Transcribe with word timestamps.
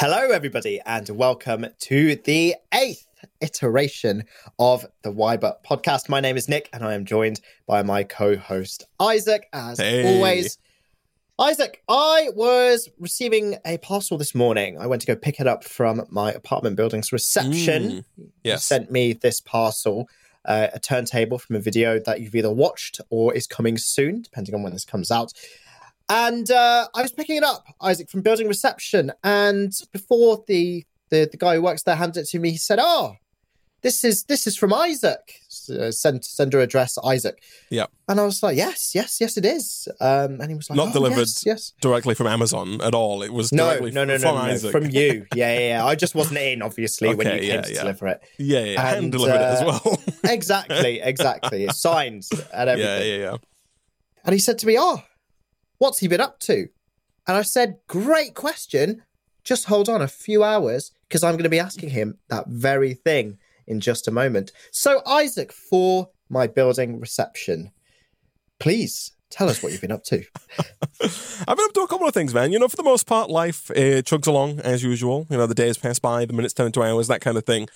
Hello, 0.00 0.30
everybody, 0.30 0.80
and 0.86 1.06
welcome 1.10 1.66
to 1.78 2.16
the 2.16 2.54
eighth 2.72 3.06
iteration 3.42 4.24
of 4.58 4.86
the 5.02 5.10
Why 5.12 5.36
But 5.36 5.62
podcast. 5.62 6.08
My 6.08 6.20
name 6.20 6.38
is 6.38 6.48
Nik, 6.48 6.70
and 6.72 6.82
I 6.82 6.94
am 6.94 7.04
joined 7.04 7.42
by 7.66 7.82
my 7.82 8.02
co 8.04 8.34
host, 8.34 8.86
Isaac, 8.98 9.46
as 9.52 9.78
Hey. 9.78 10.16
always. 10.16 10.56
Isaac, 11.38 11.82
I 11.86 12.30
was 12.34 12.88
receiving 12.98 13.58
a 13.66 13.76
parcel 13.76 14.16
this 14.16 14.34
morning. 14.34 14.78
I 14.78 14.86
went 14.86 15.02
to 15.02 15.06
go 15.06 15.14
pick 15.14 15.38
it 15.38 15.46
up 15.46 15.64
from 15.64 16.06
my 16.08 16.32
apartment 16.32 16.76
building's 16.76 17.12
reception. 17.12 18.02
Mm, 18.18 18.30
yes. 18.42 18.64
sent 18.64 18.90
me 18.90 19.12
this 19.12 19.42
parcel, 19.42 20.08
uh, 20.46 20.68
a 20.72 20.80
turntable 20.80 21.36
from 21.38 21.56
a 21.56 21.60
video 21.60 21.98
that 22.06 22.22
you've 22.22 22.34
either 22.34 22.50
watched 22.50 23.02
or 23.10 23.34
is 23.34 23.46
coming 23.46 23.76
soon, 23.76 24.22
depending 24.22 24.54
on 24.54 24.62
when 24.62 24.72
this 24.72 24.86
comes 24.86 25.10
out. 25.10 25.34
And 26.10 26.50
uh, 26.50 26.88
I 26.92 27.02
was 27.02 27.12
picking 27.12 27.36
it 27.36 27.44
up, 27.44 27.64
Isaac, 27.80 28.10
from 28.10 28.22
building 28.22 28.48
reception. 28.48 29.12
And 29.22 29.72
before 29.92 30.42
the, 30.48 30.84
the 31.10 31.28
the 31.30 31.36
guy 31.36 31.54
who 31.54 31.62
works 31.62 31.84
there 31.84 31.94
handed 31.96 32.20
it 32.22 32.28
to 32.30 32.38
me, 32.40 32.50
he 32.50 32.56
said, 32.58 32.80
"Oh, 32.82 33.14
this 33.82 34.02
is 34.02 34.24
this 34.24 34.46
is 34.46 34.56
from 34.56 34.72
Isaac. 34.74 35.36
Uh, 35.70 35.92
send 35.92 36.24
sender 36.24 36.58
address 36.58 36.98
Isaac." 37.04 37.40
Yeah. 37.70 37.86
And 38.08 38.18
I 38.18 38.24
was 38.24 38.42
like, 38.42 38.56
"Yes, 38.56 38.92
yes, 38.92 39.20
yes, 39.20 39.36
it 39.36 39.44
is." 39.44 39.86
Um, 40.00 40.40
and 40.40 40.48
he 40.50 40.56
was 40.56 40.68
like, 40.68 40.76
Not 40.76 40.88
"Oh, 40.88 40.92
delivered 40.94 41.18
Yes, 41.20 41.46
yes. 41.46 41.72
Directly 41.80 42.14
from 42.16 42.26
Amazon 42.26 42.80
at 42.80 42.92
all. 42.92 43.22
It 43.22 43.32
was 43.32 43.52
No, 43.52 43.66
directly 43.68 43.92
no, 43.92 44.04
no, 44.04 44.18
from 44.18 44.34
no, 44.34 44.46
no, 44.46 44.56
no, 44.56 44.70
from 44.72 44.86
you. 44.86 45.26
Yeah, 45.34 45.52
yeah, 45.52 45.68
yeah. 45.68 45.84
I 45.84 45.94
just 45.94 46.16
wasn't 46.16 46.40
in, 46.40 46.60
obviously, 46.60 47.14
when 47.14 47.28
you 47.28 47.38
came 47.38 47.50
yeah, 47.50 47.60
to 47.60 47.72
yeah. 47.72 47.80
deliver 47.82 48.08
it. 48.08 48.20
Yeah, 48.36 48.64
yeah, 48.64 48.82
hand 48.82 48.98
And, 49.04 49.12
delivered 49.12 49.36
it 49.36 49.40
as 49.42 49.62
uh, 49.62 49.78
well. 49.84 49.98
Exactly, 50.24 51.00
exactly. 51.00 51.64
It's 51.64 51.78
signed 51.80 52.26
and 52.52 52.68
everything. 52.70 53.08
yeah, 53.08 53.16
yeah, 53.16 53.30
yeah. 53.30 53.36
And 54.24 54.32
he 54.32 54.38
said 54.40 54.58
to 54.58 54.66
me, 54.66 54.76
Oh, 54.78 55.02
what's 55.80 55.98
he 55.98 56.06
been 56.06 56.20
up 56.20 56.38
to? 56.38 56.68
And 57.26 57.36
I 57.36 57.42
said, 57.42 57.78
Great 57.88 58.34
question. 58.34 59.02
Just 59.42 59.64
hold 59.64 59.88
on 59.88 60.02
a 60.02 60.08
few 60.08 60.44
hours 60.44 60.92
because 61.08 61.24
I'm 61.24 61.32
going 61.32 61.44
to 61.44 61.48
be 61.48 61.58
asking 61.58 61.90
him 61.90 62.18
that 62.28 62.46
very 62.46 62.94
thing 62.94 63.38
in 63.66 63.80
just 63.80 64.06
a 64.06 64.12
moment. 64.12 64.52
So, 64.70 65.00
Isaac, 65.06 65.50
for 65.50 66.10
my 66.28 66.46
building 66.46 67.00
reception, 67.00 67.72
please 68.58 69.12
tell 69.30 69.48
us 69.48 69.62
what 69.62 69.72
you've 69.72 69.80
been 69.80 69.92
up 69.92 70.04
to. 70.04 70.22
I've 71.02 71.56
been 71.56 71.66
up 71.66 71.72
to 71.74 71.80
a 71.80 71.88
couple 71.88 72.06
of 72.06 72.12
things, 72.12 72.34
man. 72.34 72.52
You 72.52 72.58
know, 72.58 72.68
for 72.68 72.76
the 72.76 72.82
most 72.82 73.06
part, 73.06 73.30
life 73.30 73.70
uh, 73.70 74.02
chugs 74.02 74.26
along 74.26 74.60
as 74.60 74.82
usual. 74.82 75.26
You 75.30 75.38
know, 75.38 75.46
the 75.46 75.54
days 75.54 75.78
pass 75.78 75.98
by, 75.98 76.26
the 76.26 76.34
minutes 76.34 76.52
turn 76.52 76.66
into 76.66 76.82
hours, 76.82 77.08
that 77.08 77.22
kind 77.22 77.38
of 77.38 77.46
thing. 77.46 77.68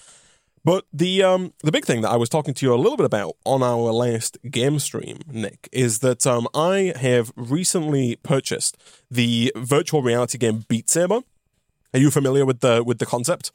But 0.65 0.87
the 0.93 1.23
um 1.23 1.53
the 1.63 1.71
big 1.73 1.85
thing 1.85 2.01
that 2.03 2.11
I 2.11 2.17
was 2.17 2.29
talking 2.29 2.55
to 2.55 2.67
you 2.67 2.75
a 2.75 2.77
little 2.77 2.97
bit 2.97 3.07
about 3.07 3.37
on 3.45 3.63
our 3.63 3.93
last 3.93 4.39
game 4.51 4.79
stream, 4.79 5.19
Nik, 5.31 5.69
is 5.73 5.99
that 5.99 6.27
um 6.27 6.49
I 6.55 6.95
have 6.97 7.33
recently 7.37 8.17
purchased 8.23 8.77
the 9.11 9.53
virtual 9.57 10.03
reality 10.03 10.39
game 10.39 10.65
Beat 10.69 10.89
Saber. 10.89 11.21
Are 11.93 11.99
you 12.01 12.11
familiar 12.11 12.45
with 12.47 12.61
the 12.61 12.83
with 12.83 12.99
the 12.99 13.07
concept? 13.07 13.51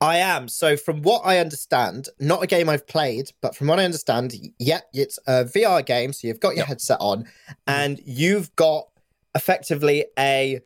I 0.00 0.18
am. 0.18 0.46
So, 0.48 0.76
from 0.76 1.02
what 1.02 1.22
I 1.24 1.38
understand, 1.38 2.08
not 2.20 2.40
a 2.42 2.46
game 2.46 2.68
I've 2.68 2.86
played, 2.86 3.32
but 3.42 3.56
from 3.56 3.66
what 3.66 3.80
I 3.80 3.84
understand, 3.84 4.32
yeah, 4.60 4.80
it's 4.92 5.18
a 5.26 5.44
VR 5.44 5.84
game. 5.84 6.12
So, 6.12 6.28
you've 6.28 6.38
got 6.38 6.50
your 6.50 6.58
Yep. 6.58 6.66
headset 6.68 6.98
on 7.00 7.26
and 7.66 8.00
you've 8.06 8.54
got 8.54 8.84
effectively 9.34 10.06
a 10.16 10.60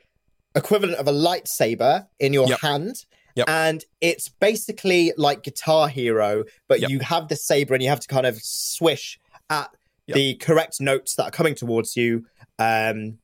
equivalent 0.55 0.98
of 0.98 1.08
a 1.08 1.12
lightsaber 1.12 2.08
in 2.20 2.34
your 2.34 2.47
Yep. 2.47 2.60
hand. 2.60 2.97
Yep. 3.36 3.48
And 3.48 3.84
it's 4.00 4.28
basically 4.28 5.12
like 5.16 5.42
Guitar 5.42 5.88
Hero, 5.88 6.44
but 6.69 6.80
Yep. 6.80 6.91
you 6.91 6.98
have 7.00 7.28
the 7.28 7.36
saber 7.36 7.75
and 7.75 7.83
you 7.83 7.88
have 7.88 8.00
to 8.00 8.08
kind 8.08 8.27
of 8.27 8.38
swish 8.42 9.19
at 9.50 9.70
Yep. 10.06 10.14
the 10.16 10.34
correct 10.34 10.80
notes 10.80 11.14
that 11.16 11.25
are 11.25 11.30
coming 11.30 11.55
towards 11.55 11.97
you 11.97 12.27
um, 12.58 13.19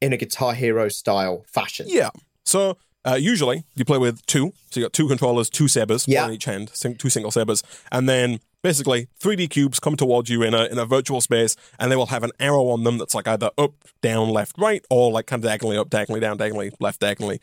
in 0.00 0.12
a 0.12 0.16
Guitar 0.16 0.54
Hero 0.54 0.88
style 0.88 1.44
fashion. 1.48 1.86
Yeah. 1.88 2.10
So 2.44 2.76
uh, 3.04 3.14
usually 3.14 3.64
you 3.74 3.84
play 3.84 3.98
with 3.98 4.24
two. 4.26 4.52
So 4.70 4.78
you 4.80 4.84
got 4.86 4.92
two 4.92 5.08
controllers, 5.08 5.48
two 5.50 5.68
sabers, 5.68 6.06
Yeah. 6.06 6.22
one 6.22 6.30
in 6.30 6.34
each 6.36 6.44
hand, 6.44 6.70
sing- 6.74 6.96
two 6.96 7.10
single 7.10 7.30
sabers, 7.30 7.62
and 7.90 8.08
then 8.08 8.40
basically 8.62 9.08
3D 9.20 9.48
cubes 9.50 9.80
come 9.80 9.96
towards 9.96 10.30
you 10.30 10.42
in 10.42 10.54
a 10.54 10.66
in 10.66 10.78
a 10.78 10.86
virtual 10.86 11.20
space, 11.20 11.56
and 11.80 11.90
they 11.90 11.96
will 11.96 12.06
have 12.06 12.22
an 12.22 12.30
arrow 12.38 12.68
on 12.68 12.84
them 12.84 12.98
that's 12.98 13.14
like 13.14 13.26
either 13.26 13.50
up, 13.58 13.72
down, 14.02 14.28
left, 14.28 14.56
right, 14.58 14.84
or 14.90 15.10
like 15.10 15.26
kind 15.26 15.42
of 15.42 15.48
diagonally 15.48 15.76
up, 15.76 15.90
diagonally 15.90 16.20
down, 16.20 16.36
diagonally 16.36 16.70
left, 16.78 17.00
diagonally 17.00 17.40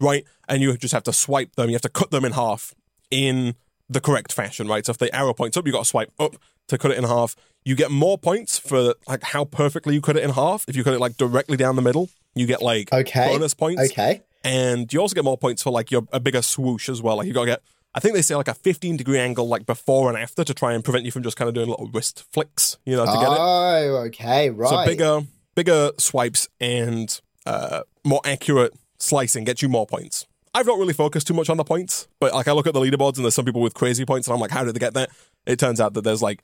right, 0.00 0.24
and 0.48 0.62
you 0.62 0.76
just 0.76 0.92
have 0.94 1.02
to 1.04 1.12
swipe 1.12 1.54
them. 1.56 1.68
You 1.68 1.74
have 1.74 1.82
to 1.82 1.88
cut 1.88 2.10
them 2.10 2.24
in 2.24 2.32
half 2.32 2.74
in 3.10 3.54
the 3.88 4.00
correct 4.00 4.32
fashion, 4.32 4.68
right? 4.68 4.84
So 4.86 4.90
if 4.90 4.98
the 4.98 5.14
arrow 5.14 5.34
points 5.34 5.56
up, 5.56 5.66
you 5.66 5.72
got 5.72 5.80
to 5.80 5.84
swipe 5.88 6.12
up 6.18 6.36
to 6.68 6.78
cut 6.78 6.92
it 6.92 6.98
in 6.98 7.04
half. 7.04 7.34
You 7.64 7.74
get 7.74 7.90
more 7.90 8.16
points 8.16 8.58
for 8.58 8.94
like 9.08 9.22
how 9.22 9.44
perfectly 9.44 9.94
you 9.94 10.00
cut 10.00 10.16
it 10.16 10.22
in 10.22 10.30
half. 10.30 10.64
If 10.68 10.76
you 10.76 10.84
cut 10.84 10.94
it 10.94 11.00
like 11.00 11.16
directly 11.16 11.56
down 11.56 11.76
the 11.76 11.82
middle, 11.82 12.08
you 12.34 12.46
get 12.46 12.62
like 12.62 12.92
Okay. 12.92 13.26
bonus 13.26 13.54
points 13.54 13.90
Okay. 13.90 14.22
and 14.44 14.90
you 14.92 15.00
also 15.00 15.14
get 15.14 15.24
more 15.24 15.36
points 15.36 15.62
for 15.62 15.70
like 15.70 15.90
your 15.90 16.02
a 16.12 16.20
bigger 16.20 16.40
swoosh 16.42 16.88
as 16.88 17.02
well. 17.02 17.16
Like 17.16 17.26
you 17.26 17.32
got 17.34 17.40
to 17.46 17.50
get, 17.50 17.62
I 17.94 17.98
think 18.00 18.14
they 18.14 18.22
say 18.22 18.36
like 18.36 18.46
a 18.48 18.54
15 18.54 18.96
degree 18.96 19.18
angle 19.18 19.48
like 19.48 19.66
before 19.66 20.08
and 20.08 20.16
after 20.16 20.44
to 20.44 20.54
try 20.54 20.72
and 20.72 20.84
prevent 20.84 21.04
you 21.04 21.10
from 21.10 21.24
just 21.24 21.36
kind 21.36 21.48
of 21.48 21.54
doing 21.54 21.68
little 21.68 21.90
wrist 21.92 22.24
flicks, 22.32 22.78
you 22.86 22.94
know, 22.96 23.04
to 23.04 23.12
get 23.18 23.32
it. 23.32 23.38
Oh, 23.40 23.96
okay. 24.06 24.50
Right. 24.50 24.70
So 24.70 24.84
bigger, 24.86 25.20
bigger 25.56 25.90
swipes 25.98 26.48
and 26.60 27.20
uh, 27.44 27.82
more 28.04 28.20
accurate 28.24 28.72
slicing 29.00 29.44
gets 29.44 29.62
you 29.62 29.68
more 29.68 29.86
points. 29.86 30.26
I've 30.54 30.66
not 30.66 30.78
really 30.78 30.92
focused 30.92 31.26
too 31.26 31.34
much 31.34 31.48
on 31.48 31.56
the 31.56 31.64
points, 31.64 32.08
but 32.18 32.34
like 32.34 32.48
I 32.48 32.52
look 32.52 32.66
at 32.66 32.74
the 32.74 32.80
leaderboards 32.80 33.16
and 33.16 33.24
there's 33.24 33.34
some 33.34 33.44
people 33.44 33.60
with 33.60 33.74
crazy 33.74 34.04
points, 34.04 34.26
and 34.26 34.34
I'm 34.34 34.40
like, 34.40 34.50
how 34.50 34.64
did 34.64 34.74
they 34.74 34.80
get 34.80 34.94
that? 34.94 35.10
It 35.46 35.58
turns 35.58 35.80
out 35.80 35.94
that 35.94 36.02
there's 36.02 36.22
like 36.22 36.42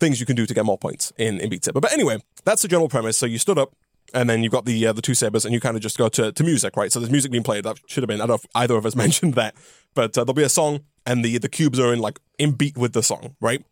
things 0.00 0.18
you 0.18 0.26
can 0.26 0.34
do 0.36 0.46
to 0.46 0.54
get 0.54 0.64
more 0.64 0.78
points 0.78 1.12
in 1.18 1.40
in 1.40 1.50
Beat 1.50 1.64
Saber. 1.64 1.80
But 1.80 1.92
anyway, 1.92 2.18
that's 2.44 2.62
the 2.62 2.68
general 2.68 2.88
premise. 2.88 3.16
So 3.18 3.26
you 3.26 3.38
stood 3.38 3.58
up. 3.58 3.74
And 4.12 4.30
then 4.30 4.44
you've 4.44 4.52
got 4.52 4.64
the 4.64 4.86
uh, 4.86 4.92
the 4.92 5.02
two 5.02 5.14
sabers, 5.14 5.44
and 5.44 5.52
you 5.54 5.60
kind 5.60 5.76
of 5.76 5.82
just 5.82 5.96
go 5.98 6.08
to, 6.10 6.30
to 6.30 6.44
music, 6.44 6.76
right? 6.76 6.92
So 6.92 7.00
there's 7.00 7.10
music 7.10 7.32
being 7.32 7.42
played. 7.42 7.64
That 7.64 7.80
should 7.86 8.02
have 8.02 8.08
been. 8.08 8.20
I 8.20 8.26
don't 8.26 8.28
know 8.28 8.34
if 8.34 8.46
either 8.54 8.76
of 8.76 8.86
us 8.86 8.94
mentioned 9.04 9.34
that, 9.34 9.56
but 9.94 10.16
uh, 10.16 10.22
there'll 10.22 10.34
be 10.34 10.44
a 10.44 10.48
song, 10.48 10.80
and 11.04 11.24
the 11.24 11.38
the 11.38 11.48
cubes 11.48 11.80
are 11.80 11.92
in 11.92 11.98
like 11.98 12.20
in 12.38 12.52
beat 12.52 12.76
with 12.76 12.92
the 12.92 13.02
song, 13.02 13.34
right? 13.40 13.64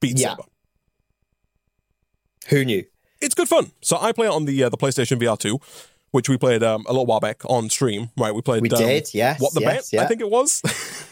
Beat 0.00 0.18
Yeah. 0.18 0.30
Saber 0.30 0.42
Who 2.48 2.64
knew? 2.64 2.84
it's 3.20 3.34
good 3.34 3.48
fun. 3.48 3.70
So 3.80 3.96
I 3.98 4.12
play 4.12 4.26
it 4.26 4.32
on 4.32 4.44
the 4.44 4.64
uh, 4.64 4.68
the 4.68 4.76
PlayStation 4.76 5.18
VR 5.22 5.38
2, 5.38 5.58
which 6.10 6.28
we 6.28 6.38
played 6.38 6.62
um, 6.62 6.84
a 6.86 6.92
little 6.92 7.06
while 7.06 7.20
back 7.20 7.42
on 7.46 7.68
stream. 7.68 8.10
Right, 8.16 8.34
we 8.34 8.42
played. 8.42 8.62
We 8.62 8.70
um, 8.70 8.78
did, 8.78 9.12
yes, 9.12 9.40
What 9.40 9.54
the 9.54 9.60
yes, 9.60 9.90
bet? 9.90 9.92
yeah. 9.92 10.04
I 10.04 10.06
think 10.06 10.20
it 10.20 10.30
was, 10.30 10.62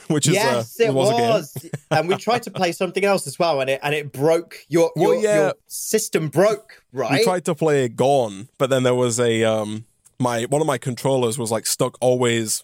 which 0.09 0.27
is 0.27 0.35
yes, 0.35 0.81
uh, 0.81 0.85
it 0.85 0.95
was, 0.95 1.13
was. 1.13 1.71
and 1.91 2.09
we 2.09 2.17
tried 2.17 2.43
to 2.45 2.51
play 2.51 2.73
something 2.83 3.05
else 3.05 3.27
as 3.27 3.39
well, 3.39 3.61
and 3.61 3.71
it 3.71 3.81
and 3.83 3.95
it 3.95 4.13
broke. 4.13 4.59
Your 4.69 4.93
Well, 4.97 5.15
your, 5.15 5.23
yeah. 5.23 5.41
your 5.41 5.55
system 5.67 6.29
broke, 6.29 6.83
right? 6.93 7.19
We 7.19 7.25
tried 7.25 7.45
to 7.47 7.55
play 7.55 7.89
Gone, 7.89 8.49
but 8.59 8.71
then 8.71 8.83
there 8.83 8.95
was 8.95 9.21
a 9.21 9.45
um 9.45 9.85
my 10.19 10.45
one 10.45 10.61
of 10.61 10.67
my 10.67 10.79
controllers 10.79 11.39
was 11.39 11.51
like 11.51 11.67
stuck 11.67 11.97
always 12.01 12.63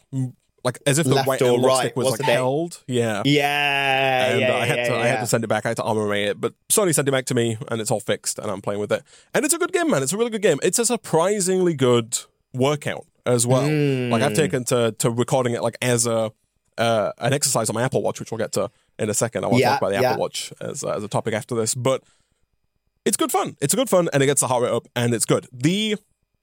like 0.65 0.79
as 0.87 0.99
if 0.99 1.07
the 1.07 1.15
right 1.27 1.41
or 1.43 1.47
analog 1.47 1.65
right, 1.65 1.79
stick 1.81 1.97
was 1.97 2.11
like 2.11 2.21
it? 2.21 2.27
held. 2.27 2.83
Yeah. 2.87 3.23
yeah, 3.25 4.27
And 4.33 4.41
yeah, 4.41 4.53
uh, 4.53 4.59
I 4.59 4.67
had 4.67 4.77
yeah, 4.79 4.89
to 4.89 4.95
I 4.97 5.07
had 5.07 5.21
to 5.21 5.27
send 5.27 5.45
it 5.45 5.47
back. 5.49 5.65
I 5.65 5.69
had 5.69 5.77
to 5.79 5.83
RMA 5.83 6.27
it, 6.31 6.41
but 6.41 6.55
Sony 6.69 6.95
sent 6.95 7.09
it 7.09 7.13
back 7.13 7.27
to 7.27 7.35
me, 7.35 7.57
and 7.69 7.81
it's 7.81 7.91
all 7.91 8.01
fixed, 8.01 8.39
and 8.39 8.51
I'm 8.51 8.61
playing 8.61 8.81
with 8.81 8.93
it. 8.93 9.03
And 9.35 9.45
it's 9.45 9.55
a 9.55 9.59
good 9.59 9.73
game, 9.73 9.91
man. 9.91 10.03
It's 10.03 10.13
a 10.13 10.17
really 10.17 10.31
good 10.31 10.43
game. 10.43 10.59
It's 10.63 10.79
a 10.79 10.85
surprisingly 10.87 11.75
good 11.75 12.19
workout 12.53 13.07
as 13.27 13.47
well. 13.47 13.63
Like 13.63 13.71
Hmm. 13.71 14.27
I've 14.29 14.35
taken 14.35 14.65
to 14.67 14.93
to 14.99 15.11
recording 15.11 15.55
it 15.55 15.63
like 15.63 15.77
as 15.83 16.07
a 16.07 16.33
uh, 16.79 17.13
an 17.19 17.33
exercise 17.33 17.69
on 17.69 17.75
my 17.75 17.83
Apple 17.83 18.03
Watch, 18.03 18.21
which 18.21 18.31
we'll 18.31 18.39
get 18.39 18.53
to 18.53 18.71
in 18.99 19.11
a 19.11 19.15
second. 19.15 19.45
I 19.45 19.49
want 19.49 19.59
to 19.59 19.61
Yeah, 19.61 19.71
talk 19.71 19.81
about 19.83 19.89
the 19.91 20.01
yeah. 20.01 20.11
Apple 20.13 20.21
Watch 20.23 20.53
as 20.61 20.83
a, 20.83 20.89
as 20.95 21.05
a 21.05 21.09
topic 21.09 21.35
after 21.35 21.55
this, 21.55 21.75
but 21.75 22.03
it's 23.05 23.17
good 23.17 23.33
fun. 23.33 23.57
It's 23.61 23.73
a 23.75 23.77
good 23.77 23.89
fun, 23.91 24.09
and 24.13 24.23
it 24.23 24.27
gets 24.27 24.41
the 24.41 24.47
heart 24.49 24.63
rate 24.63 24.73
up, 24.73 24.87
and 24.97 25.15
it's 25.15 25.25
good. 25.25 25.47
The 25.53 25.97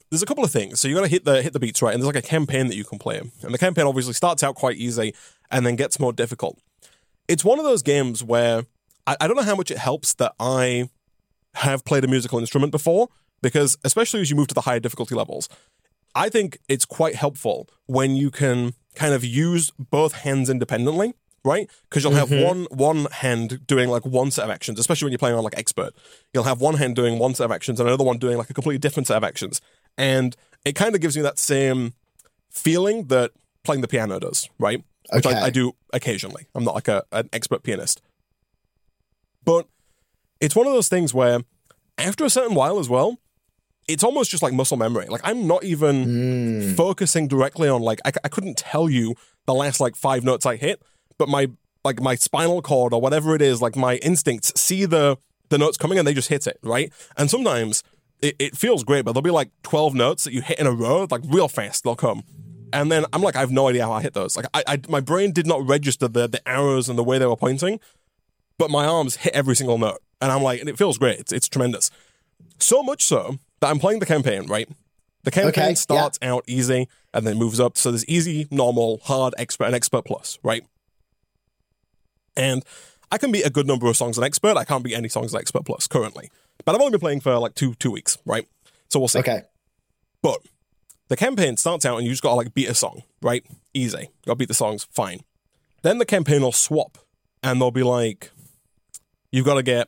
there's 0.10 0.22
a 0.22 0.26
couple 0.26 0.44
of 0.44 0.52
things. 0.52 0.80
So 0.80 0.88
you 0.88 0.96
got 0.96 1.02
to 1.02 1.08
hit 1.08 1.26
the 1.26 1.42
hit 1.42 1.54
the 1.54 1.60
beats 1.60 1.82
right, 1.82 1.94
and 1.94 2.02
there's 2.02 2.14
like 2.14 2.24
a 2.24 2.28
campaign 2.28 2.68
that 2.68 2.76
you 2.76 2.84
can 2.84 3.00
play, 3.00 3.20
and 3.20 3.54
the 3.54 3.58
campaign 3.58 3.86
obviously 3.86 4.14
starts 4.14 4.44
out 4.44 4.56
quite 4.56 4.78
easy 4.78 5.14
and 5.52 5.66
then 5.66 5.76
gets 5.76 6.00
more 6.00 6.14
difficult. 6.14 6.60
It's 7.28 7.44
one 7.44 7.60
of 7.60 7.66
those 7.66 7.82
games 7.82 8.24
where 8.24 8.66
I, 9.06 9.18
I 9.22 9.28
don't 9.28 9.36
know 9.36 9.44
how 9.44 9.56
much 9.56 9.72
it 9.72 9.78
helps 9.78 10.14
that 10.16 10.34
I 10.40 10.90
have 11.56 11.84
played 11.86 12.04
a 12.04 12.08
musical 12.08 12.40
instrument 12.40 12.72
before, 12.72 13.10
because 13.42 13.78
especially 13.84 14.22
as 14.22 14.30
you 14.30 14.36
move 14.36 14.48
to 14.48 14.56
the 14.56 14.62
higher 14.62 14.80
difficulty 14.80 15.16
levels, 15.16 15.50
I 16.16 16.30
think 16.30 16.58
it's 16.68 16.86
quite 16.86 17.16
helpful 17.16 17.68
when 17.86 18.16
you 18.16 18.32
can 18.32 18.74
kind 18.96 19.14
of 19.14 19.24
use 19.24 19.72
both 19.78 20.14
hands 20.14 20.50
independently, 20.50 21.14
right? 21.44 21.70
Because 21.90 22.04
you'll 22.04 22.14
have 22.14 22.30
mm-hmm. 22.30 22.44
one 22.44 22.68
one 22.72 23.06
hand 23.12 23.66
doing 23.68 23.90
like 23.90 24.06
one 24.06 24.32
set 24.32 24.46
of 24.46 24.50
actions, 24.50 24.80
especially 24.80 25.06
when 25.06 25.12
you're 25.12 25.20
playing 25.20 25.38
on 25.38 25.44
like 25.44 25.58
expert. 25.58 25.94
You'll 26.34 26.44
have 26.44 26.60
one 26.62 26.76
hand 26.76 26.96
doing 26.96 27.20
one 27.20 27.36
set 27.36 27.46
of 27.46 27.52
actions 27.52 27.80
and 27.80 27.88
another 27.88 28.04
one 28.04 28.18
doing 28.18 28.38
like 28.38 28.50
a 28.50 28.54
completely 28.54 28.80
different 28.80 29.08
set 29.08 29.18
of 29.18 29.24
actions, 29.24 29.62
and 29.98 30.36
it 30.66 30.74
kind 30.76 30.96
of 30.96 31.02
gives 31.02 31.16
me 31.16 31.24
that 31.24 31.40
same 31.40 31.94
feeling 32.50 33.06
that 33.08 33.32
playing 33.64 33.82
the 33.82 33.88
piano 33.88 34.20
does, 34.20 34.50
right? 34.60 34.84
Which 35.14 35.26
Okay. 35.26 35.36
I, 35.38 35.46
I 35.46 35.50
do 35.50 35.74
occasionally. 35.94 36.48
I'm 36.54 36.64
not 36.64 36.76
like 36.76 36.88
a, 36.88 37.04
an 37.12 37.30
expert 37.32 37.64
pianist, 37.64 38.02
but 39.44 39.68
it's 40.40 40.56
one 40.56 40.68
of 40.68 40.74
those 40.74 40.90
things 40.90 41.14
where 41.14 41.42
after 41.98 42.26
a 42.26 42.30
certain 42.30 42.56
while 42.56 42.80
as 42.80 42.90
well, 42.90 43.18
it's 43.88 44.04
almost 44.04 44.30
just 44.30 44.44
like 44.44 44.54
muscle 44.54 44.78
memory. 44.78 45.08
Like 45.08 45.22
I'm 45.24 45.48
not 45.48 45.64
even 45.64 46.04
Hmm. 46.04 46.74
focusing 46.76 47.28
directly 47.28 47.70
on 47.70 47.82
like 47.82 48.00
I, 48.06 48.12
I 48.24 48.28
couldn't 48.28 48.58
tell 48.58 48.90
you 48.90 49.16
the 49.46 49.54
last 49.54 49.80
like 49.80 49.96
five 49.96 50.24
notes 50.24 50.46
I 50.46 50.58
hit, 50.58 50.82
but 51.18 51.30
my 51.30 51.48
like 51.86 52.02
my 52.02 52.16
spinal 52.16 52.62
cord 52.62 52.94
or 52.94 53.00
whatever 53.00 53.34
it 53.34 53.42
is, 53.42 53.62
like 53.62 53.76
my 53.78 53.96
instincts 53.98 54.52
see 54.60 54.86
the 54.86 55.18
the 55.50 55.58
notes 55.58 55.78
coming 55.78 55.98
and 55.98 56.06
they 56.06 56.14
just 56.14 56.28
hit 56.28 56.46
it 56.48 56.60
right. 56.62 56.92
And 57.16 57.30
sometimes 57.32 57.82
it, 58.22 58.36
it 58.40 58.58
feels 58.58 58.84
great, 58.84 59.06
but 59.06 59.14
there'll 59.14 59.22
be 59.24 59.32
like 59.32 59.50
twelve 59.64 59.94
notes 59.94 60.24
that 60.24 60.34
you 60.34 60.42
hit 60.42 60.60
in 60.60 60.68
a 60.68 60.72
row, 60.72 61.08
like 61.10 61.22
real 61.26 61.48
fast. 61.48 61.84
They'll 61.84 61.96
come, 61.96 62.24
And 62.74 62.92
then 62.92 63.06
I'm 63.14 63.22
like, 63.22 63.36
I 63.36 63.40
have 63.40 63.52
no 63.52 63.68
idea 63.68 63.86
how 63.86 63.94
I 63.94 64.02
hit 64.02 64.14
those. 64.14 64.36
Like, 64.36 64.46
I, 64.54 64.64
I 64.68 64.82
my 64.90 65.00
brain 65.00 65.32
did 65.32 65.48
not 65.48 65.66
register 65.66 66.08
the 66.08 66.28
the 66.28 66.46
arrows 66.48 66.90
and 66.90 66.98
the 66.98 67.04
way 67.04 67.18
they 67.18 67.26
were 67.26 67.36
pointing, 67.36 67.80
but 68.58 68.70
my 68.70 68.86
arms 68.86 69.18
hit 69.18 69.34
every 69.34 69.56
single 69.56 69.78
note, 69.78 70.00
and 70.22 70.32
I'm 70.32 70.44
like, 70.44 70.60
and 70.60 70.70
it 70.70 70.78
feels 70.78 70.98
great. 70.98 71.20
It's, 71.20 71.32
it's 71.32 71.48
tremendous. 71.48 71.90
So 72.60 72.84
much 72.84 73.04
so 73.04 73.38
that 73.62 73.70
I'm 73.70 73.80
playing 73.80 74.00
the 74.00 74.06
campaign. 74.06 74.48
Right, 74.48 74.68
the 75.24 75.32
campaign 75.32 75.64
Okay, 75.64 75.76
starts 75.76 76.20
out 76.22 76.44
easy 76.48 76.88
and 77.14 77.26
then 77.26 77.38
moves 77.38 77.60
up. 77.60 77.78
So 77.78 77.92
there's 77.92 78.06
easy, 78.06 78.48
normal, 78.52 79.00
hard, 79.04 79.34
expert, 79.38 79.66
and 79.66 79.76
expert 79.76 80.04
plus. 80.06 80.38
Right, 80.44 80.64
and 82.36 82.64
I 83.12 83.18
can 83.18 83.32
beat 83.32 83.46
a 83.46 83.50
good 83.50 83.68
number 83.68 83.88
of 83.88 83.96
songs 83.96 84.18
on 84.18 84.24
expert. 84.24 84.58
I 84.58 84.66
can't 84.66 84.84
beat 84.84 84.96
any 84.96 85.08
songs 85.10 85.34
on 85.34 85.40
expert 85.40 85.66
plus 85.66 85.88
currently, 85.88 86.30
but 86.66 86.76
I've 86.76 86.82
only 86.82 86.92
been 86.92 87.00
playing 87.00 87.22
for 87.22 87.38
like 87.38 87.56
two 87.56 87.74
two 87.76 87.92
weeks. 87.92 88.18
Right, 88.26 88.48
so 88.90 89.00
we'll 89.00 89.08
see. 89.08 89.20
Okay. 89.20 89.44
But 90.22 90.40
the 91.08 91.16
campaign 91.16 91.58
starts 91.58 91.86
out 91.86 91.98
and 91.98 92.06
you 92.06 92.12
just 92.12 92.24
gotta 92.24 92.36
like 92.36 92.54
beat 92.54 92.70
a 92.70 92.74
song, 92.74 93.04
right? 93.22 93.46
Easy. 93.74 94.10
Gotta 94.26 94.38
beat 94.38 94.48
the 94.48 94.54
songs, 94.54 94.88
fine. 94.92 95.22
Then 95.84 96.00
the 96.00 96.06
campaign 96.06 96.42
will 96.42 96.52
swap 96.52 96.98
and 97.44 97.62
they'll 97.62 97.72
be 97.72 97.84
like, 97.84 98.32
you've 99.32 99.46
got 99.46 99.56
to 99.56 99.64
get 99.64 99.88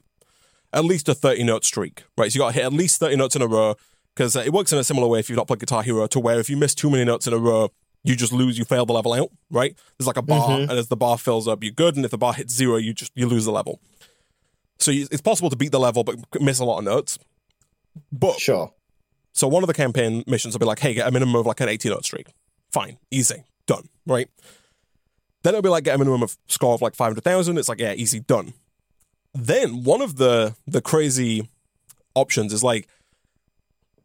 at 0.71 0.85
least 0.85 1.09
a 1.09 1.15
30 1.15 1.43
note 1.43 1.65
streak, 1.65 2.03
right? 2.17 2.31
So 2.31 2.37
you 2.37 2.41
got 2.41 2.49
to 2.49 2.53
hit 2.53 2.65
at 2.65 2.73
least 2.73 2.99
30 2.99 3.15
notes 3.15 3.35
in 3.35 3.41
a 3.41 3.47
row 3.47 3.75
because 4.15 4.35
it 4.35 4.53
works 4.53 4.71
in 4.71 4.77
a 4.77 4.83
similar 4.83 5.07
way 5.07 5.19
if 5.19 5.29
you've 5.29 5.37
not 5.37 5.47
played 5.47 5.59
Guitar 5.59 5.83
Hero 5.83 6.07
to 6.07 6.19
where 6.19 6.39
if 6.39 6.49
you 6.49 6.57
miss 6.57 6.75
too 6.75 6.89
many 6.89 7.05
notes 7.05 7.27
in 7.27 7.33
a 7.33 7.37
row, 7.37 7.69
you 8.03 8.15
just 8.15 8.31
lose, 8.31 8.57
you 8.57 8.65
fail 8.65 8.85
the 8.85 8.93
level 8.93 9.13
out, 9.13 9.29
right? 9.51 9.75
There's 9.97 10.07
like 10.07 10.17
a 10.17 10.21
bar, 10.21 10.49
mm-hmm. 10.49 10.69
and 10.69 10.79
as 10.79 10.87
the 10.87 10.95
bar 10.95 11.17
fills 11.17 11.47
up, 11.49 11.63
you're 11.63 11.73
good, 11.73 11.97
and 11.97 12.05
if 12.05 12.11
the 12.11 12.17
bar 12.17 12.33
hits 12.33 12.53
zero, 12.53 12.77
you 12.77 12.93
just 12.93 13.11
you 13.13 13.27
lose 13.27 13.43
the 13.43 13.51
level. 13.51 13.81
So 14.79 14.91
you, 14.91 15.07
it's 15.11 15.21
possible 15.21 15.49
to 15.49 15.55
beat 15.55 15.71
the 15.71 15.79
level 15.79 16.03
but 16.03 16.15
miss 16.41 16.59
a 16.59 16.65
lot 16.65 16.79
of 16.79 16.83
notes. 16.85 17.19
But 18.11 18.39
Sure. 18.39 18.73
so 19.33 19.47
one 19.47 19.63
of 19.63 19.67
the 19.67 19.73
campaign 19.73 20.23
missions 20.27 20.53
will 20.53 20.59
be 20.59 20.65
like, 20.65 20.79
hey, 20.79 20.93
get 20.93 21.07
a 21.07 21.11
minimum 21.11 21.35
of 21.35 21.45
like 21.45 21.59
an 21.59 21.69
80 21.69 21.89
note 21.89 22.05
streak. 22.05 22.27
Fine, 22.71 22.97
easy, 23.11 23.43
done, 23.65 23.89
right? 24.05 24.29
Then 25.43 25.53
it'll 25.53 25.61
be 25.63 25.69
like 25.69 25.83
get 25.85 25.95
a 25.95 25.97
minimum 25.97 26.23
of 26.23 26.37
score 26.47 26.73
of 26.73 26.81
like 26.81 26.95
500,000. 26.95 27.57
It's 27.57 27.67
like, 27.69 27.79
yeah, 27.79 27.93
easy, 27.93 28.19
done. 28.19 28.53
Then 29.33 29.83
one 29.83 30.01
of 30.01 30.17
the 30.17 30.55
the 30.67 30.81
crazy 30.81 31.49
options 32.15 32.51
is 32.53 32.63
like 32.63 32.87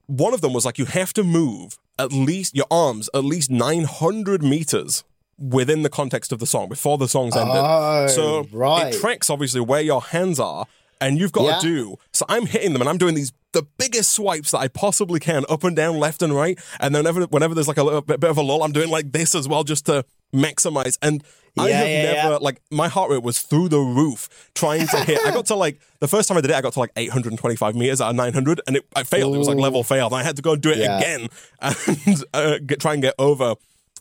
one 0.07 0.35
of 0.35 0.41
them 0.43 0.53
was 0.53 0.65
like 0.65 0.79
you 0.79 0.85
have 0.85 1.13
to 1.15 1.25
move 1.25 1.79
at 1.99 2.13
least 2.13 2.55
your 2.55 2.67
arms 2.71 3.09
at 3.15 3.25
least 3.25 3.51
900 3.51 4.43
meters 4.43 5.03
within 5.39 5.83
the 5.83 5.91
context 5.91 6.33
of 6.33 6.39
the 6.39 6.47
song 6.47 6.69
before 6.69 6.99
the 6.99 7.09
song's 7.09 7.37
ended. 7.37 7.57
Oh, 7.57 8.07
so 8.09 8.47
right. 8.53 8.95
it 8.95 9.01
tracks 9.01 9.31
obviously 9.31 9.61
where 9.61 9.81
your 9.81 10.01
hands 10.03 10.39
are, 10.41 10.67
and 11.01 11.19
you've 11.19 11.33
got 11.33 11.45
Yeah. 11.45 11.59
to 11.59 11.67
do. 11.67 11.97
So 12.13 12.25
I'm 12.29 12.47
hitting 12.47 12.73
them, 12.73 12.83
and 12.83 12.89
I'm 12.89 12.99
doing 12.99 13.15
these 13.15 13.33
the 13.53 13.63
biggest 13.79 14.13
swipes 14.13 14.51
that 14.51 14.59
I 14.59 14.67
possibly 14.69 15.21
can, 15.21 15.45
up 15.49 15.63
and 15.63 15.77
down, 15.77 15.97
left 15.99 16.23
and 16.23 16.35
right. 16.35 16.59
And 16.81 16.93
then 16.93 17.05
whenever, 17.05 17.25
whenever 17.27 17.55
there's 17.55 17.69
like 17.69 17.77
a 17.79 17.85
little 17.85 18.01
bit, 18.01 18.19
bit 18.19 18.29
of 18.29 18.37
a 18.37 18.43
lull, 18.43 18.65
I'm 18.65 18.73
doing 18.73 18.91
like 18.91 19.13
this 19.13 19.33
as 19.37 19.47
well, 19.47 19.63
just 19.63 19.87
to 19.87 20.05
maximize. 20.35 20.99
And 21.01 21.23
I 21.57 21.69
Yeah, 21.69 21.77
have 21.77 21.89
yeah, 21.89 22.03
never 22.15 22.29
yeah. 22.31 22.39
like 22.41 22.61
my 22.73 22.89
heart 22.89 23.11
rate 23.13 23.23
was 23.23 23.41
through 23.43 23.69
the 23.69 23.79
roof 23.79 24.51
trying 24.57 24.89
to 24.89 24.97
hit. 25.05 25.21
I 25.25 25.31
got 25.31 25.47
to 25.47 25.55
like 25.55 25.79
the 26.01 26.09
first 26.09 26.29
time 26.29 26.37
I 26.37 26.41
did 26.41 26.51
it, 26.51 26.57
I 26.57 26.63
got 26.63 26.73
to 26.73 26.81
like 26.81 26.91
825 26.97 27.77
meters 27.77 28.01
out 28.01 28.11
of 28.11 28.17
900, 28.17 28.61
and 28.67 28.77
it 28.79 28.85
I 28.97 29.05
failed. 29.05 29.37
It 29.37 29.39
was 29.39 29.47
like 29.47 29.59
level 29.59 29.85
failed. 29.85 30.13
And 30.13 30.21
I 30.21 30.25
had 30.25 30.35
to 30.35 30.43
go 30.43 30.55
and 30.55 30.63
do 30.63 30.71
it 30.71 30.79
again 30.79 31.29
and 31.61 32.25
uh, 32.35 32.59
get, 32.59 32.81
try 32.81 32.95
and 32.95 33.03
get 33.03 33.15
over 33.21 33.55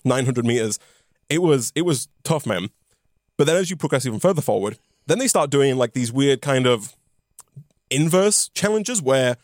900 0.03 0.45
meters. 0.47 0.79
It 1.33 1.41
was 1.41 1.71
it 1.75 1.81
was 1.81 2.07
tough, 2.23 2.45
man. 2.45 2.69
But 3.37 3.47
then 3.47 3.55
as 3.55 3.69
you 3.69 3.75
progress 3.75 4.05
even 4.05 4.19
further 4.19 4.41
forward, 4.41 4.77
then 5.07 5.17
they 5.17 5.27
start 5.27 5.49
doing 5.49 5.75
like 5.77 5.93
these 5.93 6.11
weird 6.11 6.41
kind 6.41 6.67
of 6.67 6.95
inverse 7.89 8.49
challenges 8.49 9.01
where 9.01 9.37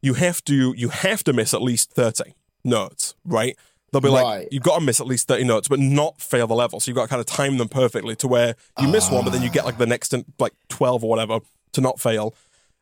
you 0.00 0.14
have 0.14 0.42
to 0.46 0.74
you 0.76 0.88
have 0.88 1.22
to 1.24 1.34
miss 1.34 1.52
at 1.52 1.60
least 1.60 1.92
30 1.92 2.32
notes, 2.64 3.14
right? 3.24 3.56
They'll 3.92 4.00
be 4.00 4.08
like, 4.08 4.48
you've 4.52 4.62
got 4.62 4.78
to 4.78 4.84
miss 4.84 5.00
at 5.00 5.06
least 5.06 5.26
30 5.28 5.44
notes, 5.44 5.68
but 5.68 5.80
not 5.80 6.20
fail 6.20 6.46
the 6.46 6.54
level. 6.54 6.78
So 6.78 6.90
you've 6.90 6.96
got 6.96 7.02
to 7.02 7.08
kind 7.08 7.20
of 7.20 7.26
time 7.26 7.58
them 7.58 7.68
perfectly 7.68 8.14
to 8.16 8.28
where 8.28 8.54
you 8.80 8.86
miss 8.88 9.10
one, 9.10 9.24
but 9.24 9.32
then 9.32 9.42
you 9.42 9.50
get 9.50 9.64
like 9.64 9.78
the 9.78 9.86
next 9.86 10.14
like 10.38 10.54
12 10.68 11.02
or 11.04 11.10
whatever 11.10 11.40
to 11.72 11.80
not 11.80 12.00
fail. 12.00 12.34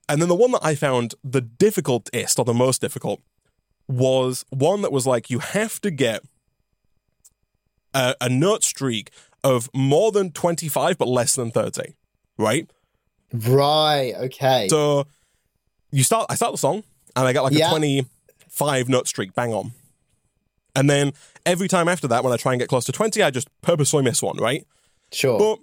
And 0.08 0.20
then 0.20 0.28
the 0.28 0.34
one 0.34 0.52
that 0.52 0.60
I 0.62 0.74
found 0.74 1.14
the 1.24 1.42
difficultest 1.42 2.38
or 2.38 2.44
the 2.44 2.54
most 2.54 2.80
difficult 2.80 3.20
was 3.88 4.44
one 4.50 4.82
that 4.82 4.92
was 4.92 5.06
like, 5.06 5.30
you 5.30 5.38
have 5.38 5.80
to 5.80 5.90
get 5.90 6.22
a, 7.98 8.14
a 8.20 8.28
note 8.28 8.62
streak 8.64 9.10
of 9.44 9.68
more 9.74 10.10
than 10.12 10.30
25 10.32 10.98
but 10.98 11.08
less 11.08 11.34
than 11.34 11.50
30, 11.50 11.94
right? 12.38 12.70
Right. 13.32 14.14
Okay. 14.16 14.68
So 14.68 15.06
you 15.90 16.02
start 16.02 16.26
I 16.30 16.34
start 16.34 16.52
the 16.52 16.58
song 16.58 16.82
and 17.16 17.26
I 17.26 17.32
get 17.32 17.42
like 17.42 17.52
Yeah. 17.52 17.68
a 17.68 17.70
25 17.70 18.88
nut 18.88 19.06
streak 19.06 19.34
bang 19.34 19.52
on. 19.52 19.72
And 20.74 20.88
then 20.88 21.12
every 21.44 21.68
time 21.68 21.88
after 21.88 22.08
that 22.08 22.24
when 22.24 22.32
I 22.32 22.36
try 22.36 22.52
and 22.52 22.60
get 22.60 22.68
close 22.68 22.84
to 22.86 22.92
20 22.92 23.22
I 23.22 23.30
just 23.30 23.48
purposely 23.62 24.02
miss 24.02 24.22
one, 24.22 24.36
right? 24.38 24.64
sure. 25.12 25.38
But 25.38 25.58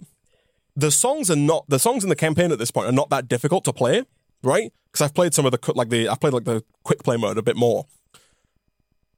the 0.76 0.92
songs 0.92 1.30
are 1.32 1.36
not 1.36 1.66
the 1.70 1.80
songs 1.80 2.04
in 2.04 2.10
the 2.10 2.16
campaign 2.16 2.52
at 2.52 2.60
this 2.60 2.72
point 2.72 2.88
are 2.88 2.92
not 2.92 3.10
that 3.10 3.28
difficult 3.28 3.64
to 3.66 3.74
play, 3.74 4.04
right? 4.44 4.72
Because 4.92 5.02
I've 5.06 5.14
played 5.14 5.34
some 5.34 5.46
of 5.46 5.52
the 5.52 5.74
like 5.74 5.90
the 5.90 6.08
I've 6.10 6.20
played 6.20 6.34
like 6.34 6.44
the 6.46 6.64
quick 6.84 7.04
play 7.04 7.18
mode 7.18 7.38
a 7.38 7.42
bit 7.44 7.56
more. 7.56 7.86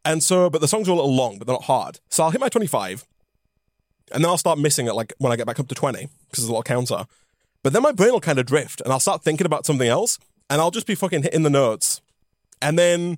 And 0.07 0.23
so, 0.23 0.49
but 0.49 0.61
the 0.61 0.69
songs 0.69 0.87
are 0.87 0.93
a 0.93 0.95
little 0.95 1.13
long, 1.13 1.37
but 1.37 1.47
they're 1.47 1.53
not 1.53 1.65
hard. 1.65 1.99
So 2.07 2.23
I'll 2.23 2.31
hit 2.31 2.39
my 2.39 2.47
25, 2.47 3.05
and 4.13 4.23
then 4.23 4.29
I'll 4.29 4.37
start 4.37 4.57
missing 4.57 4.87
it 4.87 4.95
like 4.95 5.11
when 5.17 5.33
I 5.33 5.35
get 5.35 5.45
back 5.45 5.59
up 5.59 5.67
to 5.67 5.75
20, 5.75 6.07
because 6.29 6.43
there's 6.43 6.49
a 6.49 6.53
lot 6.53 6.59
of 6.59 6.65
counter. 6.65 7.05
But 7.61 7.73
then 7.73 7.81
my 7.81 7.91
brain 7.91 8.13
will 8.13 8.21
kind 8.21 8.39
of 8.39 8.45
drift, 8.45 8.79
and 8.79 8.93
I'll 8.93 9.01
start 9.01 9.21
thinking 9.21 9.45
about 9.45 9.65
something 9.65 9.89
else, 9.89 10.17
and 10.49 10.61
I'll 10.61 10.71
just 10.71 10.87
be 10.87 10.95
fucking 10.95 11.23
hitting 11.23 11.43
the 11.43 11.49
notes. 11.49 11.99
And 12.61 12.79
then 12.79 13.17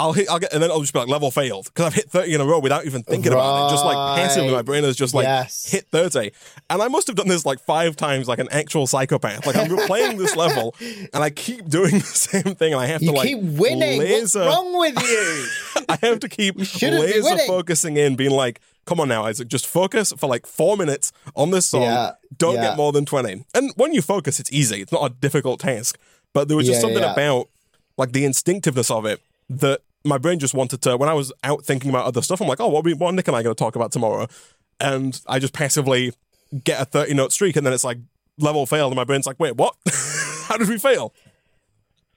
I'll 0.00 0.12
hit, 0.12 0.28
I'll 0.30 0.38
get, 0.38 0.52
and 0.52 0.62
then 0.62 0.70
I'll 0.70 0.80
just 0.80 0.92
be 0.92 0.98
like 0.98 1.08
level 1.08 1.30
failed 1.30 1.66
because 1.66 1.86
I've 1.86 1.94
hit 1.94 2.10
30 2.10 2.34
in 2.34 2.40
a 2.40 2.44
row 2.44 2.58
without 2.58 2.86
even 2.86 3.02
thinking 3.02 3.32
about 3.32 3.66
it. 3.66 3.70
Just 3.70 3.84
like 3.84 3.96
passively, 4.18 4.50
my 4.52 4.62
brain 4.62 4.84
is 4.84 4.96
just 4.96 5.14
like 5.14 5.24
Yes. 5.24 5.70
hit 5.70 5.86
30. 5.90 6.30
And 6.70 6.82
I 6.82 6.88
must 6.88 7.06
have 7.06 7.16
done 7.16 7.28
this 7.28 7.44
like 7.44 7.60
five 7.60 7.96
times, 7.96 8.26
like 8.28 8.38
an 8.38 8.48
actual 8.50 8.86
psychopath. 8.86 9.46
Like 9.46 9.56
I'm 9.56 9.76
playing 9.86 10.16
this 10.16 10.34
level 10.36 10.74
and 11.12 11.22
I 11.22 11.30
keep 11.30 11.68
doing 11.68 11.92
the 11.98 12.04
same 12.04 12.54
thing 12.54 12.72
and 12.72 12.80
I 12.82 12.86
have 12.86 13.02
you 13.02 13.10
to 13.10 13.14
like 13.16 13.26
keep 13.28 13.38
winning. 13.40 13.98
laser. 14.00 14.40
What's 14.44 14.56
wrong 14.56 14.78
with 14.78 15.02
you? 15.02 15.84
I 15.88 15.98
have 16.06 16.20
to 16.20 16.28
keep 16.28 16.56
laser 16.58 17.38
focusing 17.46 17.96
in, 17.96 18.16
being 18.16 18.30
like, 18.30 18.60
come 18.86 19.00
on 19.00 19.08
now, 19.08 19.24
Isaac, 19.26 19.48
just 19.48 19.66
focus 19.66 20.12
for 20.16 20.26
like 20.28 20.46
four 20.46 20.76
minutes 20.76 21.12
on 21.36 21.50
this 21.50 21.68
song. 21.68 21.82
Yeah, 21.82 22.12
Don't 22.38 22.54
yeah. 22.56 22.68
get 22.68 22.76
more 22.76 22.92
than 22.92 23.04
20. 23.04 23.44
And 23.54 23.72
when 23.76 23.92
you 23.94 24.02
focus, 24.02 24.40
it's 24.40 24.50
easy. 24.52 24.80
It's 24.80 24.92
not 24.92 25.04
a 25.10 25.14
difficult 25.14 25.60
task. 25.60 25.98
But 26.32 26.48
there 26.48 26.56
was 26.56 26.66
just 26.66 26.76
Yeah, 26.78 26.80
something 26.88 27.04
about 27.04 27.48
like 27.96 28.12
the 28.12 28.24
instinctiveness 28.24 28.90
of 28.90 29.04
it 29.04 29.20
that 29.50 29.80
my 30.04 30.18
brain 30.18 30.38
just 30.38 30.54
wanted 30.54 30.80
to, 30.82 30.96
when 30.96 31.08
I 31.08 31.14
was 31.14 31.32
out 31.44 31.64
thinking 31.64 31.90
about 31.90 32.06
other 32.06 32.22
stuff, 32.22 32.40
I'm 32.40 32.48
like, 32.48 32.60
oh, 32.60 32.68
what, 32.68 32.80
are 32.80 32.82
we, 32.82 32.94
what 32.94 33.14
Nik 33.14 33.28
and 33.28 33.36
I 33.36 33.42
going 33.42 33.54
to 33.54 33.58
talk 33.58 33.76
about 33.76 33.92
tomorrow? 33.92 34.26
And 34.80 35.20
I 35.26 35.38
just 35.38 35.52
passively 35.52 36.12
get 36.64 36.80
a 36.80 36.84
30 36.84 37.14
note 37.14 37.32
streak 37.32 37.56
and 37.56 37.66
then 37.66 37.72
it's 37.72 37.84
like 37.84 37.98
level 38.38 38.64
failed 38.66 38.92
and 38.92 38.96
my 38.96 39.04
brain's 39.04 39.26
like, 39.26 39.38
wait, 39.38 39.56
what? 39.56 39.76
How 40.46 40.56
did 40.56 40.68
we 40.68 40.78
fail? 40.78 41.14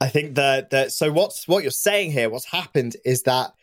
I 0.02 0.08
think 0.10 0.36
that 0.36 0.70
that 0.72 0.92
so 0.92 1.12
what's 1.12 1.48
what 1.48 1.64
you're 1.64 1.72
saying 1.72 2.12
here, 2.12 2.30
what's 2.30 2.46
happened 2.46 2.96
is 3.06 3.24
that 3.24 3.54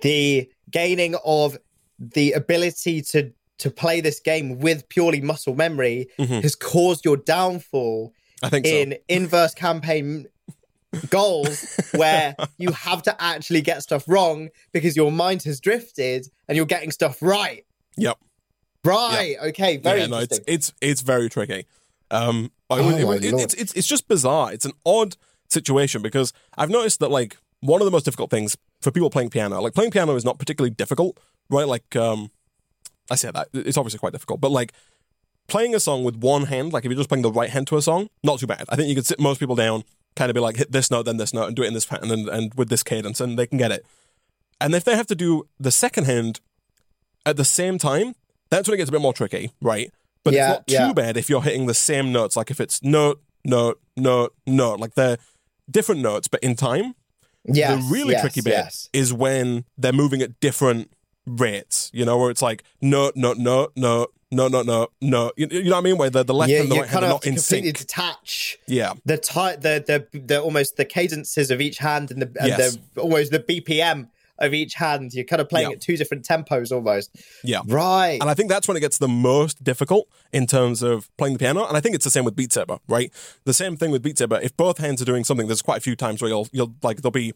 the 0.00 0.48
gaining 0.70 1.16
of 1.24 1.56
the 1.98 2.32
ability 2.32 3.02
to 3.02 3.32
to 3.58 3.70
play 3.70 4.00
this 4.00 4.20
game 4.20 4.58
with 4.58 4.88
purely 4.88 5.20
muscle 5.22 5.54
memory 5.54 6.08
Mhm. 6.18 6.42
has 6.42 6.54
caused 6.54 7.04
your 7.04 7.16
downfall 7.16 8.12
I 8.42 8.50
think 8.50 8.66
so. 8.66 8.72
in 8.72 8.96
inverse 9.08 9.54
campaign 9.54 10.26
goals 11.10 11.66
where 11.94 12.34
you 12.58 12.72
have 12.72 13.02
to 13.02 13.22
actually 13.22 13.60
get 13.60 13.82
stuff 13.82 14.04
wrong 14.08 14.48
because 14.72 14.96
your 14.96 15.12
mind 15.12 15.42
has 15.44 15.60
drifted 15.60 16.26
and 16.48 16.56
you're 16.56 16.66
getting 16.66 16.90
stuff 16.90 17.20
right. 17.22 17.64
Yep. 17.96 18.18
Right. 18.84 19.36
Okay. 19.46 19.76
Very 19.78 20.00
yeah, 20.02 20.06
no, 20.06 20.18
it's 20.18 20.38
it's 20.46 20.72
it's 20.80 21.00
very 21.00 21.28
tricky. 21.28 21.66
Um, 22.10 22.52
I 22.70 22.78
Oh 22.78 22.86
would- 22.86 22.94
it 22.94 22.98
my 23.02 23.04
would- 23.04 23.24
it- 23.24 23.34
it's 23.34 23.54
it's 23.54 23.72
it's 23.74 23.86
just 23.86 24.06
bizarre. 24.08 24.52
It's 24.52 24.64
an 24.64 24.72
odd 24.84 25.16
situation 25.48 26.02
because 26.02 26.32
I've 26.56 26.70
noticed 26.70 27.00
that 27.00 27.10
like 27.10 27.36
one 27.60 27.80
of 27.80 27.84
the 27.84 27.90
most 27.90 28.04
difficult 28.04 28.30
things 28.30 28.56
for 28.80 28.90
people 28.92 29.10
playing 29.10 29.30
piano, 29.30 29.60
like 29.60 29.74
playing 29.74 29.90
piano 29.90 30.14
is 30.14 30.24
not 30.24 30.38
particularly 30.38 30.70
difficult, 30.70 31.18
right? 31.50 31.66
Like 31.66 31.96
um, 31.96 32.30
I 33.10 33.16
say 33.16 33.30
that 33.32 33.48
it's 33.52 33.76
obviously 33.76 33.98
quite 33.98 34.12
difficult, 34.12 34.40
but 34.40 34.50
like 34.52 34.72
playing 35.48 35.74
a 35.74 35.80
song 35.80 36.04
with 36.04 36.16
one 36.16 36.44
hand, 36.44 36.72
like 36.72 36.84
if 36.84 36.90
you're 36.90 36.96
just 36.98 37.08
playing 37.08 37.22
the 37.22 37.32
right 37.32 37.50
hand 37.50 37.66
to 37.68 37.76
a 37.76 37.82
song, 37.82 38.08
not 38.22 38.38
too 38.38 38.46
bad. 38.46 38.64
I 38.68 38.76
think 38.76 38.88
you 38.88 38.94
could 38.94 39.06
sit 39.06 39.18
most 39.18 39.40
people 39.40 39.56
down, 39.56 39.84
kind 40.16 40.30
of 40.30 40.34
be 40.34 40.40
like 40.40 40.56
hit 40.56 40.72
this 40.72 40.90
note, 40.90 41.04
then 41.04 41.18
this 41.18 41.32
note, 41.34 41.46
and 41.46 41.54
do 41.56 41.62
it 41.62 41.68
in 41.68 41.74
this 41.74 41.86
pattern 41.86 42.10
and, 42.10 42.28
and 42.28 42.54
with 42.54 42.68
this 42.68 42.82
cadence, 42.82 43.20
and 43.20 43.38
they 43.38 43.46
can 43.46 43.58
get 43.58 43.70
it. 43.70 43.84
And 44.60 44.74
if 44.74 44.82
they 44.84 44.96
have 44.96 45.06
to 45.08 45.14
do 45.14 45.46
the 45.60 45.70
second 45.70 46.04
hand 46.04 46.40
at 47.24 47.36
the 47.36 47.44
same 47.44 47.78
time, 47.78 48.14
that's 48.50 48.66
when 48.68 48.74
it 48.74 48.78
gets 48.78 48.88
a 48.88 48.92
bit 48.92 49.00
more 49.02 49.12
tricky, 49.12 49.50
right? 49.60 49.90
But 50.24 50.34
Yeah, 50.34 50.48
it's 50.50 50.58
not 50.58 50.66
too 50.66 50.74
yeah. 50.88 50.92
bad 50.92 51.16
if 51.16 51.28
you're 51.28 51.42
hitting 51.42 51.66
the 51.66 51.74
same 51.74 52.10
notes. 52.12 52.36
Like 52.36 52.50
if 52.50 52.60
it's 52.60 52.82
note, 52.82 53.20
note, 53.44 53.80
note, 53.96 54.34
note, 54.46 54.80
like 54.80 54.94
they're 54.94 55.18
different 55.70 56.00
notes, 56.00 56.26
but 56.28 56.40
in 56.42 56.56
time. 56.56 56.94
yes, 57.44 57.84
the 57.84 57.92
really 57.92 58.12
yes, 58.12 58.22
tricky 58.22 58.40
bit 58.40 58.50
Yes. 58.52 58.88
is 58.92 59.12
when 59.12 59.64
they're 59.76 59.92
moving 59.92 60.22
at 60.22 60.40
different 60.40 60.90
rates. 61.26 61.90
You 61.92 62.04
know, 62.04 62.16
where 62.18 62.30
it's 62.30 62.42
like 62.42 62.62
note, 62.80 63.14
note, 63.16 63.38
note, 63.38 63.72
note, 63.76 64.12
note, 64.30 64.52
note, 64.52 64.66
note, 64.66 64.92
note. 65.00 65.32
You, 65.36 65.46
you 65.50 65.64
know 65.64 65.70
what 65.72 65.78
I 65.78 65.80
mean? 65.82 65.98
Where 65.98 66.10
the, 66.10 66.24
the 66.24 66.34
left 66.34 66.50
Yeah, 66.50 66.60
and 66.60 66.70
the 66.70 66.76
right 66.76 66.88
hand 66.88 67.04
are 67.04 67.08
not 67.08 67.26
in 67.26 67.38
sync. 67.38 67.76
detach 67.76 68.58
Yeah, 68.66 68.94
the 69.04 69.18
ti- 69.18 69.56
the 69.60 70.06
the 70.12 70.18
the 70.18 70.40
almost 70.40 70.76
the 70.76 70.84
cadences 70.84 71.50
of 71.50 71.60
each 71.60 71.78
hand 71.78 72.10
and 72.10 72.22
the 72.22 72.26
and 72.40 72.48
Yes. 72.48 72.78
the 72.94 73.00
almost 73.00 73.32
the 73.32 73.40
BPM 73.40 74.08
of 74.38 74.52
each 74.52 74.74
hand. 74.74 75.14
You're 75.14 75.24
kind 75.24 75.40
of 75.40 75.48
playing 75.48 75.70
Yeah. 75.70 75.76
at 75.76 75.80
two 75.80 75.96
different 75.96 76.22
tempos 76.28 76.70
almost. 76.70 77.10
Yeah. 77.42 77.62
Right. 77.66 78.18
And 78.20 78.28
I 78.28 78.34
think 78.34 78.50
that's 78.50 78.68
when 78.68 78.76
it 78.76 78.80
gets 78.80 78.98
the 78.98 79.08
most 79.08 79.64
difficult 79.64 80.08
in 80.30 80.46
terms 80.46 80.82
of 80.82 81.08
playing 81.16 81.32
the 81.32 81.38
piano. 81.38 81.66
And 81.66 81.74
I 81.74 81.80
think 81.80 81.94
it's 81.94 82.04
the 82.04 82.10
same 82.10 82.26
with 82.26 82.36
Beat 82.36 82.52
Saber, 82.52 82.76
right? 82.86 83.10
The 83.44 83.54
same 83.54 83.78
thing 83.78 83.90
with 83.90 84.02
Beat 84.02 84.18
Saber. 84.18 84.38
If 84.42 84.54
both 84.54 84.76
hands 84.76 85.00
are 85.00 85.06
doing 85.06 85.24
something, 85.24 85.46
there's 85.46 85.62
quite 85.62 85.78
a 85.78 85.80
few 85.80 85.96
times 85.96 86.20
where 86.20 86.28
you'll 86.28 86.48
you'll 86.52 86.74
like 86.82 87.00
there'll 87.00 87.12
be 87.12 87.32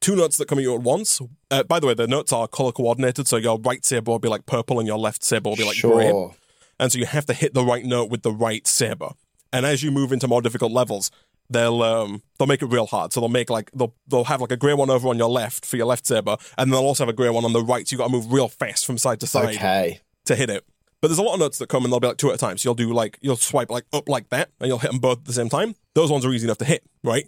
two 0.00 0.16
notes 0.16 0.36
that 0.38 0.48
come 0.48 0.58
at 0.58 0.62
you 0.62 0.74
at 0.74 0.80
once. 0.82 1.20
Uh, 1.50 1.62
by 1.62 1.78
the 1.80 1.86
way, 1.86 1.94
the 1.94 2.06
notes 2.06 2.32
are 2.32 2.48
color 2.48 2.72
coordinated, 2.72 3.28
so 3.28 3.36
your 3.36 3.58
right 3.58 3.84
saber 3.84 4.10
will 4.10 4.18
be 4.18 4.28
like 4.28 4.46
purple 4.46 4.78
and 4.78 4.86
your 4.88 4.98
left 4.98 5.22
saber 5.24 5.50
will 5.50 5.56
be 5.56 5.64
like 5.64 5.80
gray. 5.80 6.08
sure. 6.10 6.34
And 6.78 6.90
so 6.90 6.98
you 6.98 7.06
have 7.06 7.26
to 7.26 7.34
hit 7.34 7.52
the 7.54 7.64
right 7.64 7.84
note 7.84 8.10
with 8.10 8.22
the 8.22 8.32
right 8.32 8.66
saber. 8.66 9.10
And 9.52 9.66
as 9.66 9.82
you 9.82 9.90
move 9.90 10.12
into 10.12 10.26
more 10.28 10.40
difficult 10.40 10.72
levels, 10.72 11.10
they'll 11.50 11.82
um 11.82 12.22
they'll 12.38 12.46
make 12.46 12.62
it 12.62 12.66
real 12.66 12.86
hard. 12.86 13.12
So 13.12 13.20
they'll 13.20 13.28
make 13.28 13.50
like 13.50 13.70
they'll 13.74 13.94
they'll 14.08 14.24
have 14.24 14.40
like 14.40 14.52
a 14.52 14.56
grey 14.56 14.72
one 14.74 14.88
over 14.88 15.08
on 15.08 15.18
your 15.18 15.28
left 15.28 15.66
for 15.66 15.76
your 15.76 15.86
left 15.86 16.06
saber, 16.06 16.36
and 16.56 16.72
they'll 16.72 16.80
also 16.80 17.02
have 17.04 17.08
a 17.08 17.12
grey 17.16 17.28
one 17.28 17.44
on 17.44 17.52
the 17.52 17.62
right. 17.62 17.86
So 17.86 17.94
you 17.94 17.98
got 17.98 18.06
to 18.06 18.12
move 18.12 18.32
real 18.32 18.48
fast 18.48 18.86
from 18.86 18.96
side 18.98 19.20
to 19.20 19.26
side 19.26 19.56
Okay. 19.56 20.00
to 20.26 20.36
hit 20.36 20.48
it. 20.48 20.64
But 21.02 21.08
there's 21.08 21.18
a 21.18 21.22
lot 21.22 21.34
of 21.34 21.40
notes 21.40 21.58
that 21.58 21.68
come 21.68 21.84
and 21.84 21.92
they'll 21.92 22.00
be 22.00 22.06
like 22.08 22.18
two 22.18 22.28
at 22.28 22.34
a 22.34 22.38
time. 22.38 22.56
So 22.58 22.68
you'll 22.68 22.74
do 22.74 22.92
like 22.92 23.18
you'll 23.20 23.36
swipe 23.36 23.70
like 23.70 23.84
up 23.92 24.08
like 24.08 24.28
that, 24.30 24.50
and 24.60 24.68
you'll 24.68 24.78
hit 24.78 24.90
them 24.92 25.00
both 25.00 25.18
at 25.18 25.24
the 25.24 25.32
same 25.32 25.48
time. 25.48 25.74
Those 25.94 26.10
ones 26.10 26.24
are 26.24 26.32
easy 26.32 26.46
enough 26.46 26.58
to 26.58 26.64
hit, 26.64 26.84
right? 27.02 27.26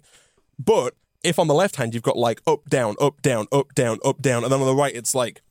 But 0.57 0.95
if 1.23 1.39
on 1.39 1.47
the 1.47 1.53
left 1.53 1.77
hand 1.77 1.93
you've 1.93 2.03
got 2.03 2.17
like 2.17 2.41
up 2.45 2.69
down 2.69 2.95
up 2.99 3.21
down 3.21 3.47
up 3.51 3.73
down 3.73 3.99
up 4.03 4.21
down, 4.21 4.43
and 4.43 4.51
then 4.51 4.59
on 4.59 4.67
the 4.67 4.75
right 4.75 4.95
it's 4.95 5.15
like 5.15 5.41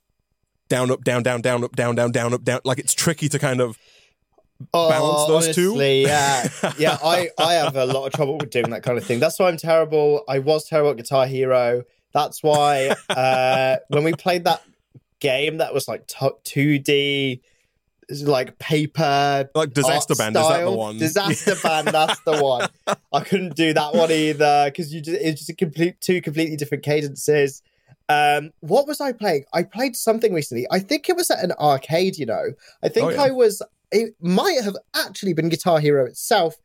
down 0.69 0.91
up 0.91 1.05
down 1.05 1.23
down 1.23 1.41
down 1.41 1.65
up 1.65 1.75
down 1.77 1.95
down 1.95 2.13
down 2.13 2.35
up 2.35 2.45
down. 2.45 2.61
Like 2.65 2.79
it's 2.79 2.95
tricky 2.95 3.29
to 3.29 3.39
kind 3.39 3.61
of 3.61 3.79
balance 4.73 5.27
those 5.27 5.55
two. 5.55 5.75
Oh, 5.75 5.77
Yeah, 5.81 6.49
yeah. 6.79 6.99
I 7.03 7.31
I 7.39 7.55
have 7.55 7.77
a 7.77 7.87
lot 7.87 8.07
of 8.07 8.13
trouble 8.13 8.39
with 8.39 8.51
doing 8.51 8.71
that 8.71 8.83
kind 8.83 8.99
of 8.99 9.05
thing. 9.05 9.21
That's 9.21 9.39
why 9.39 9.49
I'm 9.49 9.57
terrible. 9.57 10.25
I 10.29 10.39
was 10.39 10.69
terrible 10.69 10.91
at 10.91 10.97
Guitar 10.97 11.27
Hero. 11.27 11.85
That's 12.13 12.43
why 12.43 12.95
uh, 13.09 13.77
when 13.89 14.05
we 14.05 14.13
played 14.13 14.45
that 14.45 14.63
game 15.21 15.59
that 15.59 15.73
was 15.73 15.89
like 15.89 16.07
two 16.45 16.79
D, 16.79 17.43
like 18.23 18.59
paper 18.59 19.49
like 19.55 19.73
disaster 19.73 20.15
band. 20.15 20.37
Is 20.37 20.47
that 20.49 20.65
the 20.65 20.71
one? 20.71 20.99
Disaster 20.99 21.55
band. 21.63 21.89
That's 21.93 22.21
the 22.21 22.43
one. 22.43 22.69
I 23.13 23.21
couldn't 23.21 23.57
do 23.57 23.73
that 23.73 23.95
one 23.95 24.11
either 24.11 24.67
because 24.67 24.93
you 24.93 25.01
just 25.01 25.21
it's 25.21 25.39
just 25.41 25.51
a 25.51 25.55
complete 25.55 26.01
two 26.01 26.21
completely 26.21 26.57
different 26.57 26.85
cadences. 26.85 27.63
Um, 28.09 28.51
what 28.61 28.87
was 28.87 29.01
I 29.01 29.13
playing? 29.13 29.45
I 29.55 29.63
played 29.63 29.97
something 29.97 30.35
recently. 30.35 30.67
I 30.71 30.81
think 30.81 31.09
it 31.09 31.17
was 31.17 31.31
at 31.31 31.43
an 31.43 31.53
arcade. 31.53 32.19
You 32.19 32.27
know, 32.27 32.45
I 32.83 32.89
think 32.89 33.07
Oh, 33.07 33.11
yeah. 33.11 33.23
I 33.23 33.31
was. 33.31 33.63
It 33.91 34.15
might 34.21 34.61
have 34.63 34.77
actually 34.95 35.33
been 35.35 35.49
Guitar 35.49 35.79
Hero 35.81 36.05
itself. 36.07 36.57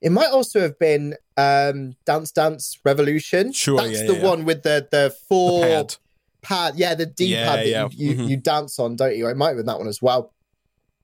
It 0.00 0.10
might 0.12 0.30
also 0.30 0.60
have 0.60 0.78
been 0.78 1.14
um, 1.36 1.96
Dance 2.06 2.32
Dance 2.32 2.78
Revolution. 2.84 3.52
Sure, 3.52 3.78
that's 3.78 4.00
yeah, 4.00 4.06
the 4.06 4.14
yeah, 4.16 4.24
one 4.24 4.44
with 4.44 4.62
the 4.62 4.86
the 4.90 5.14
four 5.28 5.62
pad. 5.62 5.96
pad. 6.42 6.74
Yeah, 6.76 6.94
the 6.94 7.06
D 7.06 7.34
pad 7.34 7.66
that 7.66 7.92
you, 7.94 8.10
you, 8.10 8.16
Mhm. 8.16 8.28
you 8.28 8.36
dance 8.36 8.78
on, 8.78 8.96
don't 8.96 9.16
you? 9.16 9.28
I 9.28 9.34
might 9.34 9.48
have 9.48 9.56
been 9.56 9.66
that 9.66 9.78
one 9.78 9.88
as 9.88 10.00
well. 10.00 10.32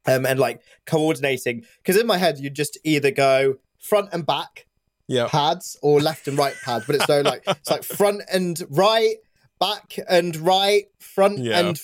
Um, 0.07 0.27
and 0.27 0.39
like 0.39 0.61
coordinating, 0.87 1.65
because 1.79 1.97
in 2.01 2.07
my 2.07 2.19
head 2.19 2.39
you 2.39 2.51
just 2.51 2.77
either 2.85 3.11
go 3.11 3.57
front 3.79 4.11
and 4.13 4.27
back 4.27 4.67
Yeah. 5.09 5.29
pads 5.29 5.79
or 5.83 6.01
left 6.01 6.29
and 6.29 6.37
right 6.37 6.55
pads, 6.65 6.85
but 6.87 6.97
it's 6.97 7.07
so 7.07 7.21
like 7.23 7.43
it's 7.47 7.71
like 7.71 7.85
front 7.85 8.23
and 8.33 8.63
right, 8.71 9.17
back 9.59 9.97
and 10.09 10.37
right, 10.37 10.85
front 10.99 11.39
Yeah. 11.39 11.59
and 11.61 11.81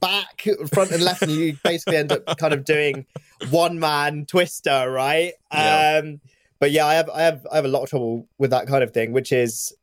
back, 0.00 0.46
front 0.72 0.90
and 0.92 1.02
left, 1.02 1.20
and 1.22 1.30
you 1.32 1.58
basically 1.62 1.96
end 1.98 2.10
up 2.12 2.38
kind 2.38 2.54
of 2.54 2.64
doing 2.64 3.04
one 3.50 3.78
man 3.78 4.24
twister, 4.26 4.90
right? 4.90 5.34
Yeah. 5.52 6.00
Um, 6.02 6.20
but 6.58 6.70
yeah, 6.70 6.86
I 6.86 6.94
have 6.94 7.10
I 7.10 7.22
have 7.22 7.46
I 7.52 7.56
have 7.56 7.64
a 7.66 7.68
lot 7.68 7.82
of 7.82 7.90
trouble 7.90 8.28
with 8.38 8.50
that 8.50 8.66
kind 8.66 8.82
of 8.82 8.92
thing, 8.92 9.12
which 9.12 9.30
is 9.32 9.74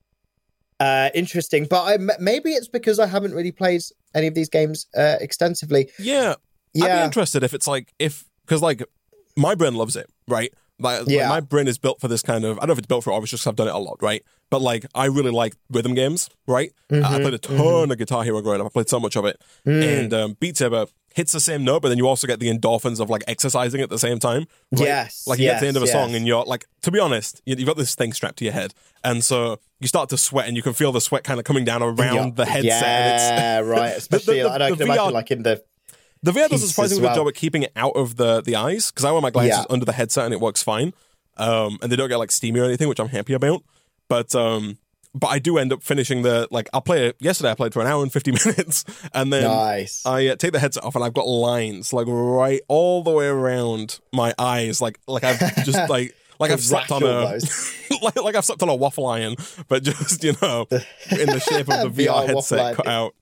uh, 0.80 1.10
interesting. 1.14 1.66
But 1.70 1.84
I, 1.84 1.98
maybe 2.20 2.52
it's 2.52 2.68
because 2.70 3.00
I 3.00 3.06
haven't 3.06 3.34
really 3.34 3.52
played 3.52 3.82
any 4.16 4.28
of 4.28 4.34
these 4.34 4.50
games 4.50 4.88
uh, 4.98 5.18
extensively. 5.20 5.92
Yeah. 6.00 6.36
I'd 6.76 7.00
be 7.00 7.06
interested 7.06 7.44
if 7.44 7.54
it's 7.54 7.68
like 7.68 7.94
if 8.00 8.26
because 8.46 8.62
like 8.62 8.84
my 9.36 9.56
brain 9.56 9.76
loves 9.76 9.96
it, 9.96 10.10
right? 10.28 10.54
Like, 10.82 11.08
like, 11.08 11.28
my 11.28 11.40
brain 11.42 11.68
is 11.68 11.78
built 11.78 12.00
for 12.00 12.08
this 12.08 12.22
kind 12.22 12.46
of. 12.46 12.58
I 12.58 12.62
don't 12.62 12.68
know 12.70 12.74
if 12.74 12.78
it's 12.80 12.88
built 12.88 13.04
for 13.04 13.12
it, 13.12 13.14
or 13.14 13.22
it's 13.22 13.32
just 13.32 13.44
'cause 13.44 13.50
I've 13.52 13.56
done 13.58 13.68
it 13.68 13.74
a 13.76 13.78
lot, 13.80 13.98
right? 14.02 14.24
But 14.50 14.62
like 14.62 14.86
I 14.96 15.06
really 15.06 15.32
like 15.32 15.54
rhythm 15.70 15.94
games, 15.94 16.30
right? 16.48 16.72
Uh, 16.92 17.02
I 17.04 17.20
played 17.20 17.34
a 17.34 17.38
ton 17.38 17.92
of 17.92 17.98
Guitar 17.98 18.24
Hero 18.24 18.42
growing 18.42 18.62
up. 18.62 18.68
I 18.68 18.70
played 18.70 18.88
so 18.90 18.98
much 19.00 19.16
of 19.18 19.26
it, 19.26 19.42
and 19.66 20.14
um, 20.14 20.38
Beat 20.40 20.56
Saber 20.58 20.86
hits 21.16 21.32
the 21.34 21.40
same 21.40 21.66
note, 21.66 21.82
but 21.82 21.90
then 21.90 21.98
you 21.98 22.08
also 22.08 22.28
get 22.28 22.40
the 22.40 22.48
endorphins 22.50 23.00
of 23.02 23.10
like 23.10 23.24
exercising 23.28 23.82
at 23.82 23.90
the 23.90 24.00
same 24.00 24.20
time. 24.20 24.46
Right? 24.72 24.86
Yes, 24.86 25.28
like 25.28 25.38
you 25.40 25.46
get 25.46 25.56
to 25.56 25.62
the 25.62 25.68
end 25.68 25.76
of 25.78 25.84
a 25.84 25.86
yes, 25.88 25.94
song 25.94 26.16
and 26.16 26.26
you're 26.26 26.46
like, 26.46 26.66
to 26.84 26.92
be 26.92 27.00
honest, 27.00 27.42
you- 27.46 27.56
you've 27.58 27.68
got 27.68 27.76
this 27.78 27.94
thing 27.96 28.14
strapped 28.14 28.38
to 28.38 28.46
your 28.46 28.54
head, 28.54 28.74
and 29.04 29.22
so 29.24 29.60
you 29.82 29.88
start 29.90 30.08
to 30.10 30.18
sweat, 30.18 30.48
and 30.48 30.56
you 30.56 30.64
can 30.64 30.72
feel 30.74 30.92
the 30.94 31.02
sweat 31.02 31.24
kind 31.26 31.40
of 31.40 31.46
coming 31.46 31.66
down 31.66 31.84
around 31.84 32.16
Yeah. 32.16 32.30
the 32.36 32.46
headset. 32.46 32.84
and 32.84 33.16
it's, 33.16 33.24
Yeah, 33.42 33.60
right. 33.60 33.94
Especially, 33.98 34.42
the- 34.44 34.50
I 34.50 34.58
the 34.70 34.76
can 34.78 34.82
imagine, 34.84 35.04
VR 35.04 35.12
like 35.12 35.32
in 35.32 35.44
the 35.44 35.62
The 36.24 36.32
VR 36.32 36.50
does 36.50 36.64
a 36.64 36.68
surprisingly 36.68 37.08
as 37.08 37.14
good 37.16 37.20
job 37.22 37.28
at 37.30 37.36
keeping 37.36 37.64
it 37.64 37.72
out 37.76 37.96
of 37.96 38.18
the 38.18 38.42
the 38.42 38.56
eyes 38.56 38.92
because 38.92 39.06
I 39.06 39.12
wear 39.12 39.22
my 39.22 39.30
glasses 39.30 39.52
Yeah. 39.60 39.66
under 39.70 39.86
the 39.86 39.94
headset 39.94 40.26
and 40.26 40.34
it 40.34 40.40
works 40.42 40.62
fine. 40.62 40.94
Um, 41.38 41.80
and 41.82 41.90
they 41.92 41.96
don't 41.96 42.10
get 42.10 42.18
like 42.18 42.32
steamy 42.32 42.60
or 42.60 42.66
anything, 42.66 42.90
which 42.90 43.00
I'm 43.00 43.08
happy 43.08 43.34
about. 43.34 43.64
But 44.10 44.36
um, 44.36 44.78
but 45.16 45.28
I 45.28 45.40
do 45.40 45.58
end 45.58 45.72
up 45.72 45.82
finishing 45.82 46.22
the 46.24 46.48
like 46.52 46.68
I'll 46.74 46.82
play 46.82 47.08
it. 47.08 47.16
Yesterday 47.20 47.52
I 47.52 47.56
played 47.56 47.74
for 47.74 47.80
an 47.82 47.88
hour 47.88 48.04
and 48.04 48.12
fifty 48.12 48.32
minutes, 48.46 48.84
and 49.14 49.32
then 49.32 49.44
nice. 49.44 50.06
I 50.06 50.28
uh, 50.28 50.36
take 50.36 50.52
the 50.52 50.60
headset 50.60 50.84
off 50.84 50.96
and 50.96 51.04
I've 51.06 51.14
got 51.14 51.26
lines 51.28 51.94
like 51.94 52.08
right 52.10 52.60
all 52.68 53.02
the 53.04 53.12
way 53.12 53.28
around 53.28 54.00
my 54.12 54.34
eyes, 54.38 54.82
like 54.82 55.00
like 55.08 55.24
I've 55.24 55.40
just 55.66 55.90
like. 55.90 56.14
Like 56.42 56.52
I've 56.52 56.64
slept 56.64 56.90
on 56.90 57.04
a 57.04 57.38
like, 58.02 58.16
like 58.16 58.36
I've 58.36 58.46
slept 58.46 58.64
on 58.64 58.70
a 58.70 58.76
waffle 58.76 59.08
iron, 59.08 59.36
but 59.68 59.84
just 59.84 60.24
you 60.24 60.32
know 60.42 60.68
in 60.72 61.28
the 61.28 61.38
shape 61.46 61.70
of 61.70 61.94
the 61.94 62.06
VR, 62.06 62.24
VR 62.24 62.28
headset 62.28 62.76
cut 62.78 62.88
out. 62.88 63.14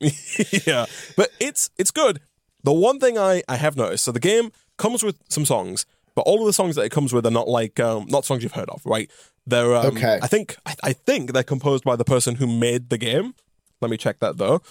yeah, 0.67 0.85
but 1.15 1.31
it's 1.39 1.71
it's 1.79 1.89
good. 1.89 2.19
The 2.63 2.73
one 2.73 2.99
thing 2.99 3.17
I 3.17 3.43
I 3.47 3.55
have 3.55 3.75
noticed, 3.77 4.03
so 4.05 4.11
the 4.11 4.19
game 4.19 4.51
comes 4.77 5.03
with 5.03 5.17
some 5.29 5.45
songs, 5.45 5.85
but 6.15 6.21
all 6.23 6.39
of 6.41 6.45
the 6.47 6.53
songs 6.53 6.75
that 6.75 6.83
it 6.83 6.91
comes 6.91 7.13
with 7.13 7.25
are 7.25 7.31
not 7.31 7.47
like 7.47 7.79
um, 7.79 8.05
not 8.09 8.25
songs 8.25 8.43
you've 8.43 8.53
heard 8.53 8.69
of, 8.69 8.81
right? 8.85 9.09
They're 9.45 9.75
um, 9.75 9.85
Okay. 9.97 10.19
I 10.21 10.27
think 10.27 10.57
I, 10.65 10.75
I 10.83 10.93
think 10.93 11.33
they're 11.33 11.43
composed 11.43 11.83
by 11.83 11.95
the 11.95 12.03
person 12.05 12.35
who 12.35 12.47
made 12.47 12.89
the 12.89 12.97
game. 12.97 13.33
Let 13.81 13.91
me 13.91 13.97
check 13.97 14.19
that 14.19 14.37
though. 14.37 14.61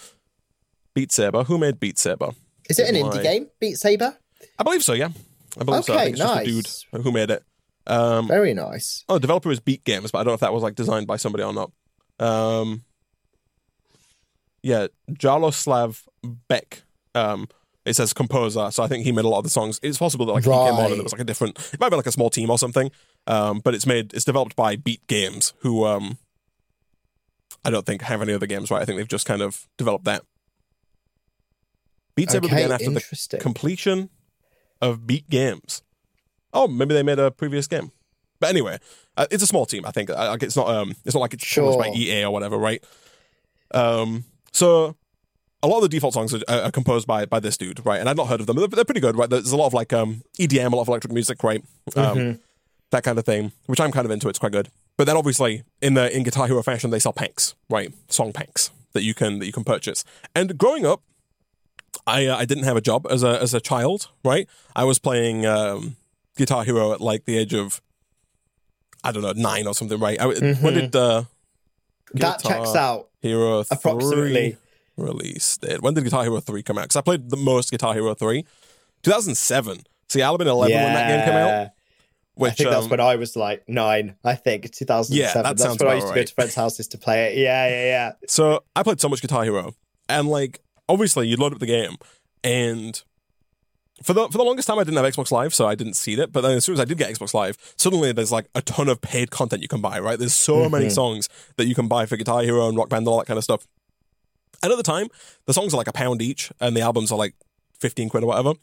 Beat 0.93 1.11
Saber. 1.11 1.43
Who 1.43 1.57
made 1.57 1.79
Beat 1.79 1.97
Saber? 1.97 2.31
Is 2.69 2.79
it 2.79 2.93
an 2.93 3.01
Why? 3.01 3.09
indie 3.17 3.23
game? 3.23 3.47
Beat 3.59 3.77
Saber? 3.77 4.17
I 4.59 4.63
believe 4.63 4.83
so. 4.83 4.93
Yeah, 4.93 5.09
I 5.59 5.63
believe 5.63 5.83
so. 5.85 5.93
I 5.93 5.95
Okay, 5.97 6.05
think 6.05 6.17
it's 6.17 6.23
just 6.23 6.87
a 6.93 6.93
dude 6.93 7.03
who 7.03 7.11
made 7.11 7.31
it. 7.31 7.43
Um, 7.87 8.27
Very 8.27 8.53
nice. 8.53 9.05
Oh, 9.07 9.13
the 9.13 9.21
developer 9.21 9.49
is 9.49 9.61
Beat 9.61 9.83
Games, 9.85 10.11
but 10.11 10.19
I 10.19 10.23
don't 10.23 10.31
know 10.31 10.35
if 10.35 10.39
that 10.41 10.53
was 10.53 10.61
like 10.63 10.75
designed 10.75 11.07
by 11.07 11.15
somebody 11.15 11.43
or 11.43 11.53
not. 11.53 11.71
Um, 12.19 12.83
yeah, 14.61 14.87
Jaroslav 15.11 16.03
Beck. 16.49 16.83
Um, 17.15 17.47
it 17.87 17.95
says 17.95 18.13
composer, 18.13 18.69
so 18.71 18.83
I 18.83 18.87
think 18.87 19.05
he 19.05 19.11
made 19.11 19.25
a 19.25 19.29
lot 19.29 19.39
of 19.39 19.43
the 19.45 19.49
songs. 19.49 19.79
It's 19.81 19.97
possible 19.97 20.25
that 20.25 20.33
like 20.33 20.43
he 20.43 20.49
came 20.49 20.57
on 20.57 20.91
and 20.91 20.99
it 20.99 21.03
was 21.03 21.13
like 21.13 21.21
a 21.21 21.25
different. 21.25 21.57
It 21.73 21.79
might 21.79 21.89
be 21.89 21.95
like 21.95 22.05
a 22.05 22.11
small 22.11 22.29
team 22.29 22.49
or 22.49 22.57
something. 22.57 22.91
Um, 23.27 23.59
but 23.59 23.73
it's 23.73 23.85
made. 23.85 24.13
It's 24.13 24.25
developed 24.25 24.55
by 24.55 24.75
Beat 24.75 25.05
Games, 25.07 25.53
who 25.59 25.85
um, 25.85 26.17
I 27.63 27.69
don't 27.69 27.85
think 27.85 28.01
have 28.01 28.21
any 28.21 28.33
other 28.33 28.45
games. 28.45 28.69
Right, 28.69 28.81
I 28.81 28.85
think 28.85 28.97
they've 28.97 29.07
just 29.07 29.25
kind 29.25 29.41
of 29.41 29.67
developed 29.77 30.05
that. 30.05 30.23
Beat 32.15 32.31
Saber 32.31 32.47
Okay, 32.47 32.55
began 32.55 32.71
after 32.71 32.89
the 32.89 33.37
completion 33.39 34.09
of 34.81 35.07
Beat 35.07 35.29
Games. 35.29 35.83
Oh, 36.53 36.67
maybe 36.67 36.93
they 36.93 37.03
made 37.03 37.19
a 37.19 37.31
previous 37.31 37.67
game. 37.67 37.91
But 38.39 38.49
anyway, 38.49 38.79
uh, 39.15 39.27
it's 39.31 39.43
a 39.43 39.47
small 39.47 39.65
team. 39.65 39.85
I 39.85 39.91
think. 39.91 40.09
Like 40.09 40.43
it's 40.43 40.57
not. 40.57 40.67
Um, 40.67 40.93
it's 41.05 41.15
not 41.15 41.21
like 41.21 41.33
it's 41.33 41.55
published 41.55 41.79
by 41.79 41.89
EA 41.95 42.25
or 42.25 42.31
whatever, 42.31 42.57
right? 42.57 42.83
Um, 43.73 44.25
so 44.51 44.95
a 45.63 45.67
lot 45.67 45.77
of 45.77 45.81
the 45.83 45.89
default 45.89 46.13
songs 46.13 46.33
are, 46.33 46.41
are 46.49 46.71
composed 46.71 47.07
by 47.07 47.25
by 47.25 47.39
this 47.39 47.57
dude, 47.57 47.83
right? 47.85 47.99
And 47.99 48.07
I've 48.09 48.17
not 48.17 48.27
heard 48.27 48.39
of 48.39 48.47
them. 48.47 48.57
They're, 48.57 48.67
they're 48.67 48.85
pretty 48.85 49.01
good, 49.01 49.15
right? 49.17 49.29
There's 49.29 49.51
a 49.51 49.57
lot 49.57 49.67
of 49.67 49.73
like 49.73 49.91
um 49.93 50.21
EDM, 50.39 50.71
a 50.71 50.75
lot 50.75 50.83
of 50.83 50.87
electric 50.87 51.13
music, 51.13 51.43
right? 51.43 51.63
Um, 51.95 52.17
Mhm. 52.17 52.39
That 52.91 53.03
kind 53.03 53.19
of 53.19 53.25
thing, 53.25 53.51
which 53.65 53.81
I'm 53.81 53.91
kind 53.91 54.05
of 54.05 54.11
into. 54.11 54.29
It's 54.29 54.39
quite 54.39 54.53
good. 54.53 54.69
But 54.95 55.07
then 55.07 55.17
obviously 55.17 55.63
in 55.81 55.93
the 55.95 56.15
in 56.15 56.23
Guitar 56.23 56.47
Hero 56.47 56.63
fashion, 56.63 56.89
they 56.89 56.99
sell 56.99 57.11
packs, 57.11 57.53
right? 57.69 57.93
Song 58.07 58.31
packs 58.31 58.71
that 58.93 59.03
you 59.03 59.13
can 59.13 59.39
that 59.39 59.45
you 59.45 59.51
can 59.51 59.65
purchase. 59.65 60.05
And 60.33 60.57
growing 60.57 60.85
up, 60.85 61.01
I 62.05 62.27
uh, 62.27 62.37
I 62.37 62.45
didn't 62.45 62.63
have 62.63 62.77
a 62.77 62.81
job 62.81 63.05
as 63.09 63.23
a 63.23 63.41
as 63.41 63.53
a 63.53 63.59
child, 63.59 64.07
right? 64.23 64.47
I 64.75 64.85
was 64.85 64.99
playing 64.99 65.45
um, 65.45 65.97
Guitar 66.37 66.63
Hero 66.63 66.93
at 66.93 67.01
like 67.01 67.25
the 67.25 67.37
age 67.37 67.53
of 67.53 67.81
I 69.03 69.11
don't 69.11 69.21
know 69.23 69.33
nine 69.35 69.67
or 69.67 69.73
something, 69.73 69.99
right? 69.99 70.19
I, 70.21 70.25
When 70.27 70.55
Mhm. 70.55 70.73
did 70.73 70.95
uh, 70.95 71.23
That 72.13 72.41
checks 72.41 72.73
out 72.75 73.09
Hero 73.21 73.65
approximately. 73.69 74.51
3 74.51 74.57
released? 74.97 75.63
It. 75.63 75.81
When 75.81 75.93
did 75.93 76.03
Guitar 76.03 76.23
Hero 76.23 76.39
three 76.39 76.63
come 76.63 76.77
out? 76.77 76.83
Because 76.85 76.95
I 76.97 77.01
played 77.01 77.29
the 77.29 77.37
most 77.37 77.71
Guitar 77.71 77.93
Hero 77.93 78.13
three, 78.13 78.43
two 79.03 79.11
thousand 79.11 79.35
seven. 79.35 79.83
See, 80.09 80.21
I'll 80.21 80.33
have 80.33 80.39
been 80.39 80.47
eleven 80.47 80.75
when 80.75 80.93
that 80.93 81.07
game 81.07 81.25
came 81.25 81.35
out. 81.35 81.69
Which 82.35 82.51
I 82.51 82.55
think 82.55 82.69
that's 82.69 82.83
um, 82.83 82.89
when 82.91 82.99
I 82.99 83.15
was 83.15 83.35
like 83.35 83.63
nine. 83.67 84.15
I 84.23 84.35
think 84.35 84.71
2007. 84.71 85.17
Yeah, 85.17 85.33
that 85.33 85.43
that's 85.57 85.63
sounds 85.63 85.79
when 85.79 85.89
I 85.91 85.95
used 85.95 86.07
to 86.07 86.13
go 86.13 86.23
to 86.23 86.33
friends' 86.35 86.53
houses 86.53 86.87
to 86.89 86.97
play 86.99 87.31
it. 87.33 87.37
Yeah, 87.39 87.67
yeah, 87.67 87.83
yeah. 87.85 88.11
So 88.27 88.63
I 88.75 88.83
played 88.83 89.01
so 89.01 89.09
much 89.09 89.21
Guitar 89.21 89.43
Hero, 89.43 89.73
and 90.07 90.27
like 90.27 90.59
obviously 90.87 91.27
you'd 91.27 91.39
load 91.39 91.53
up 91.53 91.59
the 91.59 91.65
game, 91.65 91.95
and 92.43 93.01
for 94.03 94.13
the 94.13 94.27
for 94.27 94.37
the 94.37 94.43
longest 94.43 94.67
time 94.67 94.77
I 94.77 94.83
didn't 94.83 95.03
have 95.03 95.11
Xbox 95.11 95.31
Live, 95.31 95.55
so 95.55 95.67
I 95.67 95.73
didn't 95.73 95.95
see 95.95 96.13
it. 96.13 96.31
But 96.31 96.41
then 96.41 96.51
as 96.51 96.63
soon 96.65 96.73
as 96.73 96.79
I 96.79 96.85
did 96.85 96.99
get 96.99 97.11
Xbox 97.11 97.33
Live, 97.33 97.57
suddenly 97.75 98.11
there's 98.11 98.31
like 98.31 98.45
a 98.53 98.61
ton 98.61 98.87
of 98.87 99.01
paid 99.01 99.31
content 99.31 99.63
you 99.63 99.67
can 99.67 99.81
buy. 99.81 99.99
Right, 99.99 100.19
there's 100.19 100.35
so 100.35 100.69
many 100.69 100.85
Mhm. 100.85 100.91
songs 100.91 101.29
that 101.55 101.65
you 101.65 101.73
can 101.73 101.87
buy 101.87 102.05
for 102.05 102.17
Guitar 102.17 102.43
Hero 102.43 102.67
and 102.69 102.77
Rock 102.77 102.89
Band 102.89 102.99
and 103.01 103.07
all 103.07 103.17
that 103.17 103.25
kind 103.25 103.39
of 103.39 103.43
stuff. 103.43 103.65
And 104.63 104.71
at 104.71 104.75
the 104.77 104.83
time, 104.83 105.07
the 105.45 105.53
songs 105.53 105.73
are 105.73 105.77
like 105.77 105.87
a 105.87 105.93
pound 105.93 106.21
each, 106.21 106.51
and 106.59 106.75
the 106.75 106.81
albums 106.81 107.11
are 107.11 107.17
like 107.17 107.35
fifteen 107.79 108.09
quid 108.09 108.23
or 108.23 108.27
whatever. 108.27 108.53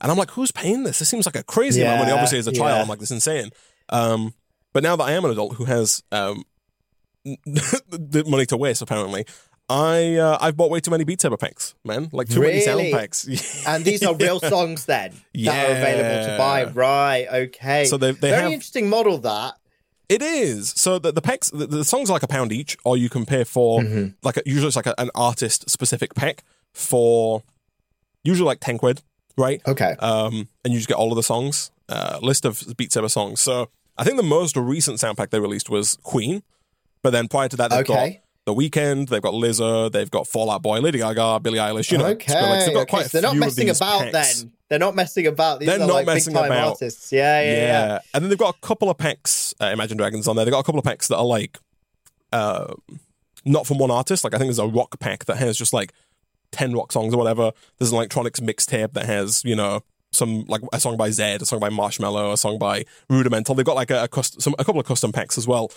And 0.00 0.10
I'm 0.10 0.16
like, 0.16 0.30
who's 0.30 0.50
paying 0.52 0.84
this? 0.84 0.98
This 1.00 1.08
seems 1.08 1.26
like 1.26 1.36
a 1.36 1.42
crazy 1.42 1.82
amount 1.82 2.00
of 2.00 2.06
money. 2.06 2.12
Obviously, 2.12 2.38
as 2.38 2.46
a 2.46 2.52
child, 2.52 2.76
yeah. 2.76 2.82
I'm 2.82 2.88
like, 2.88 3.00
this 3.00 3.10
is 3.10 3.16
insane. 3.16 3.50
Um, 3.90 4.32
but 4.72 4.82
now 4.82 4.96
that 4.96 5.04
I 5.04 5.12
am 5.12 5.24
an 5.24 5.30
adult 5.32 5.54
who 5.56 5.64
has 5.66 6.02
um, 6.12 6.44
the 7.24 8.24
money 8.26 8.46
to 8.46 8.56
waste, 8.56 8.80
apparently, 8.82 9.26
I 9.68 10.16
uh, 10.16 10.38
I've 10.40 10.56
bought 10.56 10.70
way 10.70 10.80
too 10.80 10.90
many 10.90 11.04
Beat 11.04 11.20
Saber 11.20 11.36
packs, 11.36 11.74
man. 11.84 12.08
Like 12.12 12.28
too 12.28 12.40
many 12.40 12.60
sound 12.60 12.90
packs. 12.92 13.64
And 13.66 13.84
these 13.84 14.02
are 14.02 14.14
real 14.16 14.40
songs 14.40 14.86
then 14.86 15.12
that 15.34 15.68
are 15.70 15.72
available 15.76 16.26
to 16.26 16.38
buy. 16.38 16.64
Right. 16.72 17.26
Okay. 17.46 17.84
So 17.84 17.96
they- 17.96 18.12
they 18.12 18.30
Very 18.30 18.42
have- 18.42 18.52
interesting 18.52 18.88
model 18.88 19.18
that. 19.18 19.54
It 20.10 20.20
is. 20.22 20.70
So 20.76 20.98
the, 20.98 21.12
the 21.12 21.22
packs, 21.22 21.48
the, 21.50 21.66
the 21.66 21.84
songs 21.84 22.10
like 22.10 22.22
a 22.22 22.26
pound 22.28 22.50
each, 22.52 22.76
or 22.84 22.96
you 22.96 23.08
can 23.08 23.24
pay 23.24 23.44
for 23.44 23.80
Mm-hmm. 23.80 24.08
like 24.22 24.36
a, 24.36 24.42
usually 24.44 24.66
it's 24.66 24.76
like 24.76 24.86
a, 24.86 24.94
an 25.00 25.10
artist 25.14 25.70
specific 25.70 26.14
pack 26.14 26.42
for 26.74 27.42
usually 28.24 28.46
like 28.46 28.58
ten 28.60 28.76
quid, 28.76 29.02
right? 29.38 29.62
Okay. 29.66 29.94
Um, 30.00 30.48
and 30.64 30.72
you 30.74 30.78
just 30.80 30.88
get 30.88 30.96
all 30.96 31.10
of 31.12 31.16
the 31.16 31.22
songs, 31.22 31.70
uh, 31.88 32.18
list 32.20 32.44
of 32.44 32.62
Beat 32.76 32.92
Saber 32.92 33.08
songs. 33.08 33.40
So 33.40 33.70
I 33.96 34.04
think 34.04 34.16
the 34.16 34.22
most 34.24 34.56
recent 34.56 34.98
sound 35.00 35.16
pack 35.16 35.30
they 35.30 35.40
released 35.40 35.70
was 35.70 35.96
Queen, 36.02 36.42
but 37.02 37.10
then 37.10 37.28
prior 37.28 37.48
to 37.48 37.56
that 37.56 37.70
they've 37.70 37.80
Okay. 37.88 38.10
got 38.14 38.20
The 38.50 38.68
Weeknd, 38.68 39.08
they've 39.08 39.22
got 39.22 39.34
Lizzo, 39.34 39.90
they've 39.92 40.10
got 40.10 40.26
Fall 40.26 40.50
Out 40.50 40.62
Boy, 40.62 40.80
Lady 40.80 40.98
Gaga, 40.98 41.38
Billie 41.40 41.58
Eilish. 41.58 41.92
You 41.92 41.98
know, 41.98 42.06
okay. 42.06 42.32
so 42.32 42.40
like, 42.40 42.64
they've 42.64 42.74
got 42.74 42.80
okay. 42.82 42.90
quite 42.90 43.06
So 43.06 43.20
they're 43.20 43.30
not 43.30 43.36
messing 43.36 43.70
about 43.70 44.12
packs. 44.12 44.40
then. 44.42 44.52
They're 44.68 44.78
not 44.78 44.94
messing 44.94 45.26
about. 45.26 45.60
These 45.60 45.68
They're 45.68 45.80
are 45.80 45.86
not 45.86 45.94
like 45.94 46.06
messing 46.06 46.32
big 46.32 46.42
time 46.42 46.52
about. 46.52 46.68
artists. 46.68 47.12
Yeah, 47.12 47.42
yeah, 47.42 47.52
yeah. 47.52 47.98
And 48.14 48.22
then 48.22 48.28
they've 48.28 48.38
got 48.38 48.56
a 48.56 48.60
couple 48.60 48.88
of 48.88 48.98
packs, 48.98 49.52
uh, 49.60 49.66
Imagine 49.66 49.96
Dragons 49.96 50.28
on 50.28 50.36
there. 50.36 50.44
They've 50.44 50.52
got 50.52 50.60
a 50.60 50.64
couple 50.64 50.78
of 50.78 50.84
packs 50.84 51.08
that 51.08 51.16
are 51.16 51.24
like, 51.24 51.58
uh, 52.32 52.74
not 53.44 53.66
from 53.66 53.78
one 53.78 53.90
artist. 53.90 54.22
Like 54.22 54.34
I 54.34 54.38
think 54.38 54.48
there's 54.48 54.58
a 54.60 54.66
rock 54.66 54.98
pack 55.00 55.24
that 55.26 55.38
has 55.38 55.56
just 55.56 55.72
like 55.72 55.92
10 56.52 56.72
rock 56.72 56.92
songs 56.92 57.14
or 57.14 57.16
whatever. 57.16 57.52
There's 57.78 57.90
an 57.90 57.96
electronics 57.96 58.40
mixtape 58.40 58.92
that 58.92 59.06
has, 59.06 59.42
you 59.44 59.56
know, 59.56 59.82
some 60.12 60.44
like 60.48 60.60
a 60.72 60.80
song 60.80 60.96
by 60.96 61.08
Zedd, 61.10 61.40
a 61.42 61.46
song 61.46 61.60
by 61.60 61.68
Marshmello, 61.70 62.32
a 62.32 62.36
song 62.36 62.58
by 62.58 62.84
Rudimental. 63.08 63.54
They've 63.54 63.64
got 63.64 63.76
like 63.76 63.90
a, 63.90 64.04
a, 64.04 64.08
cust- 64.08 64.42
some, 64.42 64.54
a 64.58 64.64
couple 64.64 64.80
of 64.80 64.86
custom 64.86 65.12
packs 65.12 65.38
as 65.38 65.46
well. 65.46 65.70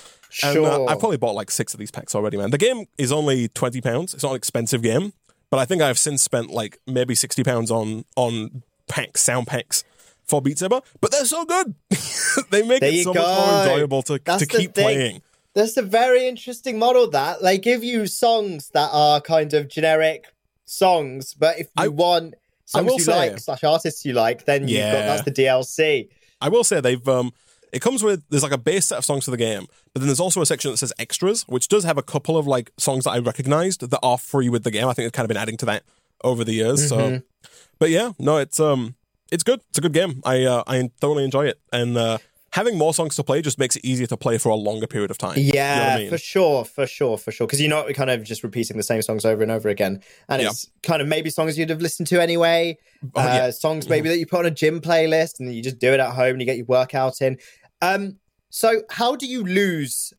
And 0.43 0.57
uh, 0.57 0.61
Sure. 0.77 0.89
I've 0.89 0.99
probably 0.99 1.17
bought 1.17 1.35
like 1.35 1.51
six 1.51 1.73
of 1.73 1.79
these 1.79 1.91
packs 1.91 2.15
already, 2.15 2.37
man. 2.37 2.49
The 2.51 2.57
game 2.57 2.85
is 2.97 3.11
only 3.11 3.47
£20. 3.49 4.13
It's 4.13 4.23
not 4.23 4.31
an 4.31 4.35
expensive 4.35 4.81
game, 4.81 5.13
but 5.51 5.59
I 5.59 5.65
think 5.65 5.81
I've 5.81 5.99
since 5.99 6.23
spent 6.23 6.49
like 6.49 6.79
maybe 6.87 7.13
£60 7.13 7.69
on, 7.71 8.05
on 8.15 8.63
packs, 8.87 9.21
sound 9.21 9.45
packs 9.47 9.83
for 10.25 10.41
Beat 10.41 10.57
Saber, 10.57 10.81
but 11.01 11.11
they're 11.11 11.25
so 11.25 11.45
good. 11.45 11.75
they 12.49 12.63
make 12.65 12.79
There 12.81 12.91
it 12.93 13.03
so 13.03 13.13
much 13.13 13.23
more 13.23 13.63
enjoyable 13.63 14.01
to, 14.03 14.19
That's 14.23 14.39
to 14.39 14.47
keep 14.47 14.73
thing. 14.73 14.83
playing. 14.83 15.21
That's 15.53 15.77
a 15.77 15.83
very 15.83 16.27
interesting 16.27 16.79
model. 16.79 17.07
That 17.11 17.41
they 17.43 17.59
give 17.59 17.83
you 17.83 18.07
songs 18.07 18.69
that 18.69 18.89
are 18.91 19.21
kind 19.21 19.53
of 19.53 19.67
generic 19.67 20.25
songs, 20.65 21.33
but 21.35 21.59
if 21.59 21.67
you 21.77 21.83
I- 21.85 21.87
want 21.89 22.33
I 22.35 22.37
songs 22.65 22.91
you 22.93 22.99
say- 22.99 23.29
like 23.31 23.39
slash 23.39 23.63
artists 23.63 24.05
you 24.05 24.13
like, 24.13 24.45
then 24.45 24.67
you've 24.67 24.79
got 24.81 24.85
Yeah. 24.93 25.05
that's 25.05 25.23
the 25.23 25.31
DLC. 25.31 26.09
I 26.41 26.49
will 26.49 26.63
say 26.63 26.81
they've 26.81 27.07
um 27.07 27.31
it 27.71 27.81
comes 27.81 28.03
with 28.03 28.23
there's 28.29 28.43
like 28.43 28.51
a 28.51 28.57
base 28.57 28.85
set 28.85 28.97
of 28.99 29.05
songs 29.05 29.25
for 29.25 29.31
the 29.31 29.37
game, 29.37 29.65
but 29.93 29.99
then 30.01 30.07
there's 30.07 30.19
also 30.19 30.41
a 30.41 30.45
section 30.45 30.71
that 30.71 30.77
says 30.77 30.93
extras, 30.99 31.43
which 31.43 31.67
does 31.67 31.83
have 31.83 31.97
a 31.97 32.03
couple 32.03 32.37
of 32.37 32.45
like 32.45 32.71
songs 32.77 33.05
that 33.05 33.11
I 33.11 33.19
recognized 33.19 33.81
that 33.89 33.99
are 34.03 34.17
free 34.17 34.49
with 34.49 34.63
the 34.63 34.71
game. 34.71 34.87
I 34.87 34.93
think 34.93 35.05
they've 35.05 35.11
kind 35.11 35.25
of 35.25 35.29
been 35.29 35.37
adding 35.37 35.57
to 35.57 35.65
that 35.65 35.83
over 36.23 36.43
the 36.43 36.53
years. 36.53 36.91
Mm-hmm. 36.91 37.15
So 37.17 37.21
but 37.79 37.89
yeah, 37.89 38.11
no, 38.19 38.37
it's 38.37 38.59
um 38.59 38.95
it's 39.31 39.43
good. 39.43 39.61
It's 39.69 39.77
a 39.79 39.81
good 39.81 39.93
game. 39.93 40.21
I 40.25 40.43
uh, 40.43 40.63
I 40.67 40.89
thoroughly 41.01 41.23
enjoy 41.23 41.47
it. 41.47 41.59
And 41.71 41.97
uh 41.97 42.17
having 42.53 42.77
more 42.77 42.93
songs 42.93 43.15
to 43.15 43.23
play 43.23 43.41
just 43.41 43.57
makes 43.57 43.75
it 43.75 43.83
easier 43.83 44.05
to 44.05 44.15
play 44.15 44.37
for 44.37 44.49
a 44.49 44.55
longer 44.55 44.85
period 44.85 45.09
of 45.09 45.17
time. 45.17 45.33
Yeah, 45.37 45.73
You 45.75 45.81
know 45.81 45.89
I 45.95 45.97
mean? 45.97 46.09
for 46.09 46.17
sure, 46.19 46.63
for 46.63 46.85
sure, 46.85 47.17
for 47.17 47.31
sure. 47.31 47.47
Because 47.47 47.59
you're 47.59 47.69
not 47.69 47.91
kind 47.95 48.11
of 48.11 48.23
just 48.23 48.43
repeating 48.43 48.77
the 48.77 48.83
same 48.83 49.01
songs 49.01 49.25
over 49.25 49.41
and 49.41 49.51
over 49.51 49.69
again, 49.69 50.01
and 50.29 50.41
Yeah. 50.41 50.49
it's 50.49 50.69
kind 50.83 51.01
of 51.01 51.07
maybe 51.07 51.31
songs 51.31 51.57
you'd 51.57 51.71
have 51.71 51.81
listened 51.81 52.07
to 52.09 52.21
anyway. 52.21 52.77
Oh, 53.15 53.21
uh, 53.21 53.25
yeah. 53.25 53.41
Mm-hmm. 53.41 53.51
Songs 53.51 53.89
maybe 53.89 54.07
that 54.09 54.19
you 54.19 54.27
put 54.27 54.39
on 54.39 54.45
a 54.45 54.51
gym 54.51 54.81
playlist, 54.81 55.39
and 55.39 55.53
you 55.53 55.63
just 55.63 55.79
do 55.79 55.93
it 55.93 55.99
at 55.99 56.11
home 56.11 56.31
and 56.33 56.41
you 56.41 56.45
get 56.45 56.57
your 56.57 56.67
workout 56.67 57.21
in. 57.21 57.39
Um, 57.81 58.17
so 58.49 58.83
how 58.91 59.15
do 59.15 59.25
you 59.25 59.43
lose 59.43 60.13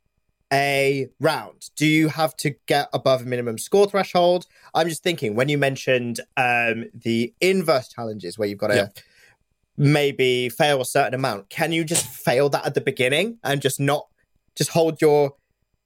a 0.53 1.09
round? 1.21 1.71
Do 1.77 1.87
you 1.87 2.09
have 2.09 2.37
to 2.39 2.51
get 2.67 2.89
above 2.93 3.23
a 3.23 3.25
minimum 3.27 3.59
score 3.59 3.87
threshold? 3.89 4.47
I'm 4.75 4.89
just 4.89 5.03
thinking 5.05 5.37
when 5.37 5.49
you 5.49 5.57
mentioned 5.57 6.19
um 6.37 6.87
the 6.95 7.33
inverse 7.41 7.89
challenges 7.89 8.39
where 8.39 8.49
you've 8.49 8.59
got 8.59 8.69
to. 8.69 8.91
Maybe 9.77 10.49
fail 10.49 10.81
a 10.81 10.85
certain 10.85 11.15
amount. 11.15 11.51
Can 11.51 11.73
you 11.73 11.85
just 11.85 12.07
fail 12.07 12.49
that 12.51 12.65
at 12.65 12.75
the 12.75 12.81
beginning 12.81 13.39
and 13.43 13.61
just 13.61 13.81
not 13.81 14.07
just 14.57 14.71
hold 14.71 15.01
your 15.01 15.35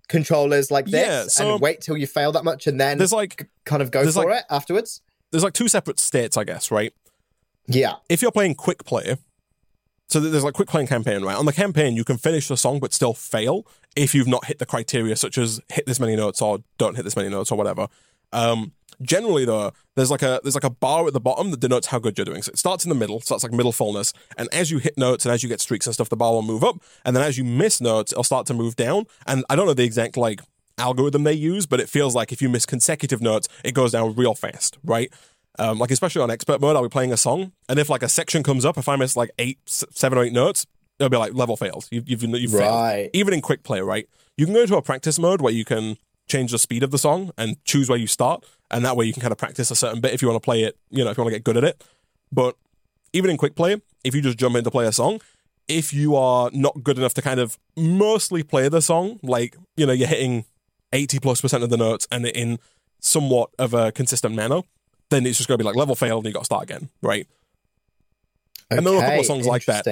controllers 0.08 0.70
like 0.70 0.86
this 0.86 1.06
Yeah, 1.06 1.24
so- 1.24 1.52
and 1.54 1.60
wait 1.60 1.80
till 1.80 1.96
you 1.96 2.06
fail 2.06 2.32
that 2.32 2.44
much 2.44 2.66
and 2.66 2.80
then 2.80 2.98
There's 2.98 3.12
like 3.12 3.48
kind 3.64 3.82
of 3.82 3.90
go 3.90 4.10
for 4.10 4.24
like- 4.24 4.40
it 4.40 4.44
afterwards? 4.50 5.00
there's 5.30 5.44
like 5.44 5.52
two 5.54 5.68
separate 5.68 5.98
states, 5.98 6.36
I 6.36 6.44
guess, 6.44 6.70
right? 6.70 6.92
Yeah. 7.66 7.94
if 8.08 8.22
you're 8.22 8.32
playing 8.32 8.54
quick 8.54 8.84
play, 8.84 9.16
so 10.08 10.20
there's 10.20 10.42
like 10.44 10.54
quick 10.54 10.68
playing 10.68 10.86
campaign, 10.86 11.22
right? 11.22 11.36
On 11.36 11.44
the 11.44 11.52
campaign, 11.52 11.94
you 11.96 12.04
can 12.04 12.16
finish 12.16 12.48
the 12.48 12.56
song 12.56 12.80
but 12.80 12.94
still 12.94 13.12
fail 13.12 13.66
if 13.94 14.14
you've 14.14 14.26
not 14.28 14.46
hit 14.46 14.58
the 14.58 14.64
criteria, 14.64 15.14
such 15.16 15.36
as 15.36 15.60
hit 15.70 15.84
this 15.84 16.00
many 16.00 16.16
notes 16.16 16.40
or 16.40 16.60
don't 16.78 16.94
hit 16.96 17.04
this 17.04 17.14
many 17.16 17.28
notes 17.28 17.52
or 17.52 17.58
whatever. 17.58 17.88
Um, 18.32 18.72
generally, 19.02 19.44
though, 19.44 19.72
there's 19.96 20.10
like 20.10 20.22
a 20.22 20.40
there's 20.42 20.54
like 20.54 20.64
a 20.64 20.70
bar 20.70 21.06
at 21.06 21.12
the 21.12 21.20
bottom 21.20 21.50
that 21.50 21.60
denotes 21.60 21.88
how 21.88 21.98
good 21.98 22.16
you're 22.18 22.24
doing. 22.24 22.42
So 22.42 22.50
it 22.50 22.58
starts 22.58 22.84
in 22.84 22.88
the 22.88 22.94
middle, 22.94 23.20
so 23.20 23.34
that's 23.34 23.42
like 23.44 23.52
middle 23.52 23.72
fullness, 23.72 24.12
and 24.36 24.48
as 24.52 24.70
you 24.70 24.78
hit 24.78 24.96
notes 24.98 25.24
and 25.24 25.32
as 25.32 25.42
you 25.42 25.48
get 25.48 25.60
streaks 25.60 25.86
and 25.86 25.94
stuff, 25.94 26.08
the 26.08 26.16
bar 26.16 26.32
will 26.32 26.42
move 26.42 26.64
up, 26.64 26.76
and 27.04 27.14
then 27.16 27.22
as 27.22 27.38
you 27.38 27.44
miss 27.44 27.80
notes, 27.80 28.12
it'll 28.12 28.24
start 28.24 28.46
to 28.46 28.54
move 28.54 28.76
down. 28.76 29.04
And 29.26 29.44
I 29.50 29.56
don't 29.56 29.66
know 29.66 29.74
the 29.74 29.84
exact 29.84 30.16
like 30.16 30.40
algorithm 30.78 31.24
they 31.24 31.32
use, 31.32 31.66
but 31.66 31.80
it 31.80 31.88
feels 31.88 32.14
like 32.14 32.32
if 32.32 32.40
you 32.40 32.48
miss 32.48 32.64
consecutive 32.66 33.20
notes, 33.20 33.48
it 33.64 33.72
goes 33.74 33.92
down 33.92 34.14
real 34.14 34.34
fast, 34.34 34.78
right? 34.84 35.12
Um, 35.58 35.78
like 35.78 35.90
especially 35.90 36.22
on 36.22 36.30
expert 36.30 36.60
mode, 36.60 36.76
I'll 36.76 36.82
be 36.84 36.88
playing 36.88 37.12
a 37.12 37.16
song, 37.16 37.52
and 37.68 37.78
if 37.78 37.88
like 37.90 38.02
a 38.04 38.08
section 38.08 38.42
comes 38.42 38.64
up, 38.64 38.78
if 38.78 38.88
I 38.88 38.96
miss 38.96 39.16
like 39.16 39.30
eight, 39.38 39.58
s- 39.66 39.84
seven 39.90 40.16
or 40.18 40.22
eight 40.22 40.32
notes, 40.32 40.66
it'll 41.00 41.10
be 41.10 41.16
like 41.16 41.34
level 41.34 41.56
failed. 41.56 41.88
You, 41.90 42.02
you've 42.06 42.22
you've 42.22 42.52
failed. 42.52 42.62
Even 43.12 43.34
in 43.34 43.40
quick 43.40 43.64
play, 43.64 43.80
right? 43.80 44.08
You 44.36 44.44
can 44.46 44.54
go 44.54 44.60
into 44.62 44.76
a 44.76 44.82
practice 44.82 45.18
mode 45.18 45.40
where 45.40 45.52
you 45.52 45.64
can 45.64 45.96
change 46.28 46.52
the 46.52 46.58
speed 46.58 46.82
of 46.82 46.90
the 46.90 46.98
song 46.98 47.30
and 47.36 47.62
choose 47.64 47.88
where 47.88 47.98
you 47.98 48.06
start, 48.06 48.44
and 48.70 48.84
that 48.84 48.96
way 48.96 49.06
you 49.06 49.12
can 49.12 49.22
kind 49.22 49.32
of 49.32 49.38
practice 49.38 49.70
a 49.70 49.76
certain 49.76 50.00
bit 50.00 50.12
if 50.12 50.22
you 50.22 50.28
want 50.28 50.40
to 50.40 50.44
play 50.44 50.62
it. 50.62 50.76
You 50.90 51.04
know, 51.04 51.10
if 51.10 51.16
you 51.16 51.24
want 51.24 51.32
to 51.32 51.38
get 51.38 51.44
good 51.44 51.56
at 51.56 51.64
it. 51.64 51.82
But 52.30 52.56
even 53.12 53.30
in 53.30 53.36
quick 53.36 53.54
play, 53.54 53.80
if 54.04 54.14
you 54.14 54.20
just 54.20 54.38
jump 54.38 54.56
in 54.56 54.64
to 54.64 54.70
play 54.70 54.86
a 54.86 54.92
song, 54.92 55.20
if 55.66 55.92
you 55.92 56.16
are 56.16 56.50
not 56.52 56.82
good 56.82 56.98
enough 56.98 57.14
to 57.14 57.22
kind 57.22 57.40
of 57.40 57.58
mostly 57.76 58.42
play 58.42 58.68
the 58.68 58.82
song, 58.82 59.18
like 59.22 59.56
you 59.76 59.86
know, 59.86 59.92
you're 59.92 60.08
hitting 60.08 60.44
eighty 60.92 61.18
plus 61.18 61.40
percent 61.40 61.62
of 61.62 61.70
the 61.70 61.76
notes 61.76 62.06
and 62.10 62.26
in 62.26 62.58
somewhat 63.00 63.50
of 63.58 63.74
a 63.74 63.92
consistent 63.92 64.34
manner, 64.34 64.62
then 65.10 65.26
it's 65.26 65.38
just 65.38 65.48
going 65.48 65.58
to 65.58 65.62
be 65.62 65.66
like 65.66 65.76
level 65.76 65.94
failed 65.94 66.24
and 66.24 66.30
you 66.30 66.34
got 66.34 66.40
to 66.40 66.44
start 66.46 66.62
again, 66.64 66.88
right? 67.02 67.26
And 68.70 68.84
there 68.84 68.92
were 68.92 68.98
a 68.98 69.02
couple 69.02 69.20
of 69.20 69.26
songs 69.26 69.46
like 69.46 69.64
that. 69.66 69.84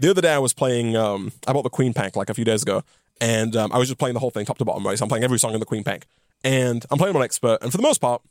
The 0.00 0.10
other 0.10 0.22
day 0.22 0.32
I 0.32 0.38
was 0.38 0.54
playing, 0.54 0.96
um, 0.96 1.30
I 1.46 1.52
bought 1.52 1.62
the 1.62 1.70
Queen 1.70 1.92
pack 1.92 2.16
like 2.16 2.30
a 2.30 2.34
few 2.34 2.44
days 2.44 2.62
ago, 2.62 2.82
and 3.20 3.54
um, 3.54 3.70
I 3.70 3.78
was 3.78 3.88
just 3.88 3.98
playing 3.98 4.14
the 4.14 4.20
whole 4.20 4.30
thing 4.30 4.46
top 4.46 4.56
to 4.58 4.64
bottom, 4.64 4.84
right? 4.84 4.98
So 4.98 5.04
I'm 5.04 5.10
playing 5.10 5.24
every 5.24 5.38
song 5.38 5.52
in 5.52 5.60
the 5.60 5.66
Queen 5.66 5.84
pack, 5.84 6.06
and 6.42 6.84
I'm 6.90 6.96
playing 6.96 7.14
on 7.14 7.22
expert, 7.22 7.58
and 7.60 7.70
for 7.70 7.76
the 7.76 7.82
most 7.82 8.00
part, 8.00 8.22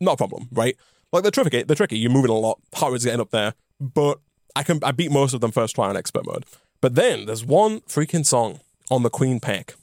not 0.00 0.12
a 0.12 0.16
problem, 0.16 0.48
right? 0.52 0.76
Like 1.12 1.22
they're 1.24 1.32
tricky, 1.32 1.64
they're 1.64 1.74
tricky. 1.74 1.98
You're 1.98 2.12
moving 2.12 2.30
a 2.30 2.34
lot, 2.34 2.60
heart 2.72 2.92
rate's 2.92 3.04
getting 3.04 3.20
up 3.20 3.30
there, 3.30 3.54
but 3.80 4.20
I 4.54 4.62
can 4.62 4.78
I 4.84 4.92
beat 4.92 5.10
most 5.10 5.34
of 5.34 5.40
them 5.40 5.50
first 5.50 5.74
try 5.74 5.88
on 5.88 5.96
expert 5.96 6.24
mode. 6.24 6.46
But 6.80 6.94
then 6.94 7.26
there's 7.26 7.44
one 7.44 7.80
freaking 7.80 8.24
song 8.24 8.60
on 8.88 9.02
the 9.02 9.10
Queen 9.10 9.40
pack 9.40 9.74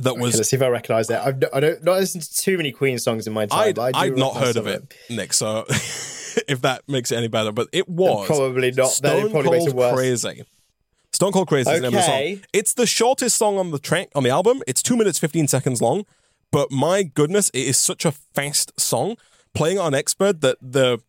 that 0.00 0.12
Okay, 0.12 0.20
was 0.20 0.36
let's 0.36 0.50
see 0.50 0.56
if 0.56 0.62
I 0.62 0.68
recognize 0.68 1.06
that. 1.08 1.24
I've, 1.24 1.44
I 1.54 1.60
don't 1.60 1.84
not 1.84 2.00
listened 2.00 2.24
to 2.24 2.36
too 2.36 2.56
many 2.56 2.72
Queen 2.72 2.98
songs 2.98 3.28
in 3.28 3.32
my 3.32 3.46
time. 3.46 3.68
I'd, 3.68 3.74
but 3.76 3.94
I 3.94 4.06
I'd 4.06 4.16
not 4.16 4.34
heard 4.34 4.56
of 4.56 4.64
some 4.64 4.68
it, 4.68 4.94
Nik. 5.10 5.32
So 5.32 5.64
if 6.48 6.62
that 6.62 6.82
makes 6.88 7.10
it 7.12 7.16
any 7.16 7.28
better, 7.28 7.52
but 7.52 7.68
it 7.72 7.88
was 7.88 8.26
Probably 8.26 8.70
not. 8.70 8.76
That 8.76 8.94
Stone 8.94 9.30
probably 9.30 9.50
makes 9.50 9.64
it 9.66 9.70
Cold 9.70 9.76
worse. 9.76 9.94
Crazy. 9.94 10.44
Stone 11.12 11.32
Cold 11.32 11.48
Crazy 11.48 11.70
is 11.70 11.80
the 11.80 11.90
name 11.90 11.98
of 11.98 12.04
the 12.04 12.10
Okay. 12.10 12.36
song. 12.36 12.44
It's 12.52 12.74
the 12.74 12.86
shortest 12.86 13.36
song 13.36 13.58
on 13.58 13.70
the 13.70 13.78
track 13.78 14.08
on 14.14 14.22
the 14.22 14.30
album. 14.30 14.62
It's 14.66 14.82
two 14.82 14.96
minutes 14.96 15.18
fifteen 15.18 15.46
seconds 15.46 15.82
long, 15.82 16.04
but 16.50 16.70
my 16.70 17.02
goodness, 17.02 17.50
it 17.50 17.66
is 17.66 17.76
such 17.76 18.04
a 18.04 18.12
fast 18.12 18.72
song. 18.80 19.16
Playing 19.54 19.78
on 19.78 19.94
expert, 19.94 20.40
that 20.40 20.56
the 20.62 21.00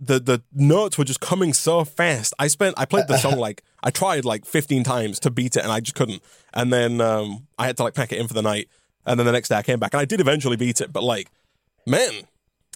the 0.00 0.20
the 0.20 0.42
notes 0.52 0.96
were 0.96 1.04
just 1.04 1.20
coming 1.20 1.52
so 1.52 1.84
fast. 1.84 2.32
I 2.38 2.46
spent 2.46 2.76
I 2.78 2.84
played 2.84 3.08
the 3.08 3.16
song 3.18 3.36
like 3.38 3.64
I 3.82 3.90
tried 3.90 4.24
like 4.24 4.44
fifteen 4.46 4.84
times 4.84 5.18
to 5.20 5.30
beat 5.30 5.56
it, 5.56 5.64
and 5.64 5.72
I 5.72 5.80
just 5.80 5.96
couldn't. 5.96 6.22
And 6.54 6.72
then 6.72 7.00
um, 7.00 7.48
I 7.58 7.66
had 7.66 7.76
to 7.78 7.82
like 7.82 7.94
pack 7.94 8.12
it 8.12 8.18
in 8.20 8.28
for 8.28 8.34
the 8.34 8.42
night. 8.42 8.68
And 9.04 9.18
then 9.18 9.26
the 9.26 9.32
next 9.32 9.48
day 9.48 9.56
I 9.56 9.62
came 9.62 9.80
back, 9.80 9.92
and 9.94 10.00
I 10.00 10.04
did 10.04 10.20
eventually 10.20 10.56
beat 10.56 10.80
it. 10.80 10.92
But 10.92 11.02
like, 11.02 11.28
man, 11.86 12.12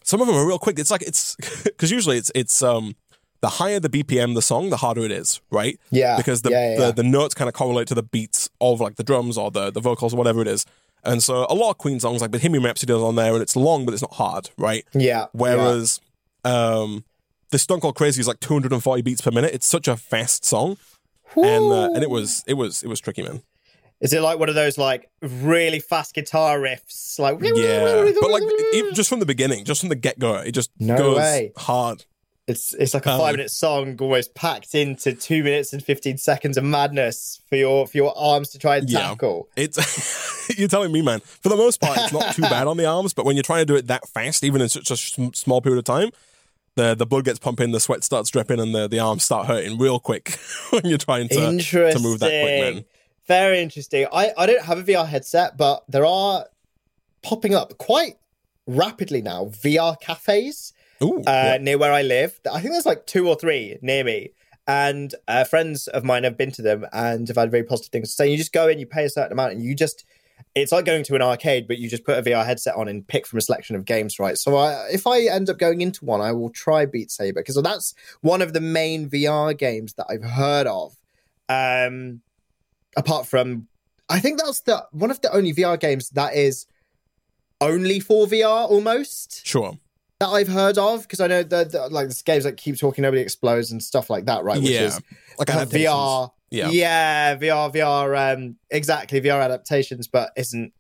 some 0.03 0.21
of 0.21 0.27
them 0.27 0.37
are 0.37 0.47
real 0.47 0.59
quick. 0.59 0.79
It's 0.79 0.91
like 0.91 1.03
it's 1.03 1.37
because 1.65 1.91
usually 1.91 2.19
it's 2.19 2.31
it's 2.35 2.63
um 2.63 2.95
the 3.41 3.49
higher 3.49 3.81
the 3.81 3.89
BPM 3.89 4.35
the 4.35 4.43
song, 4.43 4.71
the 4.71 4.77
harder 4.77 5.03
it 5.03 5.11
is, 5.11 5.41
right? 5.51 5.79
Yeah, 5.91 6.17
Because 6.17 6.43
the 6.43 6.51
yeah, 6.51 6.71
yeah, 6.71 6.77
the, 6.79 6.85
yeah. 6.87 6.91
the 6.93 7.03
notes 7.03 7.35
kind 7.35 7.49
of 7.49 7.55
correlate 7.55 7.89
to 7.89 7.95
the 7.95 8.03
beats 8.03 8.49
of 8.61 8.81
like 8.81 8.97
the 8.97 9.03
drums 9.03 9.37
or 9.37 9.51
the 9.51 9.71
the 9.71 9.81
vocals 9.81 10.15
or 10.15 10.17
whatever 10.17 10.41
it 10.41 10.49
is. 10.49 10.65
And 11.05 11.23
so 11.23 11.47
a 11.51 11.55
lot 11.55 11.71
of 11.71 11.79
Queen 11.79 11.99
songs 11.99 12.21
like 12.23 12.31
Bohemian 12.31 12.63
Rhapsody 12.63 12.93
is 12.93 13.03
on 13.03 13.17
there, 13.17 13.33
and 13.33 13.43
it's 13.43 13.57
long, 13.57 13.85
but 13.85 13.93
it's 13.93 14.03
not 14.03 14.15
hard, 14.15 14.51
right? 14.57 14.85
Yeah. 14.95 15.27
Whereas 15.33 16.01
um 16.45 17.05
the 17.51 17.59
Stone 17.59 17.81
Cold 17.81 17.97
Crazy 17.97 18.21
is 18.21 18.29
like 18.29 18.41
240 18.41 19.03
beats 19.03 19.21
per 19.21 19.31
minute. 19.31 19.53
It's 19.53 19.67
such 19.67 19.87
a 19.89 19.97
fast 19.97 20.45
song, 20.45 20.79
yeah. 21.37 21.47
and 21.47 21.73
uh, 21.73 21.91
and 21.95 22.03
it 22.03 22.11
was 22.11 22.45
it 22.47 22.55
was 22.55 22.83
it 22.83 22.89
was 22.89 23.01
tricky, 23.01 23.23
man. 23.23 23.43
Is 24.03 24.13
it 24.13 24.21
like 24.21 24.39
one 24.39 24.49
of 24.49 24.55
those 24.57 24.77
like 24.77 25.09
really 25.23 25.79
fast 25.81 26.15
guitar 26.15 26.59
riffs? 26.59 27.19
Like 27.19 27.39
Yeah, 27.41 28.11
but 28.21 28.31
like 28.31 28.43
even 28.75 28.95
just 28.95 29.09
from 29.09 29.21
the 29.21 29.27
beginning, 29.27 29.65
just 29.65 29.81
from 29.81 29.89
the 29.89 29.95
get 29.97 30.19
go, 30.19 30.35
it 30.35 30.53
just 30.53 30.71
No 30.79 30.97
goes 30.97 31.17
way. 31.19 31.53
hard. 31.57 32.05
it's 32.49 32.75
it's 32.75 32.95
like 32.95 33.07
a 33.07 33.13
Um, 33.13 33.21
five 33.21 33.33
minute 33.37 33.53
song 33.53 33.97
almost 34.01 34.35
packed 34.35 34.75
into 34.75 35.13
two 35.15 35.45
minutes 35.45 35.73
and 35.73 35.83
fifteen 35.85 36.19
seconds 36.19 36.57
of 36.57 36.65
madness 36.65 37.41
for 37.49 37.55
your 37.55 37.87
for 37.87 37.97
your 37.97 38.13
arms 38.19 38.49
to 38.51 38.59
try 38.59 38.79
and 38.79 38.91
Yeah. 38.91 39.01
tackle. 39.11 39.49
It's 39.57 39.79
you're 40.59 40.67
telling 40.69 40.91
me, 40.91 41.01
man. 41.03 41.21
For 41.21 41.49
the 41.49 41.57
most 41.57 41.81
part, 41.81 41.97
it's 41.99 42.13
not 42.13 42.35
too 42.35 42.43
bad 42.43 42.67
on 42.73 42.77
the 42.79 42.87
arms, 42.87 43.15
but 43.15 43.25
when 43.25 43.37
you're 43.37 43.45
trying 43.45 43.61
to 43.63 43.67
do 43.67 43.77
it 43.77 43.87
that 43.87 44.09
fast, 44.09 44.43
even 44.43 44.61
in 44.61 44.69
such 44.69 44.91
a 44.91 44.97
sm- 44.97 45.29
small 45.35 45.61
period 45.61 45.79
of 45.79 45.85
time, 45.85 46.11
the 46.75 46.97
the 46.97 47.07
blood 47.07 47.25
gets 47.25 47.39
pumping, 47.39 47.71
the 47.71 47.79
sweat 47.79 48.03
starts 48.03 48.31
dripping, 48.31 48.59
and 48.59 48.75
the, 48.75 48.89
the 48.89 48.99
arms 48.99 49.23
start 49.23 49.47
hurting 49.47 49.79
real 49.79 50.01
quick 50.01 50.37
when 50.71 50.85
you're 50.87 50.99
trying 50.99 51.29
to 51.29 51.37
to 51.37 51.99
move 52.01 52.19
that 52.19 52.43
quick, 52.43 52.75
man. 52.75 52.85
Very 53.27 53.61
interesting. 53.61 54.07
I, 54.13 54.33
I 54.37 54.47
don't 54.47 54.65
have 54.65 54.79
a 54.79 54.83
VR 54.83 55.07
headset, 55.07 55.57
but 55.57 55.85
there 55.89 56.05
are 56.05 56.47
popping 57.23 57.55
up 57.55 57.79
quite 57.79 58.17
rapidly 58.67 59.23
now 59.23 59.47
VR 59.47 59.99
cafes 60.01 60.73
Ooh, 61.03 61.19
uh, 61.19 61.23
yeah. 61.27 61.59
near 61.59 61.79
where 61.79 61.93
I 61.93 62.03
live. 62.03 62.39
I 62.51 62.61
think 62.61 62.73
there's 62.73 62.87
like 62.87 63.07
two 63.07 63.29
or 63.29 63.37
three 63.37 63.79
near 63.83 64.05
me. 64.05 64.31
And 64.67 65.15
uh, 65.27 65.45
friends 65.45 65.89
of 65.89 66.05
mine 66.05 66.23
have 66.23 66.39
been 66.39 66.53
to 66.53 66.63
them 66.63 66.87
and 66.93 67.27
have 67.27 67.37
had 67.37 67.51
very 67.51 67.65
positive 67.65 67.91
things 67.91 68.11
to 68.11 68.15
say. 68.15 68.31
You 68.31 68.37
just 68.37 68.53
go 68.53 68.69
in, 68.69 68.79
you 68.79 68.87
pay 68.87 69.05
a 69.05 69.11
certain 69.11 69.33
amount, 69.33 69.53
and 69.53 69.63
you 69.63 69.75
just. 69.75 70.05
It's 70.55 70.73
like 70.73 70.85
going 70.85 71.05
to 71.05 71.15
an 71.15 71.23
arcade, 71.23 71.67
but 71.67 71.79
you 71.79 71.89
just 71.89 72.05
put 72.05 72.19
a 72.19 72.23
VR 72.23 72.45
headset 72.45 72.75
on 72.75 72.87
and 72.87 73.07
pick 73.07 73.27
from 73.27 73.39
a 73.39 73.43
selection 73.43 73.75
of 73.75 73.87
games, 73.87 74.19
right? 74.19 74.37
So 74.37 74.57
I, 74.57 74.89
if 74.93 75.07
I 75.07 75.21
end 75.23 75.49
up 75.49 75.59
going 75.59 75.81
into 75.81 76.05
one, 76.05 76.21
I 76.21 76.33
will 76.33 76.51
try 76.51 76.85
Beat 76.85 77.11
Saber 77.11 77.41
because 77.41 77.61
that's 77.63 77.95
one 78.21 78.43
of 78.43 78.53
the 78.53 78.61
main 78.61 79.09
VR 79.09 79.57
games 79.57 79.95
that 79.95 80.07
I've 80.11 80.25
heard 80.25 80.67
of. 80.67 80.97
Um, 81.49 82.21
apart 82.97 83.27
from, 83.27 83.69
I 84.09 84.21
think 84.21 84.41
that's 84.41 84.61
the 84.61 84.87
one 84.93 85.11
of 85.11 85.21
the 85.21 85.33
only 85.33 85.53
VR 85.53 85.79
games 85.79 86.11
that 86.11 86.35
is 86.35 86.67
only 87.61 88.01
for 88.01 88.27
VR 88.27 88.69
almost 88.69 89.47
sure. 89.47 89.79
that 90.21 90.29
I've 90.29 90.49
heard 90.49 90.79
of 90.79 91.03
because 91.03 91.21
I 91.21 91.27
know 91.29 91.43
that 91.43 91.73
that, 91.73 91.93
like 91.93 92.09
this 92.09 92.23
games 92.23 92.45
that 92.45 92.57
keep 92.57 92.79
talking 92.79 93.03
nobody 93.03 93.23
explodes 93.23 93.71
and 93.71 93.83
stuff 93.83 94.11
like 94.11 94.27
that, 94.27 94.45
right? 94.45 94.61
Which 94.61 94.71
yeah, 94.71 94.83
is 94.83 95.01
like. 95.39 95.49
VR. 95.49 96.31
Yeah. 96.51 96.69
yeah, 96.69 97.35
VR, 97.37 97.73
VR, 97.73 98.35
um, 98.37 98.57
exactly 98.71 99.23
VR 99.23 99.43
adaptations, 99.43 100.07
but 100.07 100.33
isn't 100.37 100.75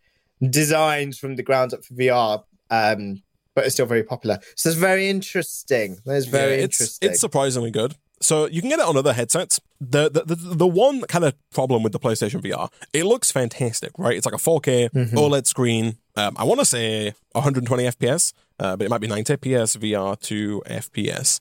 designed 0.50 1.16
from 1.16 1.36
the 1.36 1.42
ground 1.42 1.72
up 1.72 1.82
for 1.82 1.94
VR. 1.94 2.44
Um, 2.70 3.22
but 3.54 3.64
it's 3.64 3.74
still 3.74 3.86
very 3.86 4.02
popular. 4.02 4.38
So 4.54 4.68
it's 4.68 4.78
very 4.78 5.08
interesting. 5.08 5.98
That's 6.04 6.26
very 6.26 6.56
Yeah, 6.58 6.64
it's, 6.64 6.80
interesting. 6.80 7.10
It's 7.10 7.20
surprisingly 7.20 7.70
good. 7.70 7.96
So 8.22 8.46
you 8.46 8.60
can 8.60 8.70
get 8.70 8.78
it 8.78 8.84
on 8.86 8.96
other 8.96 9.12
headsets. 9.12 9.60
The 9.80 10.08
the, 10.08 10.22
the 10.24 10.34
the 10.36 10.66
one 10.66 11.02
kind 11.02 11.24
of 11.24 11.34
problem 11.50 11.82
with 11.82 11.92
the 11.92 11.98
PlayStation 11.98 12.40
VR, 12.40 12.70
it 12.92 13.04
looks 13.04 13.30
fantastic, 13.32 13.90
right? 13.98 14.16
It's 14.16 14.24
like 14.26 14.34
a 14.34 14.38
4K 14.38 14.90
Mm-hmm. 14.90 15.16
OLED 15.18 15.46
screen. 15.46 15.96
Um, 16.16 16.36
I 16.38 16.44
want 16.44 16.60
to 16.60 16.64
say 16.66 17.14
120 17.32 17.84
FPS, 17.84 18.32
uh, 18.60 18.76
but 18.76 18.84
it 18.84 18.90
might 18.90 19.00
be 19.00 19.06
90 19.08 19.36
FPS 19.36 19.76
VR 19.76 20.18
to 20.20 20.62
FPS. 20.66 21.40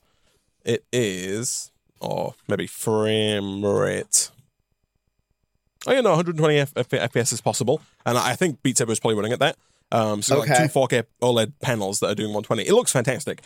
It 0.64 0.84
is, 0.92 1.70
or 2.00 2.34
maybe 2.48 2.66
frame 2.66 3.64
rate. 3.64 4.30
Oh 5.86 5.92
yeah, 5.92 6.00
no, 6.00 6.10
120 6.10 6.58
F- 6.58 6.72
F- 6.76 6.88
FPS 6.88 7.32
is 7.32 7.40
possible, 7.40 7.80
and 8.06 8.16
I 8.16 8.34
think 8.36 8.62
Beat 8.62 8.78
Saber 8.78 8.92
is 8.92 9.00
probably 9.00 9.16
running 9.16 9.32
at 9.32 9.40
that. 9.40 9.56
Um, 9.90 10.22
so 10.22 10.40
Okay. 10.40 10.50
like 10.50 10.72
two 10.72 10.78
4K 10.78 11.04
OLED 11.20 11.52
panels 11.60 12.00
that 12.00 12.06
are 12.10 12.14
doing 12.14 12.30
120. 12.32 12.62
It 12.62 12.72
looks 12.72 12.92
fantastic. 12.92 13.42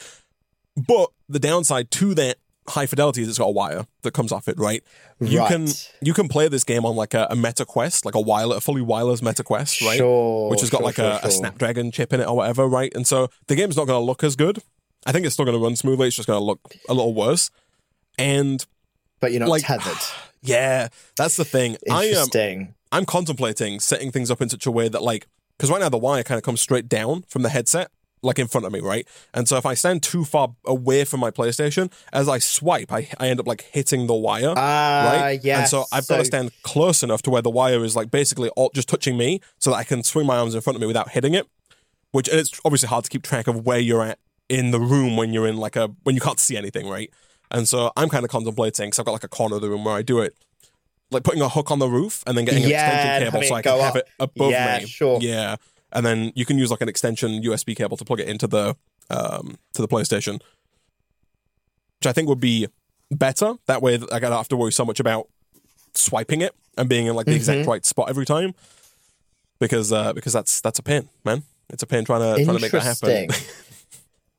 But 0.77 1.09
the 1.29 1.39
downside 1.39 1.91
to 1.93 2.15
that 2.15 2.37
high 2.69 2.87
fidelity 2.87 3.23
is 3.23 3.29
it's 3.29 3.39
got 3.39 3.47
a 3.47 3.53
wire 3.53 3.87
that 4.03 4.13
comes 4.13 4.33
off 4.33 4.49
it, 4.49 4.59
right? 4.59 4.83
You 5.21 5.45
can 5.47 5.69
you 6.03 6.13
can 6.15 6.29
play 6.29 6.49
this 6.49 6.65
game 6.65 6.85
on 6.85 6.97
like 6.97 7.15
a, 7.15 7.27
a 7.31 7.37
Meta 7.37 7.65
Quest, 7.65 8.05
like 8.05 8.15
a 8.15 8.21
wireless, 8.21 8.59
a 8.59 8.61
fully 8.61 8.83
wireless 8.83 9.23
Meta 9.23 9.43
Quest, 9.43 9.81
right? 9.83 9.99
Sure, 9.99 10.51
Which 10.51 10.61
has 10.61 10.71
got 10.71 10.79
sure, 10.79 10.85
like 10.87 10.97
sure, 10.97 11.19
a, 11.23 11.27
a. 11.27 11.31
Snapdragon 11.31 11.91
chip 11.91 12.13
in 12.13 12.21
it 12.21 12.29
or 12.29 12.37
whatever, 12.37 12.67
right? 12.67 12.93
And 12.95 13.07
so 13.07 13.29
the 13.47 13.55
game's 13.55 13.77
not 13.77 13.87
going 13.87 14.01
to 14.01 14.05
look 14.05 14.25
as 14.25 14.37
good. 14.37 14.63
I 15.07 15.13
think 15.13 15.25
it's 15.25 15.35
still 15.35 15.45
going 15.45 15.57
to 15.57 15.63
run 15.63 15.77
smoothly. 15.77 16.09
It's 16.09 16.17
just 16.17 16.27
going 16.27 16.41
to 16.41 16.45
look 16.45 16.61
a 16.89 16.95
little 16.95 17.15
worse. 17.15 17.51
And 18.19 18.65
but 19.21 19.33
you're 19.33 19.41
not 19.41 19.49
like- 19.49 19.63
tethered. 19.65 19.97
yeah, 20.43 20.89
that's 21.17 21.37
the 21.37 21.45
thing. 21.45 21.77
I 21.91 22.05
am 22.05 22.09
Interesting. 22.09 22.75
I'm 22.93 23.05
contemplating 23.05 23.81
setting 23.81 24.11
things 24.11 24.31
up 24.31 24.41
in 24.41 24.49
such 24.49 24.67
a 24.67 24.71
way 24.71 24.89
that 24.89 25.03
like 25.03 25.27
because 25.57 25.71
right 25.71 25.81
now 25.81 25.89
the 25.89 25.99
wire 25.99 26.23
kind 26.23 26.39
of 26.39 26.45
comes 26.45 26.61
straight 26.61 26.89
down 26.89 27.23
from 27.29 27.43
the 27.43 27.49
headset 27.49 27.91
like 28.23 28.39
in 28.39 28.49
front 28.49 28.67
of 28.67 28.73
me 28.73 28.81
right 28.81 29.07
and 29.35 29.47
so 29.49 29.57
if 29.57 29.67
i 29.67 29.75
stand 29.75 30.03
too 30.03 30.25
far 30.25 30.55
away 30.65 31.05
from 31.05 31.21
my 31.21 31.31
playstation 31.31 31.93
as 32.13 32.29
i 32.29 32.39
swipe 32.39 32.91
i, 32.93 33.09
I 33.21 33.29
end 33.29 33.39
up 33.41 33.47
like 33.47 33.63
hitting 33.63 34.07
the 34.07 34.15
wire 34.15 34.55
Ah, 34.57 35.05
right 35.05 35.41
yes. 35.43 35.59
and 35.59 35.69
so 35.69 35.85
i've 35.93 36.07
got 36.09 36.17
to 36.17 36.25
stand 36.25 36.51
close 36.63 37.03
enough 37.03 37.23
to 37.23 37.31
where 37.31 37.43
the 37.43 37.51
wire 37.51 37.85
is 37.85 37.95
like 37.95 38.11
basically 38.11 38.49
all, 38.51 38.71
just 38.75 38.89
touching 38.89 39.17
me 39.17 39.41
so 39.59 39.71
that 39.71 39.77
i 39.77 39.85
can 39.85 40.03
swing 40.03 40.27
my 40.27 40.37
arms 40.39 40.55
in 40.55 40.61
front 40.61 40.75
of 40.77 40.81
me 40.81 40.87
without 40.87 41.11
hitting 41.11 41.35
it 41.35 41.47
which 42.13 42.29
it's 42.29 42.59
obviously 42.65 42.89
hard 42.89 43.05
to 43.05 43.11
keep 43.11 43.23
track 43.23 43.47
of 43.47 43.65
where 43.67 43.79
you're 43.79 44.03
at 44.03 44.19
in 44.49 44.71
the 44.71 44.81
room 44.81 45.17
when 45.17 45.33
you're 45.33 45.47
in 45.47 45.57
like 45.57 45.77
a 45.77 45.89
when 46.05 46.15
you 46.15 46.21
can't 46.21 46.41
see 46.41 46.57
anything 46.57 46.89
right 46.89 47.11
and 47.51 47.69
so 47.69 47.93
i'm 47.97 48.09
kind 48.09 48.25
of 48.25 48.31
contemplating 48.31 48.87
because 48.87 48.99
i've 48.99 49.05
got 49.07 49.13
like 49.13 49.25
a 49.25 49.29
corner 49.29 49.57
of 49.57 49.63
the 49.63 49.69
room 49.69 49.85
where 49.85 49.95
i 49.95 50.03
do 50.03 50.21
it 50.21 50.35
like 51.13 51.23
putting 51.23 51.43
a 51.43 51.49
hook 51.49 51.71
on 51.71 51.79
the 51.79 51.89
roof 51.89 52.25
and 52.27 52.37
then 52.37 52.45
getting 52.45 52.65
an 52.65 52.71
Yeah, 52.71 52.91
extension 52.91 53.25
cable 53.31 53.43
so 53.47 53.55
I 53.55 53.63
can 53.63 53.77
go 53.79 53.83
have 53.85 53.95
it 53.97 54.09
above 54.19 54.51
Yeah, 54.51 54.79
me. 54.81 54.87
sure. 54.87 55.21
Yeah, 55.21 55.55
and 55.93 56.05
then 56.05 56.33
you 56.35 56.45
can 56.45 56.59
use 56.59 56.71
like 56.71 56.81
an 56.81 56.89
extension 56.89 57.43
USB 57.43 57.77
cable 57.77 57.97
to 57.97 58.05
plug 58.05 58.21
it 58.21 58.29
into 58.29 58.47
the 58.47 58.77
um 59.11 59.57
to 59.75 59.83
the 59.83 59.89
PlayStation, 59.89 60.35
which 61.99 62.07
I 62.07 62.13
think 62.13 62.29
would 62.29 62.41
be 62.41 62.69
better. 63.11 63.55
That 63.67 63.83
way, 63.83 63.95
I 64.13 64.19
don't 64.19 64.33
have 64.33 64.49
to 64.49 64.57
worry 64.57 64.73
so 64.73 64.85
much 64.85 65.01
about 65.01 65.29
swiping 65.95 66.41
it 66.43 66.55
and 66.77 66.89
being 66.89 67.07
in 67.07 67.15
like 67.15 67.27
the 67.27 67.35
exact 67.35 67.61
Mm-hmm. 67.61 67.71
right 67.71 67.85
spot 67.87 68.11
every 68.11 68.27
time. 68.27 68.55
Because 69.59 69.93
uh 69.93 70.13
because 70.13 70.33
that's 70.33 70.61
that's 70.61 70.79
a 70.79 70.83
pain, 70.83 71.09
man. 71.25 71.43
It's 71.71 71.83
a 71.83 71.87
pain 71.87 72.05
trying 72.05 72.21
to 72.21 72.45
trying 72.45 72.57
to 72.57 72.63
make 72.63 72.73
that 72.73 72.83
happen. 72.83 73.29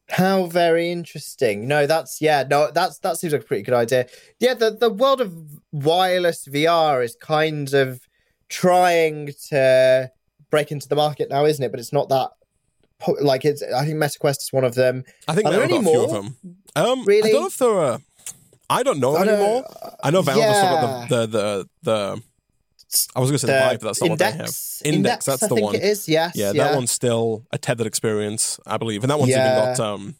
How 0.09 0.45
very 0.45 0.89
interesting. 0.91 1.67
No, 1.67 1.85
that's 1.85 2.21
yeah, 2.21 2.43
no, 2.49 2.71
that's 2.71 2.99
that 2.99 3.17
seems 3.17 3.33
like 3.33 3.41
a 3.41 3.45
pretty 3.45 3.63
good 3.63 3.73
idea. 3.73 4.07
Yeah, 4.39 4.53
the 4.53 4.71
the 4.71 4.89
world 4.89 5.19
of 5.19 5.33
wireless 5.73 6.47
VR 6.47 7.03
is 7.03 7.17
kind 7.19 7.73
of 7.73 7.99
trying 8.47 9.33
to 9.49 10.09
break 10.49 10.71
into 10.71 10.87
the 10.87 10.95
market 10.95 11.29
now, 11.29 11.45
isn't 11.45 11.63
it? 11.63 11.71
But 11.71 11.79
it's 11.79 11.93
not 11.93 12.09
that 12.09 12.29
like 13.21 13.45
it's. 13.45 13.61
I 13.63 13.85
think 13.85 13.97
MetaQuest 13.97 14.41
is 14.41 14.49
one 14.51 14.63
of 14.63 14.75
them. 14.75 15.03
I 15.27 15.35
think 15.35 15.47
Are 15.47 15.51
there 15.53 15.63
any 15.63 15.81
few 15.81 16.03
of 16.03 16.11
them. 16.11 16.35
Um, 16.75 17.05
I 17.07 17.21
don't 17.21 17.33
know 17.33 17.45
if 17.47 17.57
there 17.57 17.69
are. 17.69 17.99
I 18.69 18.83
don't 18.83 18.99
know 18.99 19.15
I 19.15 19.23
know- 19.23 19.33
anymore. 19.33 19.63
I 20.03 20.11
know 20.11 20.21
Valve 20.21 20.41
has 20.41 20.57
still 20.57 20.71
yeah. 20.71 20.81
got 20.81 21.09
the 21.09 21.25
the 21.25 21.27
the. 21.27 21.67
the 21.83 22.21
I 23.15 23.19
was 23.19 23.29
going 23.29 23.37
to 23.37 23.39
say 23.39 23.47
the, 23.47 23.53
The 23.53 23.59
Vive, 23.59 23.79
but 23.81 23.85
that's 23.87 24.01
not 24.01 24.09
index, 24.11 24.31
what 24.31 24.83
they 24.85 24.89
have. 24.89 24.95
Index, 24.97 25.25
that's 25.25 25.43
I 25.43 25.47
the 25.47 25.55
think 25.55 25.65
one. 25.65 25.75
it 25.75 25.83
is. 25.83 26.07
Yes, 26.07 26.31
Yeah, 26.35 26.53
yeah, 26.53 26.63
that 26.63 26.75
one's 26.75 26.89
still 26.89 27.45
a 27.51 27.57
tethered 27.57 27.85
experience, 27.85 28.61
I 28.65 28.77
believe, 28.77 29.03
and 29.03 29.11
that 29.11 29.19
one's 29.19 29.31
Yeah. 29.31 29.61
even 29.61 29.75
got 29.75 29.79
um 29.81 30.15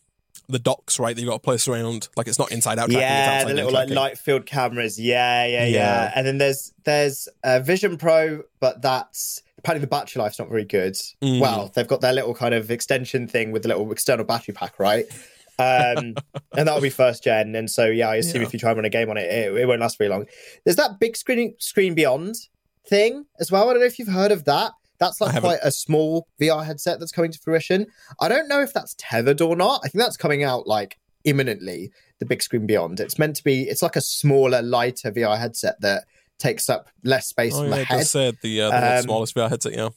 the 0.49 0.59
docks 0.59 0.99
right 0.99 1.15
that 1.15 1.21
you 1.21 1.27
got 1.27 1.35
to 1.35 1.39
place 1.39 1.67
around. 1.69 2.09
Like 2.17 2.27
it's 2.27 2.37
not 2.39 2.51
inside 2.51 2.77
out 2.77 2.89
tracking. 2.89 2.97
it's 2.97 3.01
Yeah, 3.01 3.35
outside 3.37 3.49
the 3.49 3.53
little 3.55 3.71
like 3.71 3.89
light 3.89 4.17
field 4.17 4.45
cameras. 4.45 4.99
Yeah, 4.99 5.45
yeah, 5.45 5.65
yeah, 5.65 5.67
Yeah. 5.67 6.11
And 6.13 6.27
then 6.27 6.37
there's 6.39 6.73
there's 6.83 7.29
uh, 7.43 7.59
Vision 7.59 7.97
Pro, 7.97 8.43
but 8.59 8.81
that's 8.81 9.41
apparently 9.57 9.81
the 9.81 9.89
battery 9.89 10.21
life's 10.21 10.39
not 10.39 10.49
very 10.49 10.65
good. 10.65 10.93
Mm. 11.21 11.39
Well, 11.39 11.71
they've 11.75 11.87
got 11.87 12.01
their 12.01 12.13
little 12.13 12.33
kind 12.33 12.53
of 12.53 12.69
extension 12.71 13.27
thing 13.27 13.51
with 13.51 13.63
the 13.63 13.69
little 13.69 13.91
external 13.91 14.25
battery 14.25 14.53
pack, 14.53 14.79
right? 14.79 15.05
Um, 15.59 16.15
and 16.55 16.67
that'll 16.67 16.81
be 16.81 16.89
first 16.89 17.23
gen. 17.23 17.55
And 17.55 17.69
so 17.69 17.85
yeah, 17.87 18.09
I 18.09 18.15
assume 18.17 18.41
Yeah. 18.41 18.47
if 18.47 18.53
you 18.53 18.59
try 18.59 18.69
and 18.71 18.77
run 18.77 18.85
a 18.85 18.89
game 18.89 19.09
on 19.09 19.17
it, 19.17 19.25
it, 19.31 19.53
it 19.55 19.65
won't 19.67 19.81
last 19.81 19.97
very 19.97 20.09
long. 20.09 20.25
There's 20.63 20.75
that 20.77 20.99
big 20.99 21.17
screen 21.17 21.55
screen 21.59 21.95
beyond 21.95 22.35
thing 22.87 23.25
as 23.39 23.51
well. 23.51 23.69
I 23.69 23.73
don't 23.73 23.81
know 23.81 23.87
if 23.87 23.97
you've 23.99 24.07
heard 24.07 24.31
of 24.31 24.45
that. 24.45 24.71
That's 24.99 25.21
like 25.21 25.39
quite 25.41 25.59
a 25.61 25.71
small 25.71 26.27
VR 26.41 26.65
headset 26.65 26.99
that's 26.99 27.11
coming 27.11 27.31
to 27.31 27.37
fruition. 27.39 27.85
I 28.19 28.27
don't 28.29 28.47
know 28.47 28.61
if 28.61 28.73
that's 28.73 28.95
tethered 28.97 29.41
or 29.41 29.55
not. 29.55 29.81
I 29.83 29.89
think 29.89 30.01
that's 30.03 30.17
coming 30.17 30.43
out 30.43 30.65
like 30.67 30.97
imminently. 31.23 31.91
The 32.19 32.25
Bigscreen 32.25 32.65
Beyond. 32.65 32.99
It's 32.99 33.19
meant 33.19 33.35
to 33.35 33.43
be. 33.43 33.63
It's 33.69 33.83
like 33.83 33.95
a 33.95 34.01
smaller, 34.01 34.63
lighter 34.63 35.11
VR 35.11 35.37
headset 35.37 35.79
that 35.81 36.05
takes 36.39 36.69
up 36.69 36.89
less 37.03 37.27
space 37.27 37.53
Oh 37.55 37.63
yeah, 37.63 37.69
the 37.71 37.83
head. 37.83 38.07
say 38.07 38.33
the 38.41 38.61
uh, 38.61 38.69
the 38.71 38.97
Um, 38.99 39.03
smallest 39.03 39.35
VR 39.35 39.49
headset. 39.49 39.73
Yeah, 39.73 39.89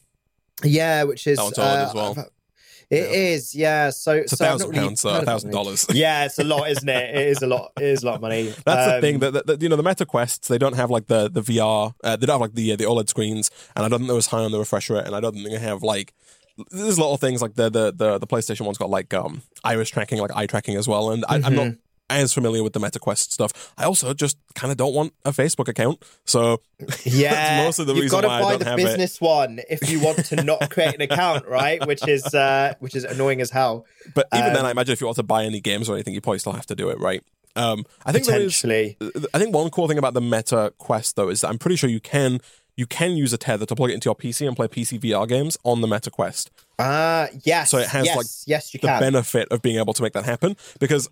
Yeah, 0.65 1.05
which 1.05 1.27
is 1.27 1.39
That 1.39 1.45
one's 1.45 1.59
OLED 1.59 1.83
as 1.83 1.91
uh, 1.91 1.95
well. 1.95 2.27
It 2.91 3.05
is, 3.05 3.55
Yeah. 3.55 3.85
yeah. 3.87 3.91
So 3.91 4.13
it's 4.15 4.33
a 4.33 4.37
so 4.37 4.45
thousand 4.47 4.71
really 4.71 4.81
pounds, 4.81 5.03
heard 5.05 5.15
uh, 5.15 5.23
a 5.23 5.27
thousand 5.27 5.51
dollars. 5.53 5.87
Yeah, 5.93 6.25
it's 6.25 6.39
a 6.41 6.45
lot, 6.45 6.69
isn't 6.71 6.89
it? 6.89 7.15
It 7.17 7.29
is 7.29 7.41
a 7.43 7.47
lot. 7.47 7.71
It 7.77 7.85
is 7.85 8.03
a 8.03 8.07
lot 8.07 8.17
of 8.17 8.21
money. 8.21 8.53
That's 8.65 8.85
the 8.87 8.95
Um, 8.95 9.01
thing 9.01 9.19
that, 9.21 9.33
that, 9.33 9.47
that, 9.47 9.63
you 9.63 9.69
know 9.69 9.77
the 9.77 9.83
Meta 9.85 10.05
Quests 10.05 10.49
they 10.49 10.59
don't 10.59 10.75
have 10.75 10.91
like 10.91 11.07
the 11.07 11.29
the 11.31 11.41
VR 11.41 11.95
uh, 12.03 12.17
they 12.17 12.27
don't 12.27 12.35
have 12.35 12.41
like 12.41 12.55
the 12.55 12.73
uh, 12.73 12.77
the 12.77 12.85
OLED 12.85 13.09
screens 13.09 13.51
and 13.77 13.85
I 13.85 13.89
don't 13.89 14.01
think 14.01 14.09
they're 14.09 14.19
as 14.19 14.27
high 14.27 14.41
on 14.45 14.51
the 14.51 14.59
refresh 14.59 14.91
rate 14.91 15.07
and 15.07 15.15
I 15.15 15.21
don't 15.21 15.35
think 15.35 15.49
they 15.49 15.59
have 15.59 15.83
like 15.85 16.15
there's 16.73 16.99
little 16.99 17.17
things 17.17 17.41
like 17.41 17.55
the 17.55 17.71
the 17.71 17.93
the, 17.93 18.19
the 18.19 18.27
PlayStation 18.27 18.63
one's 18.67 18.77
got 18.79 18.91
like 18.91 19.15
um 19.15 19.43
iris 19.63 19.89
tracking 19.89 20.19
like 20.19 20.35
eye 20.35 20.47
tracking 20.47 20.77
as 20.77 20.89
well 20.89 21.11
and 21.13 21.25
I, 21.29 21.37
I'm 21.37 21.43
Mm-hmm. 21.43 21.55
not 21.55 21.75
as 22.11 22.33
familiar 22.35 22.63
with 22.63 22.73
the 22.73 22.81
Meta 22.81 22.99
Quest 22.99 23.33
stuff. 23.33 23.73
I 23.79 23.85
also 23.85 24.13
just 24.15 24.37
kind 24.55 24.71
of 24.71 24.77
don't 24.77 24.95
want 24.95 25.13
a 25.25 25.31
Facebook 25.31 25.69
account, 25.69 26.03
so 26.25 26.61
Yeah, 27.05 27.65
most 27.65 27.79
of 27.79 27.87
the 27.87 27.95
you've 27.95 28.11
got 28.11 28.23
to 28.23 28.29
buy 28.29 28.57
the 28.57 28.65
have 28.65 28.79
it. 28.79 28.85
business 28.85 29.21
one 29.21 29.61
if 29.71 29.91
you 29.91 30.01
want 30.01 30.25
to 30.27 30.43
not 30.45 30.71
create 30.71 30.95
an 30.95 31.01
account, 31.03 31.47
right? 31.47 31.85
Which 31.87 32.07
is 32.07 32.35
uh, 32.35 32.75
which 32.81 32.95
is 32.95 33.05
annoying 33.05 33.41
as 33.41 33.51
hell. 33.51 33.87
But 34.15 34.27
even 34.35 34.53
then, 34.53 34.61
Um, 34.61 34.67
I 34.67 34.71
imagine 34.73 34.93
if 34.93 35.01
you 35.01 35.07
want 35.07 35.17
to 35.17 35.23
buy 35.23 35.45
any 35.45 35.61
games 35.61 35.89
or 35.89 35.95
anything, 35.95 36.15
you 36.15 36.21
probably 36.21 36.39
still 36.41 36.53
have 36.53 36.67
to 36.67 36.75
do 36.75 36.91
it, 36.91 36.99
right? 36.99 37.23
Um, 37.57 37.85
I 38.07 38.13
think 38.13 38.27
there 38.27 38.41
is 38.41 38.65
I 38.65 39.39
think 39.39 39.55
one 39.55 39.71
cool 39.71 39.89
thing 39.89 39.99
about 39.99 40.15
the 40.15 40.21
Meta 40.21 40.73
Quest 40.79 41.17
though 41.17 41.29
is 41.29 41.41
that 41.41 41.49
I'm 41.49 41.59
pretty 41.59 41.77
sure 41.77 41.91
you 41.91 42.01
can 42.01 42.41
you 42.77 42.87
can 42.87 43.11
use 43.17 43.33
a 43.33 43.39
tether 43.39 43.67
to 43.67 43.75
plug 43.75 43.91
it 43.91 43.95
into 43.95 44.07
your 44.09 44.15
PC 44.15 44.47
and 44.47 44.57
play 44.57 44.69
PC 44.69 45.01
VR 45.01 45.29
games 45.29 45.59
on 45.65 45.81
the 45.81 45.89
Meta 45.89 46.11
Quest. 46.11 46.51
Ah, 46.79 47.27
yes. 47.43 47.69
So 47.71 47.77
it 47.77 47.89
has, 47.89 48.07
yes, 48.07 48.17
like, 48.17 48.27
yes, 48.47 48.73
you 48.73 48.81
the 48.81 48.87
can. 48.87 49.01
benefit 49.01 49.49
of 49.51 49.61
being 49.61 49.79
able 49.79 49.93
to 49.93 50.03
make 50.03 50.15
that 50.15 50.25
happen. 50.25 50.57
Because 50.79 51.11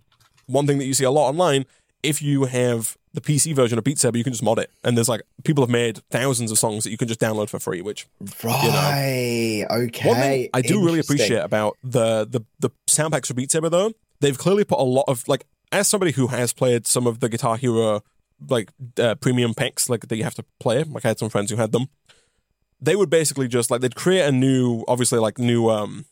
one 0.49 0.67
thing 0.67 0.79
that 0.79 0.87
you 0.87 0.95
see 0.95 1.05
a 1.05 1.11
lot 1.11 1.29
online, 1.29 1.65
if 2.03 2.21
you 2.21 2.45
have 2.45 2.97
the 3.15 3.21
PC 3.21 3.55
version 3.55 3.79
of 3.79 3.85
Beat 3.85 3.99
Saber, 3.99 4.19
you 4.19 4.25
can 4.25 4.33
just 4.33 4.43
mod 4.43 4.59
it, 4.59 4.71
and 4.85 4.97
there's 4.97 5.09
like 5.09 5.23
people 5.45 5.63
have 5.63 5.71
made 5.71 5.99
thousands 6.11 6.51
of 6.51 6.59
songs 6.59 6.85
that 6.85 6.91
you 6.91 6.97
can 6.97 7.09
just 7.09 7.21
download 7.21 7.49
for 7.49 7.59
free. 7.59 7.81
Which 7.81 8.07
right. 8.43 9.65
Okay. 9.71 10.09
one 10.09 10.17
thing 10.17 10.49
I 10.55 10.63
do 10.63 10.85
really 10.85 11.01
appreciate 11.01 11.41
about 11.41 11.77
the 11.83 12.25
the 12.25 12.45
the 12.59 12.71
sound 12.87 13.13
packs 13.13 13.29
for 13.29 13.35
Beat 13.35 13.51
Saber 13.51 13.69
though, 13.69 13.93
they've 14.21 14.39
clearly 14.39 14.65
put 14.65 14.79
a 14.79 14.83
lot 14.83 15.05
of 15.09 15.27
like 15.29 15.47
as 15.73 15.89
somebody 15.89 16.13
who 16.13 16.29
has 16.29 16.53
played 16.53 16.87
some 16.87 17.07
of 17.07 17.21
the 17.21 17.29
Guitar 17.29 17.57
Hero 17.57 18.03
like 18.49 18.71
uh, 18.99 19.15
premium 19.17 19.55
packs 19.55 19.89
like 19.89 20.09
that 20.09 20.17
you 20.17 20.25
have 20.25 20.35
to 20.37 20.45
play. 20.61 20.85
Like 20.85 21.05
I 21.05 21.09
had 21.09 21.19
some 21.19 21.29
friends 21.29 21.51
who 21.51 21.57
had 21.57 21.73
them. 21.73 21.89
They 22.81 22.95
would 22.95 23.11
basically 23.11 23.49
just 23.49 23.71
like 23.71 23.81
they'd 23.81 23.97
create 23.97 24.25
a 24.25 24.33
new, 24.33 24.85
obviously 24.87 25.19
like 25.19 25.39
new 25.39 25.69
um 25.69 26.07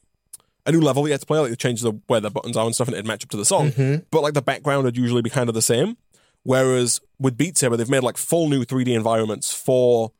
a 0.66 0.72
new 0.72 0.80
level 0.80 1.06
you 1.06 1.12
had 1.12 1.20
to 1.20 1.26
play, 1.26 1.38
like 1.38 1.50
they 1.50 1.56
change 1.56 1.80
the 1.80 1.92
where 2.06 2.20
the 2.20 2.30
buttons 2.30 2.56
are 2.56 2.66
and 2.66 2.74
stuff, 2.74 2.88
and 2.88 2.94
it'd 2.94 3.06
match 3.06 3.24
up 3.24 3.30
to 3.30 3.36
the 3.36 3.44
song. 3.44 3.70
Mm-hmm. 3.70 4.04
But 4.10 4.22
like 4.22 4.34
the 4.34 4.42
background 4.42 4.84
would 4.84 4.96
usually 4.96 5.22
be 5.22 5.30
kind 5.30 5.48
of 5.48 5.54
the 5.54 5.62
same. 5.62 5.96
Whereas 6.42 7.00
with 7.18 7.36
Beat 7.36 7.56
Saber, 7.56 7.76
they've 7.76 7.90
made 7.90 8.02
like 8.02 8.16
full 8.16 8.48
new 8.48 8.64
3D 8.64 8.94
environments 8.94 9.52
for 9.52 10.12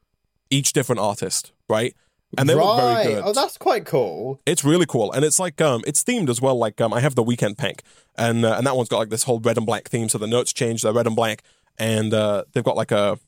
each 0.50 0.72
different 0.72 1.00
artist, 1.00 1.52
right? 1.68 1.94
And 2.36 2.48
they 2.48 2.54
right. 2.54 2.64
look 2.64 2.80
very 2.80 3.14
good. 3.14 3.22
Oh, 3.24 3.32
that's 3.32 3.56
quite 3.56 3.86
cool. 3.86 4.40
It's 4.44 4.64
really 4.64 4.86
cool, 4.86 5.12
and 5.12 5.24
it's 5.24 5.38
like 5.38 5.60
um, 5.60 5.82
it's 5.86 6.02
themed 6.02 6.28
as 6.28 6.40
well. 6.40 6.56
Like 6.56 6.80
um, 6.80 6.92
I 6.92 7.00
have 7.00 7.14
the 7.14 7.24
Weeknd 7.24 7.56
pack, 7.56 7.82
and 8.16 8.44
uh, 8.44 8.54
and 8.56 8.66
that 8.66 8.76
one's 8.76 8.88
got 8.88 8.98
like 8.98 9.10
this 9.10 9.22
whole 9.22 9.40
red 9.40 9.56
and 9.56 9.66
black 9.66 9.88
theme. 9.88 10.08
So 10.08 10.18
the 10.18 10.26
notes 10.26 10.52
change, 10.52 10.82
they're 10.82 10.92
red 10.92 11.06
and 11.06 11.16
black, 11.16 11.42
and 11.78 12.12
uh, 12.12 12.44
they've 12.52 12.64
got 12.64 12.76
like 12.76 12.90
a 12.90 13.18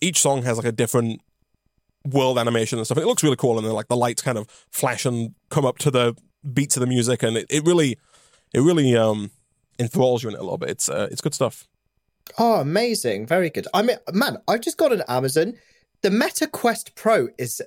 each 0.00 0.20
song 0.20 0.42
has 0.42 0.56
like 0.56 0.66
a 0.66 0.72
different 0.72 1.20
world 2.04 2.38
animation 2.38 2.78
and 2.78 2.86
stuff. 2.86 2.98
It 2.98 3.06
looks 3.06 3.22
really 3.22 3.36
cool, 3.36 3.58
and 3.58 3.66
then 3.66 3.74
like 3.74 3.88
the 3.88 3.96
lights 3.96 4.22
kind 4.22 4.38
of 4.38 4.48
flash 4.70 5.04
and 5.04 5.34
come 5.50 5.64
up 5.64 5.78
to 5.78 5.90
the 5.90 6.16
beats 6.52 6.74
to 6.74 6.80
the 6.80 6.86
music, 6.86 7.22
and 7.22 7.36
it, 7.36 7.46
it 7.50 7.64
really 7.64 7.98
it 8.52 8.60
really 8.60 8.96
um 8.96 9.30
enthralls 9.78 10.22
you 10.22 10.28
in 10.28 10.34
it 10.34 10.40
a 10.40 10.42
little 10.42 10.58
bit. 10.58 10.70
It's 10.70 10.88
uh, 10.88 11.08
it's 11.10 11.20
good 11.20 11.34
stuff. 11.34 11.66
Oh, 12.38 12.60
amazing. 12.60 13.26
Very 13.26 13.50
good. 13.50 13.68
I 13.72 13.82
mean, 13.82 13.98
man, 14.12 14.38
I've 14.48 14.60
just 14.60 14.76
got 14.76 14.92
an 14.92 15.02
Amazon. 15.08 15.54
The 16.02 16.10
Meta 16.10 16.46
Quest 16.46 16.94
Pro 16.94 17.28
is 17.38 17.62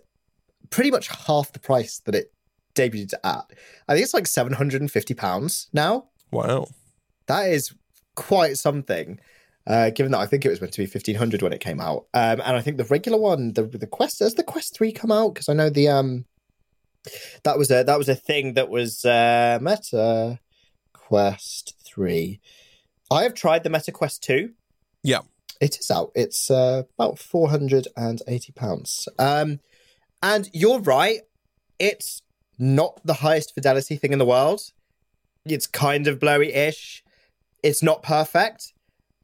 pretty 0.70 0.92
much 0.92 1.08
half 1.08 1.52
the 1.54 1.60
price 1.60 2.00
that 2.06 2.14
it 2.16 2.34
debuted 2.76 3.14
at. 3.24 3.46
I 3.88 3.94
think 3.94 4.04
it's 4.04 4.14
like 4.14 4.26
£750 4.26 5.68
now. 5.74 6.10
Wow. 6.32 6.68
That 7.28 7.50
is 7.50 7.74
quite 8.16 8.58
something. 8.58 9.20
Uh, 9.66 9.92
given 9.92 10.12
that 10.12 10.20
I 10.20 10.26
think 10.26 10.46
it 10.46 10.50
was 10.50 10.62
meant 10.62 10.74
to 10.74 10.82
be 10.82 10.88
fifteen 10.88 11.16
hundred 11.16 11.44
when 11.44 11.54
it 11.54 11.60
came 11.60 11.80
out, 11.80 12.08
um, 12.16 12.42
and 12.44 12.56
I 12.56 12.62
think 12.62 12.78
the 12.78 12.86
regular 12.86 13.20
one, 13.20 13.54
the 13.54 13.64
the 13.64 13.86
Quest, 13.86 14.18
has 14.20 14.34
the 14.34 14.42
Quest 14.42 14.74
three 14.74 14.92
come 14.92 15.12
out? 15.12 15.36
Because 15.36 15.48
I 15.48 15.54
know 15.54 15.70
the 15.70 15.90
um, 15.90 16.26
that 17.44 17.58
was 17.58 17.72
a 17.72 17.84
that 17.84 17.98
was 17.98 18.10
a 18.10 18.16
thing 18.16 18.54
that 18.54 18.70
was 18.70 19.06
uh, 19.06 19.60
Meta 19.62 20.40
Quest 20.94 21.76
three. 21.86 22.40
I 23.12 23.24
have 23.24 23.34
tried 23.34 23.64
the 23.64 23.70
Meta 23.70 23.92
Quest 23.92 24.22
two. 24.24 24.52
Yeah. 25.04 25.22
it 25.62 25.78
is 25.80 25.90
out. 25.90 26.12
It's 26.16 26.52
uh, 26.52 26.84
about 26.98 27.20
four 27.20 27.50
hundred 27.50 27.88
and 27.96 28.22
eighty 28.28 28.52
pounds. 28.52 29.08
Um, 29.18 29.60
and 30.22 30.50
you're 30.54 30.80
right. 30.82 31.22
It's 31.80 32.22
not 32.58 33.00
the 33.06 33.16
highest 33.16 33.54
fidelity 33.54 33.96
thing 33.96 34.12
in 34.12 34.20
the 34.20 34.26
world. 34.26 34.62
It's 35.46 35.66
kind 35.66 36.08
of 36.08 36.20
blurry-ish. 36.20 37.04
It's 37.64 37.82
not 37.82 38.04
perfect, 38.04 38.74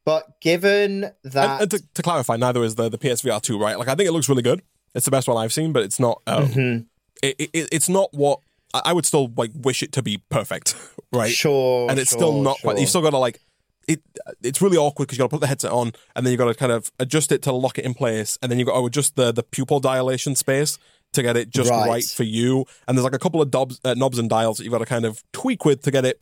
but 0.05 0.39
given 0.41 1.11
that 1.23 1.61
And, 1.61 1.61
and 1.61 1.71
to, 1.71 1.83
to 1.95 2.01
clarify, 2.01 2.37
neither 2.37 2.63
is 2.63 2.75
the 2.75 2.89
the 2.89 2.97
PSVR 2.97 3.41
two, 3.41 3.59
right? 3.59 3.77
Like 3.77 3.89
I 3.89 3.95
think 3.95 4.07
it 4.07 4.13
looks 4.13 4.29
really 4.29 4.41
good. 4.41 4.61
It's 4.93 5.05
the 5.05 5.11
best 5.11 5.27
one 5.27 5.35
I've 5.37 5.51
seen, 5.53 5.73
but 5.73 5.83
it's 5.83 5.99
not. 5.99 6.21
Um, 6.25 6.47
Mhm. 6.47 6.85
It, 7.21 7.35
it, 7.39 7.69
it's 7.71 7.89
not 7.89 8.13
what 8.13 8.39
I 8.73 8.93
would 8.93 9.05
still 9.05 9.31
like 9.37 9.51
wish 9.55 9.83
it 9.83 9.91
to 9.93 10.03
be 10.03 10.21
perfect, 10.29 10.75
right? 11.13 11.31
Sure, 11.31 11.89
and 11.89 11.99
it's 11.99 12.11
sure, 12.11 12.19
still 12.19 12.41
not 12.41 12.59
quite. 12.61 12.73
sure. 12.73 12.79
You've 12.79 12.89
still 12.89 13.01
got 13.01 13.11
to 13.11 13.17
like 13.17 13.39
it. 13.87 14.01
It's 14.41 14.61
really 14.61 14.77
awkward 14.77 15.05
because 15.07 15.17
you 15.17 15.23
got 15.23 15.27
to 15.27 15.35
put 15.35 15.41
the 15.41 15.47
headset 15.47 15.71
on, 15.71 15.93
and 16.15 16.25
then 16.25 16.31
you 16.31 16.37
got 16.37 16.45
to 16.45 16.55
kind 16.55 16.71
of 16.71 16.91
adjust 16.99 17.31
it 17.31 17.41
to 17.43 17.51
lock 17.53 17.77
it 17.77 17.85
in 17.85 17.93
place, 17.93 18.37
and 18.41 18.51
then 18.51 18.59
you 18.59 18.65
got 18.65 18.79
to 18.79 18.85
adjust 18.85 19.15
the 19.15 19.31
the 19.31 19.43
pupil 19.43 19.79
dilation 19.79 20.35
space 20.35 20.77
to 21.13 21.23
get 21.23 21.37
it 21.37 21.49
just 21.49 21.69
Right. 21.69 21.87
right, 21.87 22.03
for 22.03 22.23
you. 22.23 22.65
And 22.87 22.97
there's 22.97 23.03
like 23.03 23.15
a 23.15 23.19
couple 23.19 23.41
of 23.41 23.49
dobs, 23.49 23.79
uh, 23.85 23.93
knobs 23.93 24.19
and 24.19 24.29
dials 24.29 24.57
that 24.57 24.63
you've 24.65 24.73
got 24.73 24.79
to 24.79 24.85
kind 24.85 25.05
of 25.05 25.23
tweak 25.31 25.63
with 25.63 25.81
to 25.83 25.91
get 25.91 26.03
it 26.03 26.19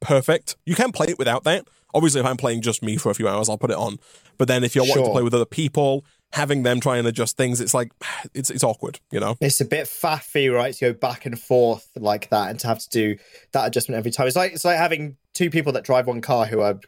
perfect. 0.00 0.56
You 0.66 0.74
can 0.74 0.90
play 0.92 1.06
it 1.08 1.18
without 1.18 1.44
that. 1.44 1.66
Obviously, 1.94 2.20
if 2.20 2.26
I'm 2.26 2.36
playing 2.36 2.62
just 2.62 2.82
me 2.82 2.96
for 2.96 3.10
a 3.10 3.14
few 3.14 3.28
hours, 3.28 3.48
I'll 3.48 3.58
put 3.58 3.70
it 3.70 3.76
on. 3.76 3.98
But 4.38 4.48
then 4.48 4.64
if 4.64 4.74
you're 4.74 4.84
wanting 4.84 5.04
to 5.04 5.10
play 5.12 5.22
with 5.22 5.34
other 5.34 5.44
people, 5.44 6.04
having 6.32 6.62
them 6.62 6.80
try 6.80 6.96
and 6.96 7.06
adjust 7.06 7.36
things, 7.36 7.60
it's 7.60 7.74
like 7.74 7.92
it's 8.34 8.50
it's 8.50 8.64
awkward, 8.64 9.00
you 9.10 9.20
know. 9.20 9.36
It's 9.40 9.60
a 9.60 9.64
bit 9.64 9.86
faffy, 9.86 10.52
right? 10.52 10.74
To 10.74 10.92
go 10.92 10.98
back 10.98 11.26
and 11.26 11.38
forth 11.38 11.88
like 11.96 12.30
that, 12.30 12.50
and 12.50 12.58
to 12.60 12.66
have 12.66 12.78
to 12.80 12.88
do 12.88 13.16
that 13.52 13.66
adjustment 13.66 13.98
every 13.98 14.10
time. 14.10 14.26
It's 14.26 14.36
like 14.36 14.52
it's 14.52 14.64
like 14.64 14.78
having 14.78 15.16
two 15.34 15.50
people 15.50 15.72
that 15.72 15.84
drive 15.84 16.06
one 16.06 16.20
car 16.20 16.44
who 16.44 16.60
are 16.60 16.78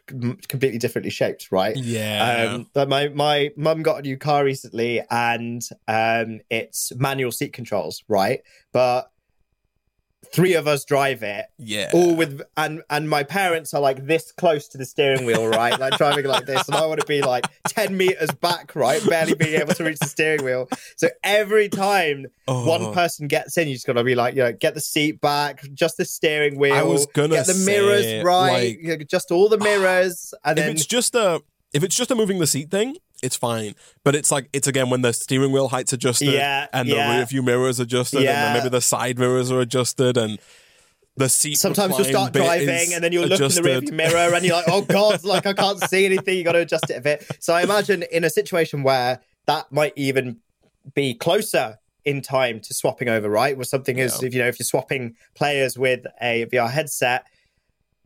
completely 0.47 0.77
differently 0.77 1.09
shaped, 1.09 1.47
right? 1.51 1.75
Yeah. 1.75 2.51
Um, 2.53 2.69
but 2.73 2.89
my 2.89 3.09
my 3.09 3.51
mum 3.55 3.83
got 3.83 3.99
a 3.99 4.01
new 4.01 4.17
car 4.17 4.43
recently, 4.43 5.01
and 5.09 5.61
um, 5.87 6.41
it's 6.49 6.91
manual 6.95 7.31
seat 7.31 7.53
controls, 7.53 8.03
right? 8.07 8.41
But 8.71 9.09
three 10.31 10.53
of 10.53 10.67
us 10.67 10.85
drive 10.85 11.23
it, 11.23 11.45
yeah. 11.57 11.89
all 11.93 12.15
with 12.15 12.41
and 12.57 12.81
and 12.89 13.09
my 13.09 13.23
parents 13.23 13.73
are 13.73 13.81
like 13.81 14.05
this 14.05 14.31
close 14.31 14.67
to 14.69 14.77
the 14.77 14.85
steering 14.85 15.25
wheel, 15.25 15.47
right? 15.47 15.79
Like 15.79 15.97
driving 15.97 16.25
like 16.25 16.45
this, 16.45 16.67
and 16.67 16.75
I 16.75 16.85
want 16.85 16.99
to 17.01 17.05
be 17.05 17.21
like 17.21 17.45
ten 17.67 17.95
meters 17.97 18.31
back, 18.31 18.75
right? 18.75 19.01
Barely 19.07 19.35
being 19.35 19.59
able 19.61 19.73
to 19.73 19.83
reach 19.83 19.99
the 19.99 20.07
steering 20.07 20.43
wheel. 20.43 20.69
So 20.97 21.09
every 21.23 21.69
time 21.69 22.25
Oh. 22.47 22.67
one 22.67 22.93
person 22.93 23.27
gets 23.27 23.57
in, 23.57 23.67
you 23.67 23.73
just 23.73 23.87
got 23.87 23.93
to 23.93 24.03
be 24.03 24.13
like, 24.13 24.35
you 24.35 24.43
know, 24.43 24.53
get 24.53 24.75
the 24.75 24.81
seat 24.81 25.19
back, 25.19 25.63
just 25.73 25.97
the 25.97 26.05
steering 26.05 26.59
wheel. 26.59 26.75
I 26.75 26.83
was 26.83 27.07
gonna 27.07 27.29
get 27.29 27.47
the 27.47 27.63
mirrors 27.65 28.23
right, 28.23 28.51
like- 28.51 28.79
you 28.81 28.97
know, 28.97 29.03
just 29.03 29.31
all 29.31 29.49
the 29.49 29.57
mirrors, 29.57 30.33
and 30.43 30.57
if 30.59 30.65
then 30.65 30.73
it's 30.75 30.85
just 30.85 31.15
a 31.15 31.41
if 31.73 31.83
it's 31.83 31.95
just 31.95 32.11
a 32.11 32.15
moving 32.15 32.39
the 32.39 32.47
seat 32.47 32.71
thing, 32.71 32.95
it's 33.23 33.35
fine. 33.35 33.75
But 34.03 34.15
it's 34.15 34.31
like 34.31 34.49
it's 34.53 34.67
again 34.67 34.89
when 34.89 35.01
the 35.01 35.13
steering 35.13 35.51
wheel 35.51 35.67
height's 35.69 35.93
adjusted 35.93 36.33
Yeah, 36.33 36.67
and 36.73 36.89
the 36.89 36.95
yeah. 36.95 37.15
rear 37.17 37.25
view 37.25 37.41
mirrors 37.43 37.79
adjusted 37.79 38.17
and 38.17 38.25
Yeah. 38.25 38.53
then 38.53 38.57
maybe 38.63 38.69
the 38.69 38.81
side 38.81 39.17
mirrors 39.19 39.51
are 39.51 39.59
adjusted 39.61 40.17
and 40.17 40.39
the 41.17 41.29
seat. 41.29 41.55
Sometimes 41.57 41.97
you'll 41.97 42.05
start 42.07 42.33
driving 42.33 42.93
and 42.93 43.03
then 43.03 43.11
you'll 43.13 43.27
look 43.27 43.39
in 43.39 43.47
the 43.47 43.61
rearview 43.61 43.91
mirror 43.93 44.33
and 44.35 44.45
you're 44.45 44.55
like, 44.55 44.65
oh 44.67 44.81
God, 44.81 45.23
like 45.23 45.45
I 45.45 45.53
can't 45.53 45.79
see 45.89 46.05
anything. 46.05 46.37
You 46.37 46.43
got 46.43 46.51
to 46.53 46.59
adjust 46.59 46.89
it 46.89 46.97
a 46.97 47.01
bit. 47.01 47.25
So 47.39 47.53
I 47.53 47.61
imagine 47.63 48.03
in 48.11 48.23
a 48.25 48.29
situation 48.29 48.83
where 48.83 49.21
that 49.47 49.71
might 49.71 49.93
even 49.95 50.37
be 50.93 51.13
closer 51.13 51.79
in 52.03 52.21
time 52.21 52.59
to 52.59 52.73
swapping 52.73 53.07
over, 53.07 53.29
right? 53.29 53.55
Where 53.55 53.63
something 53.63 53.97
is, 53.97 54.21
Yeah. 54.21 54.27
if 54.27 54.33
you 54.33 54.41
know, 54.41 54.47
if 54.47 54.59
you're 54.59 54.65
swapping 54.65 55.15
players 55.35 55.77
with 55.77 56.05
a 56.21 56.45
VR 56.51 56.69
headset, 56.69 57.25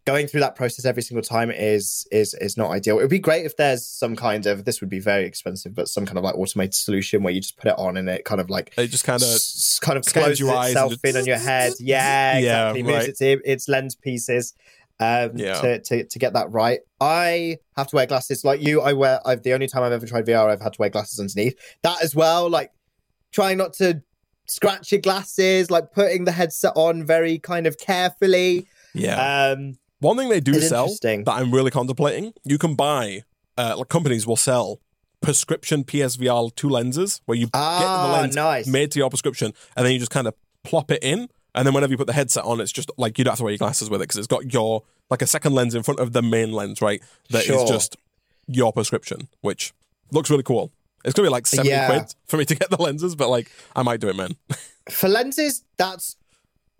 going 0.05 0.27
through 0.27 0.39
that 0.41 0.55
process 0.55 0.85
every 0.85 1.01
single 1.03 1.21
time 1.21 1.51
is 1.51 2.07
is 2.11 2.33
is 2.35 2.57
not 2.57 2.71
ideal. 2.71 2.97
It 2.99 3.01
would 3.03 3.09
be 3.09 3.19
great 3.19 3.45
if 3.45 3.55
there's 3.57 3.85
some 3.85 4.15
kind 4.15 4.45
of 4.45 4.65
this 4.65 4.81
would 4.81 4.89
be 4.89 4.99
very 4.99 5.25
expensive, 5.25 5.73
but 5.75 5.87
some 5.87 6.05
kind 6.05 6.17
of 6.17 6.23
like 6.23 6.35
automated 6.35 6.73
solution 6.73 7.23
where 7.23 7.33
you 7.33 7.41
just 7.41 7.57
put 7.57 7.67
it 7.67 7.75
on 7.77 7.97
and 7.97 8.09
it 8.09 8.25
kind 8.25 8.41
of 8.41 8.49
like 8.49 8.73
It 8.77 8.87
just 8.87 9.03
kind 9.03 9.21
of 9.21 9.27
s- 9.27 9.79
kind 9.81 9.97
of 9.97 10.05
closes 10.05 10.39
your 10.39 10.55
eyes 10.55 10.69
itself 10.71 10.91
just- 10.93 11.05
in 11.05 11.17
on 11.17 11.25
your 11.25 11.37
head. 11.37 11.73
Yeah, 11.79 12.37
Yeah, 12.39 12.39
exactly. 12.71 12.83
Moves 12.83 12.95
right. 12.97 13.09
its 13.09 13.21
its 13.21 13.67
lens 13.69 13.95
pieces 13.95 14.53
um, 14.99 15.31
Yeah. 15.35 15.61
to, 15.61 15.79
to 15.79 16.03
to 16.05 16.19
get 16.19 16.33
that 16.33 16.51
right. 16.51 16.79
I 16.99 17.57
have 17.77 17.87
to 17.87 17.95
wear 17.95 18.05
glasses 18.05 18.43
like 18.43 18.61
you. 18.61 18.81
I 18.81 18.93
wear. 18.93 19.19
I've 19.25 19.43
the 19.43 19.53
only 19.53 19.67
time 19.67 19.83
I've 19.83 19.91
ever 19.93 20.05
tried 20.05 20.25
VR. 20.25 20.49
I've 20.49 20.61
had 20.61 20.73
to 20.73 20.77
wear 20.81 20.89
glasses 20.89 21.19
underneath 21.19 21.55
that 21.83 22.03
as 22.03 22.15
well. 22.15 22.49
Like 22.49 22.71
trying 23.31 23.57
not 23.57 23.73
to 23.73 24.01
scratch 24.47 24.91
your 24.91 24.99
glasses, 25.01 25.69
like 25.69 25.91
putting 25.93 26.25
the 26.25 26.31
headset 26.31 26.73
on 26.75 27.05
very 27.05 27.37
kind 27.39 27.67
of 27.67 27.77
carefully. 27.77 28.65
yeah. 28.95 29.51
Um, 29.51 29.77
One 29.99 30.17
thing 30.17 30.29
they 30.29 30.39
do 30.39 30.53
it's 30.53 30.69
sell 30.69 30.87
that 31.01 31.23
I'm 31.27 31.53
really 31.53 31.71
contemplating, 31.71 32.33
you 32.43 32.57
can 32.57 32.75
buy 32.75 33.23
uh, 33.57 33.75
like 33.77 33.89
companies 33.89 34.25
will 34.25 34.37
sell 34.37 34.79
prescription 35.21 35.83
PSVR 35.83 36.55
two 36.55 36.69
lenses 36.69 37.21
where 37.25 37.37
you 37.37 37.45
get 37.47 37.51
the 37.53 37.59
Ah, 37.59 38.09
lens 38.21 38.35
nice. 38.35 38.67
made 38.67 38.91
to 38.91 38.99
your 38.99 39.09
prescription 39.09 39.53
and 39.75 39.85
then 39.85 39.91
you 39.91 39.99
just 39.99 40.11
kind 40.11 40.27
of 40.27 40.33
plop 40.63 40.91
it 40.91 41.03
in 41.03 41.27
and 41.53 41.67
then 41.67 41.73
whenever 41.73 41.91
you 41.91 41.97
put 41.97 42.07
the 42.07 42.13
headset 42.13 42.45
on 42.45 42.61
it's 42.61 42.71
just 42.71 42.89
like 42.97 43.17
you 43.17 43.25
don't 43.25 43.33
have 43.33 43.37
to 43.39 43.43
wear 43.43 43.51
your 43.51 43.57
glasses 43.57 43.89
with 43.89 43.99
it 44.01 44.03
because 44.03 44.15
it's 44.17 44.27
got 44.27 44.53
your 44.53 44.83
like 45.09 45.21
a 45.21 45.27
second 45.27 45.53
lens 45.53 45.75
in 45.75 45.83
front 45.83 45.99
of 45.99 46.13
the 46.13 46.21
main 46.21 46.53
lens 46.53 46.81
right 46.81 47.01
That 47.31 47.39
is 47.39 47.45
Sure. 47.47 47.67
just 47.67 47.97
your 48.47 48.71
prescription 48.71 49.27
which 49.41 49.73
looks 50.11 50.29
really 50.29 50.43
cool 50.43 50.71
it's 51.03 51.13
gonna 51.13 51.27
be 51.27 51.31
like 51.31 51.45
70 51.47 51.67
Yeah. 51.69 51.87
quid 51.87 52.15
for 52.27 52.37
me 52.37 52.45
to 52.45 52.55
get 52.55 52.69
the 52.69 52.81
lenses 52.81 53.13
but 53.17 53.27
like 53.29 53.51
I 53.75 53.83
might 53.83 53.99
do 53.99 54.07
it 54.07 54.15
man 54.15 54.37
for 54.89 55.09
lenses, 55.09 55.63
that's 55.77 56.15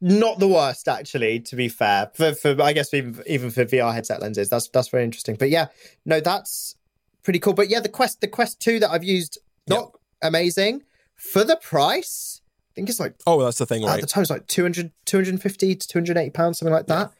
not 0.01 0.39
the 0.39 0.47
worst 0.47 0.87
actually. 0.87 1.39
To 1.41 1.55
be 1.55 1.67
fair, 1.69 2.11
for, 2.13 2.33
for 2.33 2.61
I 2.61 2.73
guess 2.73 2.93
even 2.93 3.21
even 3.27 3.49
for 3.51 3.65
VR 3.65 3.93
headset 3.93 4.21
lenses, 4.21 4.49
that's 4.49 4.69
that's 4.69 4.89
very 4.89 5.03
interesting. 5.03 5.35
But 5.35 5.49
yeah, 5.49 5.67
no, 6.05 6.19
that's 6.19 6.75
pretty 7.23 7.39
cool. 7.39 7.53
But 7.53 7.69
yeah, 7.69 7.79
the 7.79 7.89
Quest 7.89 8.21
the 8.21 8.27
Quest 8.27 8.59
Two 8.59 8.79
that 8.79 8.91
I've 8.91 9.03
used 9.03 9.37
not 9.67 9.91
amazing 10.21 10.83
for 11.15 11.43
the 11.43 11.55
price. 11.57 12.41
I 12.71 12.73
think 12.75 12.89
it's 12.89 12.99
like 12.99 13.15
oh 13.27 13.43
that's 13.43 13.57
the 13.57 13.65
thing 13.65 13.83
uh, 13.83 13.89
at 13.89 14.01
the 14.01 14.07
time 14.07 14.21
it's 14.21 14.29
like 14.31 14.47
200, 14.47 14.91
250 15.05 15.75
to 15.75 15.87
280 15.87 16.29
pounds, 16.31 16.59
something 16.59 16.73
like 16.73 16.87
that. 16.87 17.11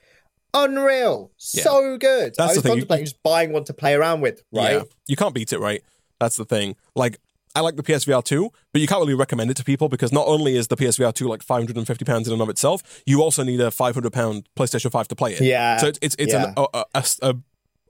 Unreal. 0.54 1.32
Yeah. 1.54 1.64
So 1.64 1.98
good. 1.98 2.34
That's 2.38 2.52
I 2.58 2.62
the 2.62 2.72
was 2.74 2.86
thing, 2.86 2.98
you- 3.00 3.04
just 3.06 3.22
buying 3.24 3.52
one 3.52 3.66
to 3.66 3.74
play 3.74 3.94
around 3.94 4.22
with, 4.22 4.42
right? 4.52 4.74
Yeah, 4.74 4.84
you 5.08 5.16
can't 5.16 5.34
beat 5.36 5.54
it, 5.54 5.60
right? 5.60 5.84
That's 6.20 6.38
the 6.38 6.46
thing. 6.46 6.76
Like 6.96 7.20
I 7.56 7.62
like 7.62 7.76
the 7.76 7.84
PSVR 7.84 8.24
2, 8.24 8.52
but 8.72 8.82
you 8.82 8.88
can't 8.88 9.00
really 9.02 9.16
recommend 9.16 9.50
it 9.50 9.58
to 9.58 9.64
people 9.64 9.90
because 9.90 10.12
not 10.14 10.28
only 10.28 10.56
is 10.56 10.68
the 10.68 10.78
PSVR 10.78 11.14
2 11.14 11.28
like 11.28 11.42
550 11.42 12.06
pounds 12.06 12.28
in 12.28 12.34
and 12.34 12.42
of 12.42 12.50
itself, 12.50 13.02
you 13.06 13.22
also 13.24 13.44
need 13.44 13.60
a 13.60 13.72
500 13.72 14.14
pound 14.14 14.48
PlayStation 14.56 14.92
5 14.92 15.08
to 15.08 15.16
play 15.16 15.34
it. 15.34 15.42
Yeah. 15.42 15.78
So 15.78 15.88
it's 15.88 16.00
it's, 16.02 16.16
it's 16.20 16.34
Yeah. 16.34 16.54
an, 16.56 16.66
a, 16.74 16.84
a- 16.96 17.04
a, 17.24 17.36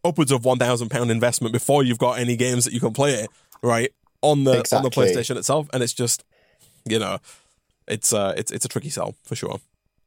upwards 0.06 0.32
of 0.32 0.46
1,000 0.46 0.90
pound 0.90 1.12
investment 1.12 1.52
before 1.52 1.84
you've 1.84 1.98
got 2.00 2.20
any 2.20 2.38
games 2.38 2.64
that 2.64 2.74
you 2.74 2.80
can 2.80 2.94
play 2.94 3.16
it 3.16 3.30
right 3.62 3.92
on 4.22 4.46
the 4.46 4.60
on 4.72 4.84
the 4.84 4.90
PlayStation 4.90 5.36
itself, 5.36 5.68
and 5.74 5.84
it's 5.84 5.94
just 5.94 6.24
you 6.86 6.98
know 7.00 7.20
it's 7.88 8.14
uh 8.14 8.34
it's 8.38 8.52
it's 8.52 8.64
a 8.64 8.70
tricky 8.70 8.90
sell 8.90 9.16
for 9.26 9.36
sure. 9.36 9.60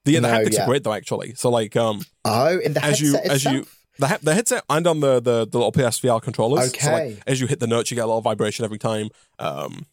The, 0.07 0.15
the 0.15 0.21
No, 0.23 0.29
haptics 0.29 0.55
yeah. 0.55 0.62
are 0.65 0.67
great 0.67 0.83
though 0.85 0.93
actually. 0.95 1.35
So 1.35 1.51
like 1.51 1.77
um 1.77 2.03
Oh, 2.25 2.59
in 2.59 2.73
the 2.73 2.83
as 2.85 3.01
you 3.01 3.12
headset 3.12 3.31
as 3.31 3.45
you 3.45 3.51
itself? 3.61 3.79
The, 3.98 4.09
he- 4.09 4.16
the 4.22 4.35
headset 4.35 4.64
and 4.70 4.87
on 4.87 5.00
the, 5.00 5.20
the 5.20 5.46
the 5.46 5.59
little 5.59 5.72
PSVR 5.72 6.20
controllers. 6.22 6.64
So 6.64 6.68
Okay. 6.70 6.92
like 7.14 7.22
as 7.26 7.40
you 7.40 7.46
hit 7.46 7.61
the 7.61 7.66
notes, 7.66 7.90
you 7.90 7.94
get 7.94 8.05
a 8.05 8.07
little 8.07 8.20
vibration 8.20 8.64
every 8.64 8.78
time. 8.78 9.09
Um, 9.38 9.87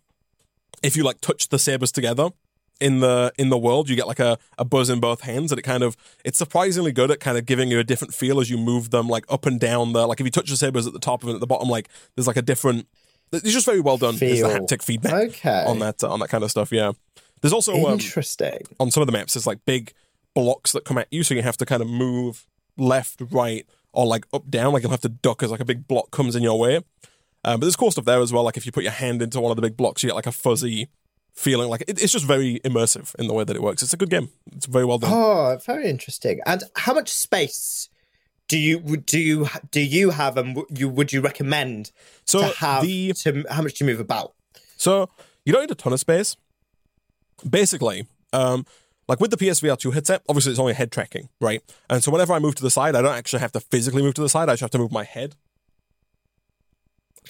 if 0.81 0.95
you 0.95 1.03
like 1.03 1.19
touch 1.21 1.49
the 1.49 1.59
sabers 1.59 1.91
together 1.91 2.29
in 2.79 3.01
the 3.01 3.33
in 3.37 3.49
the 3.49 3.57
world, 3.57 3.89
you 3.89 3.95
get 3.97 4.07
like 4.07 4.19
a, 4.19 4.37
a 4.57 4.63
buzz 4.63 4.89
in 4.89 4.99
both 5.01 5.21
hands, 5.21 5.51
and 5.51 5.59
it 5.59 5.63
kind 5.63 5.83
of 5.83 5.97
it's 6.23 6.37
surprisingly 6.37 6.91
good 6.93 7.11
at 7.11 7.19
kind 7.19 7.37
of 7.37 7.45
giving 7.45 7.69
you 7.69 7.79
a 7.79 7.83
different 7.83 8.13
feel 8.13 8.39
as 8.39 8.49
you 8.49 8.57
move 8.57 8.89
them 8.91 9.07
like 9.09 9.25
up 9.29 9.45
and 9.45 9.59
down 9.59 9.91
the 9.93 10.07
like 10.07 10.19
if 10.21 10.25
you 10.25 10.31
touch 10.31 10.49
the 10.49 10.55
sabers 10.57 10.87
at 10.87 10.93
the 10.93 10.99
top 10.99 11.23
and 11.23 11.33
at 11.33 11.39
the 11.41 11.47
bottom, 11.47 11.67
like 11.67 11.89
there's 12.15 12.27
like 12.27 12.37
a 12.37 12.41
different. 12.41 12.87
It's 13.31 13.51
just 13.51 13.65
very 13.65 13.79
well 13.81 13.97
done. 13.97 14.15
It's 14.19 14.41
the 14.41 14.47
haptic 14.47 14.81
feedback 14.81 15.13
Okay. 15.13 15.63
on 15.67 15.79
that 15.79 16.03
uh, 16.03 16.09
on 16.11 16.19
that 16.21 16.29
kind 16.29 16.43
of 16.43 16.49
stuff. 16.49 16.71
Yeah. 16.71 16.93
There's 17.41 17.53
also 17.53 17.73
um, 17.85 17.93
Interesting. 17.93 18.61
on 18.79 18.91
some 18.91 19.01
of 19.01 19.07
the 19.07 19.13
maps 19.13 19.33
there's 19.33 19.45
like 19.47 19.59
big 19.65 19.93
blocks 20.33 20.71
that 20.73 20.83
come 20.85 20.97
at 20.97 21.07
you 21.11 21.23
so 21.23 21.33
you 21.33 21.41
have 21.41 21.57
to 21.57 21.65
kind 21.65 21.81
of 21.81 21.87
move 21.87 22.45
left 22.79 23.21
right 23.31 23.65
or 23.93 24.05
like 24.05 24.25
up 24.33 24.49
down 24.49 24.73
like 24.73 24.81
you'll 24.83 24.91
have 24.91 25.01
to 25.01 25.09
duck 25.09 25.43
as 25.43 25.51
like 25.51 25.59
a 25.59 25.65
big 25.65 25.87
block 25.87 26.11
comes 26.11 26.35
in 26.35 26.43
your 26.43 26.57
way 26.59 26.77
um, 27.45 27.59
but 27.59 27.61
there's 27.61 27.75
cool 27.75 27.91
stuff 27.91 28.05
there 28.05 28.19
as 28.19 28.31
well 28.33 28.43
like 28.43 28.57
if 28.57 28.65
you 28.65 28.71
put 28.71 28.83
your 28.83 28.91
hand 28.91 29.21
into 29.21 29.39
one 29.39 29.51
of 29.51 29.55
the 29.55 29.61
big 29.61 29.75
blocks 29.77 30.03
you 30.03 30.09
get 30.09 30.15
like 30.15 30.27
a 30.27 30.31
fuzzy 30.31 30.87
feeling 31.33 31.69
like 31.69 31.81
it, 31.87 32.01
it's 32.01 32.11
just 32.11 32.25
very 32.25 32.59
immersive 32.65 33.15
in 33.15 33.27
the 33.27 33.33
way 33.33 33.43
that 33.43 33.55
it 33.55 33.61
works 33.61 33.81
it's 33.81 33.93
a 33.93 33.97
good 33.97 34.09
game 34.09 34.29
it's 34.55 34.65
very 34.65 34.85
well 34.85 34.97
done 34.97 35.11
Oh, 35.13 35.57
very 35.65 35.89
interesting. 35.89 36.39
And 36.45 36.63
how 36.75 36.93
much 36.93 37.09
space 37.09 37.89
do 38.47 38.57
you 38.57 38.97
do 38.97 39.19
you 39.19 39.47
do 39.71 39.79
you 39.79 40.09
have, 40.09 40.35
and 40.35 40.63
you 40.69 40.89
would 40.89 41.13
you 41.13 41.21
recommend 41.21 41.91
so 42.25 42.39
to 42.41 42.57
have? 42.57 42.81
the 42.81 43.13
to 43.13 43.45
how 43.49 43.61
much 43.61 43.75
do 43.75 43.85
you 43.85 43.91
move 43.91 43.99
about? 43.99 44.33
So 44.75 45.07
you 45.45 45.53
don't 45.53 45.61
need 45.61 45.71
a 45.71 45.75
ton 45.75 45.93
of 45.93 45.99
space. 45.99 46.35
Basically, 47.47 48.07
um, 48.33 48.65
like 49.09 49.19
with 49.19 49.31
the 49.31 49.37
PSVR 49.37 49.77
2 49.77 49.89
headset, 49.89 50.21
obviously 50.29 50.51
it's 50.51 50.59
only 50.59 50.73
head 50.73 50.91
tracking, 50.91 51.29
right? 51.41 51.63
And 51.89 52.03
so 52.03 52.11
whenever 52.11 52.31
I 52.31 52.37
move 52.37 52.53
to 52.55 52.61
the 52.61 52.69
side, 52.69 52.95
I 52.95 53.01
don't 53.01 53.15
actually 53.15 53.39
have 53.39 53.51
to 53.53 53.59
physically 53.59 54.03
move 54.03 54.13
to 54.13 54.21
the 54.21 54.29
side. 54.29 54.49
I 54.49 54.53
just 54.53 54.61
have 54.61 54.69
to 54.71 54.77
move 54.77 54.91
my 54.91 55.03
head 55.03 55.35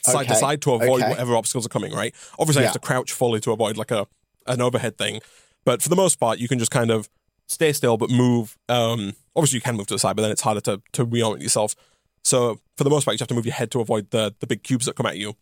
side 0.04 0.28
to 0.28 0.36
side 0.36 0.62
to 0.64 0.74
avoid 0.74 1.02
okay. 1.02 1.10
whatever 1.10 1.36
obstacles 1.36 1.66
are 1.66 1.70
coming, 1.70 1.94
right? 1.94 2.14
Obviously, 2.38 2.64
I 2.64 2.66
have 2.66 2.74
to 2.74 2.80
crouch 2.80 3.14
fully 3.14 3.40
to 3.40 3.52
avoid 3.52 3.78
like 3.78 3.92
a 3.92 4.08
an 4.46 4.62
overhead 4.62 4.98
thing, 4.98 5.22
but 5.64 5.82
for 5.82 5.88
the 5.88 5.96
most 5.96 6.20
part, 6.20 6.40
you 6.40 6.50
can 6.50 6.60
just 6.60 6.72
kind 6.72 6.92
of 6.92 7.10
stay 7.48 7.72
still 7.72 7.96
but 7.96 8.10
move. 8.10 8.58
Um, 8.68 9.14
obviously, 9.36 9.58
you 9.58 9.62
can 9.62 9.78
move 9.78 9.88
to 9.88 9.94
the 9.94 10.00
side, 10.00 10.18
but 10.18 10.24
then 10.24 10.32
it's 10.32 10.42
harder 10.42 10.62
to 10.62 10.82
to 10.94 11.06
reorient 11.06 11.42
yourself. 11.42 11.76
So 12.24 12.60
for 12.76 12.84
the 12.84 12.90
most 12.90 13.06
part, 13.06 13.14
you 13.14 13.18
just 13.18 13.22
have 13.22 13.28
to 13.30 13.36
move 13.36 13.46
your 13.46 13.56
head 13.56 13.72
to 13.72 13.80
avoid 13.80 14.12
the 14.12 14.36
the 14.42 14.48
big 14.48 14.64
cubes 14.64 14.86
that 14.86 14.98
come 14.98 15.06
at 15.06 15.18
you. 15.18 15.36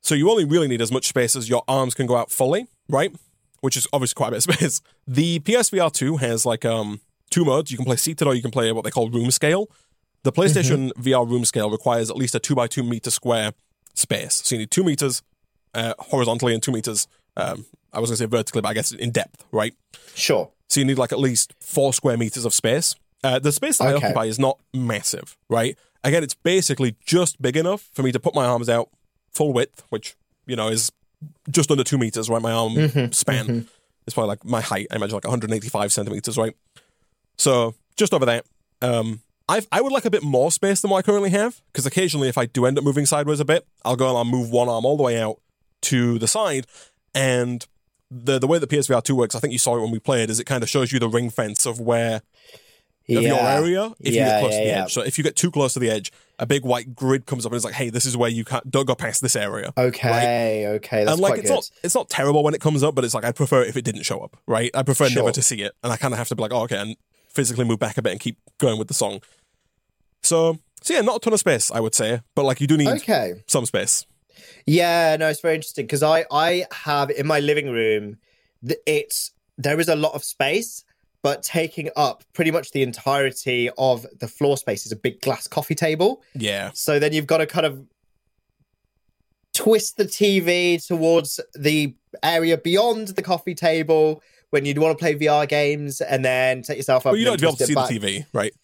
So 0.00 0.16
you 0.16 0.30
only 0.30 0.44
really 0.44 0.68
need 0.68 0.82
as 0.82 0.90
much 0.90 1.06
space 1.06 1.36
as 1.36 1.48
your 1.48 1.62
arms 1.68 1.94
can 1.94 2.06
go 2.06 2.16
out 2.16 2.30
fully, 2.30 2.66
right? 2.88 3.12
Which 3.60 3.76
is 3.76 3.86
obviously 3.92 4.14
quite 4.14 4.28
a 4.28 4.30
bit 4.32 4.46
of 4.46 4.54
space. 4.54 4.80
The 5.06 5.40
PSVR 5.40 5.92
2 5.92 6.18
has 6.18 6.46
like 6.46 6.64
um 6.64 7.00
two 7.30 7.44
modes. 7.44 7.70
You 7.70 7.76
can 7.76 7.86
play 7.86 7.96
seated 7.96 8.26
or 8.26 8.34
you 8.34 8.42
can 8.42 8.50
play 8.50 8.70
what 8.72 8.84
they 8.84 8.90
call 8.90 9.10
room 9.10 9.30
scale. 9.30 9.68
The 10.22 10.32
PlayStation 10.32 10.92
VR 10.94 11.28
room 11.28 11.44
scale 11.44 11.70
requires 11.70 12.10
at 12.10 12.16
least 12.16 12.34
a 12.34 12.40
two 12.40 12.54
by 12.54 12.66
two 12.66 12.82
meter 12.82 13.10
square 13.10 13.52
space. 13.94 14.34
So 14.44 14.54
you 14.54 14.60
need 14.60 14.70
two 14.70 14.84
meters 14.84 15.22
uh, 15.74 15.94
horizontally 15.98 16.54
and 16.54 16.62
two 16.62 16.72
meters, 16.72 17.06
um, 17.36 17.66
I 17.92 18.00
was 18.00 18.10
going 18.10 18.16
to 18.16 18.24
say 18.24 18.26
vertically, 18.26 18.62
but 18.62 18.68
I 18.68 18.74
guess 18.74 18.92
in 18.92 19.10
depth, 19.10 19.44
right? 19.52 19.74
Sure. 20.14 20.50
So 20.68 20.80
you 20.80 20.86
need 20.86 20.98
like 20.98 21.12
at 21.12 21.18
least 21.18 21.54
four 21.60 21.92
square 21.92 22.16
meters 22.16 22.44
of 22.44 22.52
space. 22.52 22.94
Uh, 23.24 23.38
the 23.38 23.52
space 23.52 23.78
that 23.78 23.88
I 23.88 23.94
occupy 23.94 24.24
is 24.26 24.38
not 24.38 24.58
massive, 24.72 25.36
right? 25.48 25.76
Again, 26.04 26.22
it's 26.22 26.34
basically 26.34 26.94
just 27.04 27.40
big 27.42 27.56
enough 27.56 27.88
for 27.92 28.02
me 28.02 28.12
to 28.12 28.20
put 28.20 28.34
my 28.34 28.44
arms 28.44 28.68
out 28.68 28.90
full 29.32 29.52
width, 29.52 29.84
which 29.88 30.16
you 30.46 30.54
know 30.56 30.68
is 30.68 30.92
just 31.50 31.70
under 31.70 31.84
two 31.84 31.98
meters, 31.98 32.28
right? 32.28 32.42
My 32.42 32.52
arm 32.52 32.74
Mm-hmm, 32.74 33.12
span 33.12 33.68
is 34.06 34.14
probably 34.14 34.28
like 34.28 34.44
my 34.44 34.60
height. 34.60 34.86
I 34.90 34.96
imagine 34.96 35.14
like 35.14 35.24
185 35.24 35.92
centimeters, 35.92 36.36
right? 36.38 36.54
So 37.36 37.74
just 37.96 38.12
over 38.14 38.26
that. 38.26 38.44
Um, 38.82 39.20
I've, 39.48 39.66
I 39.72 39.80
would 39.80 39.92
like 39.92 40.04
a 40.04 40.10
bit 40.10 40.22
more 40.22 40.52
space 40.52 40.80
than 40.82 40.90
what 40.90 40.98
I 40.98 41.02
currently 41.02 41.30
have 41.30 41.60
because 41.72 41.86
occasionally, 41.86 42.28
if 42.28 42.36
I 42.36 42.44
do 42.46 42.66
end 42.66 42.76
up 42.78 42.84
moving 42.84 43.06
sideways 43.06 43.40
a 43.40 43.44
bit, 43.44 43.66
I'll 43.84 43.96
go 43.96 44.08
and 44.08 44.16
I'll 44.18 44.24
move 44.24 44.50
one 44.50 44.68
arm 44.68 44.84
all 44.84 44.96
the 44.96 45.02
way 45.02 45.18
out 45.20 45.40
to 45.82 46.18
the 46.18 46.28
side, 46.28 46.66
and 47.14 47.66
the 48.10 48.38
the 48.38 48.46
way 48.46 48.58
that 48.58 48.68
PSVR 48.68 49.02
two 49.02 49.14
works, 49.16 49.34
I 49.34 49.40
think 49.40 49.52
you 49.52 49.58
saw 49.58 49.76
it 49.76 49.80
when 49.80 49.90
we 49.90 49.98
played, 50.00 50.28
is 50.28 50.38
it 50.38 50.44
kind 50.44 50.62
of 50.62 50.68
shows 50.68 50.92
you 50.92 50.98
the 50.98 51.08
ring 51.08 51.30
fence 51.30 51.64
of 51.66 51.80
where 51.80 52.20
of 53.08 53.22
your 53.22 53.38
area 53.48 53.94
if 54.00 54.12
you 54.14 54.20
Yeah, 54.20 54.30
get 54.32 54.40
close 54.40 54.52
yeah, 54.52 54.58
to 54.58 54.64
the 54.64 54.70
yeah. 54.70 54.82
edge. 54.84 54.92
So 54.92 55.00
if 55.02 55.16
you 55.16 55.24
get 55.24 55.34
too 55.36 55.50
close 55.50 55.72
to 55.74 55.78
the 55.78 55.88
edge, 55.90 56.12
a 56.38 56.46
big 56.46 56.64
white 56.64 56.94
grid 56.94 57.26
comes 57.26 57.44
up 57.44 57.52
and 57.52 57.56
it's 57.56 57.64
like, 57.64 57.74
hey, 57.74 57.90
this 57.90 58.04
is 58.06 58.16
where 58.16 58.30
you 58.30 58.44
can't 58.44 58.70
don't 58.70 58.86
go 58.86 58.94
past 58.94 59.22
this 59.22 59.34
area. 59.36 59.72
Okay. 59.76 60.66
Okay. 60.68 61.04
That's 61.04 61.12
and 61.14 61.20
like 61.20 61.38
it's 61.40 61.48
good. 61.48 61.54
not 61.54 61.70
it's 61.82 61.94
not 61.94 62.08
terrible 62.08 62.42
when 62.44 62.54
it 62.54 62.60
comes 62.60 62.82
up, 62.82 62.94
but 62.94 63.04
it's 63.04 63.14
like 63.14 63.24
I'd 63.24 63.36
prefer 63.36 63.62
if 63.62 63.76
it 63.76 63.82
didn't 63.84 64.02
show 64.04 64.20
up, 64.20 64.36
right? 64.46 64.70
I 64.74 64.82
prefer 64.82 65.08
Sure. 65.08 65.22
never 65.22 65.32
to 65.32 65.42
see 65.42 65.62
it. 65.62 65.72
And 65.82 65.92
I 65.92 65.96
kind 65.96 66.14
of 66.14 66.18
have 66.18 66.28
to 66.28 66.36
be 66.36 66.42
like, 66.42 66.52
oh, 66.52 66.62
okay, 66.62 66.76
and 66.78 66.96
physically 67.28 67.64
move 67.64 67.78
back 67.78 67.98
a 67.98 68.02
bit 68.02 68.12
and 68.12 68.20
keep 68.20 68.38
going 68.58 68.78
with 68.78 68.88
the 68.88 68.94
song. 68.94 69.20
So 70.22 70.58
so 70.80 70.94
yeah, 70.94 71.00
not 71.00 71.16
a 71.16 71.20
ton 71.20 71.32
of 71.32 71.40
space, 71.40 71.70
I 71.70 71.80
would 71.80 71.94
say, 71.94 72.20
but 72.34 72.44
like 72.44 72.60
you 72.60 72.66
do 72.66 72.76
need 72.76 72.88
Okay. 72.88 73.42
some 73.46 73.66
space. 73.66 74.06
Yeah, 74.66 75.16
no, 75.18 75.28
it's 75.28 75.40
very 75.40 75.56
interesting 75.56 75.86
because 75.86 76.02
I 76.02 76.24
I 76.30 76.66
have 76.72 77.10
in 77.10 77.26
my 77.26 77.40
living 77.40 77.70
room, 77.70 78.18
it's 78.86 79.32
there 79.56 79.80
is 79.80 79.88
a 79.88 79.96
lot 79.96 80.14
of 80.14 80.22
space, 80.22 80.84
but 81.22 81.42
taking 81.42 81.90
up 81.96 82.24
pretty 82.32 82.50
much 82.50 82.70
the 82.72 82.82
entirety 82.82 83.70
of 83.76 84.06
the 84.20 84.28
floor 84.28 84.56
space 84.56 84.86
is 84.86 84.92
a 84.92 84.96
big 84.96 85.20
glass 85.20 85.46
coffee 85.46 85.74
table. 85.74 86.22
Yeah. 86.34 86.70
So 86.74 86.98
then 86.98 87.12
you've 87.12 87.26
got 87.26 87.38
to 87.38 87.46
kind 87.46 87.66
of 87.66 87.84
twist 89.54 89.96
the 89.96 90.04
TV 90.04 90.84
towards 90.84 91.40
the 91.54 91.94
area 92.22 92.56
beyond 92.56 93.08
the 93.08 93.22
coffee 93.22 93.54
table 93.54 94.22
when 94.50 94.64
you'd 94.64 94.78
want 94.78 94.96
to 94.96 95.02
play 95.02 95.14
VR 95.14 95.46
games, 95.46 96.00
and 96.00 96.24
then 96.24 96.62
take 96.62 96.78
yourself 96.78 97.04
up. 97.06 97.12
But 97.12 97.18
you 97.18 97.26
don't 97.26 97.38
have 97.38 97.56
to 97.58 97.66
be 97.66 97.72
able 97.72 97.82
to 97.82 97.88
see 97.88 97.96
it 97.96 98.00
the. 98.00 98.06
TV, 98.08 98.26
right? 98.32 98.54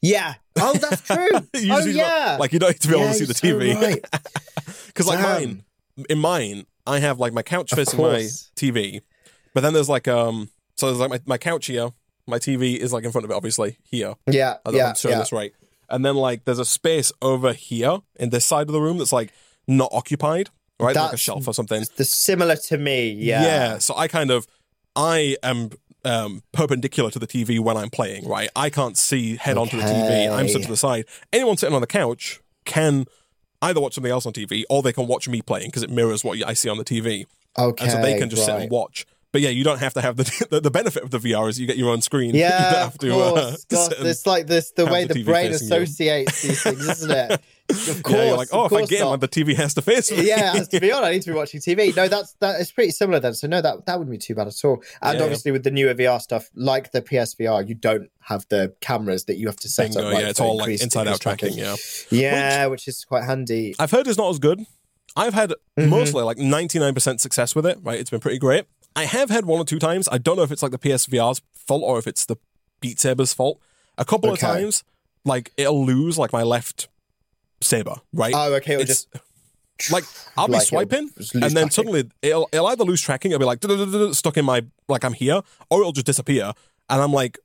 Yeah. 0.00 0.34
Oh, 0.58 0.72
that's 0.72 1.02
true. 1.02 1.28
Oh, 1.34 1.40
just 1.52 1.86
need 1.86 1.92
to- 1.92 1.98
yeah. 1.98 2.36
Like 2.40 2.52
you 2.54 2.58
don't 2.58 2.70
need 2.70 2.80
to 2.80 2.88
be 2.88 2.94
able 2.94 3.08
to 3.08 3.14
see 3.14 3.24
the 3.26 3.34
so 3.34 3.46
TV. 3.46 3.74
right. 3.74 4.04
Because 4.86 5.06
like 5.06 5.18
Damn. 5.18 5.24
mine, 5.40 5.64
in 6.08 6.18
mine, 6.18 6.66
I 6.86 6.98
have 7.00 7.18
like 7.20 7.32
my 7.32 7.42
couch 7.42 7.70
facing 7.74 8.00
my. 8.00 8.20
TV, 8.56 9.02
but 9.54 9.60
then 9.60 9.72
there's 9.74 9.88
like 9.88 10.08
um, 10.08 10.48
so 10.80 10.86
there's 10.86 10.98
like 10.98 11.10
my, 11.10 11.20
my 11.26 11.38
couch 11.38 11.66
here, 11.66 11.90
my 12.26 12.38
TV 12.38 12.76
is 12.76 12.92
like 12.92 13.04
in 13.04 13.12
front 13.12 13.24
of 13.24 13.30
it, 13.30 13.34
obviously 13.34 13.76
here. 13.84 14.14
Yeah. 14.26 14.56
I 14.64 14.70
don't 14.70 14.72
know 14.72 14.72
if 14.72 14.74
Yeah. 14.74 14.88
I'm 14.88 14.94
showing 14.94 15.12
yeah. 15.14 15.18
this 15.18 15.32
right. 15.32 15.52
And 15.88 16.04
then 16.04 16.16
like 16.16 16.44
there's 16.44 16.58
a 16.58 16.64
space 16.64 17.12
over 17.20 17.52
here 17.52 17.98
in 18.16 18.30
this 18.30 18.44
side 18.44 18.66
of 18.68 18.72
the 18.72 18.80
room 18.80 18.98
that's 18.98 19.12
like 19.12 19.32
not 19.66 19.90
occupied, 19.92 20.50
right? 20.78 20.96
like 20.96 21.12
a 21.12 21.16
shelf 21.16 21.46
or 21.46 21.54
something. 21.54 21.84
The 21.96 22.04
similar 22.04 22.56
to 22.56 22.78
me. 22.78 23.10
Yeah. 23.10 23.42
Yeah. 23.42 23.78
So 23.78 23.94
I 23.96 24.08
kind 24.08 24.30
of, 24.30 24.46
I 24.96 25.36
am 25.42 25.70
um, 26.04 26.42
perpendicular 26.52 27.10
to 27.10 27.18
the 27.18 27.26
TV 27.26 27.60
when 27.60 27.76
I'm 27.76 27.90
playing, 27.90 28.26
right? 28.26 28.48
I 28.56 28.70
can't 28.70 28.96
see 28.96 29.36
head 29.36 29.58
onto 29.58 29.76
the 29.76 29.82
TV. 29.82 30.30
I'm 30.30 30.48
stood 30.48 30.62
to 30.62 30.68
the 30.68 30.76
side. 30.76 31.04
Anyone 31.32 31.56
sitting 31.56 31.74
on 31.74 31.80
the 31.80 31.86
couch 31.86 32.40
can 32.64 33.06
either 33.62 33.80
watch 33.80 33.94
something 33.94 34.10
else 34.12 34.24
on 34.26 34.32
TV 34.32 34.62
or 34.70 34.82
they 34.82 34.92
can 34.92 35.06
watch 35.06 35.28
me 35.28 35.42
playing 35.42 35.68
because 35.68 35.82
it 35.82 35.90
mirrors 35.90 36.24
what 36.24 36.42
I 36.46 36.54
see 36.54 36.68
on 36.68 36.78
the 36.78 36.84
TV. 36.84 37.26
Okay. 37.58 37.84
And 37.84 37.92
so 37.92 38.00
they 38.00 38.18
can 38.18 38.30
just 38.30 38.46
sit 38.46 38.54
and 38.54 38.70
watch. 38.70 39.06
But 39.32 39.42
yeah, 39.42 39.50
you 39.50 39.62
don't 39.62 39.78
have 39.78 39.94
to 39.94 40.00
have 40.00 40.16
the 40.16 40.46
the, 40.50 40.60
the 40.60 40.70
benefit 40.70 41.02
of 41.04 41.10
the 41.10 41.18
VR 41.18 41.48
is 41.48 41.60
you 41.60 41.66
get 41.66 41.76
your 41.76 41.90
own 41.90 42.02
screen. 42.02 42.34
you 42.34 42.42
don't 42.42 42.50
Yeah, 42.50 42.74
have 42.80 42.94
of 42.94 42.98
to, 42.98 43.10
course. 43.10 43.38
uh, 43.38 43.56
Gosh, 43.68 43.88
sit 43.88 43.98
and- 43.98 44.08
it's 44.08 44.26
like 44.26 44.46
this 44.46 44.72
the 44.72 44.86
way 44.86 45.04
the 45.04 45.14
the, 45.14 45.22
brain 45.24 45.52
facing 45.52 45.68
you. 45.68 45.74
associates 45.76 46.42
these 46.42 46.62
things, 46.62 46.88
isn't 46.88 47.10
it? 47.10 47.40
Of 47.70 48.02
course. 48.02 48.16
yeah, 48.16 48.24
you're 48.26 48.36
like, 48.36 48.48
oh, 48.50 48.64
if 48.66 48.72
I 48.72 48.84
get 48.84 48.98
not. 49.02 49.10
one, 49.10 49.20
the 49.20 49.28
TV 49.28 49.54
has 49.54 49.74
to 49.74 49.82
face 49.82 50.10
me. 50.10 50.26
yeah, 50.26 50.54
to 50.54 50.80
be 50.80 50.90
on. 50.90 51.04
I 51.04 51.12
need 51.12 51.22
to 51.22 51.30
be 51.30 51.36
watching 51.36 51.60
TV. 51.60 51.94
No, 51.94 52.08
that's 52.08 52.32
that 52.40 52.60
is 52.60 52.72
pretty 52.72 52.90
similar 52.90 53.20
then. 53.20 53.34
So 53.34 53.46
no, 53.46 53.60
that 53.62 53.86
that 53.86 53.96
wouldn't 53.96 54.10
be 54.10 54.18
too 54.18 54.34
bad 54.34 54.48
at 54.48 54.56
all. 54.64 54.82
And 55.00 55.16
Yeah, 55.18 55.22
obviously 55.24 55.52
with 55.52 55.62
the 55.62 55.70
newer 55.70 55.94
VR 55.94 56.20
stuff, 56.20 56.50
like 56.56 56.90
the 56.90 57.00
PSVR, 57.00 57.68
you 57.68 57.76
don't 57.76 58.10
have 58.22 58.44
the 58.48 58.74
cameras 58.80 59.26
that 59.26 59.36
you 59.36 59.46
have 59.46 59.54
to 59.58 59.68
set 59.68 59.92
Bingo, 59.92 60.08
up. 60.08 60.12
right, 60.14 60.22
yeah, 60.24 60.30
it's 60.30 60.40
all 60.40 60.56
like 60.56 60.70
inside 60.82 61.06
out 61.06 61.22
increased 61.22 61.22
tracking. 61.22 61.52
Yeah. 61.56 61.76
Yeah, 62.10 62.66
which 62.66 62.88
is 62.88 63.04
quite 63.04 63.22
handy. 63.22 63.76
I've 63.78 63.92
heard 63.92 64.08
it's 64.08 64.18
not 64.18 64.30
as 64.30 64.40
good. 64.40 64.66
I've 65.14 65.34
had 65.34 65.54
Mhm. 65.78 65.88
mostly 65.90 66.22
like 66.24 66.38
99% 66.38 67.20
success 67.20 67.54
with 67.54 67.66
it, 67.66 67.78
right? 67.82 67.98
It's 68.00 68.10
been 68.10 68.20
pretty 68.20 68.38
great. 68.38 68.64
I 68.96 69.04
have 69.04 69.30
had 69.30 69.44
one 69.46 69.60
or 69.60 69.64
two 69.64 69.78
times. 69.78 70.08
I 70.10 70.18
don't 70.18 70.36
know 70.36 70.42
if 70.42 70.50
it's 70.52 70.62
like 70.62 70.72
the 70.72 70.78
PSVR's 70.78 71.42
fault 71.54 71.82
or 71.84 71.98
if 71.98 72.06
it's 72.06 72.24
the 72.24 72.36
Beat 72.80 72.98
Saber's 73.00 73.32
fault. 73.32 73.60
A 73.98 74.04
couple 74.04 74.30
Okay. 74.30 74.46
of 74.46 74.54
times, 74.54 74.84
like 75.24 75.52
it'll 75.56 75.84
lose 75.84 76.18
like 76.18 76.32
my 76.32 76.42
left 76.42 76.88
saber, 77.60 77.96
right? 78.12 78.32
Oh, 78.36 78.54
okay. 78.54 78.72
It'll 78.74 78.82
It's- 78.82 79.06
just 79.06 79.92
like 79.92 80.04
I'll 80.36 80.46
be 80.46 80.54
like 80.54 80.62
swiping, 80.66 81.10
and 81.34 81.42
then 81.42 81.50
tracking. 81.50 81.70
suddenly 81.70 82.10
it'll 82.22 82.48
it'll 82.52 82.66
either 82.66 82.84
lose 82.84 83.00
tracking, 83.00 83.30
it'll 83.32 83.38
be 83.38 83.46
like 83.46 84.14
stuck 84.14 84.36
in 84.36 84.44
my 84.44 84.62
like 84.88 85.04
I'm 85.04 85.14
here, 85.14 85.40
or 85.70 85.80
it'll 85.80 85.92
just 85.92 86.04
disappear, 86.06 86.52
and 86.90 87.00
I'm 87.02 87.12
like, 87.14 87.38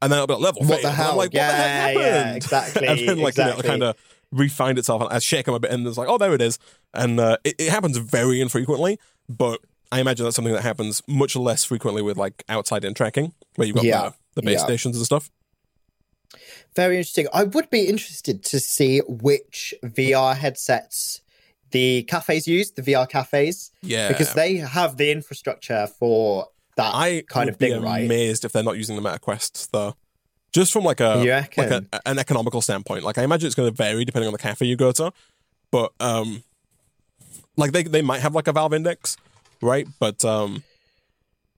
and 0.00 0.10
then 0.10 0.18
it'll 0.18 0.26
be 0.26 0.32
like 0.34 0.42
level 0.42 0.62
What 0.62 0.76
fade, 0.76 0.84
the 0.84 0.88
and 0.88 0.96
I'm 0.98 1.04
hell? 1.06 1.16
like, 1.16 1.28
what 1.28 1.34
yeah, 1.34 1.48
the 1.48 1.56
heck 1.56 1.96
happened? 1.96 2.04
yeah, 2.04 2.34
exactly. 2.36 2.86
and 2.86 2.98
then 3.08 3.18
like 3.18 3.32
exactly. 3.32 3.56
you 3.56 3.62
know, 3.62 3.68
kind 3.68 3.82
of 3.82 3.96
re-find 4.30 4.78
itself, 4.78 5.02
and 5.02 5.12
I 5.12 5.18
shake 5.18 5.44
them 5.44 5.54
a 5.54 5.60
bit, 5.60 5.70
and 5.70 5.86
it's 5.86 5.98
like, 5.98 6.08
oh, 6.08 6.16
there 6.16 6.32
it 6.32 6.40
is. 6.40 6.58
And 6.94 7.20
uh, 7.20 7.36
it, 7.44 7.56
it 7.58 7.68
happens 7.70 7.98
very 7.98 8.40
infrequently, 8.40 8.98
but 9.28 9.60
I 9.92 10.00
imagine 10.00 10.24
that's 10.24 10.34
something 10.34 10.54
that 10.54 10.62
happens 10.62 11.02
much 11.06 11.36
less 11.36 11.62
frequently 11.64 12.02
with 12.02 12.16
like 12.16 12.42
outside 12.48 12.84
in 12.84 12.94
tracking, 12.94 13.34
where 13.56 13.66
you've 13.66 13.76
got 13.76 13.84
Yeah. 13.84 14.08
the, 14.34 14.40
the 14.40 14.42
base 14.42 14.58
Yeah. 14.60 14.64
stations 14.64 14.96
and 14.96 15.04
stuff. 15.06 15.30
Very 16.74 16.96
interesting. 16.96 17.28
I 17.32 17.44
would 17.44 17.68
be 17.70 17.86
interested 17.86 18.42
to 18.44 18.58
see 18.58 19.00
which 19.06 19.74
VR 19.84 20.34
headsets 20.34 21.20
the 21.70 22.02
cafes 22.04 22.46
use, 22.48 22.70
the 22.72 22.82
VR 22.82 23.06
cafes, 23.08 23.70
Yeah, 23.82 24.08
because 24.08 24.32
they 24.34 24.56
have 24.56 24.96
the 24.96 25.10
infrastructure 25.10 25.86
for 25.98 26.48
that 26.76 26.94
I 26.94 27.22
kind 27.28 27.48
of 27.50 27.56
thing, 27.56 27.72
be 27.80 27.84
right? 27.86 28.04
amazed 28.04 28.44
if 28.44 28.52
they're 28.52 28.62
not 28.62 28.76
using 28.78 28.96
the 28.96 29.02
MetaQuest 29.02 29.70
though. 29.72 29.94
Just 30.52 30.72
from 30.72 30.84
like 30.84 31.00
a 31.00 31.16
like 31.56 31.70
a, 31.70 31.84
an 32.06 32.18
economical 32.18 32.60
standpoint, 32.60 33.04
like 33.04 33.16
I 33.18 33.22
imagine 33.24 33.46
it's 33.46 33.54
going 33.54 33.70
to 33.70 33.74
vary 33.76 34.04
depending 34.04 34.26
on 34.28 34.32
the 34.32 34.38
cafe 34.38 34.66
you 34.66 34.76
go 34.76 34.92
to, 34.92 35.12
but 35.70 35.92
um, 36.00 36.42
like 37.56 37.72
they 37.72 37.82
they 37.84 38.02
might 38.02 38.20
have 38.20 38.34
like 38.34 38.48
a 38.48 38.52
Valve 38.52 38.74
index, 38.74 39.16
right? 39.62 39.86
But 39.98 40.24
um, 40.24 40.62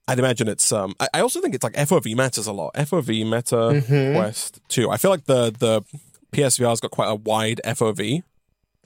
I'd 0.07 0.19
imagine 0.19 0.47
it's 0.47 0.71
um. 0.71 0.93
I, 0.99 1.07
I 1.15 1.19
also 1.21 1.41
think 1.41 1.55
it's 1.55 1.63
like 1.63 1.73
FOV 1.73 2.15
matters 2.15 2.47
a 2.47 2.53
lot. 2.53 2.73
FOV 2.75 3.25
Meta 3.29 3.55
Mhm. 3.81 4.15
Quest 4.15 4.59
too. 4.69 4.89
I 4.91 4.97
feel 4.97 5.11
like 5.11 5.25
the 5.25 5.51
the 5.51 5.81
PSVR's 6.31 6.79
got 6.79 6.91
quite 6.91 7.07
a 7.09 7.15
wide 7.15 7.59
FOV. 7.65 8.23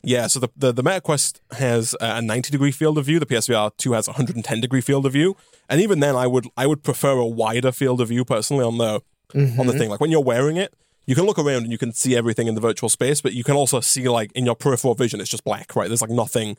Yeah, 0.01 0.27
so 0.27 0.39
the, 0.39 0.47
the, 0.55 0.71
the 0.71 0.81
MetaQuest 0.83 1.41
has 1.57 1.93
a 1.99 2.21
90 2.21 2.51
degree 2.51 2.71
field 2.71 2.97
of 2.97 3.05
view. 3.05 3.19
The 3.19 3.25
PSVR 3.25 3.71
2 3.75 3.91
has 3.91 4.07
110 4.07 4.61
degree 4.61 4.79
field 4.79 5.05
of 5.05 5.11
view. 5.11 5.35
And 5.67 5.81
even 5.81 5.99
then, 5.99 6.15
I 6.15 6.25
would 6.25 6.47
I 6.55 6.67
would 6.67 6.83
prefer 6.83 7.11
a 7.17 7.25
wider 7.25 7.73
field 7.73 7.99
of 7.99 8.07
view 8.07 8.23
personally 8.23 8.63
on 8.63 8.77
the 8.77 8.85
on 8.95 9.01
Mm-hmm. 9.35 9.67
the 9.67 9.73
thing. 9.73 9.89
Like 9.89 9.99
when 9.99 10.09
you're 10.09 10.23
wearing 10.23 10.55
it, 10.57 10.73
you 11.05 11.15
can 11.15 11.25
look 11.25 11.37
around 11.37 11.63
and 11.63 11.71
you 11.71 11.77
can 11.77 11.91
see 11.91 12.15
everything 12.15 12.47
in 12.47 12.55
the 12.55 12.61
virtual 12.61 12.87
space, 12.87 13.19
but 13.19 13.33
you 13.33 13.43
can 13.43 13.55
also 13.55 13.79
see 13.81 14.07
like 14.07 14.31
in 14.31 14.45
your 14.45 14.55
peripheral 14.55 14.95
vision, 14.95 15.19
it's 15.19 15.29
just 15.29 15.43
black, 15.43 15.75
right? 15.75 15.87
There's 15.89 16.01
like 16.01 16.09
nothing 16.09 16.55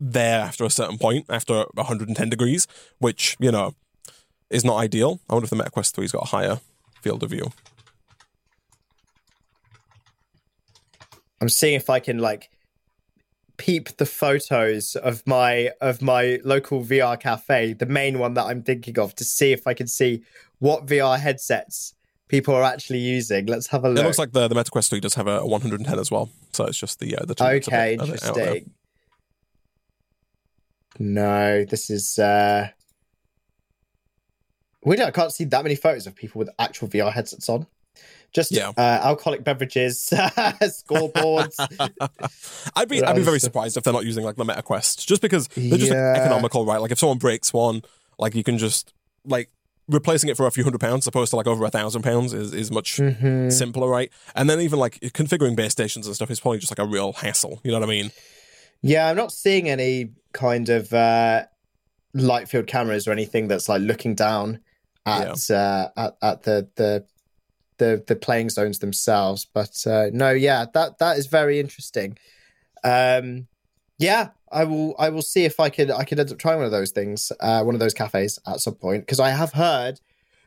there 0.00 0.40
after 0.40 0.64
a 0.64 0.70
certain 0.70 0.98
point, 0.98 1.26
after 1.28 1.64
110 1.74 2.28
degrees, 2.28 2.66
which 2.98 3.36
you 3.38 3.50
know 3.50 3.74
is 4.50 4.64
not 4.64 4.76
ideal. 4.76 5.20
I 5.28 5.34
wonder 5.34 5.44
if 5.44 5.50
the 5.50 5.56
MetaQuest 5.56 5.94
3's 5.94 6.12
got 6.12 6.24
a 6.24 6.28
higher 6.28 6.60
field 7.00 7.22
of 7.22 7.30
view. 7.30 7.50
I'm 11.40 11.48
seeing 11.48 11.74
if 11.74 11.90
I 11.90 12.00
can 12.00 12.18
like 12.18 12.50
peep 13.56 13.96
the 13.98 14.06
photos 14.06 14.96
of 14.96 15.26
my 15.26 15.70
of 15.80 16.02
my 16.02 16.40
local 16.44 16.82
VR 16.82 17.18
cafe, 17.18 17.72
the 17.74 17.86
main 17.86 18.18
one 18.18 18.34
that 18.34 18.44
I'm 18.44 18.62
thinking 18.62 18.98
of, 18.98 19.14
to 19.16 19.24
see 19.24 19.52
if 19.52 19.66
I 19.66 19.74
can 19.74 19.86
see 19.86 20.22
what 20.58 20.86
VR 20.86 21.18
headsets 21.18 21.94
people 22.28 22.54
are 22.54 22.62
actually 22.62 23.00
using. 23.00 23.46
Let's 23.46 23.66
have 23.68 23.84
a 23.84 23.88
look. 23.88 23.98
It 23.98 24.04
looks 24.06 24.18
like 24.18 24.32
the 24.32 24.48
the 24.48 24.54
MetaQuest 24.54 24.88
3 24.90 25.00
does 25.00 25.14
have 25.14 25.26
a 25.26 25.44
110 25.46 25.98
as 25.98 26.10
well, 26.10 26.30
so 26.52 26.64
it's 26.64 26.78
just 26.78 26.98
the 27.00 27.16
uh, 27.16 27.24
the 27.24 27.34
two 27.34 27.44
that's 27.44 27.68
a 27.68 27.70
okay, 27.70 27.96
bit- 27.96 28.08
a 28.08 28.12
bit 28.12 28.24
out 28.24 28.34
there. 28.34 28.44
interesting. 28.46 28.74
No, 30.98 31.64
this 31.64 31.90
is 31.90 32.18
uh 32.18 32.68
we 34.84 34.96
don't, 34.96 35.08
I 35.08 35.10
can't 35.12 35.32
see 35.32 35.44
that 35.44 35.62
many 35.62 35.76
photos 35.76 36.06
of 36.06 36.14
people 36.14 36.38
with 36.38 36.50
actual 36.58 36.88
VR 36.88 37.10
headsets 37.10 37.48
on. 37.48 37.66
Just 38.34 38.52
Yeah. 38.52 38.70
uh, 38.76 38.80
alcoholic 38.80 39.42
beverages, 39.44 40.08
scoreboards. 40.12 41.54
I'd 42.76 42.88
be 42.88 43.02
I'd 43.02 43.16
be 43.16 43.22
very 43.22 43.38
surprised 43.40 43.76
if 43.76 43.84
they're 43.84 43.92
not 43.92 44.04
using 44.04 44.24
like 44.24 44.36
the 44.36 44.44
Meta 44.44 44.62
Quest, 44.62 45.06
just 45.08 45.22
because 45.22 45.48
they're 45.48 45.78
just 45.78 45.90
Yeah. 45.92 46.14
economical, 46.16 46.66
right? 46.66 46.80
Like 46.80 46.90
if 46.90 46.98
someone 46.98 47.18
breaks 47.18 47.52
one, 47.52 47.82
like 48.18 48.34
you 48.34 48.42
can 48.44 48.58
just 48.58 48.92
like 49.24 49.50
replacing 49.88 50.28
it 50.30 50.36
for 50.36 50.46
a 50.46 50.50
few 50.50 50.64
hundred 50.64 50.80
pounds, 50.80 51.06
opposed 51.06 51.30
to 51.30 51.36
like 51.36 51.46
over 51.46 51.64
a 51.64 51.70
thousand 51.70 52.02
pounds, 52.02 52.34
is 52.34 52.52
is 52.52 52.70
much 52.70 52.96
Mhm. 52.98 53.50
simpler, 53.52 53.88
right? 53.88 54.10
And 54.34 54.50
then 54.50 54.60
even 54.60 54.78
like 54.80 54.98
configuring 55.00 55.54
base 55.56 55.72
stations 55.72 56.06
and 56.06 56.14
stuff 56.16 56.30
is 56.30 56.40
probably 56.40 56.58
just 56.58 56.72
like 56.76 56.84
a 56.84 56.90
real 56.90 57.12
hassle. 57.14 57.60
You 57.64 57.70
know 57.70 57.78
what 57.78 57.88
I 57.88 57.90
mean? 57.90 58.10
Yeah, 58.82 59.08
I'm 59.08 59.16
not 59.16 59.32
seeing 59.32 59.68
any 59.70 60.10
kind 60.34 60.68
of 60.68 60.92
uh, 60.92 61.44
light 62.12 62.48
field 62.48 62.66
cameras 62.66 63.08
or 63.08 63.12
anything 63.12 63.48
that's 63.48 63.68
like 63.68 63.80
looking 63.80 64.14
down 64.14 64.60
at 65.06 65.50
uh, 65.50 65.88
at, 65.96 66.16
at 66.22 66.42
the, 66.42 66.68
the 66.76 67.06
the 67.78 68.04
the 68.06 68.16
playing 68.16 68.50
zones 68.50 68.80
themselves. 68.80 69.46
But 69.52 69.82
uh, 69.86 70.06
no, 70.12 70.30
yeah, 70.32 70.66
that 70.74 70.98
that 70.98 71.16
is 71.16 71.26
very 71.26 71.58
interesting. 71.58 72.18
Um, 72.84 73.46
yeah, 73.98 74.28
I 74.52 74.64
will 74.64 74.94
I 74.98 75.08
will 75.08 75.22
see 75.22 75.44
if 75.44 75.58
I 75.60 75.70
could 75.70 75.90
I 75.90 76.04
could 76.04 76.18
end 76.20 76.30
up 76.30 76.38
trying 76.38 76.56
one 76.58 76.66
of 76.66 76.72
those 76.72 76.90
things, 76.90 77.32
uh, 77.40 77.62
one 77.62 77.74
of 77.74 77.80
those 77.80 77.94
cafes 77.94 78.38
at 78.46 78.60
some 78.60 78.74
point 78.74 79.02
because 79.06 79.20
I 79.20 79.30
have 79.30 79.52
heard 79.52 80.00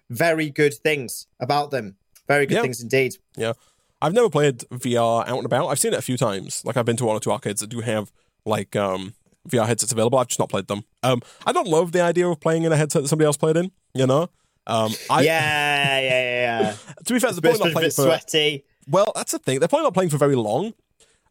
very 0.09 0.49
good 0.49 0.73
things 0.73 1.27
about 1.39 1.71
them. 1.71 1.95
Very 2.27 2.45
good 2.45 2.55
Yeah. 2.55 2.61
things 2.61 2.81
indeed. 2.81 3.15
Yeah. 3.35 3.53
I've 4.01 4.13
never 4.13 4.29
played 4.29 4.59
VR 4.69 5.27
out 5.27 5.37
and 5.37 5.45
about. 5.45 5.67
I've 5.69 5.79
seen 5.79 5.93
it 5.93 5.97
a 5.99 6.03
few 6.03 6.17
times. 6.17 6.61
Like 6.63 6.77
I've 6.77 6.85
been 6.85 6.97
to 6.97 7.05
one 7.05 7.15
or 7.17 7.19
two 7.19 7.31
arcades 7.31 7.61
that 7.61 7.67
do 7.69 7.79
have 7.81 8.11
like 8.45 8.75
um 8.75 9.13
VR 9.49 9.65
headsets 9.67 9.91
available. 9.91 10.17
I've 10.19 10.27
just 10.27 10.39
not 10.39 10.49
played 10.49 10.67
them. 10.67 10.83
Um, 11.03 11.21
I 11.45 11.51
don't 11.51 11.67
love 11.67 11.91
the 11.91 12.01
idea 12.01 12.27
of 12.27 12.39
playing 12.39 12.63
in 12.63 12.71
a 12.71 12.77
headset 12.77 13.01
that 13.03 13.07
somebody 13.07 13.25
else 13.25 13.37
played 13.37 13.57
in. 13.57 13.71
You 13.93 14.07
know, 14.07 14.29
um, 14.67 14.91
I 15.09 15.21
yeah, 15.21 15.99
yeah, 15.99 16.01
yeah, 16.01 16.61
yeah. 16.61 16.75
to 17.05 17.13
be 17.13 17.19
fair, 17.19 17.31
they're 17.31 17.41
probably 17.41 17.59
not 17.71 17.73
playing 17.73 17.91
for 17.91 18.03
sweaty. 18.03 18.65
Well, 18.89 19.11
that's 19.15 19.31
the 19.31 19.39
thing. 19.39 19.59
They're 19.59 19.67
probably 19.67 19.83
not 19.85 19.93
playing 19.93 20.09
for 20.09 20.17
very 20.17 20.35
long. 20.35 20.73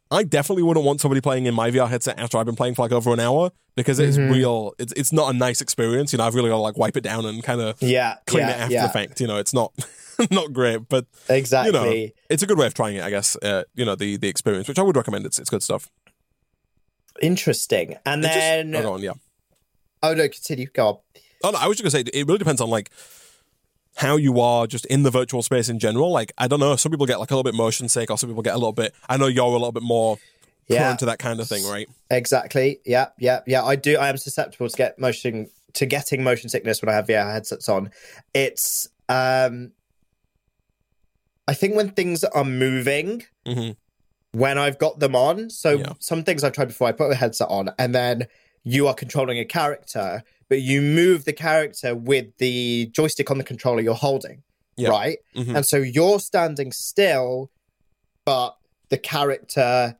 I 0.09 0.23
definitely 0.23 0.63
wouldn't 0.63 0.85
want 0.85 1.01
somebody 1.01 1.19
playing 1.21 1.47
in 1.47 1.53
my 1.53 1.69
VR 1.69 1.89
headset 1.89 2.17
after 2.17 2.37
I've 2.37 2.45
been 2.45 2.55
playing 2.55 2.75
for 2.75 2.81
like 2.83 2.93
over 2.93 3.11
an 3.11 3.19
hour 3.19 3.51
because 3.75 3.99
it's 3.99 4.17
Mhm. 4.17 4.31
real. 4.31 4.73
It's 4.79 4.93
it's 4.93 5.11
not 5.11 5.33
a 5.33 5.37
nice 5.37 5.59
experience. 5.59 6.13
You 6.13 6.17
know, 6.17 6.23
I've 6.25 6.33
really 6.35 6.49
got 6.49 6.55
to 6.55 6.61
like 6.61 6.77
wipe 6.77 6.95
it 6.95 7.01
down 7.01 7.25
and 7.25 7.43
kind 7.43 7.59
of 7.59 7.81
Yeah, 7.81 8.15
clean 8.25 8.47
yeah, 8.47 8.51
it 8.51 8.59
after 8.61 8.73
yeah. 8.73 8.87
the 8.87 8.93
fact. 8.93 9.19
You 9.19 9.27
know, 9.27 9.35
it's 9.37 9.53
not 9.53 9.73
not 10.31 10.53
great, 10.53 10.87
but 10.87 11.05
Exactly. 11.29 11.73
You 12.01 12.07
know, 12.07 12.11
it's 12.29 12.41
a 12.41 12.47
good 12.47 12.57
way 12.57 12.67
of 12.67 12.73
trying 12.73 12.95
it. 12.95 13.03
I 13.03 13.09
guess. 13.09 13.35
Uh, 13.41 13.63
you 13.75 13.83
know, 13.83 13.95
the 13.95 14.15
the 14.15 14.29
experience, 14.29 14.69
which 14.69 14.79
I 14.79 14.81
would 14.81 14.95
recommend. 14.95 15.25
It's 15.25 15.39
it's 15.39 15.49
good 15.49 15.61
stuff. 15.63 15.89
Interesting. 17.21 17.95
And 18.05 18.23
It 18.23 18.27
then, 18.27 18.75
oh, 18.75 18.93
on, 18.93 19.01
yeah. 19.03 19.13
oh 20.03 20.13
no, 20.13 20.27
continue. 20.29 20.67
Go 20.73 20.87
on. 20.87 20.97
Oh 21.43 21.51
no, 21.51 21.57
I 21.59 21.67
was 21.67 21.77
just 21.77 21.83
gonna 21.83 22.03
say 22.03 22.09
it 22.11 22.25
really 22.27 22.39
depends 22.39 22.61
on 22.61 22.69
like 22.69 22.89
how 23.95 24.15
you 24.15 24.39
are 24.39 24.67
just 24.67 24.85
in 24.87 25.03
the 25.03 25.11
virtual 25.11 25.41
space 25.41 25.69
in 25.69 25.79
general. 25.79 26.11
Like 26.11 26.31
I 26.37 26.47
don't 26.47 26.59
know, 26.59 26.75
some 26.75 26.91
people 26.91 27.05
get 27.05 27.19
like 27.19 27.31
a 27.31 27.33
little 27.35 27.43
bit 27.49 27.55
motion 27.55 27.89
sick, 27.89 28.09
or 28.11 28.17
some 28.17 28.29
people 28.29 28.43
get 28.43 28.53
a 28.53 28.57
little 28.57 28.73
bit. 28.73 28.93
I 29.09 29.17
know 29.17 29.27
you're 29.27 29.45
a 29.45 29.49
little 29.49 29.71
bit 29.71 29.83
more 29.83 30.17
Yeah, 30.67 30.83
prone 30.87 30.97
to 30.97 31.05
that 31.07 31.19
kind 31.19 31.39
of 31.39 31.47
thing, 31.47 31.65
right? 31.67 31.87
exactly. 32.09 32.79
Yeah, 32.85 33.07
yeah, 33.19 33.41
yeah. 33.47 33.63
I 33.63 33.75
do. 33.75 33.97
I 33.97 34.09
am 34.09 34.17
susceptible 34.17 34.69
to 34.69 34.75
get 34.77 34.99
motion 34.99 35.49
to 35.73 35.85
getting 35.85 36.23
motion 36.23 36.49
sickness 36.49 36.81
when 36.81 36.89
I 36.89 36.93
have 36.93 37.07
VR 37.07 37.31
headsets 37.31 37.69
on. 37.69 37.91
It's 38.33 38.87
um, 39.09 39.71
I 41.47 41.53
think 41.53 41.75
when 41.75 41.89
things 41.91 42.23
are 42.23 42.43
moving, 42.43 43.23
hmm 43.45 43.71
when 44.37 44.57
I've 44.57 44.77
got 44.77 44.99
them 44.99 45.15
on. 45.15 45.49
So 45.49 45.79
Yeah. 45.79 45.93
some 45.99 46.23
things 46.23 46.43
I've 46.43 46.53
tried 46.53 46.67
before, 46.69 46.87
I 46.87 46.91
put 46.91 47.09
the 47.09 47.15
headset 47.15 47.47
on, 47.49 47.71
and 47.79 47.93
then 47.95 48.27
you 48.63 48.87
are 48.87 48.93
controlling 48.93 49.39
a 49.39 49.45
character, 49.45 50.23
but 50.49 50.61
you 50.61 50.81
move 50.81 51.25
the 51.25 51.33
character 51.33 51.95
with 51.95 52.27
the 52.37 52.89
joystick 52.93 53.31
on 53.31 53.37
the 53.37 53.43
controller 53.43 53.81
you're 53.81 53.93
holding, 53.95 54.43
Yeah. 54.75 54.89
right? 54.89 55.17
hmm 55.35 55.55
And 55.55 55.65
so 55.65 55.77
you're 55.77 56.19
standing 56.19 56.71
still, 56.71 57.49
but 58.25 58.55
the 58.89 58.97
character 58.97 59.97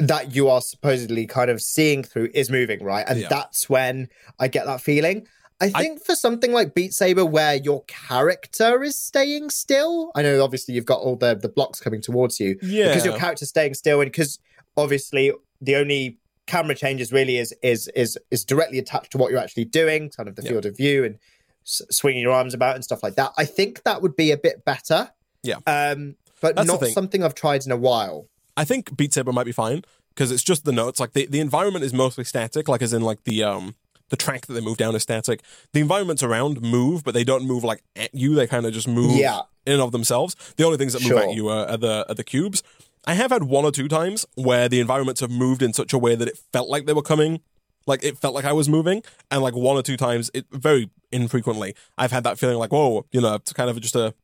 that 0.00 0.34
you 0.34 0.48
are 0.48 0.60
supposedly 0.60 1.26
kind 1.26 1.50
of 1.50 1.60
seeing 1.62 2.02
through 2.02 2.30
is 2.34 2.50
moving, 2.50 2.82
right? 2.82 3.04
And 3.08 3.20
Yeah. 3.20 3.28
that's 3.28 3.68
when 3.68 4.08
I 4.38 4.48
get 4.48 4.66
that 4.66 4.80
feeling. 4.80 5.26
I 5.60 5.72
I- 5.74 5.82
think 5.82 6.04
for 6.04 6.14
something 6.14 6.52
like 6.52 6.74
Beat 6.74 6.94
Saber, 6.94 7.24
where 7.26 7.56
your 7.56 7.82
character 7.86 8.82
is 8.82 8.96
staying 8.96 9.50
still, 9.50 10.10
I 10.14 10.22
know 10.22 10.42
obviously 10.42 10.74
you've 10.74 10.84
got 10.86 11.00
all 11.00 11.16
the, 11.16 11.34
the 11.34 11.48
blocks 11.48 11.80
coming 11.80 12.00
towards 12.00 12.38
you 12.40 12.58
Yeah, 12.62 12.88
because 12.88 13.04
your 13.04 13.16
character's 13.18 13.48
staying 13.48 13.74
still, 13.74 14.00
and 14.00 14.10
because 14.10 14.38
obviously 14.76 15.32
the 15.60 15.76
only 15.76 16.18
camera 16.46 16.74
changes 16.74 17.12
really 17.12 17.36
is 17.36 17.52
is 17.62 17.88
is 17.88 18.16
is 18.30 18.44
directly 18.44 18.78
attached 18.78 19.12
to 19.12 19.18
what 19.18 19.30
you're 19.30 19.40
actually 19.40 19.64
doing, 19.66 20.10
kind 20.10 20.28
of 20.28 20.36
the 20.36 20.42
Yeah. 20.42 20.50
field 20.50 20.66
of 20.66 20.76
view 20.76 21.04
and 21.04 21.18
s- 21.66 21.82
swinging 21.90 22.22
your 22.22 22.32
arms 22.32 22.54
about 22.54 22.74
and 22.74 22.84
stuff 22.84 23.02
like 23.02 23.16
that. 23.16 23.32
I 23.36 23.44
think 23.44 23.82
that 23.82 24.00
would 24.02 24.16
be 24.16 24.30
a 24.30 24.36
bit 24.38 24.64
better. 24.64 25.10
Yeah. 25.42 25.56
Um, 25.66 26.16
but 26.40 26.54
That's 26.56 26.68
not 26.68 26.84
something 26.86 27.24
I've 27.24 27.34
tried 27.34 27.66
in 27.66 27.72
a 27.72 27.76
while. 27.76 28.28
I 28.56 28.64
think 28.64 28.96
Beat 28.96 29.12
Saber 29.12 29.32
might 29.32 29.44
be 29.46 29.52
fine 29.52 29.82
because 30.14 30.30
it's 30.30 30.42
just 30.44 30.64
the 30.64 30.72
notes. 30.72 31.00
Like 31.00 31.12
the, 31.12 31.26
the 31.26 31.40
environment 31.40 31.84
is 31.84 31.92
mostly 31.92 32.24
static, 32.24 32.68
like 32.68 32.80
as 32.82 32.92
in 32.92 33.02
like 33.02 33.24
the 33.24 33.42
um 33.42 33.74
the 34.10 34.16
track 34.16 34.46
that 34.46 34.54
they 34.54 34.60
move 34.60 34.76
down 34.78 34.94
is 34.96 35.02
static. 35.02 35.42
The 35.72 35.80
environments 35.80 36.22
around 36.22 36.60
move, 36.62 37.04
but 37.04 37.14
they 37.14 37.24
don't 37.24 37.46
move 37.46 37.64
like 37.64 37.82
at 37.96 38.14
you. 38.14 38.34
They 38.34 38.46
kind 38.46 38.66
of 38.66 38.72
just 38.72 38.88
move 38.88 39.16
Yeah. 39.16 39.40
in 39.66 39.74
and 39.74 39.82
of 39.82 39.92
themselves. 39.92 40.34
The 40.56 40.64
only 40.64 40.78
things 40.78 40.92
that 40.94 41.02
move 41.02 41.08
Sure. 41.08 41.22
at 41.28 41.34
you 41.34 41.48
are, 41.48 41.66
are 41.66 41.76
the 41.76 42.06
are 42.08 42.14
the 42.14 42.24
cubes. 42.24 42.62
I 43.06 43.14
have 43.14 43.30
had 43.30 43.44
one 43.44 43.64
or 43.64 43.70
two 43.70 43.88
times 43.88 44.26
where 44.34 44.68
the 44.68 44.80
environments 44.80 45.20
have 45.20 45.30
moved 45.30 45.62
in 45.62 45.72
such 45.72 45.92
a 45.92 45.98
way 45.98 46.14
that 46.14 46.28
it 46.28 46.38
felt 46.52 46.68
like 46.68 46.84
they 46.86 46.92
were 46.92 47.02
coming, 47.02 47.40
like 47.86 48.02
it 48.02 48.18
felt 48.18 48.34
like 48.34 48.44
I 48.44 48.52
was 48.52 48.68
moving, 48.68 49.02
and 49.30 49.40
like 49.42 49.54
one 49.54 49.76
or 49.76 49.82
two 49.82 49.96
times, 49.96 50.30
it 50.34 50.46
very 50.50 50.90
infrequently, 51.12 51.74
I've 51.96 52.12
had 52.12 52.24
that 52.24 52.38
feeling 52.38 52.58
like 52.58 52.72
whoa, 52.72 53.06
you 53.12 53.20
know, 53.20 53.34
it's 53.36 53.52
kind 53.52 53.70
of 53.70 53.80
just 53.80 53.96
a. 53.96 54.14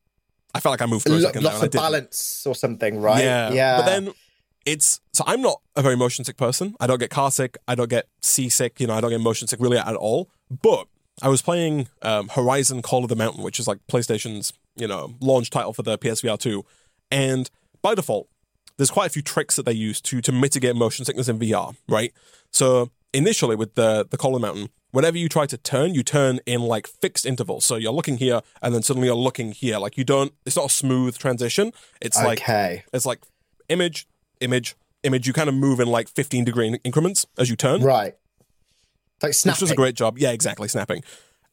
I 0.55 0.61
felt 0.61 0.73
like 0.73 0.83
I 0.83 0.87
moved 0.87 1.03
for 1.05 1.09
a 1.09 1.13
Lo- 1.13 1.21
second. 1.21 1.43
there 1.43 1.53
and 1.53 1.63
I 1.63 1.67
of 1.67 1.73
balance 1.73 2.45
or 2.47 2.55
something, 2.55 3.01
right? 3.01 3.23
Yeah. 3.25 3.53
yeah. 3.53 3.77
But 3.79 3.87
then 3.87 4.13
it's 4.65 5.01
so 5.13 5.25
I'm 5.27 5.43
not 5.43 5.61
a 5.77 5.83
very 5.83 5.97
motion 5.97 6.25
sick 6.25 6.37
person. 6.37 6.75
I 6.81 6.87
don't 6.87 6.99
get 6.99 7.11
car 7.11 7.31
sick. 7.31 7.57
I 7.69 7.75
don't 7.75 7.91
get 7.91 8.09
seasick. 8.21 8.81
You 8.81 8.87
know, 8.87 8.95
I 8.95 9.01
don't 9.01 9.11
get 9.11 9.21
motion 9.21 9.49
sick 9.49 9.61
really 9.61 9.79
at 9.79 9.95
all. 9.95 10.31
But 10.51 10.87
I 11.23 11.29
was 11.29 11.43
playing 11.43 11.89
um, 12.03 12.29
Horizon 12.29 12.83
Call 12.83 13.05
of 13.05 13.09
the 13.09 13.17
Mountain, 13.17 13.43
which 13.43 13.61
is 13.61 13.69
like 13.69 13.79
PlayStation's 13.89 14.53
you 14.77 14.89
know 14.89 15.15
launch 15.21 15.51
title 15.51 15.73
for 15.73 15.83
the 15.83 15.99
PSVR 15.99 16.39
two, 16.39 16.65
and 17.11 17.51
by 17.83 17.95
default, 17.95 18.29
there's 18.77 18.91
quite 18.91 19.07
a 19.07 19.11
few 19.11 19.23
tricks 19.23 19.57
that 19.57 19.67
they 19.67 19.73
use 19.73 20.01
to 20.03 20.21
to 20.21 20.33
mitigate 20.33 20.77
motion 20.77 21.05
sickness 21.05 21.29
in 21.29 21.39
VR, 21.39 21.77
right? 21.89 22.13
So 22.51 22.91
initially 23.13 23.57
with 23.57 23.75
the 23.75 24.07
the 24.11 24.17
Call 24.17 24.35
of 24.35 24.41
the 24.41 24.47
Mountain, 24.47 24.71
whenever 24.91 25.19
you 25.19 25.29
try 25.29 25.47
to 25.47 25.59
turn, 25.59 25.95
you 25.95 26.03
turn 26.03 26.41
in 26.47 26.63
like 26.63 26.87
fixed 26.87 27.27
intervals. 27.27 27.65
So 27.65 27.77
you're 27.77 27.93
looking 27.93 28.19
here, 28.19 28.41
and 28.63 28.75
then 28.75 28.83
suddenly 28.83 29.09
you're 29.09 29.17
looking 29.17 29.53
here. 29.53 29.79
Like 29.79 29.99
you 29.99 30.05
don't. 30.05 30.33
It's 30.47 30.57
not 30.57 30.67
a 30.67 30.71
smooth 30.71 31.19
transition. 31.19 31.73
It's 32.01 32.17
like 32.17 32.41
okay. 32.41 32.85
it's 32.93 33.07
like 33.07 33.21
image, 33.69 34.07
image, 34.45 34.77
image. 35.03 35.27
You 35.27 35.33
kind 35.33 35.49
of 35.49 35.55
move 35.55 35.81
in 35.81 35.89
like 35.89 36.09
15 36.09 36.45
degree 36.45 36.79
increments 36.85 37.27
as 37.39 37.51
you 37.51 37.57
turn, 37.57 37.83
Right. 37.83 38.15
Like 39.23 39.31
which 39.31 39.43
does 39.43 39.71
a 39.71 39.75
great 39.75 39.95
job. 39.95 40.19
Yeah, 40.19 40.33
exactly, 40.33 40.69
snapping. 40.69 41.03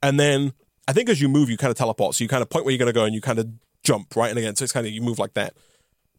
And 0.03 0.19
then 0.19 0.53
I 0.87 0.93
think 0.93 1.09
as 1.09 1.21
you 1.21 1.29
move, 1.29 1.49
you 1.49 1.57
kind 1.57 1.71
of 1.71 1.77
teleport. 1.77 2.15
So 2.15 2.23
you 2.23 2.27
kind 2.27 2.41
of 2.41 2.49
point 2.49 2.65
where 2.65 2.71
you're 2.73 2.79
going 2.79 2.87
to 2.87 2.93
go, 2.93 3.05
and 3.05 3.15
you 3.15 3.21
kind 3.21 3.39
of 3.39 3.47
jump 3.83 4.15
right 4.15 4.29
and 4.29 4.37
again. 4.37 4.55
So 4.55 4.63
it's 4.63 4.73
kind 4.73 4.85
of 4.85 4.91
you 4.91 5.01
move 5.01 5.19
like 5.19 5.33
that. 5.35 5.53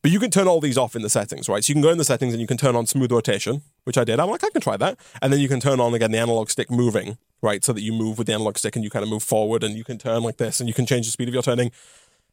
But 0.03 0.11
you 0.11 0.19
can 0.19 0.31
turn 0.31 0.49
all 0.49 0.61
these 0.61 0.77
off 0.77 0.97
in 0.97 1.03
the 1.03 1.09
settings, 1.09 1.49
right? 1.49 1.63
So 1.63 1.71
you 1.71 1.75
can 1.77 1.83
go 1.83 1.91
in 1.91 1.99
the 1.99 2.05
settings 2.05 2.35
and 2.35 2.41
you 2.41 2.47
can 2.47 2.57
turn 2.57 2.75
on 2.75 2.87
smooth 2.87 3.13
rotation, 3.13 3.63
which 3.85 3.97
I 3.97 4.03
did. 4.03 4.19
I'm 4.19 4.29
like, 4.29 4.43
I 4.43 4.51
can 4.51 4.61
try 4.61 4.77
that. 4.77 4.99
And 5.21 5.33
then 5.33 5.39
you 5.39 5.49
can 5.49 5.61
turn 5.61 5.79
on 5.79 5.95
again 5.95 6.11
the 6.11 6.19
analog 6.19 6.51
stick 6.51 6.73
moving, 6.73 7.19
right? 7.41 7.63
So 7.63 7.73
that 7.73 7.83
you 7.83 7.93
move 7.93 8.19
with 8.19 8.27
the 8.27 8.33
analog 8.33 8.59
stick 8.59 8.75
and 8.75 8.85
you 8.85 8.91
kind 8.91 9.05
of 9.05 9.09
move 9.09 9.23
forward 9.23 9.63
and 9.63 9.77
you 9.77 9.85
can 9.85 9.99
turn 9.99 10.25
like 10.25 10.39
this 10.39 10.59
and 10.59 10.69
you 10.69 10.75
can 10.75 10.87
change 10.87 11.07
the 11.07 11.13
speed 11.13 11.29
of 11.29 11.35
your 11.35 11.43
turning. 11.43 11.71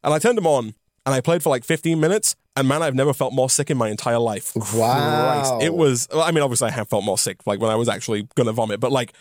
And 0.04 0.14
I 0.14 0.18
turned 0.18 0.40
them 0.40 0.48
on 0.48 0.74
and 1.06 1.16
I 1.16 1.22
played 1.22 1.42
for 1.44 1.50
like 1.50 1.64
15 1.64 2.00
minutes. 2.00 2.36
And 2.56 2.68
man, 2.68 2.84
I've 2.84 2.96
never 2.96 3.14
felt 3.14 3.34
more 3.34 3.50
sick 3.50 3.70
in 3.70 3.78
my 3.78 3.90
entire 3.90 4.20
life. 4.20 4.52
Wow. 4.74 5.44
Christ. 5.48 5.64
It 5.64 5.74
was, 5.74 6.08
well, 6.12 6.22
I 6.24 6.32
mean, 6.32 6.44
obviously 6.44 6.68
I 6.68 6.72
have 6.72 6.90
felt 6.90 7.06
more 7.06 7.18
sick, 7.18 7.46
like 7.48 7.60
when 7.62 7.72
I 7.72 7.76
was 7.76 7.88
actually 7.88 8.28
going 8.36 8.48
to 8.48 8.52
vomit, 8.54 8.80
but 8.80 8.92
like, 8.92 9.14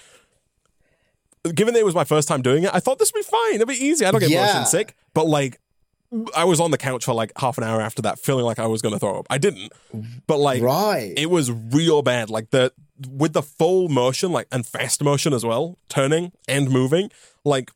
given 1.55 1.75
that 1.75 1.81
it 1.81 1.87
was 1.87 1.95
my 1.95 2.05
first 2.05 2.27
time 2.27 2.43
doing 2.43 2.65
it, 2.65 2.71
I 2.75 2.81
thought 2.81 2.99
this 2.99 3.13
would 3.13 3.21
be 3.21 3.23
fine. 3.25 3.55
It'd 3.55 3.69
be 3.69 3.75
easy. 3.75 4.05
I 4.05 4.11
don't 4.11 4.21
get 4.21 4.31
Yeah. 4.31 4.47
motion 4.47 4.67
sick. 4.67 4.97
But 5.15 5.27
like, 5.27 5.61
I 6.35 6.45
was 6.45 6.59
on 6.59 6.71
the 6.71 6.79
couch 6.79 7.05
for 7.05 7.15
like 7.15 7.33
half 7.37 7.59
an 7.59 7.65
hour 7.65 7.81
after 7.81 8.03
that, 8.03 8.19
feeling 8.19 8.45
like 8.45 8.59
I 8.59 8.67
was 8.67 8.83
going 8.83 8.95
to 8.95 8.99
throw 8.99 9.19
up. 9.19 9.27
I 9.31 9.39
didn't, 9.39 9.73
but 10.27 10.39
like, 10.39 10.63
right. 10.63 11.13
it 11.17 11.31
was 11.31 11.51
real 11.51 12.03
bad. 12.03 12.31
Like 12.31 12.51
the 12.51 12.73
with 13.09 13.35
the 13.35 13.43
full 13.43 13.89
motion, 13.89 14.33
like 14.33 14.49
and 14.51 14.67
fast 14.67 15.03
motion 15.03 15.33
as 15.35 15.45
well, 15.45 15.79
turning 15.89 16.33
and 16.49 16.71
moving. 16.71 17.11
Like 17.45 17.71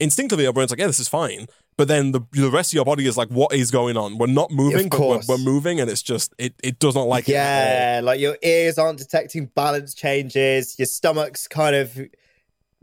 instinctively, 0.00 0.44
your 0.44 0.52
brain's 0.54 0.70
like, 0.70 0.80
yeah, 0.80 0.86
this 0.86 0.98
is 0.98 1.08
fine. 1.08 1.46
But 1.78 1.88
then 1.88 2.12
the 2.12 2.20
the 2.32 2.50
rest 2.50 2.70
of 2.72 2.74
your 2.74 2.84
body 2.84 3.06
is 3.06 3.16
like, 3.16 3.28
what 3.28 3.54
is 3.54 3.70
going 3.70 3.96
on? 3.96 4.18
We're 4.18 4.26
not 4.26 4.50
moving, 4.50 4.88
but 4.90 5.00
we're, 5.00 5.20
we're 5.28 5.38
moving, 5.38 5.80
and 5.80 5.88
it's 5.88 6.02
just 6.02 6.34
it 6.36 6.52
it 6.62 6.78
does 6.80 6.94
not 6.94 7.06
like 7.06 7.28
it. 7.28 7.32
yeah, 7.32 8.00
like 8.02 8.20
your 8.20 8.36
ears 8.42 8.78
aren't 8.78 8.98
detecting 8.98 9.46
balance 9.46 9.94
changes, 9.94 10.76
your 10.78 10.86
stomach's 10.86 11.48
kind 11.48 11.74
of 11.76 11.96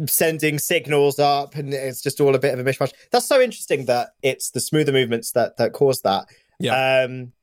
sending 0.07 0.59
signals 0.59 1.19
up, 1.19 1.55
and 1.55 1.73
it's 1.73 2.01
just 2.01 2.19
all 2.21 2.33
a 2.35 2.39
bit 2.39 2.57
of 2.57 2.59
a 2.59 2.69
mishmash. 2.69 2.91
That's 3.11 3.25
so 3.25 3.41
interesting 3.41 3.85
that 3.85 4.09
it's 4.23 4.49
the 4.51 4.59
smoother 4.59 4.91
movements 4.91 5.31
that 5.31 5.57
that 5.57 5.73
cause 5.73 6.01
that. 6.01 6.25
Yeah. 6.59 7.03
Um, 7.03 7.33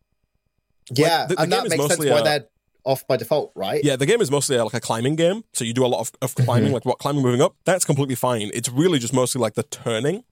yeah, 0.90 1.26
the- 1.26 1.34
the 1.36 1.42
and 1.42 1.52
that 1.52 1.68
makes 1.68 1.86
sense 1.86 1.98
why 1.98 2.18
a- 2.18 2.22
they're 2.24 2.46
off 2.84 3.06
by 3.06 3.16
default, 3.16 3.52
right? 3.54 3.82
Yeah, 3.84 3.96
the 3.96 4.06
game 4.06 4.20
is 4.20 4.30
mostly 4.30 4.56
like 4.58 4.74
a 4.74 4.80
climbing 4.80 5.16
game, 5.16 5.44
so 5.52 5.64
you 5.64 5.72
do 5.72 5.84
a 5.84 5.86
lot 5.86 6.00
of, 6.00 6.12
of 6.20 6.34
climbing, 6.34 6.64
Mm-hmm. 6.64 6.74
like 6.74 6.84
what 6.84 6.98
climbing, 6.98 7.22
moving 7.22 7.40
up. 7.40 7.54
That's 7.64 7.84
completely 7.84 8.16
fine. 8.16 8.50
It's 8.52 8.68
really 8.68 8.98
just 8.98 9.12
mostly 9.12 9.40
like 9.40 9.54
the 9.54 9.62
turning, 9.62 10.24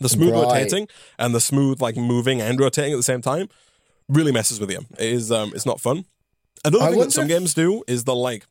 the 0.00 0.08
smooth 0.08 0.32
Right. 0.32 0.42
rotating, 0.42 0.88
and 1.18 1.34
the 1.34 1.40
smooth 1.40 1.80
like 1.80 1.96
moving 1.96 2.40
and 2.40 2.58
rotating 2.58 2.92
at 2.92 2.96
the 2.96 3.02
same 3.02 3.22
time. 3.22 3.48
Really 4.08 4.32
messes 4.32 4.58
with 4.60 4.70
you. 4.70 4.80
It 4.98 5.12
is 5.12 5.30
um, 5.32 5.52
it's 5.54 5.66
not 5.66 5.80
fun. 5.80 6.04
Another 6.64 6.84
I 6.84 6.90
thing 6.90 7.00
that 7.00 7.12
some 7.12 7.24
if- 7.24 7.28
games 7.30 7.54
do 7.54 7.82
is 7.86 8.04
they'll 8.04 8.20
like 8.20 8.46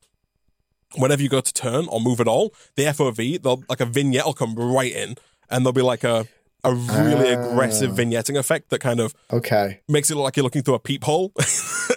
whenever 0.96 1.22
you 1.22 1.30
go 1.30 1.42
to 1.42 1.54
turn 1.54 1.88
or 1.90 2.00
move 2.00 2.20
at 2.22 2.28
all, 2.28 2.54
the 2.76 2.84
FOV, 2.84 3.42
they'll 3.42 3.64
like 3.70 3.82
a 3.82 3.86
vignette 3.86 4.26
will 4.26 4.34
come 4.34 4.56
right 4.56 4.92
in, 4.94 5.16
and 5.50 5.66
there'll 5.66 5.74
be 5.74 5.82
like 5.82 6.04
a 6.04 6.28
a 6.68 6.74
really 6.74 7.34
Ah. 7.36 7.40
aggressive 7.52 7.92
vignetting 7.92 8.38
effect 8.38 8.70
that 8.70 8.80
kind 8.80 9.00
of 9.00 9.14
Okay. 9.32 9.80
makes 9.88 10.10
it 10.12 10.16
look 10.16 10.24
like 10.26 10.36
you're 10.38 10.44
looking 10.44 10.62
through 10.64 10.76
a 10.76 10.80
peephole 10.80 11.32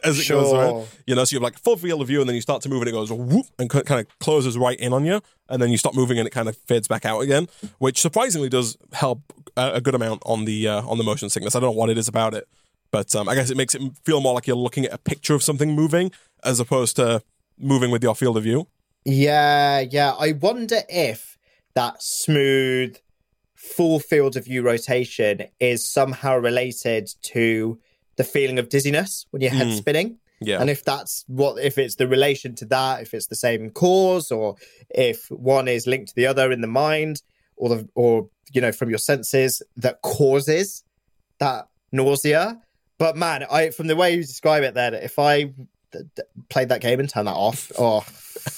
as 0.04 0.18
it 0.18 0.28
goes 0.28 0.52
around. 0.52 0.86
You 1.06 1.14
know, 1.14 1.24
so 1.24 1.34
you 1.34 1.38
have 1.38 1.42
like 1.42 1.58
full 1.58 1.76
field 1.76 2.00
of 2.00 2.08
view, 2.08 2.20
and 2.20 2.28
then 2.28 2.34
you 2.36 2.40
start 2.42 2.62
to 2.62 2.68
move, 2.68 2.80
and 2.82 2.88
it 2.88 2.92
goes 2.92 3.10
whoop, 3.12 3.46
and 3.58 3.68
kind 3.68 4.00
of 4.00 4.06
closes 4.20 4.56
right 4.56 4.78
in 4.78 4.92
on 4.92 5.04
you, 5.04 5.20
and 5.48 5.60
then 5.60 5.70
you 5.70 5.76
stop 5.76 5.94
moving, 5.94 6.18
and 6.18 6.26
it 6.26 6.30
kind 6.30 6.48
of 6.48 6.56
fades 6.56 6.88
back 6.88 7.04
out 7.04 7.20
again, 7.20 7.48
which 7.78 8.00
surprisingly 8.00 8.48
does 8.48 8.76
help 8.92 9.20
a, 9.56 9.72
a 9.74 9.80
good 9.80 9.94
amount 9.94 10.22
on 10.24 10.44
the 10.44 10.68
uh, 10.68 10.82
on 10.86 10.96
the 10.98 11.04
motion 11.04 11.28
sickness. 11.28 11.54
I 11.56 11.60
don't 11.60 11.74
know 11.74 11.78
what 11.78 11.90
it 11.90 11.98
is 11.98 12.08
about 12.08 12.34
it, 12.34 12.46
but 12.90 13.14
um, 13.16 13.28
I 13.28 13.34
guess 13.34 13.50
it 13.50 13.56
makes 13.56 13.74
it 13.74 13.82
feel 14.04 14.20
more 14.20 14.34
like 14.34 14.46
you're 14.46 14.56
looking 14.56 14.84
at 14.86 14.92
a 14.92 14.98
picture 14.98 15.34
of 15.34 15.42
something 15.42 15.72
moving 15.74 16.12
as 16.44 16.60
opposed 16.60 16.96
to 16.96 17.22
moving 17.58 17.90
with 17.90 18.02
your 18.02 18.14
field 18.14 18.36
of 18.36 18.44
view. 18.44 18.66
Yeah, 19.04 19.80
yeah. 19.80 20.12
I 20.18 20.32
wonder 20.32 20.80
if 20.88 21.36
that 21.74 21.96
smooth, 22.02 22.96
full 23.60 24.00
field 24.00 24.36
of 24.36 24.44
view 24.46 24.62
rotation 24.62 25.42
is 25.60 25.86
somehow 25.86 26.34
related 26.36 27.10
to 27.22 27.78
the 28.16 28.24
feeling 28.24 28.58
of 28.58 28.68
dizziness 28.70 29.26
when 29.30 29.42
your 29.42 29.50
head's 29.50 29.74
Mm. 29.74 29.78
spinning. 29.78 30.18
Yeah, 30.40 30.60
And 30.60 30.70
if 30.70 30.82
that's 30.82 31.24
what, 31.26 31.62
if 31.62 31.76
it's 31.76 31.96
the 31.96 32.08
relation 32.08 32.54
to 32.56 32.64
that, 32.66 33.02
if 33.02 33.12
it's 33.12 33.26
the 33.26 33.34
same 33.36 33.68
cause, 33.70 34.30
or 34.30 34.56
if 34.88 35.30
one 35.30 35.68
is 35.68 35.86
linked 35.86 36.08
to 36.08 36.14
the 36.14 36.26
other 36.26 36.50
in 36.50 36.62
the 36.62 36.66
mind, 36.66 37.20
or 37.56 37.68
the, 37.68 37.88
or 37.94 38.30
you 38.50 38.62
know, 38.62 38.72
from 38.72 38.88
your 38.88 38.98
senses 38.98 39.62
that 39.76 40.00
causes 40.00 40.82
that 41.40 41.68
nausea. 41.92 42.58
But 42.98 43.16
man, 43.18 43.44
I 43.50 43.68
from 43.70 43.86
the 43.88 43.96
way 43.96 44.14
you 44.14 44.22
describe 44.22 44.62
it, 44.62 44.72
then 44.72 44.94
if 44.94 45.18
I 45.18 45.42
d- 45.44 45.52
d- 46.16 46.22
played 46.48 46.70
that 46.70 46.80
game 46.80 47.00
and 47.00 47.08
turned 47.08 47.28
that 47.28 47.32
off, 47.36 47.70
oh, 47.78 48.04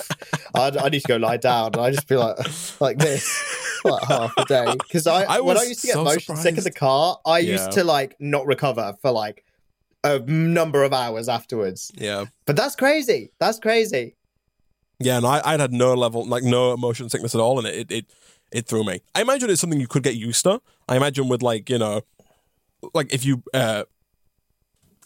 I'd, 0.54 0.76
I 0.76 0.88
need 0.88 1.00
to 1.00 1.06
go 1.08 1.16
lie 1.16 1.36
down. 1.36 1.72
and 1.72 1.80
I 1.80 1.90
just 1.90 2.08
be 2.08 2.16
like 2.16 2.36
like 2.80 2.98
this 2.98 3.26
for 3.82 3.90
like 3.92 4.04
half 4.08 4.36
a 4.38 4.42
day 4.44 4.78
because 4.78 5.06
I, 5.06 5.24
I 5.24 5.40
when 5.40 5.56
I 5.58 5.62
used 5.64 5.80
to 5.82 5.86
get 5.88 5.94
so 5.94 6.04
motion 6.04 6.36
sick 6.36 6.58
in 6.58 6.64
the 6.64 6.70
car, 6.70 7.18
I 7.26 7.38
Yeah. 7.40 7.52
used 7.52 7.72
to 7.72 7.84
like 7.84 8.16
not 8.20 8.46
recover 8.46 8.94
for 9.02 9.10
like 9.10 9.44
a 10.04 10.18
number 10.20 10.82
of 10.84 10.92
hours 10.92 11.28
afterwards. 11.28 11.90
yeah, 11.94 12.24
But 12.46 12.56
that's 12.56 12.74
crazy. 12.76 13.32
That's 13.38 13.58
crazy. 13.58 14.16
yeah. 14.98 15.16
And 15.16 15.26
I 15.26 15.40
I'd 15.44 15.60
had 15.60 15.72
no 15.72 15.94
level, 15.94 16.26
like 16.26 16.42
no 16.42 16.76
motion 16.76 17.08
sickness 17.08 17.34
at 17.34 17.40
all, 17.40 17.58
and 17.58 17.66
it 17.68 17.74
it 17.74 17.90
it, 17.92 18.06
it 18.52 18.66
threw 18.66 18.84
me. 18.84 19.00
I 19.14 19.22
imagine 19.22 19.48
it's 19.50 19.60
something 19.60 19.80
you 19.80 19.86
could 19.88 20.02
get 20.02 20.14
used 20.16 20.42
to. 20.44 20.60
I 20.88 20.96
imagine 20.96 21.28
with 21.28 21.42
like 21.42 21.70
you 21.70 21.78
know, 21.78 22.02
like 22.94 23.12
if 23.14 23.24
you 23.24 23.42
uh, 23.54 23.84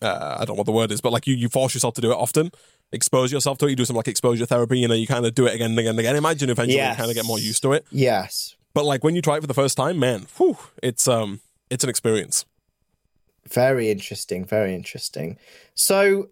uh 0.02 0.36
I 0.40 0.44
don't 0.44 0.56
know 0.56 0.58
what 0.60 0.66
the 0.66 0.72
word 0.72 0.90
is, 0.92 1.00
but 1.00 1.12
like 1.12 1.26
you 1.26 1.34
you 1.34 1.48
force 1.48 1.74
yourself 1.74 1.94
to 1.94 2.00
do 2.00 2.10
it 2.10 2.16
often. 2.16 2.50
Expose 2.92 3.32
yourself 3.32 3.58
to 3.58 3.66
it. 3.66 3.70
You 3.70 3.76
do 3.76 3.84
some 3.84 3.96
like 3.96 4.08
exposure 4.08 4.46
therapy. 4.46 4.78
You 4.78 4.88
know, 4.88 4.94
you 4.94 5.06
kind 5.06 5.26
of 5.26 5.34
do 5.34 5.46
it 5.46 5.54
again 5.54 5.70
and 5.70 5.78
again 5.78 5.90
and 5.90 5.98
again. 6.00 6.16
Imagine 6.16 6.50
eventually 6.50 6.76
Yes. 6.76 6.96
you 6.96 6.98
kind 6.98 7.10
of 7.10 7.16
get 7.16 7.24
more 7.26 7.38
used 7.38 7.62
to 7.62 7.72
it. 7.72 7.84
Yes. 7.90 8.54
But 8.74 8.84
like 8.84 9.02
when 9.02 9.14
you 9.16 9.22
try 9.22 9.36
it 9.36 9.40
for 9.40 9.46
the 9.46 9.54
first 9.54 9.76
time, 9.76 9.98
man, 9.98 10.26
whew, 10.36 10.56
it's 10.82 11.08
um, 11.08 11.40
it's 11.70 11.82
an 11.84 11.90
experience. 11.90 12.44
Very 13.48 13.90
interesting. 13.90 14.44
Very 14.44 14.74
interesting. 14.74 15.38
So, 15.74 16.30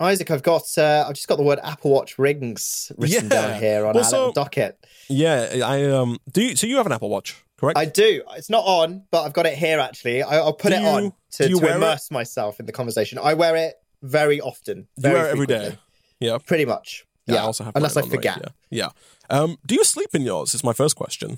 Isaac, 0.00 0.30
I've 0.30 0.42
got 0.42 0.62
uh, 0.78 1.04
I've 1.08 1.14
just 1.14 1.28
got 1.28 1.36
the 1.36 1.42
word 1.42 1.58
Apple 1.62 1.90
Watch 1.90 2.18
rings 2.18 2.90
written 2.96 3.24
Yeah. 3.24 3.28
down 3.28 3.60
here 3.60 3.86
on 3.86 3.94
Well, 3.94 4.04
our 4.04 4.10
so- 4.10 4.18
little 4.18 4.32
docket. 4.32 4.78
Yeah, 5.08 5.60
I 5.64 5.84
um, 5.90 6.18
do 6.32 6.42
you? 6.42 6.56
So 6.56 6.66
you 6.66 6.76
have 6.78 6.86
an 6.86 6.92
Apple 6.92 7.10
Watch, 7.10 7.36
correct? 7.58 7.78
I 7.78 7.84
do. 7.84 8.22
It's 8.36 8.48
not 8.50 8.64
on, 8.64 9.04
but 9.10 9.22
I've 9.24 9.34
got 9.34 9.44
it 9.46 9.54
here 9.58 9.78
actually. 9.78 10.22
I, 10.22 10.36
I'll 10.38 10.54
put 10.54 10.70
Do 10.70 10.76
it 10.76 10.80
you- 10.82 10.88
on 10.88 11.12
to, 11.32 11.48
to 11.48 11.54
wear 11.58 11.72
it? 11.72 11.76
immerse 11.76 12.10
myself 12.10 12.58
in 12.60 12.66
the 12.66 12.72
conversation. 12.72 13.18
I 13.22 13.34
wear 13.34 13.54
it 13.56 13.74
very 14.02 14.40
often. 14.40 14.86
you 14.96 15.10
wear 15.10 15.26
it 15.26 15.30
every 15.30 15.46
day. 15.46 15.76
Yeah. 16.24 16.38
Pretty 16.38 16.64
much. 16.64 17.04
Yeah, 17.26 17.34
Yeah. 17.34 17.42
I 17.42 17.44
also 17.44 17.64
have 17.64 17.76
unless 17.76 17.96
I 17.96 18.00
right, 18.00 18.10
forget. 18.10 18.38
Yeah. 18.70 18.88
yeah. 19.30 19.36
Um, 19.38 19.58
do 19.66 19.74
you 19.74 19.84
sleep 19.84 20.10
in 20.14 20.22
yours? 20.22 20.54
Is 20.54 20.62
my 20.64 20.72
first 20.72 20.96
question. 20.96 21.36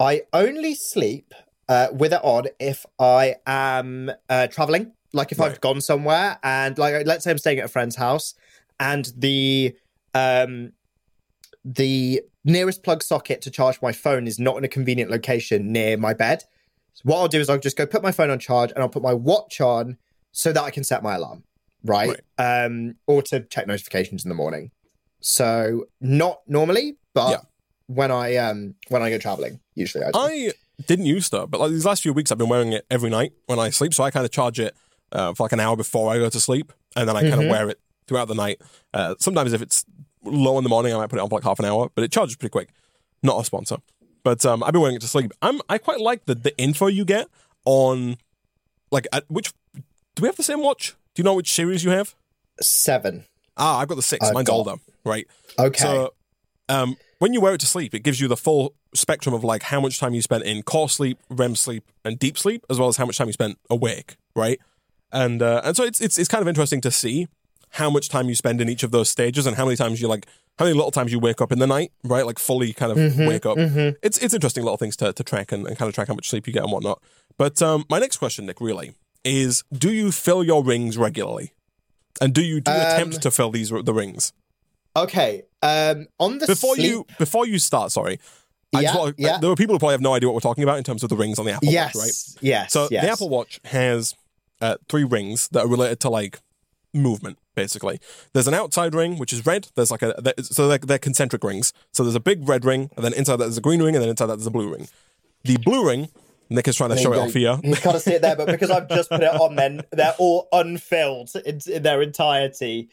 I 0.00 0.22
only 0.32 0.74
sleep 0.74 1.34
uh, 1.68 1.88
with 1.92 2.12
it 2.12 2.20
on 2.22 2.46
if 2.58 2.86
I 2.98 3.36
am 3.46 4.10
uh, 4.28 4.46
traveling. 4.46 4.92
Like 5.12 5.32
if 5.32 5.38
Right. 5.38 5.50
I've 5.52 5.60
gone 5.60 5.80
somewhere 5.80 6.38
and 6.42 6.76
like 6.78 7.06
let's 7.06 7.24
say 7.24 7.30
I'm 7.30 7.38
staying 7.38 7.58
at 7.58 7.64
a 7.64 7.68
friend's 7.68 7.96
house 7.96 8.34
and 8.78 9.10
the 9.16 9.74
um 10.14 10.72
the 11.64 12.22
nearest 12.44 12.82
plug 12.82 13.02
socket 13.02 13.40
to 13.42 13.50
charge 13.50 13.80
my 13.82 13.92
phone 13.92 14.26
is 14.26 14.38
not 14.38 14.56
in 14.56 14.64
a 14.64 14.68
convenient 14.68 15.10
location 15.10 15.72
near 15.72 15.96
my 15.96 16.14
bed. 16.14 16.44
So 16.94 17.02
what 17.04 17.18
I'll 17.18 17.28
do 17.28 17.40
is 17.40 17.48
I'll 17.48 17.58
just 17.58 17.76
go 17.76 17.86
put 17.86 18.02
my 18.02 18.12
phone 18.12 18.30
on 18.30 18.38
charge 18.38 18.70
and 18.72 18.80
I'll 18.80 18.88
put 18.88 19.02
my 19.02 19.14
watch 19.14 19.60
on 19.60 19.96
so 20.32 20.52
that 20.52 20.62
I 20.62 20.70
can 20.70 20.84
set 20.84 21.02
my 21.02 21.14
alarm, 21.16 21.44
right? 21.84 22.20
Um 22.38 22.96
or 23.06 23.22
to 23.22 23.40
check 23.40 23.66
notifications 23.66 24.24
in 24.24 24.28
the 24.28 24.34
morning. 24.34 24.70
So 25.20 25.86
not 26.00 26.40
normally, 26.46 26.96
but 27.14 27.30
Yeah. 27.30 27.40
when 27.86 28.10
I 28.10 28.36
um 28.36 28.74
when 28.88 29.02
I 29.02 29.10
go 29.10 29.18
traveling, 29.18 29.60
usually 29.74 30.04
I 30.04 30.12
do. 30.12 30.18
I 30.18 30.52
didn't 30.86 31.06
use 31.06 31.28
to, 31.30 31.46
but 31.46 31.60
like 31.60 31.70
these 31.70 31.84
last 31.84 32.02
few 32.02 32.12
weeks, 32.12 32.30
I've 32.30 32.38
been 32.38 32.48
wearing 32.48 32.72
it 32.72 32.86
every 32.90 33.10
night 33.10 33.32
when 33.46 33.58
I 33.58 33.70
sleep. 33.70 33.92
So 33.94 34.04
I 34.04 34.10
kind 34.10 34.24
of 34.24 34.30
charge 34.30 34.60
it 34.60 34.76
uh, 35.10 35.34
for 35.34 35.42
like 35.44 35.52
an 35.52 35.60
hour 35.60 35.76
before 35.76 36.12
I 36.12 36.18
go 36.18 36.28
to 36.28 36.40
sleep, 36.40 36.72
and 36.94 37.08
then 37.08 37.16
I 37.16 37.22
kind 37.22 37.34
of 37.34 37.40
Mhm. 37.40 37.50
wear 37.50 37.68
it 37.70 37.80
throughout 38.06 38.28
the 38.28 38.34
night. 38.34 38.60
Uh, 38.94 39.14
sometimes 39.18 39.52
if 39.52 39.60
it's 39.62 39.84
low 40.24 40.56
in 40.58 40.64
the 40.64 40.70
morning, 40.70 40.94
I 40.94 40.98
might 40.98 41.08
put 41.10 41.18
it 41.18 41.22
on 41.22 41.28
for 41.30 41.36
like 41.36 41.44
half 41.44 41.58
an 41.58 41.64
hour, 41.64 41.90
but 41.94 42.04
it 42.04 42.12
charges 42.12 42.36
pretty 42.36 42.50
quick. 42.52 42.68
Not 43.22 43.40
a 43.40 43.44
sponsor, 43.44 43.78
but 44.22 44.44
um, 44.46 44.62
I've 44.62 44.72
been 44.72 44.80
wearing 44.82 44.96
it 44.96 45.00
to 45.02 45.08
sleep. 45.08 45.32
I'm 45.42 45.60
I 45.68 45.78
quite 45.78 46.00
like 46.00 46.26
the 46.26 46.34
the 46.36 46.56
info 46.58 46.86
you 46.86 47.04
get 47.04 47.26
on 47.64 48.18
like 48.92 49.06
at 49.12 49.24
which. 49.28 49.52
Do 50.14 50.22
we 50.22 50.28
have 50.28 50.36
the 50.36 50.42
same 50.42 50.62
watch? 50.62 50.94
Do 51.14 51.20
you 51.20 51.24
know 51.24 51.34
which 51.34 51.52
series 51.52 51.84
you 51.84 51.90
have? 51.90 52.14
Seven. 52.60 53.24
Ah, 53.56 53.78
I've 53.78 53.88
got 53.88 53.96
the 53.96 54.02
6 54.02 54.24
I've 54.26 54.34
Mine's 54.34 54.46
got- 54.48 54.54
older, 54.54 54.74
right? 55.04 55.26
Okay. 55.58 55.80
So, 55.82 56.14
um, 56.68 56.96
when 57.18 57.32
you 57.32 57.40
wear 57.40 57.54
it 57.54 57.60
to 57.60 57.66
sleep, 57.66 57.94
it 57.94 58.00
gives 58.04 58.20
you 58.20 58.28
the 58.28 58.36
full 58.36 58.74
spectrum 58.94 59.34
of 59.34 59.42
like 59.42 59.64
how 59.64 59.80
much 59.80 59.98
time 59.98 60.14
you 60.14 60.22
spent 60.22 60.44
in 60.44 60.62
core 60.62 60.88
sleep, 60.88 61.18
REM 61.28 61.56
sleep, 61.56 61.84
and 62.04 62.18
deep 62.18 62.38
sleep, 62.38 62.64
as 62.70 62.78
well 62.78 62.88
as 62.88 62.96
how 62.96 63.06
much 63.06 63.18
time 63.18 63.26
you 63.26 63.32
spent 63.32 63.58
awake, 63.70 64.16
right? 64.36 64.60
and 65.10 65.40
uh, 65.40 65.62
and 65.64 65.74
so 65.74 65.84
it's 65.84 66.02
it's 66.02 66.18
it's 66.18 66.28
kind 66.28 66.42
of 66.42 66.48
interesting 66.48 66.82
to 66.82 66.90
see 66.90 67.26
how 67.70 67.88
much 67.88 68.10
time 68.10 68.28
you 68.28 68.34
spend 68.34 68.60
in 68.60 68.68
each 68.68 68.82
of 68.82 68.90
those 68.90 69.08
stages 69.08 69.46
and 69.46 69.56
how 69.56 69.64
many 69.64 69.74
times 69.74 70.02
you 70.02 70.06
like 70.08 70.26
how 70.58 70.66
many 70.66 70.74
little 70.76 70.90
times 70.90 71.10
you 71.10 71.18
wake 71.18 71.40
up 71.40 71.50
in 71.50 71.58
the 71.58 71.66
night, 71.66 71.90
right? 72.04 72.26
Like 72.26 72.38
fully 72.38 72.74
kind 72.74 72.92
of 72.92 72.98
Mm-hmm, 72.98 73.26
wake 73.26 73.46
up. 73.46 73.56
It's 74.02 74.18
it's 74.18 74.34
interesting 74.34 74.64
little 74.64 74.76
things 74.76 74.96
to, 74.96 75.12
to 75.14 75.24
track 75.24 75.50
and, 75.50 75.66
and 75.66 75.78
kind 75.78 75.88
of 75.88 75.94
track 75.94 76.08
how 76.08 76.14
much 76.14 76.28
sleep 76.28 76.46
you 76.46 76.52
get 76.52 76.62
and 76.62 76.70
whatnot. 76.70 77.02
But 77.38 77.60
um, 77.62 77.84
my 77.88 77.98
next 77.98 78.18
question, 78.18 78.44
Nik, 78.46 78.60
really 78.60 78.92
is: 79.24 79.64
Do 79.72 79.92
you 79.92 80.12
fill 80.12 80.42
your 80.44 80.62
rings 80.64 80.96
regularly? 80.98 81.52
And 82.20 82.34
do 82.34 82.42
you 82.42 82.60
do 82.60 82.70
Um, 82.72 82.76
attempt 82.80 83.22
to 83.22 83.30
fill 83.30 83.50
these 83.50 83.68
the 83.70 83.94
rings 83.94 84.32
Okay. 84.96 85.42
Um, 85.62 86.08
on 86.18 86.38
the 86.38 86.46
before 86.46 86.74
sleep, 86.74 86.86
you 86.88 87.06
before 87.18 87.46
you 87.46 87.58
start? 87.58 87.92
Sorry, 87.92 88.18
I 88.74 88.82
just 88.82 88.94
Yeah, 88.94 89.00
want, 89.00 89.14
yeah. 89.18 89.38
there 89.38 89.50
are 89.50 89.56
people 89.56 89.74
who 89.74 89.78
probably 89.78 89.94
have 89.94 90.00
no 90.00 90.14
idea 90.14 90.28
what 90.28 90.34
we're 90.34 90.40
talking 90.40 90.64
about 90.64 90.78
in 90.78 90.84
terms 90.84 91.02
of 91.02 91.08
the 91.10 91.16
rings 91.16 91.38
on 91.38 91.46
the 91.46 91.52
Apple 91.52 91.68
yes, 91.68 91.94
Watch, 91.94 92.04
right? 92.04 92.42
yes. 92.42 92.72
So 92.72 92.88
yes. 92.90 93.04
the 93.04 93.10
Apple 93.10 93.28
Watch 93.28 93.60
has 93.64 94.14
uh, 94.60 94.76
three 94.88 95.04
rings 95.04 95.48
that 95.52 95.60
are 95.64 95.68
related 95.68 96.00
to 96.00 96.10
like 96.10 96.40
movement, 96.92 97.38
basically. 97.54 98.00
There's 98.32 98.48
an 98.48 98.54
outside 98.54 98.94
ring 98.94 99.18
which 99.18 99.32
is 99.32 99.46
red. 99.46 99.68
There's 99.76 99.90
like 99.92 100.02
a 100.02 100.14
so 100.42 100.66
they're, 100.68 100.78
they're 100.78 100.98
concentric 100.98 101.44
rings. 101.44 101.72
So 101.92 102.02
there's 102.02 102.16
a 102.16 102.20
big 102.20 102.48
red 102.48 102.64
ring, 102.64 102.90
and 102.96 103.04
then 103.04 103.12
inside 103.12 103.36
that 103.36 103.44
there's 103.44 103.58
a 103.58 103.62
green 103.62 103.82
ring, 103.82 103.94
and 103.94 104.02
then 104.02 104.08
inside 104.10 104.26
that 104.26 104.36
there's 104.36 104.46
a 104.46 104.50
blue 104.50 104.72
ring. 104.72 104.88
The 105.44 105.56
blue 105.58 105.86
ring, 105.86 106.08
Nik 106.50 106.66
is 106.68 106.76
trying 106.76 106.90
to 106.90 106.96
show 106.96 107.12
it 107.12 107.18
off 107.18 107.34
here. 107.34 107.58
You 107.62 107.74
can't 107.76 108.00
see 108.00 108.14
it 108.14 108.22
there, 108.22 108.36
but 108.36 108.46
because 108.46 108.70
I've 108.70 108.88
just 108.88 109.10
put 109.10 109.22
it 109.22 109.28
on, 109.40 109.54
then 109.56 109.82
they're 109.92 110.14
all 110.18 110.48
unfilled 110.52 111.30
in, 111.44 111.60
in 111.70 111.82
their 111.82 112.00
entirety. 112.02 112.88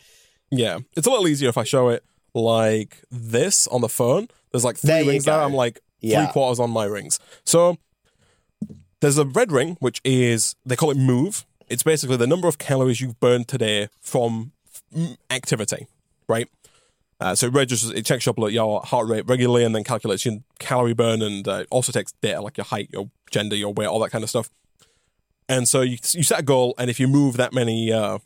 Yeah, 0.52 0.80
it's 0.96 1.08
a 1.08 1.10
little 1.10 1.28
easier 1.28 1.50
if 1.50 1.58
I 1.58 1.64
show 1.64 1.90
it 1.90 2.04
like 2.34 3.02
this 3.10 3.68
on 3.68 3.82
the 3.82 3.90
phone. 3.90 4.28
There's 4.52 4.66
like 4.66 4.78
three 4.78 4.90
There 4.90 5.06
rings 5.06 5.26
there. 5.26 5.40
I'm 5.40 5.54
like 5.54 5.76
three 6.02 6.10
Yeah. 6.12 6.32
quarters 6.32 6.60
on 6.60 6.70
my 6.70 6.86
rings. 6.86 7.20
So 7.46 7.78
there's 9.00 9.18
a 9.18 9.26
red 9.26 9.52
ring, 9.52 9.78
which 9.80 10.02
is 10.04 10.56
they 10.66 10.76
call 10.76 10.92
it 10.92 10.98
move. 10.98 11.46
It's 11.68 11.84
basically 11.84 12.18
the 12.18 12.28
number 12.28 12.48
of 12.48 12.58
calories 12.58 13.02
you've 13.02 13.20
burned 13.20 13.48
today 13.48 13.90
from 14.02 14.52
activity, 15.30 15.88
right? 16.28 16.48
Uh, 17.20 17.34
so 17.34 17.48
it 17.48 17.54
registers, 17.54 17.92
it 17.92 18.06
checks 18.06 18.28
up 18.28 18.36
your 18.38 18.82
heart 18.82 19.08
rate 19.08 19.26
regularly, 19.26 19.64
and 19.64 19.74
then 19.74 19.84
calculates 19.86 20.26
your 20.26 20.40
calorie 20.60 20.94
burn, 20.94 21.22
and 21.22 21.48
uh, 21.48 21.64
also 21.72 21.92
takes 21.92 22.12
data 22.22 22.42
like 22.42 22.58
your 22.58 22.66
height, 22.66 22.90
your 22.92 23.10
gender, 23.32 23.56
your 23.56 23.74
weight, 23.74 23.88
all 23.88 24.00
that 24.00 24.12
kind 24.12 24.24
of 24.24 24.30
stuff. 24.30 24.50
And 25.48 25.68
so 25.68 25.82
you 25.82 25.98
you 26.14 26.24
set 26.24 26.40
a 26.40 26.44
goal, 26.44 26.74
and 26.78 26.90
if 26.90 27.00
you 27.00 27.08
move 27.08 27.38
that 27.38 27.54
many, 27.54 27.92
uh, 27.92 28.20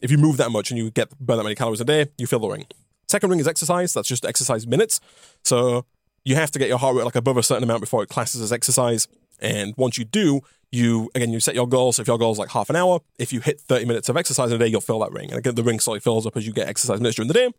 if 0.00 0.10
you 0.10 0.18
move 0.18 0.36
that 0.38 0.50
much 0.50 0.70
and 0.70 0.78
you 0.78 0.90
get 0.90 1.16
burn 1.18 1.36
that 1.36 1.42
many 1.42 1.54
calories 1.54 1.80
a 1.80 1.84
day, 1.84 2.06
you 2.16 2.26
fill 2.26 2.38
the 2.40 2.48
ring. 2.48 2.66
Second 3.08 3.30
ring 3.30 3.40
is 3.40 3.48
exercise. 3.48 3.92
That's 3.92 4.08
just 4.08 4.24
exercise 4.24 4.66
minutes. 4.66 5.00
So 5.44 5.84
you 6.24 6.34
have 6.34 6.50
to 6.52 6.58
get 6.58 6.68
your 6.68 6.78
heart 6.78 6.94
rate 6.94 7.04
like 7.04 7.16
above 7.16 7.36
a 7.36 7.42
certain 7.42 7.64
amount 7.64 7.80
before 7.80 8.02
it 8.02 8.08
classes 8.08 8.40
as 8.40 8.52
exercise. 8.52 9.08
And 9.40 9.74
once 9.76 9.98
you 9.98 10.04
do, 10.04 10.40
you 10.70 11.10
again 11.14 11.32
you 11.32 11.40
set 11.40 11.54
your 11.54 11.68
goal. 11.68 11.92
So 11.92 12.02
if 12.02 12.08
your 12.08 12.18
goal 12.18 12.32
is 12.32 12.38
like 12.38 12.50
half 12.50 12.70
an 12.70 12.76
hour, 12.76 13.00
if 13.18 13.32
you 13.32 13.40
hit 13.40 13.60
30 13.60 13.84
minutes 13.86 14.08
of 14.08 14.16
exercise 14.16 14.52
a 14.52 14.58
day, 14.58 14.66
you'll 14.66 14.80
fill 14.80 15.00
that 15.00 15.12
ring. 15.12 15.30
And 15.30 15.38
again, 15.38 15.54
the 15.54 15.62
ring 15.62 15.80
slowly 15.80 16.00
fills 16.00 16.26
up 16.26 16.36
as 16.36 16.46
you 16.46 16.52
get 16.52 16.68
exercise 16.68 17.00
minutes 17.00 17.16
during 17.16 17.28
the 17.28 17.34
day. 17.34 17.50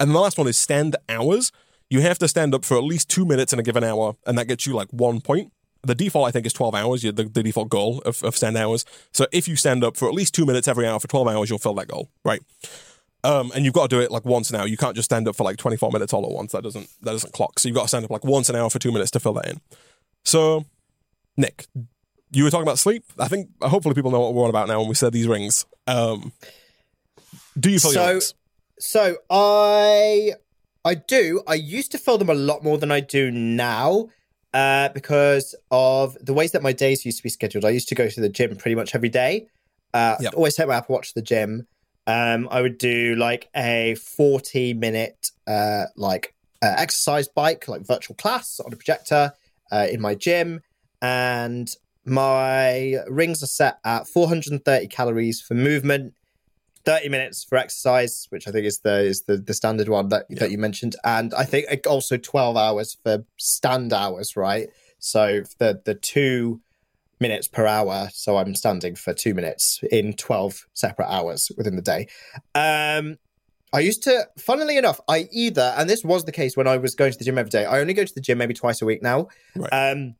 And 0.00 0.10
the 0.10 0.18
last 0.18 0.38
one 0.38 0.48
is 0.48 0.56
stand 0.56 0.96
hours. 1.08 1.52
You 1.90 2.00
have 2.00 2.18
to 2.18 2.28
stand 2.28 2.54
up 2.54 2.64
for 2.64 2.76
at 2.76 2.82
least 2.82 3.08
two 3.08 3.24
minutes 3.24 3.52
in 3.52 3.58
a 3.58 3.62
given 3.62 3.84
hour, 3.84 4.16
and 4.26 4.36
that 4.38 4.48
gets 4.48 4.66
you 4.66 4.74
like 4.74 4.88
one 4.90 5.20
point. 5.20 5.52
The 5.84 5.94
default, 5.94 6.28
I 6.28 6.30
think, 6.30 6.46
is 6.46 6.52
12 6.52 6.74
hours, 6.74 7.02
the, 7.02 7.12
the 7.12 7.42
default 7.42 7.68
goal 7.68 8.00
of, 8.04 8.22
of 8.22 8.36
stand 8.36 8.56
hours. 8.56 8.84
So 9.12 9.26
if 9.32 9.46
you 9.48 9.56
stand 9.56 9.84
up 9.84 9.96
for 9.96 10.08
at 10.08 10.14
least 10.14 10.34
two 10.34 10.46
minutes 10.46 10.66
every 10.68 10.86
hour 10.86 10.98
for 11.00 11.08
12 11.08 11.28
hours, 11.28 11.50
you'll 11.50 11.58
fill 11.58 11.74
that 11.74 11.88
goal, 11.88 12.08
right? 12.24 12.40
Um, 13.22 13.50
and 13.54 13.64
you've 13.64 13.74
got 13.74 13.88
to 13.88 13.96
do 13.96 14.00
it 14.02 14.10
like 14.10 14.24
once 14.24 14.50
an 14.50 14.56
hour. 14.56 14.66
You 14.66 14.76
can't 14.76 14.94
just 14.94 15.06
stand 15.06 15.26
up 15.28 15.36
for 15.36 15.44
like 15.44 15.56
24 15.56 15.90
minutes 15.92 16.12
all 16.12 16.24
at 16.24 16.30
once. 16.30 16.52
That 16.52 16.62
doesn't 16.62 16.88
that 17.02 17.12
doesn't 17.12 17.32
clock. 17.32 17.58
So 17.58 17.68
you've 17.68 17.76
got 17.76 17.82
to 17.82 17.88
stand 17.88 18.04
up 18.04 18.10
like 18.10 18.24
once 18.24 18.48
an 18.50 18.56
hour 18.56 18.68
for 18.68 18.78
two 18.78 18.92
minutes 18.92 19.10
to 19.12 19.20
fill 19.20 19.32
that 19.34 19.48
in. 19.48 19.60
So, 20.24 20.66
Nik, 21.36 21.66
you 22.32 22.44
were 22.44 22.50
talking 22.50 22.64
about 22.66 22.78
sleep. 22.78 23.02
I 23.18 23.28
think 23.28 23.48
hopefully 23.62 23.94
people 23.94 24.10
know 24.10 24.20
what 24.20 24.34
we're 24.34 24.44
on 24.44 24.50
about 24.50 24.68
now 24.68 24.80
when 24.80 24.88
we 24.88 24.94
said 24.94 25.12
these 25.12 25.26
rings. 25.26 25.64
Um, 25.86 26.32
do 27.58 27.70
you 27.70 27.78
fill 27.80 27.92
your 27.92 28.02
So- 28.02 28.10
rings? 28.10 28.34
So 28.78 29.16
I 29.30 30.32
I 30.84 30.94
do. 30.94 31.42
I 31.46 31.54
used 31.54 31.92
to 31.92 31.98
fill 31.98 32.18
them 32.18 32.28
a 32.28 32.34
lot 32.34 32.62
more 32.62 32.76
than 32.76 32.90
I 32.92 33.00
do 33.00 33.30
now. 33.30 34.08
Uh, 34.54 34.88
because 34.90 35.56
of 35.72 36.16
the 36.24 36.32
ways 36.32 36.52
that 36.52 36.62
my 36.62 36.72
days 36.72 37.04
used 37.04 37.18
to 37.18 37.22
be 37.24 37.28
scheduled, 37.28 37.64
I 37.64 37.70
used 37.70 37.88
to 37.88 37.96
go 37.96 38.08
to 38.08 38.20
the 38.20 38.28
gym 38.28 38.54
pretty 38.54 38.76
much 38.76 38.94
every 38.94 39.08
day. 39.08 39.48
Uh, 39.92 40.16
Yep. 40.20 40.34
Always 40.34 40.54
take 40.54 40.68
my 40.68 40.76
Apple 40.76 40.94
Watch 40.94 41.08
to 41.08 41.14
the 41.16 41.22
gym. 41.22 41.66
Um, 42.06 42.48
I 42.50 42.62
would 42.62 42.78
do 42.78 43.16
like 43.16 43.48
a 43.56 43.96
forty-minute 43.96 45.30
uh, 45.46 45.86
like 45.96 46.34
uh, 46.62 46.74
exercise 46.78 47.26
bike, 47.26 47.66
like 47.66 47.84
virtual 47.84 48.14
class 48.14 48.60
on 48.60 48.72
a 48.72 48.76
projector 48.76 49.32
uh, 49.72 49.86
in 49.90 50.00
my 50.00 50.14
gym, 50.14 50.60
and 51.02 51.68
my 52.04 52.98
rings 53.08 53.42
are 53.42 53.46
set 53.46 53.78
at 53.84 54.06
430 54.06 54.86
calories 54.88 55.40
for 55.40 55.54
movement 55.54 56.14
30 56.84 57.08
minutes 57.08 57.44
for 57.44 57.56
exercise, 57.56 58.26
which 58.30 58.46
I 58.46 58.50
think 58.50 58.66
is 58.66 58.80
the 58.80 59.00
is 59.00 59.22
the, 59.22 59.36
the 59.38 59.54
standard 59.54 59.88
one 59.88 60.08
that, 60.08 60.26
Yeah. 60.28 60.40
that 60.40 60.50
you 60.50 60.58
mentioned, 60.58 60.96
and 61.04 61.32
I 61.34 61.44
think 61.44 61.66
also 61.86 62.16
12 62.16 62.56
hours 62.56 62.96
for 63.02 63.24
stand 63.38 63.92
hours, 63.92 64.36
right? 64.36 64.68
So 64.98 65.42
the 65.58 65.80
the 65.84 65.94
two 65.94 66.60
minutes 67.20 67.48
per 67.48 67.66
hour, 67.66 68.08
so 68.12 68.36
I'm 68.36 68.54
standing 68.54 68.96
for 68.96 69.14
two 69.14 69.34
minutes 69.34 69.80
in 69.90 70.14
12 70.14 70.66
separate 70.74 71.08
hours 71.10 71.50
within 71.56 71.76
the 71.76 71.82
day. 71.82 72.08
Um, 72.54 73.16
I 73.72 73.80
used 73.80 74.02
to, 74.04 74.28
funnily 74.38 74.76
enough, 74.76 75.00
I 75.08 75.28
either, 75.32 75.74
and 75.76 75.88
this 75.90 76.04
was 76.04 76.24
the 76.24 76.32
case 76.32 76.56
when 76.56 76.66
I 76.68 76.76
was 76.76 76.94
going 76.94 77.12
to 77.12 77.18
the 77.18 77.24
gym 77.24 77.38
every 77.38 77.50
day. 77.50 77.64
I 77.64 77.80
only 77.80 77.92
go 77.94 78.04
to 78.04 78.14
the 78.14 78.20
gym 78.20 78.38
maybe 78.38 78.54
twice 78.54 78.80
a 78.82 78.84
week 78.84 79.02
now. 79.02 79.28
Right. 79.56 79.68
Um, 79.72 80.14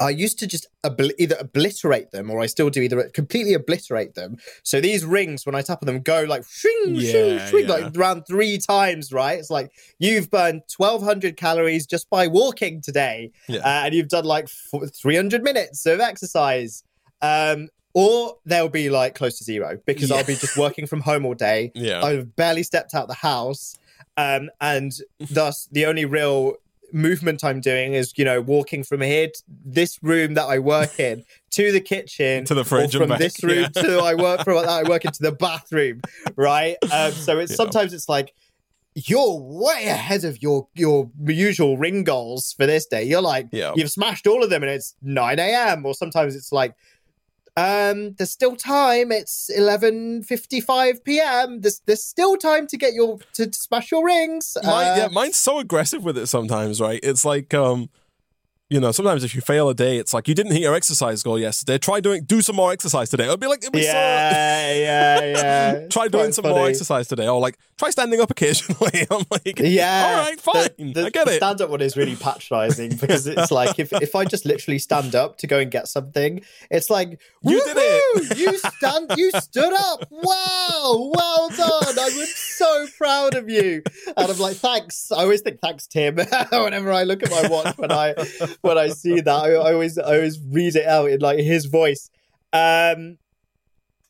I 0.00 0.10
used 0.10 0.38
to 0.38 0.46
just 0.46 0.66
obli- 0.84 1.14
either 1.18 1.36
obliterate 1.40 2.12
them, 2.12 2.30
or 2.30 2.40
I 2.40 2.46
still 2.46 2.70
do 2.70 2.80
either 2.82 3.08
completely 3.10 3.54
obliterate 3.54 4.14
them. 4.14 4.36
So 4.62 4.80
these 4.80 5.04
rings, 5.04 5.44
when 5.44 5.54
I 5.54 5.62
tap 5.62 5.78
on 5.82 5.86
them, 5.86 6.00
go 6.02 6.22
like 6.24 6.44
shing, 6.48 6.98
shing, 7.00 7.36
Yeah, 7.36 7.46
shing, 7.46 7.66
yeah. 7.68 7.74
like 7.74 7.96
around 7.96 8.22
three 8.26 8.58
times. 8.58 9.12
Right? 9.12 9.38
It's 9.38 9.50
like 9.50 9.70
you've 9.98 10.30
burned 10.30 10.62
twelve 10.72 11.02
hundred 11.02 11.36
calories 11.36 11.86
just 11.86 12.08
by 12.10 12.26
walking 12.28 12.80
today, 12.80 13.32
Yeah. 13.48 13.60
uh, 13.60 13.82
and 13.86 13.94
you've 13.94 14.08
done 14.08 14.24
like 14.24 14.48
three 14.94 15.16
hundred 15.16 15.42
minutes 15.42 15.84
of 15.86 16.00
exercise. 16.00 16.84
Um, 17.20 17.68
or 17.94 18.36
they'll 18.44 18.68
be 18.68 18.90
like 18.90 19.14
close 19.16 19.38
to 19.38 19.44
zero 19.44 19.78
because. 19.84 20.12
I'll 20.12 20.22
be 20.22 20.36
just 20.36 20.56
working 20.56 20.86
from 20.86 21.00
home 21.00 21.24
all 21.26 21.34
day. 21.34 21.72
Yeah. 21.74 22.04
I've 22.04 22.36
barely 22.36 22.62
stepped 22.62 22.94
out 22.94 23.08
the 23.08 23.14
house, 23.14 23.76
um, 24.16 24.50
and 24.60 24.92
thus 25.30 25.68
the 25.72 25.86
only 25.86 26.04
real 26.04 26.54
movement 26.92 27.44
I'm 27.44 27.60
doing 27.60 27.94
is 27.94 28.12
you 28.16 28.24
know 28.24 28.40
walking 28.40 28.82
from 28.84 29.00
here, 29.00 29.28
to 29.28 29.42
this 29.64 29.98
room 30.02 30.34
that 30.34 30.44
I 30.46 30.58
work 30.58 30.98
in, 31.00 31.24
to 31.52 31.72
the 31.72 31.80
kitchen, 31.80 32.44
To 32.46 32.54
the 32.54 32.64
fridge 32.64 32.96
from 32.96 33.10
this 33.18 33.42
room 33.42 33.66
yeah. 33.74 33.82
to 33.82 33.98
I 33.98 34.14
work 34.14 34.44
from 34.44 34.56
that 34.56 34.68
I 34.68 34.88
work 34.88 35.04
into 35.04 35.22
the 35.22 35.32
bathroom, 35.46 36.00
right? 36.36 36.76
Um, 36.90 37.12
so 37.12 37.38
it's 37.38 37.52
Yeah. 37.52 37.56
sometimes 37.56 37.92
it's 37.92 38.08
like. 38.08 38.34
You're 39.06 39.38
way 39.38 39.84
ahead 39.86 40.24
of 40.24 40.42
your 40.42 40.66
your 40.74 41.08
usual 41.24 41.78
ring 41.78 42.02
goals 42.02 42.52
for 42.54 42.66
this 42.66 42.84
day. 42.84 43.04
You're 43.04 43.20
like 43.22 43.46
Yeah. 43.52 43.72
you've 43.76 43.92
smashed 43.92 44.26
all 44.26 44.42
of 44.42 44.50
them, 44.50 44.64
and 44.64 44.72
it's 44.72 44.96
nine 45.02 45.38
a.m. 45.38 45.86
Or 45.86 45.94
sometimes 45.94 46.34
it's 46.34 46.50
like 46.50 46.74
um, 47.58 48.14
there's 48.16 48.30
still 48.30 48.56
time. 48.56 49.10
It's 49.12 49.50
eleven 49.50 50.22
fifty-five 50.22 51.02
p.m. 51.04 51.60
There's 51.60 51.80
there's 51.86 52.04
still 52.04 52.36
time 52.36 52.66
to 52.68 52.76
get 52.76 52.94
your 52.94 53.18
to, 53.34 53.46
to 53.46 53.58
smash 53.58 53.90
your 53.90 54.04
rings. 54.04 54.56
Mine, 54.62 54.72
Uh, 54.72 54.94
yeah, 54.96 55.08
mine's 55.10 55.36
so 55.36 55.58
aggressive 55.58 56.04
with 56.04 56.16
it 56.16 56.26
sometimes, 56.28 56.80
right? 56.80 57.00
It's 57.02 57.24
like, 57.24 57.52
um, 57.54 57.90
you 58.70 58.80
know, 58.80 58.92
sometimes 58.92 59.24
if 59.24 59.34
you 59.34 59.40
fail 59.40 59.68
a 59.70 59.74
day, 59.74 59.96
it's 59.96 60.12
like 60.12 60.28
you 60.28 60.34
didn't 60.34 60.52
hit 60.52 60.60
your 60.60 60.74
exercise 60.74 61.22
goal 61.22 61.38
yesterday. 61.38 61.78
Try 61.78 62.00
doing, 62.00 62.24
do 62.24 62.42
some 62.42 62.54
more 62.56 62.70
exercise 62.70 63.08
today. 63.08 63.24
It'll 63.24 63.38
be 63.38 63.46
like, 63.46 63.60
it'll 63.60 63.72
be 63.72 63.82
so. 63.82 63.86
yeah, 63.92 64.74
yeah, 64.74 65.24
yeah. 65.24 65.86
Try 65.90 66.08
doing 66.08 66.32
some 66.32 66.44
more 66.46 66.68
exercise 66.68 67.08
today, 67.08 67.26
or 67.28 67.40
like 67.40 67.58
try 67.78 67.90
standing 67.90 68.20
up 68.20 68.30
occasionally. 68.30 69.06
I'm 69.10 69.24
like, 69.30 69.58
Yeah. 69.58 70.06
all 70.18 70.24
right, 70.30 70.40
fine, 70.40 70.92
The, 70.92 70.92
the, 71.00 71.06
I 71.06 71.10
get 71.10 71.26
the 71.26 71.32
it. 71.34 71.36
stand-up 71.36 71.70
one 71.70 71.80
is 71.80 71.96
really 71.96 72.16
patronizing 72.16 72.96
because 72.96 73.26
it's 73.26 73.50
like 73.52 73.78
if, 73.78 73.92
if 73.94 74.14
I 74.16 74.24
just 74.24 74.44
literally 74.44 74.78
stand 74.80 75.14
up 75.14 75.38
to 75.38 75.46
go 75.46 75.58
and 75.60 75.70
get 75.70 75.86
something, 75.88 76.42
it's 76.70 76.90
like 76.90 77.20
You 77.42 77.62
did 77.64 77.76
it. 77.78 78.36
You 78.38 78.58
stand. 78.58 79.12
You 79.16 79.30
stood 79.32 79.72
up. 79.72 80.06
Wow. 80.10 81.12
Well 81.14 81.48
done. 81.50 81.98
I 81.98 82.10
was 82.16 82.34
so 82.34 82.86
proud 82.98 83.34
of 83.34 83.48
you. 83.48 83.82
And 84.16 84.30
I'm 84.30 84.38
like, 84.38 84.56
thanks. 84.56 85.10
I 85.12 85.22
always 85.22 85.40
think 85.40 85.60
thanks, 85.60 85.86
Tim. 85.86 86.16
Whenever 86.50 86.92
I 86.92 87.04
look 87.04 87.22
at 87.22 87.30
my 87.30 87.48
watch 87.48 87.78
when 87.78 87.92
I 87.92 88.14
when 88.62 88.78
I 88.78 88.88
see 88.88 89.20
that, 89.20 89.28
I, 89.28 89.52
I 89.52 89.72
always 89.72 89.98
I 89.98 90.16
always 90.16 90.38
read 90.40 90.76
it 90.76 90.86
out 90.86 91.10
in 91.10 91.20
like 91.20 91.38
his 91.40 91.66
voice. 91.66 92.10
Um, 92.52 93.18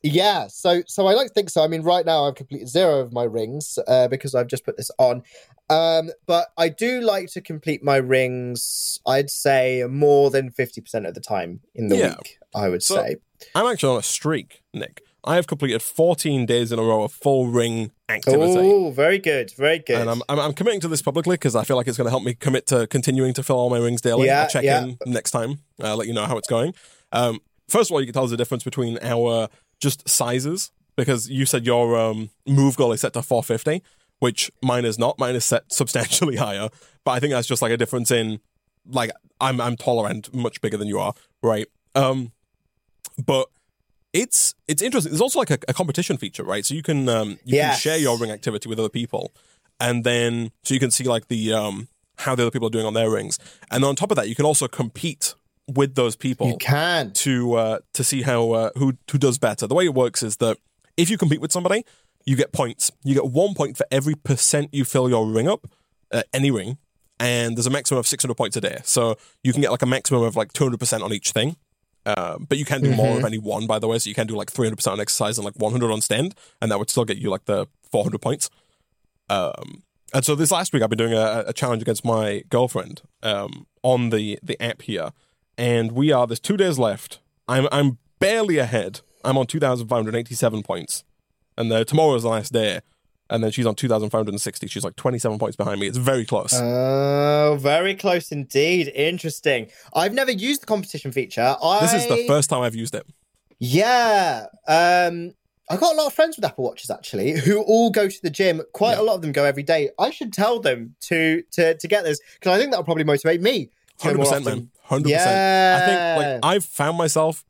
yeah, 0.01 0.47
so 0.47 0.81
so 0.87 1.07
I 1.07 1.13
like 1.13 1.27
to 1.27 1.33
think 1.33 1.49
so. 1.49 1.61
I 1.63 1.67
mean, 1.67 1.81
right 1.83 2.05
now 2.05 2.25
I've 2.25 2.35
completed 2.35 2.69
zero 2.69 2.99
of 3.01 3.11
my 3.11 3.23
rings 3.23 3.77
uh, 3.87 4.07
because 4.07 4.33
I've 4.33 4.47
just 4.47 4.63
put 4.65 4.77
this 4.77 4.89
on. 4.97 5.23
Um, 5.69 6.09
but 6.25 6.47
I 6.57 6.69
do 6.69 7.01
like 7.01 7.27
to 7.33 7.41
complete 7.41 7.83
my 7.83 7.97
rings. 7.97 8.99
I'd 9.05 9.29
say 9.29 9.83
more 9.89 10.29
than 10.29 10.51
fifty 10.51 10.79
percent 10.81 11.05
of 11.05 11.15
the 11.15 11.19
time 11.21 11.59
in 11.75 11.89
the 11.89 11.97
Yeah. 11.97 12.09
week. 12.15 12.37
I 12.55 12.69
would 12.69 12.81
So- 12.83 12.95
say. 12.95 13.17
I'm 13.55 13.65
actually 13.65 13.93
on 13.93 13.99
a 13.99 14.03
streak, 14.03 14.61
Nik. 14.73 15.01
I 15.23 15.35
have 15.35 15.47
completed 15.47 15.81
14 15.81 16.45
days 16.45 16.71
in 16.71 16.79
a 16.79 16.81
row 16.81 17.03
of 17.03 17.11
full 17.11 17.47
ring 17.47 17.91
activity. 18.07 18.53
Oh, 18.57 18.91
very 18.91 19.19
good, 19.19 19.51
very 19.51 19.79
good. 19.79 19.99
And 19.99 20.09
I'm, 20.09 20.21
I'm, 20.29 20.39
I'm 20.39 20.53
committing 20.53 20.79
to 20.81 20.87
this 20.87 21.01
publicly 21.01 21.35
because 21.35 21.55
I 21.55 21.63
feel 21.63 21.75
like 21.75 21.87
it's 21.87 21.97
going 21.97 22.05
to 22.05 22.11
help 22.11 22.23
me 22.23 22.33
commit 22.33 22.67
to 22.67 22.87
continuing 22.87 23.33
to 23.33 23.43
fill 23.43 23.57
all 23.57 23.69
my 23.69 23.79
rings 23.79 24.01
daily. 24.01 24.27
Yeah, 24.27 24.43
I'll 24.43 24.49
check 24.49 24.63
yeah. 24.63 24.83
in 24.83 24.97
next 25.05 25.31
time, 25.31 25.59
uh, 25.83 25.95
let 25.95 26.07
you 26.07 26.13
know 26.13 26.25
how 26.25 26.37
it's 26.37 26.47
going. 26.47 26.73
Um, 27.11 27.39
first 27.67 27.89
of 27.89 27.93
all, 27.93 28.01
you 28.01 28.07
can 28.07 28.13
tell 28.13 28.23
there's 28.23 28.31
a 28.31 28.37
difference 28.37 28.63
between 28.63 28.97
our 29.01 29.49
just 29.79 30.07
sizes 30.07 30.71
because 30.95 31.29
you 31.29 31.45
said 31.45 31.65
your 31.65 31.97
um, 31.97 32.29
move 32.45 32.75
goal 32.75 32.91
is 32.91 33.01
set 33.01 33.13
to 33.13 33.21
450, 33.21 33.83
which 34.19 34.51
mine 34.61 34.85
is 34.85 34.97
not. 34.97 35.19
Mine 35.19 35.35
is 35.35 35.45
set 35.45 35.63
substantially 35.71 36.37
higher, 36.37 36.69
but 37.03 37.11
I 37.11 37.19
think 37.19 37.33
that's 37.33 37.47
just 37.47 37.61
like 37.61 37.71
a 37.71 37.77
difference 37.77 38.11
in 38.11 38.39
like 38.87 39.11
I'm 39.41 39.59
I'm 39.59 39.75
taller 39.75 40.09
and 40.09 40.31
much 40.33 40.61
bigger 40.61 40.77
than 40.77 40.87
you 40.87 40.99
are, 40.99 41.13
right? 41.41 41.67
Um, 41.95 42.31
but 43.23 43.47
it's 44.13 44.55
it's 44.67 44.81
interesting. 44.81 45.11
There's 45.11 45.21
also 45.21 45.39
like 45.39 45.51
a, 45.51 45.59
a 45.67 45.73
competition 45.73 46.17
feature, 46.17 46.43
right? 46.43 46.65
So 46.65 46.73
you 46.73 46.83
can 46.83 47.07
um, 47.09 47.31
you 47.45 47.55
Yes. 47.57 47.73
can 47.75 47.79
share 47.91 47.97
your 47.97 48.17
ring 48.17 48.31
activity 48.31 48.67
with 48.69 48.79
other 48.79 48.89
people, 48.89 49.31
and 49.79 50.03
then 50.03 50.51
so 50.63 50.73
you 50.73 50.79
can 50.79 50.91
see 50.91 51.03
like 51.03 51.27
the 51.27 51.53
um 51.53 51.87
how 52.17 52.35
the 52.35 52.43
other 52.43 52.51
people 52.51 52.67
are 52.67 52.71
doing 52.71 52.85
on 52.85 52.93
their 52.93 53.09
rings, 53.09 53.39
and 53.71 53.83
on 53.85 53.95
top 53.95 54.11
of 54.11 54.15
that, 54.17 54.27
you 54.29 54.35
can 54.35 54.45
also 54.45 54.67
compete 54.67 55.35
with 55.67 55.93
those 55.95 56.15
people 56.15 56.47
You 56.47 56.57
can. 56.57 57.11
to 57.13 57.53
uh, 57.55 57.79
to 57.93 58.03
see 58.03 58.23
how 58.23 58.51
uh, 58.51 58.69
who 58.77 58.93
who 59.11 59.17
does 59.17 59.37
better. 59.37 59.67
The 59.67 59.75
way 59.75 59.85
it 59.85 59.93
works 59.93 60.23
is 60.23 60.37
that 60.37 60.57
if 60.97 61.09
you 61.09 61.17
compete 61.17 61.39
with 61.41 61.51
somebody, 61.51 61.85
you 62.25 62.35
get 62.35 62.51
points. 62.51 62.91
You 63.03 63.13
get 63.13 63.25
one 63.27 63.53
point 63.53 63.77
for 63.77 63.85
every 63.91 64.15
percent 64.15 64.69
you 64.73 64.83
fill 64.85 65.07
your 65.09 65.25
ring 65.27 65.47
up, 65.47 65.67
uh, 66.11 66.23
any 66.33 66.49
ring, 66.51 66.77
and 67.19 67.55
there's 67.55 67.67
a 67.67 67.69
maximum 67.69 67.99
of 67.99 68.07
600 68.07 68.33
points 68.35 68.57
a 68.57 68.61
day. 68.61 68.79
So 68.83 69.15
you 69.43 69.53
can 69.53 69.61
get 69.61 69.69
like 69.71 69.83
a 69.83 69.85
maximum 69.85 70.23
of 70.23 70.35
like 70.35 70.51
200 70.53 70.79
percent 70.79 71.03
on 71.03 71.13
each 71.13 71.31
thing. 71.31 71.55
Uh, 72.05 72.37
but 72.39 72.57
you 72.57 72.65
can 72.65 72.81
do 72.81 72.95
more 72.95 73.17
of 73.17 73.25
any 73.25 73.37
one, 73.37 73.67
by 73.67 73.77
the 73.77 73.87
way. 73.87 73.99
So 73.99 74.09
you 74.09 74.15
can 74.15 74.27
do 74.27 74.35
like 74.35 74.51
300 74.51 74.75
percent 74.75 74.93
on 74.93 74.99
exercise 74.99 75.37
and 75.37 75.45
like 75.45 75.55
100 75.55 75.91
on 75.91 76.01
stand, 76.01 76.35
and 76.61 76.71
that 76.71 76.79
would 76.79 76.89
still 76.89 77.05
get 77.05 77.17
you 77.17 77.29
like 77.29 77.45
the 77.45 77.67
400 77.91 78.19
points. 78.19 78.49
Um, 79.29 79.83
and 80.13 80.25
so 80.25 80.33
this 80.35 80.51
last 80.51 80.73
week, 80.73 80.81
I've 80.81 80.89
been 80.89 80.97
doing 80.97 81.13
a, 81.13 81.43
a 81.47 81.53
challenge 81.53 81.81
against 81.81 82.03
my 82.03 82.43
girlfriend 82.49 83.01
um, 83.21 83.67
on 83.83 84.09
the 84.09 84.39
the 84.41 84.61
app 84.61 84.81
here, 84.81 85.11
and 85.57 85.91
we 85.91 86.11
are 86.11 86.25
there's 86.25 86.39
two 86.39 86.57
days 86.57 86.79
left. 86.79 87.19
I'm 87.47 87.67
I'm 87.71 87.99
barely 88.19 88.57
ahead. 88.57 89.01
I'm 89.23 89.37
on 89.37 89.47
2,587 89.47 90.63
points, 90.63 91.03
and 91.57 91.71
uh, 91.71 91.83
tomorrow 91.83 92.15
is 92.15 92.23
the 92.23 92.29
last 92.29 92.53
day, 92.53 92.79
and 93.29 93.43
then 93.43 93.51
she's 93.51 93.65
on 93.65 93.75
2,560. 93.75 94.67
She's 94.67 94.83
like 94.83 94.95
27 94.95 95.37
points 95.39 95.55
behind 95.55 95.79
me. 95.79 95.87
It's 95.87 95.97
very 95.97 96.25
close. 96.25 96.53
Oh, 96.53 97.57
very 97.59 97.95
close 97.95 98.31
indeed. 98.31 98.87
Interesting. 98.95 99.69
I've 99.93 100.13
never 100.13 100.31
used 100.31 100.61
the 100.61 100.65
competition 100.65 101.11
feature. 101.11 101.55
I, 101.61 101.79
this 101.81 101.93
is 101.93 102.07
the 102.07 102.25
first 102.27 102.49
time 102.49 102.61
I've 102.61 102.75
used 102.75 102.95
it. 102.95 103.05
Yeah. 103.59 104.45
Um, 104.67 105.33
I 105.69 105.77
got 105.77 105.93
a 105.93 105.97
lot 105.97 106.07
of 106.07 106.13
friends 106.13 106.35
with 106.35 106.45
Apple 106.45 106.63
Watches 106.63 106.89
actually, 106.89 107.31
who 107.39 107.61
all 107.61 107.91
go 107.91 108.07
to 108.07 108.21
the 108.23 108.29
gym. 108.29 108.61
Quite 108.73 108.93
Yeah. 108.93 109.01
a 109.01 109.03
lot 109.03 109.15
of 109.15 109.21
them 109.21 109.31
go 109.31 109.43
every 109.45 109.63
day. 109.63 109.89
I 109.99 110.09
should 110.09 110.33
tell 110.33 110.59
them 110.59 110.95
to 111.01 111.43
to 111.51 111.75
to 111.77 111.87
get 111.87 112.03
this 112.03 112.19
because 112.39 112.55
I 112.55 112.57
think 112.59 112.71
that'll 112.71 112.85
probably 112.85 113.03
motivate 113.03 113.41
me. 113.41 113.69
Hundred 114.01 114.19
percent, 114.19 114.45
man. 114.45 114.69
Hundred 114.83 115.11
percent. 115.11 115.29
Yeah. 115.29 115.79
I 115.81 115.85
think 115.85 116.43
like 116.43 116.55
I've 116.55 116.65
found 116.65 116.97
myself 116.97 117.45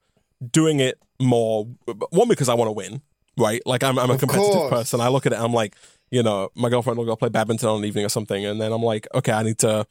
doing 0.52 0.80
it 0.80 1.00
more. 1.22 1.68
One 2.10 2.28
because 2.28 2.50
I 2.50 2.56
want 2.56 2.68
to 2.68 2.74
win, 2.74 3.02
right? 3.40 3.62
Like 3.66 3.84
I'm 3.84 3.98
I'm 3.98 4.10
a 4.10 4.14
Of 4.14 4.20
competitive 4.20 4.54
course. 4.54 4.70
person. 4.70 5.02
I 5.02 5.08
look 5.08 5.26
at 5.26 5.34
it. 5.34 5.40
I'm 5.40 5.54
like, 5.54 5.76
you 6.12 6.24
know, 6.24 6.50
my 6.56 6.70
girlfriend 6.70 6.98
will 6.98 7.06
go 7.06 7.16
play 7.16 7.30
badminton 7.30 7.70
on 7.70 7.80
an 7.80 7.86
evening 7.86 8.06
or 8.06 8.10
something, 8.10 8.46
and 8.46 8.60
then 8.62 8.72
I'm 8.72 8.84
like, 8.84 9.08
okay, 9.14 9.32
I 9.32 9.44
need 9.44 9.58
to. 9.60 9.86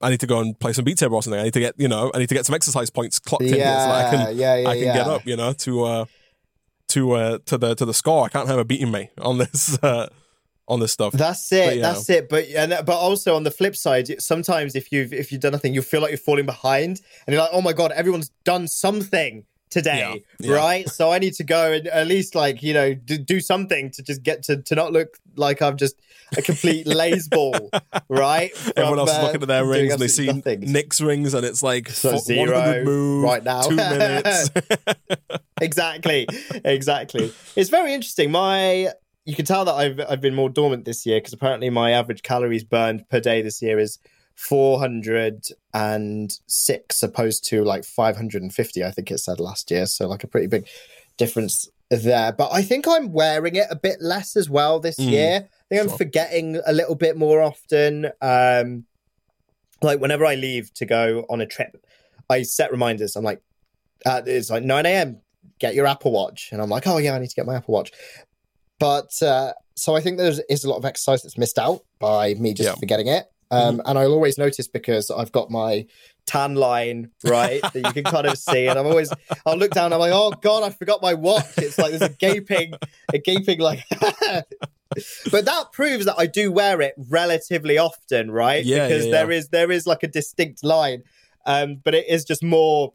I 0.00 0.10
need 0.10 0.20
to 0.20 0.26
go 0.26 0.40
and 0.40 0.58
play 0.58 0.72
some 0.74 0.84
Beat 0.84 0.98
Saber 0.98 1.14
or 1.14 1.22
something. 1.22 1.40
I 1.40 1.44
need 1.44 1.54
to 1.54 1.60
get, 1.60 1.76
you 1.78 1.88
know, 1.88 2.10
I 2.14 2.18
need 2.18 2.28
to 2.28 2.34
get 2.34 2.44
some 2.44 2.54
exercise 2.54 2.90
points 2.90 3.18
clocked 3.18 3.44
in 3.44 3.54
so 3.54 3.60
I 3.62 4.10
can, 4.10 4.36
yeah, 4.36 4.56
yeah, 4.56 4.68
I 4.68 4.74
can 4.74 4.84
yeah. 4.84 4.92
get 4.92 5.06
up, 5.06 5.24
you 5.24 5.34
know, 5.34 5.52
to, 5.54 5.84
uh, 5.84 6.04
to, 6.88 7.12
uh, 7.12 7.38
to 7.46 7.56
the, 7.56 7.74
to 7.76 7.86
the 7.86 7.94
score. 7.94 8.26
I 8.26 8.28
can't 8.28 8.46
have 8.48 8.58
her 8.58 8.64
beating 8.64 8.90
me 8.90 9.08
on 9.16 9.38
this, 9.38 9.78
uh, 9.82 10.08
on 10.68 10.80
this 10.80 10.92
stuff. 10.92 11.12
That's 11.14 11.50
it. 11.52 11.66
But, 11.66 11.76
yeah. 11.76 11.82
That's 11.82 12.10
it. 12.10 12.28
But 12.28 12.44
and 12.48 12.70
but 12.84 12.96
also 12.96 13.34
on 13.36 13.44
the 13.44 13.50
flip 13.50 13.76
side, 13.76 14.20
sometimes 14.20 14.74
if 14.74 14.92
you've 14.92 15.12
if 15.12 15.30
you've 15.30 15.40
done 15.40 15.52
nothing, 15.52 15.72
you 15.74 15.80
feel 15.80 16.00
like 16.00 16.10
you're 16.10 16.18
falling 16.18 16.46
behind, 16.46 17.00
and 17.26 17.32
you're 17.32 17.42
like, 17.42 17.52
oh 17.52 17.62
my 17.62 17.72
god, 17.72 17.92
everyone's 17.92 18.30
done 18.44 18.66
something 18.68 19.44
today, 19.74 20.22
Yeah, 20.40 20.48
yeah. 20.50 20.54
right? 20.56 20.88
So 20.88 21.10
I 21.12 21.18
need 21.18 21.34
to 21.34 21.44
go 21.44 21.72
and 21.72 21.88
at 21.88 22.06
least 22.06 22.34
like 22.34 22.62
you 22.62 22.72
know 22.72 22.94
do, 22.94 23.18
do 23.18 23.40
something 23.40 23.90
to 23.90 24.02
just 24.02 24.22
get 24.22 24.42
to 24.44 24.62
to 24.62 24.74
not 24.74 24.92
look 24.92 25.18
like 25.36 25.60
I'm 25.60 25.76
just 25.76 25.96
a 26.36 26.42
complete 26.42 26.86
laze 27.00 27.26
ball, 27.28 27.70
right? 28.08 28.50
Everyone 28.76 28.92
From, 28.92 28.98
else 29.00 29.10
is 29.10 29.16
uh, 29.18 29.22
looking 29.24 29.42
at 29.42 29.48
their 29.48 29.66
rings 29.66 29.92
and 29.92 30.00
they 30.00 30.08
see 30.08 30.26
nothing. 30.26 30.60
Nik's 30.60 31.00
rings 31.00 31.34
and 31.34 31.44
it's 31.44 31.62
like 31.62 31.88
So 31.88 32.12
fo- 32.12 32.18
zero 32.18 32.52
100 32.52 32.84
move, 32.84 33.24
right 33.24 33.42
now. 33.44 33.62
two 33.62 33.76
minutes. 33.94 34.50
exactly, 35.60 36.26
exactly. 36.64 37.32
It's 37.56 37.70
very 37.70 37.92
interesting. 37.94 38.30
My 38.30 38.90
you 39.24 39.34
can 39.34 39.44
tell 39.44 39.64
that 39.64 39.74
I've 39.74 40.00
I've 40.08 40.20
been 40.20 40.34
more 40.34 40.48
dormant 40.50 40.84
this 40.84 41.04
year 41.06 41.18
because 41.18 41.32
apparently 41.32 41.70
my 41.70 41.90
average 41.92 42.22
calories 42.22 42.64
burned 42.64 43.08
per 43.08 43.20
day 43.20 43.42
this 43.42 43.60
year 43.62 43.78
is 43.78 43.98
406 44.34 47.02
opposed 47.02 47.44
to 47.48 47.64
like 47.64 47.84
550 47.84 48.84
I 48.84 48.90
think 48.90 49.10
it 49.10 49.18
said 49.18 49.40
last 49.40 49.70
year 49.70 49.86
so 49.86 50.06
like 50.08 50.24
a 50.24 50.28
pretty 50.28 50.46
big 50.46 50.66
difference 51.16 51.68
there 51.90 52.32
but 52.32 52.50
I 52.52 52.62
think 52.62 52.86
I'm 52.88 53.12
wearing 53.12 53.56
it 53.56 53.66
a 53.70 53.76
bit 53.76 53.98
less 54.00 54.36
as 54.36 54.48
well 54.50 54.80
this 54.80 54.98
Mm, 54.98 55.10
year 55.10 55.36
I 55.44 55.48
think 55.68 55.82
I'm 55.82 55.96
forgetting 55.96 56.60
a 56.66 56.72
little 56.72 56.94
bit 56.94 57.16
more 57.16 57.40
often 57.40 58.10
um 58.20 58.84
like 59.82 60.00
whenever 60.00 60.24
I 60.24 60.34
leave 60.34 60.72
to 60.74 60.86
go 60.86 61.24
on 61.28 61.40
a 61.40 61.46
trip 61.46 61.76
I 62.28 62.42
set 62.42 62.72
reminders 62.72 63.16
I'm 63.16 63.24
like 63.24 63.40
uh, 64.06 64.22
it's 64.26 64.50
like 64.50 64.64
9 64.64 64.86
a.m. 64.86 65.20
Get 65.58 65.74
your 65.74 65.86
Apple 65.86 66.12
Watch, 66.12 66.50
and 66.52 66.60
I'm 66.60 66.68
like, 66.68 66.86
oh 66.86 66.98
yeah, 66.98 67.14
I 67.14 67.18
need 67.18 67.30
to 67.30 67.34
get 67.34 67.46
my 67.46 67.54
Apple 67.56 67.72
Watch. 67.72 67.90
But 68.78 69.10
uh, 69.22 69.52
so 69.76 69.94
I 69.94 70.00
think 70.00 70.18
there 70.18 70.32
is 70.48 70.64
a 70.64 70.68
lot 70.68 70.76
of 70.76 70.84
exercise 70.84 71.22
that's 71.22 71.38
missed 71.38 71.58
out 71.58 71.82
by 72.00 72.34
me 72.34 72.52
just 72.54 72.68
Yeah. 72.68 72.74
Forgetting 72.74 73.08
it. 73.08 73.24
Um, 73.54 73.82
And 73.84 73.98
I'll 73.98 74.12
always 74.12 74.38
notice 74.38 74.68
because 74.68 75.10
I've 75.10 75.32
got 75.32 75.50
my 75.50 75.86
tan 76.26 76.54
line 76.54 77.10
right 77.22 77.60
that 77.62 77.74
you 77.74 77.92
can 77.92 78.04
kind 78.04 78.26
of 78.26 78.38
see, 78.38 78.66
and 78.66 78.78
I'm 78.78 78.86
always 78.86 79.12
I'll 79.46 79.56
look 79.56 79.72
down. 79.72 79.92
I'm 79.92 79.98
like, 79.98 80.12
oh 80.12 80.32
god, 80.42 80.62
I 80.62 80.70
forgot 80.70 81.02
my 81.02 81.14
watch. 81.14 81.46
It's 81.58 81.78
like 81.78 81.90
there's 81.90 82.02
a 82.02 82.08
gaping, 82.08 82.74
a 83.12 83.18
gaping 83.18 83.60
like. 83.60 83.84
but 85.30 85.44
that 85.44 85.72
proves 85.72 86.04
that 86.06 86.16
I 86.18 86.26
do 86.26 86.52
wear 86.52 86.80
it 86.80 86.94
relatively 87.08 87.78
often, 87.78 88.30
right? 88.30 88.64
Yeah, 88.64 88.88
because 88.88 89.06
yeah, 89.06 89.12
there 89.12 89.32
yeah. 89.32 89.38
is 89.38 89.48
there 89.48 89.70
is 89.70 89.86
like 89.86 90.02
a 90.02 90.08
distinct 90.08 90.64
line, 90.64 91.02
um, 91.46 91.80
but 91.82 91.94
it 91.94 92.08
is 92.08 92.24
just 92.24 92.42
more 92.42 92.92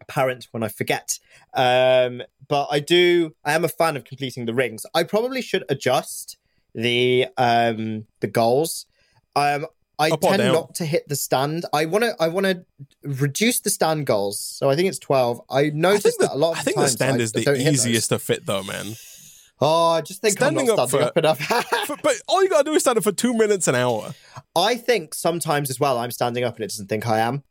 apparent 0.00 0.48
when 0.50 0.62
I 0.62 0.68
forget. 0.68 1.18
Um, 1.54 2.22
but 2.48 2.68
I 2.70 2.80
do. 2.80 3.34
I 3.44 3.52
am 3.52 3.64
a 3.64 3.68
fan 3.68 3.96
of 3.96 4.04
completing 4.04 4.46
the 4.46 4.54
rings. 4.54 4.84
I 4.94 5.02
probably 5.02 5.42
should 5.42 5.64
adjust 5.68 6.36
the 6.74 7.26
um 7.36 8.06
the 8.20 8.28
goals. 8.28 8.86
Um, 9.36 9.66
I 9.98 10.10
Up 10.10 10.20
tend 10.20 10.42
not 10.42 10.74
to 10.76 10.84
hit 10.84 11.08
the 11.08 11.16
stand. 11.16 11.64
I 11.72 11.84
want 11.86 12.04
to. 12.04 12.14
I 12.20 12.28
want 12.28 12.44
to 12.46 12.64
reduce 13.02 13.60
the 13.60 13.70
stand 13.70 14.06
goals. 14.06 14.40
So 14.40 14.68
I 14.68 14.76
think 14.76 14.88
it's 14.88 14.98
twelve. 14.98 15.40
I 15.48 15.60
I 15.66 15.70
noticed 15.72 16.18
the, 16.18 16.26
that 16.26 16.34
a 16.34 16.38
lot 16.38 16.52
of 16.52 16.58
I 16.58 16.62
think 16.62 16.76
the 16.76 16.88
stand 16.88 17.18
I 17.20 17.24
is 17.24 17.32
the 17.32 17.42
don't 17.44 17.56
hit 17.56 17.64
those. 17.64 17.86
easiest 17.86 18.08
to 18.10 18.18
fit, 18.18 18.44
though, 18.44 18.62
man. 18.62 18.94
Oh, 19.58 19.92
I 19.92 20.02
just 20.02 20.20
think 20.20 20.36
Standing 20.36 20.68
up 20.68 20.76
not 20.76 20.88
standing 20.90 21.08
for- 21.08 21.10
up 21.10 21.16
enough. 21.16 21.48
but, 21.88 22.02
but 22.02 22.14
all 22.28 22.42
you 22.42 22.50
gotta 22.50 22.64
do 22.64 22.74
is 22.74 22.82
stand 22.82 22.98
up 22.98 23.04
for 23.04 23.12
two 23.12 23.32
minutes 23.32 23.68
an 23.68 23.74
hour. 23.74 24.14
I 24.54 24.74
think 24.74 25.14
sometimes 25.14 25.70
as 25.70 25.80
well, 25.80 25.96
I'm 25.96 26.10
standing 26.10 26.44
up 26.44 26.56
and 26.56 26.64
it 26.64 26.68
doesn't 26.68 26.88
think 26.88 27.06
I 27.06 27.20
am. 27.20 27.42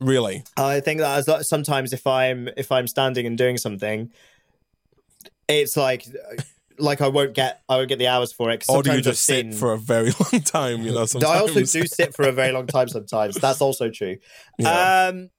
Really? 0.00 0.44
I 0.56 0.80
think 0.80 1.00
that 1.00 1.28
as 1.28 1.48
sometimes 1.48 1.92
if 1.92 2.06
I'm 2.06 2.48
if 2.56 2.72
I'm 2.72 2.86
standing 2.86 3.26
and 3.26 3.36
doing 3.36 3.58
something, 3.58 4.10
it's 5.48 5.76
like 5.76 6.06
like 6.80 7.00
I 7.00 7.08
won't 7.08 7.34
get 7.34 7.62
I 7.68 7.76
won't 7.76 7.88
get 7.88 7.98
the 7.98 8.08
hours 8.08 8.32
for 8.32 8.50
it. 8.50 8.64
Or 8.68 8.82
do 8.82 8.92
you 8.94 9.00
just 9.00 9.24
sit 9.24 9.54
for 9.54 9.72
a 9.72 9.78
very 9.78 10.12
long 10.32 10.42
time? 10.42 10.82
You 10.82 10.92
know, 10.92 11.06
sometimes. 11.06 11.32
I 11.36 11.40
also 11.40 11.60
do 11.60 11.86
sit 11.86 12.14
for 12.14 12.26
a 12.28 12.32
very 12.32 12.52
long 12.52 12.66
time 12.66 12.88
sometimes. 12.88 13.36
That's 13.36 13.60
also 13.60 13.90
true. 13.90 14.16
Yeah. 14.58 15.08
Um, 15.08 15.30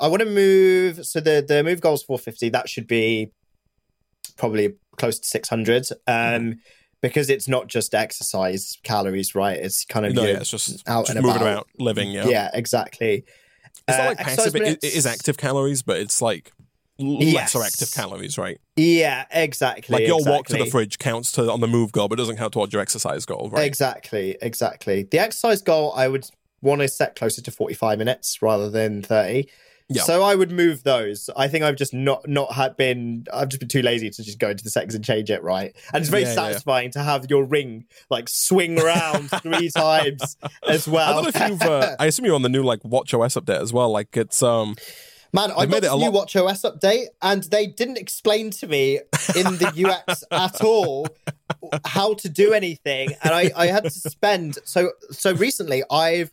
I 0.00 0.08
want 0.08 0.20
to 0.20 0.28
move. 0.28 1.06
So 1.06 1.20
the 1.20 1.44
the 1.46 1.62
move 1.64 1.80
goal 1.80 1.94
is 1.94 2.02
450. 2.02 2.50
That 2.50 2.68
should 2.68 2.86
be 2.86 3.32
probably 4.36 4.74
close 4.96 5.18
to 5.18 5.28
600. 5.28 5.88
Um, 6.06 6.60
because 7.02 7.30
it's 7.30 7.46
not 7.46 7.68
just 7.68 7.94
exercise 7.94 8.78
calories, 8.82 9.34
right? 9.34 9.58
It's 9.58 9.84
kind 9.84 10.06
of 10.06 10.14
no, 10.14 10.24
yeah, 10.24 10.38
it's 10.38 10.50
just, 10.50 10.88
out 10.88 11.06
just 11.06 11.16
and 11.16 11.24
moving 11.24 11.42
about. 11.42 11.52
about, 11.52 11.66
living. 11.78 12.10
Yeah, 12.10 12.26
yeah, 12.26 12.50
exactly. 12.52 13.24
It's 13.86 13.98
not 13.98 14.00
Uh, 14.00 14.08
like 14.08 14.18
passive. 14.18 14.56
It, 14.56 14.78
it 14.82 14.94
is 14.94 15.06
active 15.06 15.36
calories, 15.36 15.82
but 15.82 15.98
it's 15.98 16.20
like 16.20 16.52
Yes. 16.98 17.54
lesser 17.54 17.66
active 17.66 17.92
calories, 17.92 18.38
right? 18.38 18.58
Yeah, 18.76 19.26
exactly. 19.30 19.92
Like 19.92 20.06
your 20.06 20.18
exactly. 20.18 20.32
walk 20.36 20.46
to 20.48 20.56
the 20.56 20.66
fridge 20.70 20.98
counts 20.98 21.30
to 21.32 21.50
on 21.50 21.60
the 21.60 21.68
move 21.68 21.92
goal, 21.92 22.08
but 22.08 22.16
doesn't 22.16 22.36
count 22.36 22.52
towards 22.52 22.72
your 22.72 22.80
exercise 22.80 23.26
goal, 23.26 23.50
right? 23.52 23.64
Exactly, 23.66 24.36
exactly. 24.40 25.02
The 25.02 25.18
exercise 25.18 25.60
goal 25.62 25.92
I 25.94 26.08
would 26.08 26.26
want 26.62 26.80
to 26.80 26.88
set 26.88 27.14
closer 27.16 27.42
to 27.42 27.50
45 27.50 27.98
minutes 27.98 28.40
rather 28.40 28.70
than 28.70 29.02
30. 29.02 29.46
Yeah. 29.88 30.02
So 30.02 30.24
I 30.24 30.34
would 30.34 30.50
move 30.50 30.82
those. 30.82 31.30
I 31.36 31.46
think 31.46 31.62
I've 31.62 31.76
just 31.76 31.94
not 31.94 32.26
not 32.26 32.52
had 32.52 32.76
been 32.76 33.24
I've 33.32 33.48
just 33.48 33.60
been 33.60 33.68
too 33.68 33.82
lazy 33.82 34.10
to 34.10 34.22
just 34.24 34.40
go 34.40 34.50
into 34.50 34.64
the 34.64 34.70
settings 34.70 34.96
and 34.96 35.04
change 35.04 35.30
it, 35.30 35.44
right? 35.44 35.76
And 35.92 36.00
it's 36.02 36.10
very 36.10 36.22
Yeah, 36.22 36.30
yeah, 36.30 36.34
yeah. 36.34 36.48
satisfying 36.48 36.90
to 36.92 37.02
have 37.04 37.26
your 37.30 37.44
ring 37.44 37.84
like 38.10 38.28
swing 38.28 38.80
around 38.80 39.30
three 39.42 39.70
times 39.70 40.36
as 40.66 40.88
I 40.88 40.90
well. 40.90 41.22
don't 41.22 41.34
know 41.36 41.40
if 41.44 41.50
you've. 41.50 41.62
Uh, 41.62 41.94
I 42.00 42.06
assume 42.06 42.24
you're 42.26 42.34
on 42.34 42.42
the 42.42 42.48
new 42.48 42.64
like 42.64 42.84
Watch 42.84 43.14
OS 43.14 43.36
update 43.36 43.60
as 43.60 43.72
well. 43.72 43.90
Like 43.90 44.16
it's 44.16 44.42
um. 44.42 44.74
Man, 45.36 45.52
I 45.56 45.66
got 45.66 45.84
a 45.84 45.88
new 45.98 46.04
lot- 46.06 46.12
Watch 46.14 46.36
OS 46.36 46.62
update, 46.62 47.06
and 47.20 47.42
they 47.44 47.66
didn't 47.66 47.98
explain 47.98 48.50
to 48.52 48.66
me 48.66 48.96
in 49.36 49.44
the 49.58 49.70
UX 50.08 50.24
at 50.30 50.62
all 50.62 51.06
how 51.84 52.14
to 52.14 52.28
do 52.28 52.52
anything, 52.54 53.10
and 53.22 53.34
I, 53.34 53.50
I 53.54 53.66
had 53.66 53.84
to 53.84 53.90
spend 53.90 54.58
so 54.64 54.90
so 55.10 55.32
recently. 55.34 55.82
I've 55.90 56.32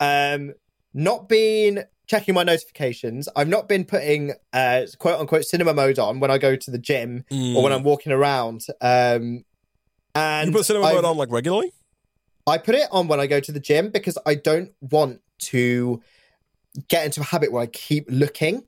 um 0.00 0.52
not 0.92 1.28
been 1.28 1.84
checking 2.08 2.34
my 2.34 2.42
notifications. 2.42 3.28
I've 3.36 3.46
not 3.48 3.68
been 3.68 3.84
putting 3.84 4.32
uh, 4.52 4.82
quote 4.98 5.20
unquote 5.20 5.44
cinema 5.44 5.72
mode 5.72 6.00
on 6.00 6.18
when 6.18 6.32
I 6.32 6.38
go 6.38 6.56
to 6.56 6.70
the 6.72 6.78
gym 6.78 7.24
or 7.56 7.62
when 7.62 7.72
I'm 7.72 7.84
walking 7.84 8.10
around. 8.10 8.66
Um, 8.80 9.44
and 10.16 10.48
you 10.48 10.52
put 10.56 10.66
cinema 10.66 10.86
I've- 10.86 10.96
mode 10.96 11.04
on 11.04 11.16
like 11.16 11.30
regularly. 11.30 11.72
I 12.48 12.58
put 12.58 12.74
it 12.74 12.88
on 12.90 13.06
when 13.06 13.20
I 13.20 13.28
go 13.28 13.38
to 13.38 13.52
the 13.52 13.60
gym 13.60 13.90
because 13.90 14.18
I 14.26 14.34
don't 14.34 14.72
want 14.80 15.20
to 15.50 16.02
get 16.88 17.04
into 17.04 17.20
a 17.20 17.24
habit 17.24 17.52
where 17.52 17.62
I 17.62 17.66
keep 17.66 18.06
looking 18.08 18.64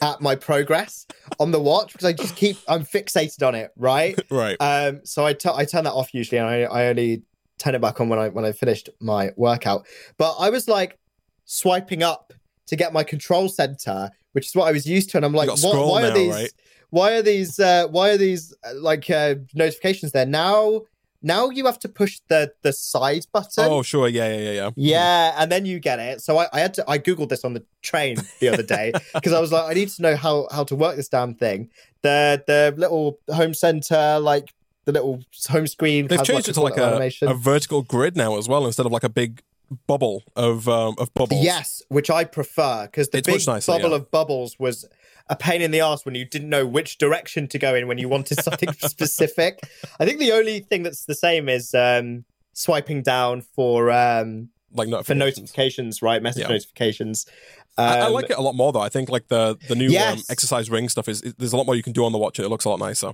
at 0.00 0.20
my 0.20 0.34
progress 0.34 1.06
on 1.38 1.50
the 1.50 1.60
watch 1.60 1.92
because 1.92 2.06
I 2.06 2.12
just 2.12 2.36
keep 2.36 2.56
I'm 2.68 2.84
fixated 2.84 3.46
on 3.46 3.54
it, 3.54 3.70
right? 3.76 4.18
Right. 4.30 4.56
Um, 4.60 5.00
so 5.04 5.24
I 5.24 5.32
tu- 5.32 5.52
I 5.54 5.64
turn 5.64 5.84
that 5.84 5.92
off 5.92 6.12
usually, 6.14 6.38
and 6.38 6.48
I, 6.48 6.62
I 6.62 6.86
only 6.88 7.22
turn 7.58 7.74
it 7.74 7.80
back 7.80 8.00
on 8.00 8.08
when 8.08 8.18
I 8.18 8.28
when 8.28 8.44
I 8.44 8.52
finished 8.52 8.88
my 9.00 9.30
workout. 9.36 9.86
But 10.16 10.36
I 10.38 10.50
was 10.50 10.68
like 10.68 10.98
swiping 11.44 12.02
up 12.02 12.32
to 12.66 12.76
get 12.76 12.92
my 12.92 13.02
control 13.02 13.48
center, 13.48 14.10
which 14.32 14.46
is 14.46 14.54
what 14.54 14.68
I 14.68 14.72
was 14.72 14.86
used 14.86 15.10
to, 15.10 15.18
and 15.18 15.24
I'm 15.26 15.32
like, 15.32 15.48
what, 15.48 15.62
why 15.62 16.02
now, 16.02 16.08
are 16.08 16.14
these? 16.14 16.34
right? 16.34 16.52
Why 16.90 17.12
are 17.12 17.22
these? 17.22 17.58
Uh, 17.58 17.86
why 17.88 18.10
are 18.10 18.16
these 18.16 18.54
uh, 18.64 18.74
like 18.76 19.08
uh, 19.10 19.36
notifications 19.54 20.12
there 20.12 20.26
now? 20.26 20.82
Now 21.22 21.50
you 21.50 21.66
have 21.66 21.78
to 21.80 21.88
push 21.88 22.20
the 22.28 22.52
the 22.62 22.72
side 22.72 23.26
button. 23.32 23.64
oh, 23.68 23.82
sure. 23.82 24.08
Yeah, 24.08 24.28
yeah, 24.28 24.40
yeah, 24.40 24.52
yeah. 24.52 24.70
Yeah, 24.76 25.34
and 25.38 25.50
then 25.50 25.66
you 25.66 25.80
get 25.80 25.98
it. 25.98 26.20
So 26.20 26.38
I, 26.38 26.48
I 26.52 26.60
had 26.60 26.74
to 26.74 26.84
I 26.88 26.98
googled 26.98 27.28
this 27.28 27.44
on 27.44 27.54
the 27.54 27.64
train 27.82 28.18
the 28.40 28.48
other 28.48 28.62
day 28.62 28.92
because 29.14 29.32
I 29.32 29.40
was 29.40 29.50
like, 29.50 29.68
I 29.68 29.74
need 29.74 29.88
to 29.88 30.02
know 30.02 30.16
how 30.16 30.46
how 30.50 30.64
to 30.64 30.76
work 30.76 30.96
this 30.96 31.08
damn 31.08 31.34
thing. 31.34 31.70
The 32.02 32.42
the 32.46 32.74
little 32.76 33.18
home 33.28 33.54
center, 33.54 34.20
like 34.20 34.54
the 34.84 34.92
little 34.92 35.20
home 35.48 35.66
screen, 35.66 36.06
They've 36.06 36.18
has, 36.20 36.26
changed 36.26 36.48
it 36.48 36.54
to 36.54 36.62
like 36.62 36.76
a, 36.76 37.10
a 37.22 37.34
vertical 37.34 37.82
grid 37.82 38.16
now 38.16 38.38
as 38.38 38.48
well 38.48 38.64
instead 38.66 38.86
of 38.86 38.92
like 38.92 39.04
a 39.04 39.08
big 39.08 39.42
bubble 39.86 40.22
of 40.36 40.68
um, 40.68 40.94
of 40.98 41.12
bubbles. 41.14 41.42
Yes, 41.42 41.82
which 41.88 42.10
I 42.10 42.24
prefer 42.24 42.86
because 42.86 43.08
the 43.10 43.18
It's 43.18 43.26
big 43.26 43.46
nicer, 43.46 43.72
bubble 43.72 43.90
yeah. 43.90 43.96
of 43.96 44.10
bubbles 44.10 44.58
was 44.58 44.86
a 45.28 45.36
pain 45.36 45.60
in 45.62 45.70
the 45.70 45.80
ass 45.80 46.04
when 46.04 46.14
you 46.14 46.24
didn't 46.24 46.48
know 46.48 46.66
which 46.66 46.98
direction 46.98 47.46
to 47.48 47.58
go 47.58 47.74
in 47.74 47.86
when 47.88 47.98
you 47.98 48.08
wanted 48.08 48.40
something 48.42 48.72
specific. 48.74 49.60
I 50.00 50.04
think 50.04 50.18
the 50.18 50.32
only 50.32 50.60
thing 50.60 50.82
that's 50.82 51.04
the 51.04 51.14
same 51.14 51.48
is 51.48 51.74
um, 51.74 52.24
swiping 52.52 53.02
down 53.02 53.42
for 53.42 53.90
um, 53.90 54.48
like 54.72 54.88
for 54.88 55.14
notifications. 55.14 55.18
notifications, 55.18 56.02
right? 56.02 56.22
Message 56.22 56.42
Yeah. 56.42 56.48
notifications. 56.48 57.26
Um, 57.76 57.86
I, 57.88 57.98
I 58.00 58.08
like 58.08 58.30
it 58.30 58.36
a 58.36 58.40
lot 58.42 58.54
more 58.54 58.72
though. 58.72 58.80
I 58.80 58.88
think 58.88 59.08
like 59.08 59.28
the 59.28 59.56
the 59.68 59.74
new 59.76 59.96
um, 59.98 60.22
exercise 60.28 60.68
ring 60.70 60.88
stuff 60.88 61.08
is, 61.08 61.22
is 61.22 61.34
there's 61.34 61.52
a 61.52 61.56
lot 61.56 61.66
more 61.66 61.76
you 61.76 61.82
can 61.82 61.92
do 61.92 62.04
on 62.04 62.12
the 62.12 62.18
watch 62.18 62.38
it 62.40 62.48
looks 62.48 62.64
a 62.64 62.68
lot 62.70 62.78
nicer. 62.80 63.12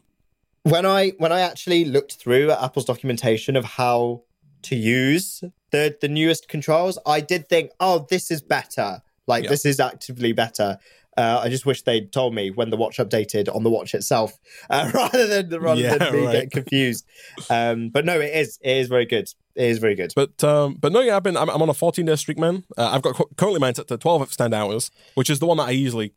when 0.62 0.86
I 0.86 1.10
when 1.18 1.32
I 1.32 1.40
actually 1.40 1.84
looked 1.84 2.14
through 2.14 2.50
Apple's 2.50 2.86
documentation 2.86 3.56
of 3.56 3.64
how 3.64 4.22
to 4.62 4.74
use 4.76 5.44
the 5.70 5.94
the 6.00 6.08
newest 6.08 6.48
controls, 6.48 6.98
I 7.06 7.20
did 7.20 7.48
think, 7.48 7.70
oh, 7.80 8.06
this 8.08 8.30
is 8.30 8.40
better. 8.40 9.02
Like 9.26 9.44
Yeah. 9.44 9.50
this 9.50 9.64
is 9.66 9.80
actively 9.80 10.32
better. 10.32 10.78
Uh, 11.16 11.40
I 11.44 11.48
just 11.48 11.64
wish 11.66 11.82
they'd 11.82 12.12
told 12.12 12.34
me 12.34 12.50
when 12.50 12.70
the 12.70 12.76
watch 12.76 12.96
updated 12.98 13.54
on 13.54 13.62
the 13.62 13.70
watch 13.70 13.94
itself, 13.94 14.32
uh, 14.70 14.90
rather 14.94 15.26
than 15.26 15.60
rather 15.60 15.80
Yeah, 15.80 15.98
than 15.98 16.12
me 16.12 16.24
right. 16.26 16.32
getting 16.32 16.50
confused. 16.50 17.06
Um, 17.50 17.88
but 17.90 18.04
no, 18.04 18.20
it 18.20 18.34
is 18.34 18.58
it 18.62 18.76
is 18.78 18.88
very 18.88 19.06
good. 19.06 19.28
It 19.54 19.66
is 19.70 19.78
very 19.78 19.94
good. 19.94 20.12
But 20.16 20.42
um, 20.42 20.74
but 20.74 20.92
no, 20.92 21.00
yeah, 21.00 21.16
I've 21.16 21.22
been 21.22 21.36
I'm, 21.36 21.48
I'm 21.48 21.62
on 21.62 21.68
a 21.68 21.74
14 21.74 22.04
day 22.06 22.16
streak, 22.16 22.38
man. 22.38 22.64
Uh, 22.76 22.90
I've 22.92 23.02
got 23.02 23.16
currently 23.36 23.60
mine 23.60 23.74
set 23.74 23.86
to 23.88 23.96
12 23.96 24.32
stand 24.32 24.52
hours, 24.54 24.90
which 25.14 25.30
is 25.30 25.38
the 25.38 25.46
one 25.46 25.56
that 25.58 25.68
I 25.68 25.70
usually 25.70 26.12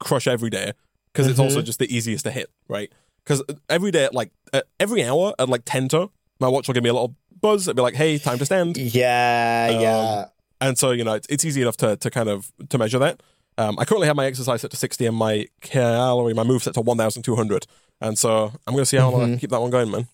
crush 0.00 0.26
every 0.26 0.50
day 0.50 0.72
because 1.12 1.26
it's 1.26 1.38
Mm-hmm. 1.38 1.44
also 1.44 1.62
just 1.62 1.78
the 1.78 1.94
easiest 1.94 2.24
to 2.24 2.30
hit, 2.30 2.50
right? 2.68 2.92
Because 3.24 3.42
every 3.68 3.90
day, 3.90 4.08
like 4.12 4.30
every 4.78 5.02
hour 5.04 5.34
at 5.38 5.48
like 5.48 5.62
10 5.64 5.88
to, 5.88 6.10
my 6.40 6.48
watch 6.48 6.66
will 6.68 6.74
give 6.74 6.82
me 6.82 6.90
a 6.90 6.94
little 6.94 7.14
buzz. 7.40 7.66
It'll 7.68 7.76
be 7.76 7.82
like, 7.82 7.94
hey, 7.94 8.16
time 8.18 8.38
to 8.38 8.44
stand. 8.46 8.76
Yeah, 8.76 9.68
Um, 9.70 9.80
yeah. 9.80 10.24
And 10.60 10.78
so, 10.78 10.90
you 10.92 11.04
know, 11.04 11.14
it's, 11.14 11.26
it's 11.28 11.44
easy 11.44 11.62
enough 11.62 11.76
to, 11.78 11.96
to 11.96 12.10
kind 12.10 12.28
of 12.28 12.50
to 12.68 12.78
measure 12.78 12.98
that. 13.00 13.22
Um, 13.58 13.76
I 13.78 13.84
currently 13.84 14.06
have 14.06 14.16
my 14.16 14.24
exercise 14.26 14.60
set 14.60 14.70
to 14.70 14.76
60 14.76 15.04
and 15.06 15.16
my 15.16 15.46
calorie, 15.60 16.32
my 16.32 16.44
move 16.44 16.62
set 16.62 16.74
to 16.74 16.80
1,200. 16.80 17.66
And 18.00 18.16
so 18.16 18.52
I'm 18.66 18.72
going 18.74 18.82
to 18.82 18.86
see 18.86 18.96
how 18.96 19.10
long 19.10 19.20
I 19.20 19.24
Mm-hmm. 19.24 19.32
can 19.32 19.38
keep 19.40 19.50
that 19.50 19.60
one 19.60 19.70
going, 19.70 19.90
man. 19.90 20.06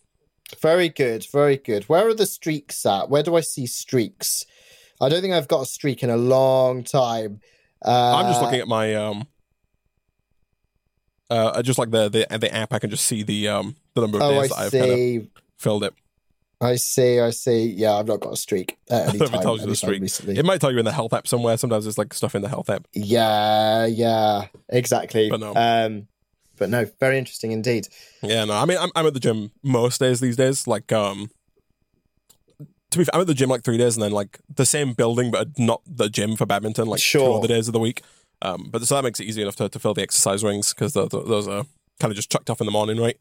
Very 0.60 0.88
good, 0.88 1.26
very 1.30 1.56
good. 1.58 1.84
Where 1.84 2.08
are 2.08 2.14
the 2.14 2.26
streaks 2.26 2.84
at? 2.86 3.10
Where 3.10 3.22
do 3.22 3.36
I 3.36 3.40
see 3.42 3.66
streaks? 3.66 4.46
I 5.00 5.08
don't 5.08 5.20
think 5.20 5.34
I've 5.34 5.48
got 5.48 5.62
a 5.62 5.66
streak 5.66 6.02
in 6.02 6.08
a 6.10 6.16
long 6.16 6.84
time. 6.84 7.40
Uh, 7.84 8.14
I'm 8.16 8.28
just 8.28 8.40
looking 8.40 8.60
at 8.60 8.68
my 8.68 8.94
um 8.94 9.26
uh 11.30 11.62
just 11.62 11.78
like 11.78 11.90
the 11.90 12.08
the 12.08 12.26
the 12.38 12.54
app 12.54 12.72
I 12.72 12.78
can 12.78 12.90
just 12.90 13.06
see 13.06 13.22
the 13.22 13.48
um 13.48 13.76
the 13.94 14.00
number 14.02 14.18
of 14.18 14.24
Oh, 14.24 14.40
days 14.40 14.50
I 14.52 14.54
that 14.54 14.58
I've 14.66 14.72
kind 14.72 14.90
of 14.92 15.28
filled 15.58 15.84
it. 15.84 15.94
I 16.60 16.76
see. 16.76 17.20
I 17.20 17.30
see. 17.30 17.66
Yeah, 17.66 17.94
I've 17.94 18.06
not 18.06 18.20
got 18.20 18.32
a 18.32 18.36
streak 18.36 18.78
at 18.90 19.08
any 19.14 19.18
time. 19.18 19.42
tells 19.42 19.60
you 19.60 19.66
the 19.66 19.76
streak. 19.76 20.00
recently. 20.00 20.38
It 20.38 20.44
might 20.44 20.60
tell 20.60 20.72
you 20.72 20.78
in 20.78 20.84
the 20.84 20.92
health 20.92 21.12
app 21.12 21.26
somewhere. 21.26 21.56
Sometimes 21.56 21.84
there's 21.84 21.98
like 21.98 22.14
stuff 22.14 22.34
in 22.34 22.42
the 22.42 22.48
health 22.48 22.70
app. 22.70 22.86
Yeah, 22.92 23.86
yeah, 23.86 24.46
exactly. 24.68 25.28
But 25.30 25.40
no. 25.40 25.52
Um, 25.54 26.06
but 26.56 26.70
no, 26.70 26.86
very 27.00 27.18
interesting 27.18 27.52
indeed. 27.52 27.88
Yeah, 28.22 28.44
no, 28.44 28.54
I 28.54 28.64
mean 28.64 28.78
I'm 28.78 28.90
I'm 28.94 29.06
at 29.06 29.14
the 29.14 29.20
gym 29.20 29.50
most 29.62 29.98
days 29.98 30.20
these 30.20 30.36
days. 30.36 30.66
Like 30.66 30.92
um 30.92 31.30
to 32.90 32.98
be 32.98 33.04
fair, 33.04 33.10
I'm 33.14 33.20
at 33.22 33.26
the 33.26 33.34
gym 33.34 33.48
like 33.50 33.64
three 33.64 33.76
days 33.78 33.96
and 33.96 34.02
then 34.02 34.12
like 34.12 34.38
the 34.54 34.64
same 34.64 34.92
building 34.92 35.30
but 35.30 35.58
not 35.58 35.82
the 35.86 36.08
gym 36.08 36.36
for 36.36 36.46
badminton 36.46 36.86
like 36.86 37.00
two 37.00 37.18
Sure. 37.18 37.38
other 37.38 37.48
days 37.48 37.66
of 37.68 37.72
the 37.72 37.80
week. 37.80 38.02
Um, 38.42 38.68
but 38.70 38.82
so 38.86 38.94
that 38.94 39.02
makes 39.02 39.20
it 39.20 39.24
easy 39.24 39.42
enough 39.42 39.56
to, 39.56 39.68
to 39.68 39.78
fill 39.78 39.94
the 39.94 40.02
exercise 40.02 40.44
rings 40.44 40.72
because 40.72 40.92
those 40.92 41.48
are 41.48 41.64
kind 41.98 42.12
of 42.12 42.14
just 42.16 42.30
chucked 42.30 42.50
off 42.50 42.60
in 42.60 42.66
the 42.66 42.72
morning, 42.72 42.98
right? 43.00 43.16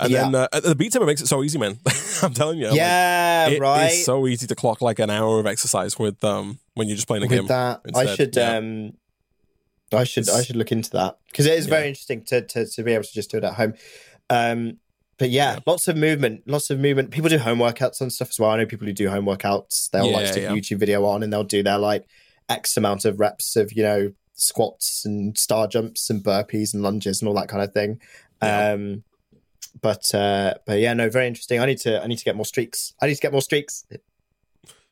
And 0.00 0.10
Yeah. 0.10 0.22
then 0.30 0.34
uh, 0.52 0.60
the 0.60 0.74
Beat 0.74 0.92
Saber 0.92 1.06
makes 1.06 1.20
it 1.20 1.26
so 1.28 1.42
easy, 1.42 1.58
man. 1.58 1.78
I'm 2.22 2.34
telling 2.34 2.58
you. 2.58 2.66
like, 2.68 2.76
yeah, 2.76 3.48
It 3.48 3.62
is 3.92 4.04
so 4.04 4.26
easy 4.26 4.46
to 4.46 4.54
clock 4.54 4.80
like 4.82 4.98
an 4.98 5.10
hour 5.10 5.38
of 5.40 5.46
exercise 5.46 5.98
with 5.98 6.22
um 6.24 6.58
when 6.74 6.88
you're 6.88 6.96
just 6.96 7.06
playing 7.06 7.22
a 7.24 7.26
With 7.26 7.38
game. 7.38 7.46
that, 7.46 7.80
I 7.94 8.06
should. 8.14 8.34
yeah. 8.36 8.56
um 8.56 8.94
I 9.92 10.04
should. 10.04 10.28
I 10.28 10.42
should 10.42 10.56
look 10.56 10.72
into 10.72 10.90
that 10.90 11.18
because 11.30 11.46
it 11.46 11.54
is 11.56 11.66
very 11.66 11.82
Yeah. 11.84 11.88
interesting 11.90 12.24
to, 12.24 12.40
to 12.42 12.66
to 12.66 12.82
be 12.82 12.92
able 12.92 13.04
to 13.04 13.12
just 13.12 13.30
do 13.30 13.36
it 13.38 13.44
at 13.44 13.54
home. 13.54 13.74
Um, 14.30 14.78
but 15.18 15.30
yeah, 15.30 15.54
Yeah. 15.54 15.58
lots 15.66 15.86
of 15.86 15.96
movement, 15.96 16.42
lots 16.46 16.70
of 16.70 16.80
movement. 16.80 17.12
People 17.12 17.30
do 17.30 17.38
home 17.38 17.58
workouts 17.58 18.00
and 18.00 18.12
stuff 18.12 18.30
as 18.30 18.40
well. 18.40 18.50
I 18.50 18.56
know 18.56 18.66
people 18.66 18.86
who 18.88 18.92
do 18.92 19.08
home 19.10 19.26
workouts. 19.26 19.90
They'll 19.90 20.10
like 20.10 20.26
stick 20.26 20.42
yeah. 20.42 20.52
a 20.52 20.56
YouTube 20.56 20.78
video 20.78 21.04
on 21.04 21.22
and 21.22 21.32
they'll 21.32 21.44
do 21.44 21.62
their 21.62 21.78
like 21.78 22.06
X 22.48 22.76
amount 22.76 23.04
of 23.04 23.20
reps 23.20 23.54
of 23.54 23.72
you 23.72 23.82
know 23.84 24.12
squats 24.32 25.04
and 25.04 25.38
star 25.38 25.68
jumps 25.68 26.10
and 26.10 26.24
burpees 26.24 26.74
and 26.74 26.82
lunges 26.82 27.20
and 27.22 27.28
all 27.28 27.34
that 27.36 27.48
kind 27.48 27.62
of 27.62 27.72
thing. 27.72 28.00
Yeah. 28.42 28.72
Um, 28.72 29.04
but 29.80 30.14
uh, 30.14 30.54
but 30.66 30.78
yeah, 30.80 30.92
no, 30.94 31.08
very 31.10 31.26
interesting. 31.26 31.60
I 31.60 31.66
need 31.66 31.78
to 31.78 32.02
I 32.02 32.06
need 32.06 32.18
to 32.18 32.24
get 32.24 32.36
more 32.36 32.44
streaks. 32.44 32.94
I 33.00 33.06
need 33.06 33.14
to 33.14 33.20
get 33.20 33.32
more 33.32 33.42
streaks. 33.42 33.84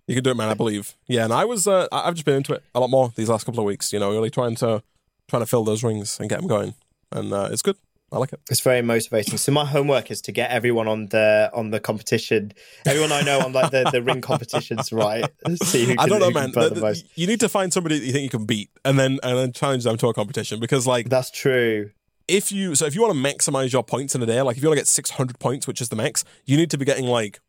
You 0.07 0.14
can 0.14 0.24
do 0.24 0.30
it, 0.30 0.37
man. 0.37 0.49
I 0.49 0.55
believe. 0.55 0.95
Yeah, 1.07 1.24
and 1.24 1.33
I 1.33 1.45
was 1.45 1.66
uh, 1.66 1.87
I've 1.93 2.14
just 2.14 2.24
been 2.26 2.37
into 2.37 2.53
it 2.55 2.62
a 2.74 2.80
lot 2.80 2.91
more 2.91 3.12
these 3.16 3.28
last 3.28 3.45
couple 3.45 3.61
of 3.61 3.66
weeks. 3.66 3.93
You 3.93 3.99
know, 4.01 4.11
really 4.11 4.30
trying 4.30 4.57
to 4.57 4.83
trying 5.28 5.43
to 5.43 5.47
fill 5.47 5.64
those 5.64 5.83
rings 5.83 6.18
and 6.20 6.28
get 6.28 6.39
them 6.41 6.49
going, 6.49 6.74
and 7.11 7.33
uh, 7.33 7.49
it's 7.51 7.62
good. 7.62 7.76
I 8.12 8.18
like 8.18 8.33
it. 8.35 8.41
It's 8.51 8.61
very 8.61 8.83
motivating. 8.83 9.39
So 9.39 9.53
my 9.53 9.64
homework 9.64 10.11
is 10.11 10.20
to 10.22 10.33
get 10.33 10.51
everyone 10.51 10.87
on 10.87 11.07
the 11.09 11.51
on 11.55 11.70
the 11.70 11.80
competition. 11.80 12.53
Everyone 12.85 13.11
I 13.11 13.22
know 13.22 13.41
on 13.41 13.55
like 13.55 13.70
the, 13.70 13.89
the 13.91 14.03
ring 14.03 14.20
competitions, 14.20 14.93
right? 14.93 15.24
See 15.62 15.87
who 15.87 15.97
can, 15.97 15.99
I 15.99 16.07
don't 16.07 16.20
know, 16.20 16.30
man. 16.30 16.53
The- 16.53 16.68
the 16.68 17.03
you 17.14 17.26
need 17.26 17.41
to 17.41 17.49
find 17.49 17.72
somebody 17.72 17.99
that 17.99 18.05
you 18.05 18.12
think 18.12 18.24
you 18.24 18.28
can 18.39 18.45
beat, 18.45 18.68
and 18.85 18.99
then 18.99 19.18
and 19.22 19.39
then 19.39 19.53
challenge 19.53 19.85
them 19.85 19.97
to 19.97 20.09
a 20.09 20.14
competition. 20.14 20.61
Because 20.61 20.87
like 20.87 21.09
That's 21.09 21.30
true. 21.30 21.91
If 22.28 22.50
you 22.52 22.74
so 22.74 22.86
if 22.86 22.94
you 22.94 23.02
want 23.02 23.14
to 23.14 23.20
maximize 23.20 23.72
your 23.72 23.82
points 23.82 24.14
in 24.14 24.22
a 24.22 24.26
day, 24.26 24.40
like 24.42 24.56
if 24.56 24.62
you 24.62 24.68
want 24.68 24.76
to 24.78 24.80
get 24.80 24.88
six 24.88 25.10
hundred 25.10 25.38
points, 25.38 25.66
which 25.66 25.80
is 25.80 25.88
the 25.88 25.96
max, 25.96 26.24
you 26.46 26.56
need 26.56 26.70
to 26.70 26.78
be 26.78 26.84
getting 26.84 27.06
like 27.06 27.40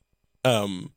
um 0.46 0.92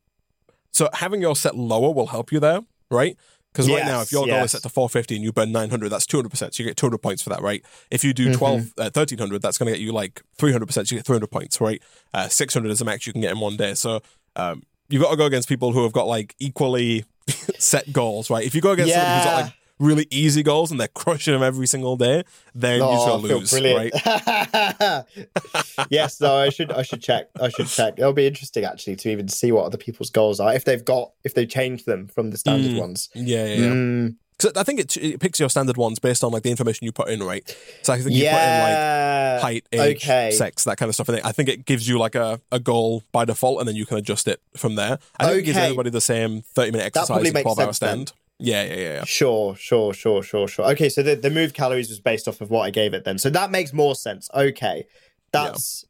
so 0.71 0.89
having 0.93 1.21
your 1.21 1.35
set 1.35 1.55
lower 1.55 1.91
will 1.93 2.07
help 2.07 2.31
you 2.31 2.39
there, 2.39 2.61
right? 2.91 3.17
Because 3.53 3.69
right 3.71 3.85
now, 3.85 4.01
if 4.01 4.11
your 4.11 4.25
goal 4.27 4.35
yes. 4.35 4.45
is 4.45 4.51
set 4.51 4.63
to 4.63 4.69
450 4.69 5.15
and 5.15 5.23
you 5.23 5.31
burn 5.31 5.51
900, 5.51 5.89
that's 5.89 6.05
200%. 6.05 6.31
So 6.53 6.61
you 6.61 6.65
get 6.69 6.77
200 6.77 6.99
points 6.99 7.23
for 7.23 7.29
that, 7.31 7.41
right? 7.41 7.65
If 7.89 8.03
you 8.03 8.13
do 8.13 8.27
Mm-hmm. 8.29 8.79
uh, 8.79 8.91
1300, 8.93 9.41
that's 9.41 9.57
going 9.57 9.65
to 9.65 9.71
get 9.71 9.83
you 9.83 9.91
like 9.91 10.21
300%. 10.37 10.71
So 10.71 10.81
you 10.81 10.99
get 10.99 11.05
300 11.07 11.31
points, 11.31 11.59
right? 11.59 11.81
Uh, 12.13 12.27
600 12.27 12.69
is 12.69 12.77
the 12.79 12.85
max 12.85 13.07
you 13.07 13.13
can 13.13 13.21
get 13.23 13.31
in 13.31 13.39
one 13.39 13.57
day. 13.57 13.73
So 13.73 14.01
um, 14.35 14.61
you've 14.89 15.01
got 15.01 15.09
to 15.09 15.17
go 15.17 15.25
against 15.25 15.49
people 15.49 15.71
who 15.71 15.81
have 15.81 15.91
got 15.91 16.05
like 16.05 16.35
equally 16.37 17.05
set 17.57 17.91
goals, 17.91 18.29
right? 18.29 18.45
If 18.45 18.53
you 18.53 18.61
go 18.61 18.71
against 18.71 18.93
somebody 18.93 19.15
who's 19.15 19.25
got 19.25 19.37
Yeah. 19.39 19.43
like 19.45 19.53
really 19.79 20.07
easy 20.09 20.43
goals 20.43 20.71
and 20.71 20.79
they're 20.79 20.87
crushing 20.87 21.33
them 21.33 21.43
every 21.43 21.67
single 21.67 21.95
day, 21.97 22.23
then 22.55 22.79
you're 22.79 22.87
Oh, 22.89 23.19
going 23.19 23.27
to 23.27 23.35
lose, 23.37 23.49
brilliant. 23.51 23.93
right? 23.93 25.03
yes, 25.89 26.19
no, 26.21 26.35
I 26.35 26.49
should 26.49 26.71
I 26.71 26.81
should 26.81 27.01
check. 27.01 27.29
I 27.39 27.49
should 27.49 27.67
check. 27.67 27.95
It'll 27.97 28.13
be 28.13 28.27
interesting 28.27 28.63
actually 28.63 28.95
to 28.97 29.09
even 29.11 29.27
see 29.27 29.51
what 29.51 29.65
other 29.65 29.77
people's 29.77 30.09
goals 30.09 30.39
are 30.39 30.53
if 30.53 30.65
they've 30.65 30.83
got 30.83 31.11
if 31.23 31.33
they've 31.33 31.49
changed 31.49 31.85
them 31.85 32.07
from 32.07 32.31
the 32.31 32.37
standard 32.37 32.71
Mm. 32.71 32.79
ones. 32.79 33.09
Yeah, 33.13 33.45
yeah, 33.45 33.53
yeah. 33.55 33.67
Mm, 33.69 34.15
'Cause 34.39 34.51
I 34.55 34.61
think 34.63 34.79
it, 34.79 34.95
it 34.97 35.19
picks 35.19 35.39
your 35.39 35.49
standard 35.49 35.77
ones 35.77 35.97
based 35.97 36.23
on 36.23 36.31
like 36.31 36.43
the 36.43 36.51
information 36.51 36.85
you 36.85 36.91
put 36.91 37.09
in, 37.09 37.23
right? 37.23 37.43
So 37.81 37.91
I 37.93 37.97
think 37.99 38.11
you 38.15 38.23
put 38.25 38.33
in 38.39 38.61
like 38.61 39.41
height, 39.41 39.65
age, 39.71 39.97
okay. 39.97 40.29
sex, 40.31 40.63
that 40.65 40.77
kind 40.77 40.89
of 40.89 40.93
stuff. 40.95 41.09
And 41.09 41.19
I 41.23 41.31
think 41.31 41.49
it 41.49 41.65
gives 41.65 41.87
you 41.87 41.97
like 41.97 42.13
a, 42.13 42.39
a 42.51 42.59
goal 42.59 43.03
by 43.11 43.25
default, 43.25 43.59
and 43.59 43.67
then 43.67 43.75
you 43.75 43.85
can 43.87 43.97
adjust 43.97 44.27
it 44.27 44.39
from 44.55 44.75
there. 44.75 44.99
I 45.19 45.25
think 45.27 45.39
it 45.39 45.41
gives 45.43 45.57
everybody 45.57 45.89
the 45.89 46.01
same 46.01 46.41
thirty 46.43 46.69
minute 46.71 46.85
exercise, 46.85 47.25
and 47.27 47.41
twelve 47.41 47.57
hour 47.59 47.73
stand. 47.73 48.07
then. 48.09 48.13
Yeah, 48.39 48.63
yeah, 48.63 48.75
yeah, 48.75 48.93
yeah. 48.93 49.05
Sure, 49.05 49.55
sure, 49.55 49.93
sure, 49.93 50.21
sure, 50.21 50.47
sure. 50.47 50.65
Okay, 50.71 50.89
so 50.89 51.01
the, 51.01 51.15
the 51.15 51.31
move 51.31 51.53
calories 51.53 51.89
was 51.89 51.99
based 51.99 52.27
off 52.27 52.39
of 52.41 52.49
what 52.49 52.61
I 52.61 52.69
gave 52.69 52.93
it 52.93 53.03
then. 53.03 53.17
So 53.17 53.29
that 53.31 53.49
makes 53.49 53.73
more 53.73 53.95
sense. 53.95 54.29
Okay. 54.33 54.85
That's 55.31 55.85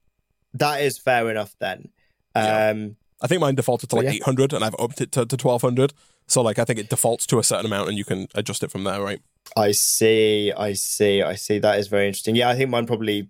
that 0.54 0.82
is 0.82 0.98
fair 0.98 1.30
enough 1.30 1.56
then. 1.60 1.89
Yeah. 2.36 2.70
Um 2.70 2.95
I 3.22 3.28
think 3.28 3.41
mine 3.41 3.56
defaulted 3.56 3.89
to 3.89 3.95
like 3.95 4.06
yeah. 4.06 4.12
eight 4.12 4.24
hundred, 4.24 4.54
and 4.54 4.64
I've 4.64 4.76
upped 4.78 5.02
it 5.02 5.12
to, 5.14 5.26
to 5.26 5.38
twelve 5.38 5.62
hundred. 5.62 5.93
So 6.28 6.41
like 6.41 6.60
I 6.60 6.66
think 6.66 6.80
it 6.80 6.89
defaults 6.89 7.26
to 7.28 7.39
a 7.39 7.43
certain 7.43 7.66
amount, 7.66 7.89
and 7.89 7.98
you 7.98 8.06
can 8.06 8.28
adjust 8.36 8.64
it 8.64 8.72
from 8.72 8.84
there, 8.84 9.02
right? 9.02 9.20
I 9.56 9.72
see, 9.72 10.52
I 10.52 10.74
see, 10.74 11.22
I 11.22 11.36
see. 11.36 11.58
That 11.60 11.80
is 11.80 11.88
very 11.88 12.08
interesting. 12.08 12.36
Yeah, 12.36 12.50
I 12.50 12.56
think 12.56 12.70
mine 12.70 12.86
probably 12.86 13.30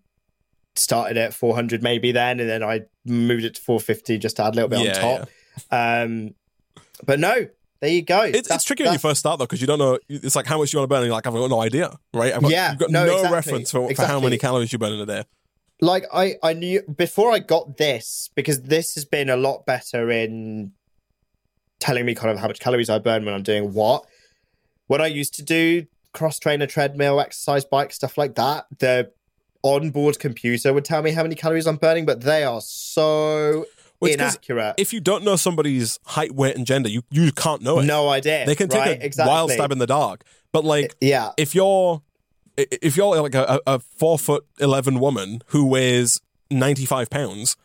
started 0.76 1.18
at 1.18 1.34
400 1.34 1.82
maybe 1.82 2.11
then, 2.11 2.39
and 2.39 2.49
then 2.49 2.63
I 2.63 2.82
moved 3.05 3.45
it 3.45 3.55
to 3.55 3.61
450 3.61 4.18
just 4.18 4.38
to 4.38 4.43
add 4.43 4.53
a 4.53 4.55
little 4.55 4.70
bit 4.70 4.80
Yeah, 4.80 5.05
on 5.05 5.18
top. 5.20 5.30
Um, 5.72 6.36
but 7.05 7.20
no, 7.20 7.47
there 7.80 7.89
you 7.89 8.01
go. 8.01 8.21
It's, 8.21 8.49
it's 8.49 8.63
tricky 8.63 8.84
when 8.84 8.93
you 8.93 8.99
first 8.99 9.19
start 9.19 9.39
though 9.39 9.45
because 9.45 9.61
you 9.61 9.67
don't 9.67 9.80
know. 9.80 9.99
It's 10.09 10.36
like 10.36 10.45
how 10.47 10.57
much 10.57 10.73
you 10.73 10.80
want 10.80 10.89
to 10.89 10.93
burn, 10.93 10.99
and 10.99 11.07
you're 11.07 11.15
like, 11.15 11.28
I've 11.28 11.34
got 11.34 11.49
no 11.49 11.61
idea, 11.61 11.97
right? 12.13 12.34
I've 12.34 12.41
got, 12.41 12.51
Yeah, 12.51 12.71
you've 12.71 12.80
got 12.80 12.89
no, 12.89 13.05
no, 13.05 13.15
exactly, 13.15 13.36
reference 13.36 13.71
for, 13.71 13.93
for 13.93 14.05
how 14.05 14.19
many 14.19 14.38
calories 14.38 14.71
you 14.73 14.80
burn 14.80 14.93
in 14.93 14.99
a 14.99 15.05
day. 15.05 15.23
like 15.82 16.05
I, 16.13 16.36
I 16.41 16.53
knew 16.53 16.82
before 16.84 17.32
I 17.32 17.39
got 17.39 17.78
this 17.78 18.30
because 18.36 18.63
this 18.63 18.95
has 18.95 19.05
been 19.05 19.30
a 19.30 19.38
lot 19.38 19.65
better 19.65 20.09
in 20.09 20.71
telling 21.80 22.05
me 22.05 22.15
kind 22.15 22.32
of 22.32 22.39
how 22.39 22.47
much 22.47 22.59
calories 22.59 22.89
I 22.89 22.99
burn 22.99 23.25
when 23.25 23.34
I'm 23.34 23.43
doing 23.43 23.73
what. 23.73 24.05
When 24.88 25.01
I 25.01 25.07
used 25.07 25.36
to 25.36 25.43
do 25.43 25.86
cross 26.13 26.39
trainer, 26.39 26.65
treadmill, 26.65 27.19
exercise 27.19 27.65
bike, 27.65 27.93
stuff 27.93 28.17
like 28.17 28.36
that, 28.36 28.65
the 28.80 29.11
onboard 29.63 30.17
computer 30.17 30.73
would 30.73 30.86
tell 30.86 31.01
me 31.03 31.11
how 31.11 31.21
many 31.23 31.36
calories 31.36 31.67
I'm 31.67 31.75
burning, 31.75 32.05
but 32.05 32.21
they 32.21 32.43
are 32.43 32.61
so 32.61 33.65
Well, 33.99 34.11
inaccurate. 34.11 34.75
If 34.77 34.93
you 34.93 34.99
don't 34.99 35.23
know 35.23 35.35
somebody's 35.35 35.99
height, 36.05 36.33
weight, 36.33 36.55
and 36.55 36.65
gender, 36.65 36.89
you 36.89 37.03
you 37.09 37.31
can't 37.31 37.61
know 37.61 37.79
it. 37.79 37.85
no 37.85 38.09
idea. 38.09 38.45
they 38.45 38.55
can 38.55 38.69
take 38.69 38.79
right? 38.79 39.01
a 39.01 39.05
exactly. 39.05 39.31
wild 39.31 39.51
stab 39.51 39.71
in 39.71 39.79
the 39.79 39.87
dark. 39.87 40.23
But 40.51 40.65
like, 40.65 40.91
uh, 40.91 40.95
Yeah, 41.01 41.31
if 41.37 41.55
you're 41.55 42.01
if 42.57 42.95
you're 42.97 43.21
like 43.21 43.35
a, 43.35 43.59
a 43.65 43.79
four 43.79 44.19
foot 44.19 44.45
eleven 44.59 44.99
woman 44.99 45.41
who 45.47 45.65
weighs 45.65 46.21
ninety 46.51 46.85
five 46.85 47.09
pounds, 47.09 47.57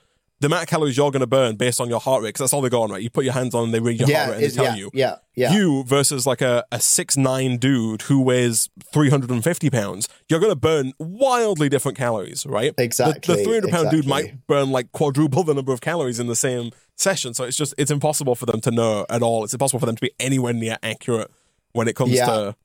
the 0.42 0.46
amount 0.46 0.64
of 0.64 0.68
calories 0.68 0.96
you're 0.96 1.10
going 1.12 1.20
to 1.20 1.26
burn 1.26 1.54
based 1.54 1.80
on 1.80 1.88
your 1.88 2.00
heart 2.00 2.20
rate, 2.22 2.30
because 2.30 2.40
that's 2.40 2.52
all 2.52 2.60
they 2.60 2.68
go 2.68 2.82
on, 2.82 2.90
right? 2.90 3.00
You 3.00 3.10
put 3.10 3.24
your 3.24 3.32
hands 3.32 3.54
on, 3.54 3.64
and 3.64 3.74
they 3.74 3.78
read 3.78 3.98
your 3.98 4.08
yeah, 4.08 4.24
heart 4.24 4.30
rate, 4.30 4.42
and 4.42 4.52
they 4.52 4.54
tell 4.54 4.64
yeah, 4.64 4.74
you. 4.74 4.90
yeah, 4.92 5.16
yeah. 5.36 5.52
You 5.52 5.84
versus 5.84 6.26
like 6.26 6.40
a, 6.42 6.64
a 6.72 6.80
six 6.80 7.16
nine 7.16 7.58
dude 7.58 8.02
who 8.02 8.20
weighs 8.20 8.68
three 8.92 9.08
hundred 9.08 9.30
and 9.30 9.42
fifty 9.42 9.70
pounds, 9.70 10.08
you're 10.28 10.40
going 10.40 10.50
to 10.52 10.56
burn 10.56 10.92
wildly 10.98 11.68
different 11.68 11.96
calories, 11.96 12.44
right? 12.44 12.74
Exactly, 12.76 13.36
The, 13.36 13.44
three 13.44 13.54
hundred 13.54 13.70
pound 13.70 13.90
dude 13.90 14.06
might 14.06 14.46
burn 14.48 14.70
like 14.70 14.90
quadruple 14.92 15.44
the 15.44 15.54
number 15.54 15.72
of 15.72 15.80
calories 15.80 16.18
in 16.18 16.26
the 16.26 16.36
same 16.36 16.72
session. 16.96 17.34
So 17.34 17.44
it's 17.44 17.56
just 17.56 17.72
it's 17.78 17.92
impossible 17.92 18.34
for 18.34 18.46
them 18.46 18.60
to 18.62 18.70
know 18.72 19.06
at 19.08 19.22
all. 19.22 19.44
It's 19.44 19.54
impossible 19.54 19.80
for 19.80 19.86
them 19.86 19.96
to 19.96 20.02
be 20.02 20.10
anywhere 20.18 20.52
near 20.52 20.76
accurate 20.82 21.30
when 21.72 21.86
it 21.88 21.94
comes 21.94 22.12
Yeah. 22.12 22.26
to 22.26 22.56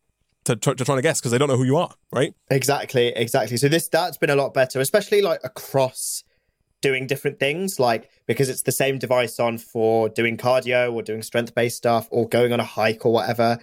to, 0.46 0.56
tr- 0.56 0.74
to 0.74 0.86
trying 0.86 0.98
to 0.98 1.02
guess 1.02 1.20
because 1.20 1.32
they 1.32 1.38
don't 1.38 1.50
know 1.50 1.58
who 1.58 1.66
you 1.66 1.78
are, 1.78 1.94
right? 2.12 2.34
Exactly, 2.50 3.08
exactly. 3.10 3.58
So 3.58 3.68
this 3.68 3.88
that's 3.88 4.18
been 4.18 4.30
a 4.30 4.36
lot 4.36 4.54
better, 4.54 4.80
especially 4.80 5.22
like 5.22 5.42
across 5.44 6.24
doing 6.82 7.08
different 7.08 7.40
things, 7.40 7.80
like 7.80 8.10
because 8.28 8.50
it's 8.50 8.62
the 8.64 8.72
same 8.72 9.00
device 9.00 9.40
on 9.40 9.58
for 9.58 10.10
doing 10.10 10.38
cardio 10.38 10.94
or 10.94 11.02
doing 11.02 11.22
strength 11.22 11.56
based 11.56 11.78
stuff 11.78 12.08
or 12.12 12.28
going 12.28 12.54
on 12.54 12.60
a 12.60 12.64
hike 12.64 13.06
or 13.06 13.12
whatever. 13.12 13.58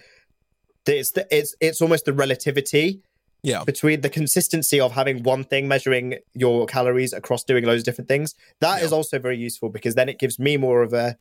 It's 0.87 1.11
the, 1.11 1.25
it's 1.31 1.55
it's 1.61 1.81
almost 1.81 2.05
the 2.05 2.13
relativity 2.13 3.01
Yeah. 3.43 3.63
between 3.63 4.01
the 4.01 4.09
consistency 4.09 4.79
of 4.79 4.91
having 4.91 5.23
one 5.23 5.43
thing 5.43 5.67
measuring 5.67 6.15
your 6.33 6.65
calories 6.65 7.13
across 7.13 7.43
doing 7.43 7.63
loads 7.65 7.81
of 7.81 7.85
different 7.85 8.07
things. 8.07 8.35
That 8.59 8.81
is 8.83 8.91
Yeah. 8.91 8.97
also 8.97 9.17
very 9.19 9.37
useful 9.37 9.69
because 9.69 9.95
then 9.95 10.09
it 10.09 10.19
gives 10.19 10.37
me 10.39 10.57
more 10.57 10.83
of 10.83 10.93
a 10.93 11.15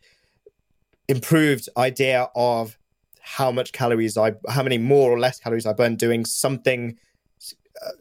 improved 1.08 1.68
idea 1.76 2.28
of 2.34 2.78
how 3.20 3.50
much 3.50 3.72
calories 3.72 4.16
I, 4.16 4.32
how 4.48 4.62
many 4.62 4.78
more 4.78 5.10
or 5.10 5.18
less 5.18 5.38
calories 5.38 5.66
I 5.66 5.72
burn 5.72 5.96
doing 5.96 6.24
something 6.24 6.98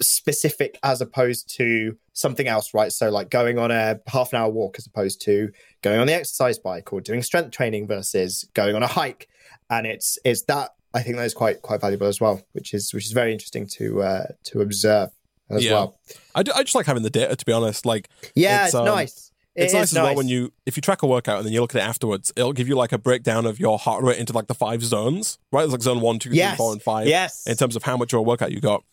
specific 0.01 0.77
as 0.83 1.01
opposed 1.01 1.53
to 1.57 1.97
something 2.13 2.47
else, 2.47 2.73
right? 2.73 2.91
So 2.91 3.09
like 3.09 3.29
going 3.29 3.57
on 3.57 3.71
a 3.71 3.99
half 4.07 4.33
an 4.33 4.39
hour 4.39 4.49
walk 4.49 4.75
as 4.77 4.85
opposed 4.87 5.21
to 5.23 5.49
going 5.81 5.99
on 5.99 6.07
the 6.07 6.13
exercise 6.13 6.59
bike 6.59 6.91
or 6.93 7.01
doing 7.01 7.23
strength 7.23 7.51
training 7.51 7.87
versus 7.87 8.45
going 8.53 8.75
on 8.75 8.83
a 8.83 8.87
hike, 8.87 9.27
and 9.69 9.85
it's 9.87 10.17
it's 10.23 10.43
that 10.43 10.71
I 10.93 11.01
think 11.01 11.15
that 11.17 11.23
is 11.25 11.33
quite 11.33 11.61
quite 11.61 11.81
valuable 11.81 12.07
as 12.07 12.21
well, 12.21 12.41
which 12.53 12.73
is 12.73 12.93
which 12.93 13.05
is 13.05 13.11
very 13.11 13.31
interesting 13.33 13.67
to 13.77 14.01
uh, 14.03 14.25
to 14.45 14.61
observe 14.61 15.09
as 15.49 15.65
Yeah. 15.65 15.71
well. 15.73 15.99
I, 16.35 16.43
do- 16.43 16.51
I 16.55 16.63
just 16.63 16.75
like 16.75 16.85
having 16.85 17.03
the 17.03 17.09
data 17.09 17.35
to 17.35 17.45
be 17.45 17.51
honest. 17.51 17.85
Like 17.85 18.09
Yeah, 18.35 18.59
It's, 18.65 18.67
it's, 18.69 18.75
um, 18.75 18.85
nice. 18.85 19.31
It 19.55 19.65
it's 19.65 19.73
nice 19.73 19.91
as 19.95 19.99
well 20.01 20.15
when 20.15 20.27
you 20.27 20.51
if 20.65 20.75
you 20.77 20.81
track 20.81 21.03
a 21.03 21.07
workout 21.07 21.37
and 21.37 21.45
then 21.45 21.53
you 21.53 21.61
look 21.61 21.75
at 21.75 21.81
it 21.81 21.87
afterwards, 21.87 22.33
it'll 22.35 22.53
give 22.53 22.67
you 22.67 22.75
like 22.75 22.91
a 22.91 22.97
breakdown 22.97 23.45
of 23.45 23.59
your 23.59 23.77
heart 23.77 24.03
rate 24.03 24.17
into 24.17 24.33
like 24.33 24.47
the 24.47 24.55
five 24.55 24.83
zones, 24.83 25.37
right? 25.51 25.61
There's 25.61 25.71
like 25.73 25.83
zone 25.83 26.01
one, 26.01 26.17
two, 26.17 26.29
three, 26.29 26.37
yes, 26.39 26.57
four, 26.57 26.71
and 26.71 26.81
five 26.81 27.07
Yes, 27.07 27.45
in 27.45 27.55
terms 27.55 27.75
of 27.75 27.83
how 27.83 27.95
much 27.95 28.13
of 28.13 28.19
a 28.19 28.21
workout 28.23 28.51
you 28.51 28.59
got. 28.61 28.83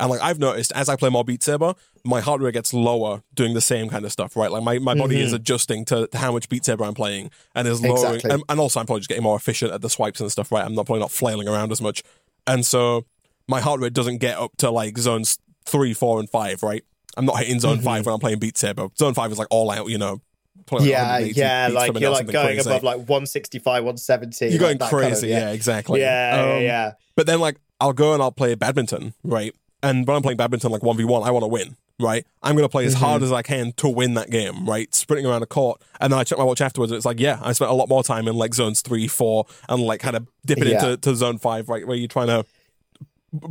And 0.00 0.10
like 0.10 0.20
I've 0.22 0.38
noticed 0.38 0.72
as 0.72 0.88
I 0.88 0.96
play 0.96 1.10
more 1.10 1.24
Beat 1.24 1.42
Saber, 1.42 1.74
my 2.04 2.20
heart 2.20 2.40
rate 2.40 2.54
gets 2.54 2.72
lower 2.72 3.22
doing 3.34 3.52
the 3.54 3.60
same 3.60 3.90
kind 3.90 4.04
of 4.04 4.10
stuff, 4.10 4.34
right? 4.34 4.50
Like 4.50 4.62
my, 4.62 4.78
my 4.78 4.94
body 4.94 5.20
is 5.20 5.32
adjusting 5.34 5.84
to, 5.86 6.06
to 6.08 6.18
how 6.18 6.32
much 6.32 6.48
Beat 6.48 6.64
Saber 6.64 6.84
I'm 6.84 6.94
playing 6.94 7.30
and 7.54 7.68
is 7.68 7.82
lowering. 7.82 7.96
Mm-hmm. 7.96 8.14
Exactly. 8.14 8.30
And, 8.30 8.42
and 8.48 8.60
also 8.60 8.80
I'm 8.80 8.86
probably 8.86 9.00
just 9.00 9.10
getting 9.10 9.22
more 9.22 9.36
efficient 9.36 9.72
at 9.72 9.82
the 9.82 9.90
swipes 9.90 10.20
and 10.20 10.32
stuff, 10.32 10.50
right? 10.50 10.64
I'm 10.64 10.74
not 10.74 10.86
probably 10.86 11.00
not 11.00 11.10
flailing 11.12 11.46
around 11.48 11.70
as 11.70 11.82
much. 11.82 12.02
And 12.46 12.64
so 12.64 13.04
my 13.46 13.60
heart 13.60 13.80
rate 13.80 13.92
doesn't 13.92 14.18
get 14.18 14.38
up 14.38 14.56
to 14.58 14.70
like 14.70 14.96
zones 14.96 15.38
three, 15.66 15.92
four, 15.92 16.18
and 16.18 16.30
five, 16.30 16.62
right? 16.62 16.82
I'm 17.16 17.26
not 17.26 17.38
hitting 17.38 17.60
zone 17.60 17.80
five 17.80 18.06
when 18.06 18.14
I'm 18.14 18.20
playing 18.20 18.38
Beat 18.38 18.56
Saber. 18.56 18.88
Zone 18.96 19.12
five 19.14 19.30
is 19.30 19.38
like 19.38 19.48
all 19.50 19.70
out, 19.70 19.88
you 19.88 19.98
know. 19.98 20.22
Mm-hmm. 20.66 20.86
yeah, 20.86 21.18
yeah. 21.18 21.68
Like 21.72 21.98
you're 21.98 22.10
like 22.10 22.26
going 22.30 22.46
crazy. 22.54 22.70
above 22.70 22.82
like 22.82 22.98
165, 22.98 23.64
170. 23.84 24.46
You're 24.46 24.52
like 24.52 24.60
going 24.60 24.78
that 24.78 24.90
kind 24.90 25.04
of- 25.04 25.10
crazy, 25.10 25.28
yeah. 25.28 25.50
exactly. 25.50 26.00
yeah, 26.00 26.36
yeah, 26.36 26.54
Um, 26.56 26.62
yeah. 26.62 26.92
But 27.16 27.26
then, 27.26 27.40
like, 27.40 27.56
I'll 27.80 27.92
go 27.92 28.14
and 28.14 28.22
I'll 28.22 28.32
play 28.32 28.54
badminton, 28.54 29.14
right? 29.24 29.54
And 29.82 30.06
when 30.06 30.16
I'm 30.16 30.22
playing 30.22 30.36
badminton, 30.36 30.70
like 30.70 30.82
1v1, 30.82 31.26
I 31.26 31.30
want 31.30 31.42
to 31.42 31.48
win, 31.48 31.76
right? 31.98 32.26
I'm 32.42 32.54
going 32.54 32.64
to 32.64 32.68
play 32.68 32.84
as 32.84 32.94
Mm-hmm. 32.94 33.04
hard 33.04 33.22
as 33.22 33.32
I 33.32 33.42
can 33.42 33.72
to 33.78 33.88
win 33.88 34.14
that 34.14 34.30
game, 34.30 34.66
right? 34.66 34.94
Sprinting 34.94 35.26
around 35.26 35.42
a 35.42 35.46
court. 35.46 35.80
And 36.00 36.12
then 36.12 36.20
I 36.20 36.24
check 36.24 36.36
my 36.38 36.44
watch 36.44 36.60
afterwards, 36.60 36.92
and 36.92 36.96
it's 36.96 37.06
like, 37.06 37.18
yeah, 37.20 37.38
I 37.42 37.52
spent 37.52 37.70
a 37.70 37.74
lot 37.74 37.88
more 37.88 38.02
time 38.04 38.28
in 38.28 38.34
like 38.36 38.54
zones 38.54 38.82
three, 38.82 39.08
four, 39.08 39.46
and 39.68 39.82
like 39.82 40.00
kind 40.00 40.16
of 40.16 40.26
dipping 40.44 40.68
Yeah. 40.68 40.84
into 40.84 40.96
to 40.98 41.14
zone 41.16 41.38
five, 41.38 41.68
right? 41.68 41.86
Where 41.86 41.96
you're 41.96 42.08
trying 42.08 42.26
to 42.28 42.44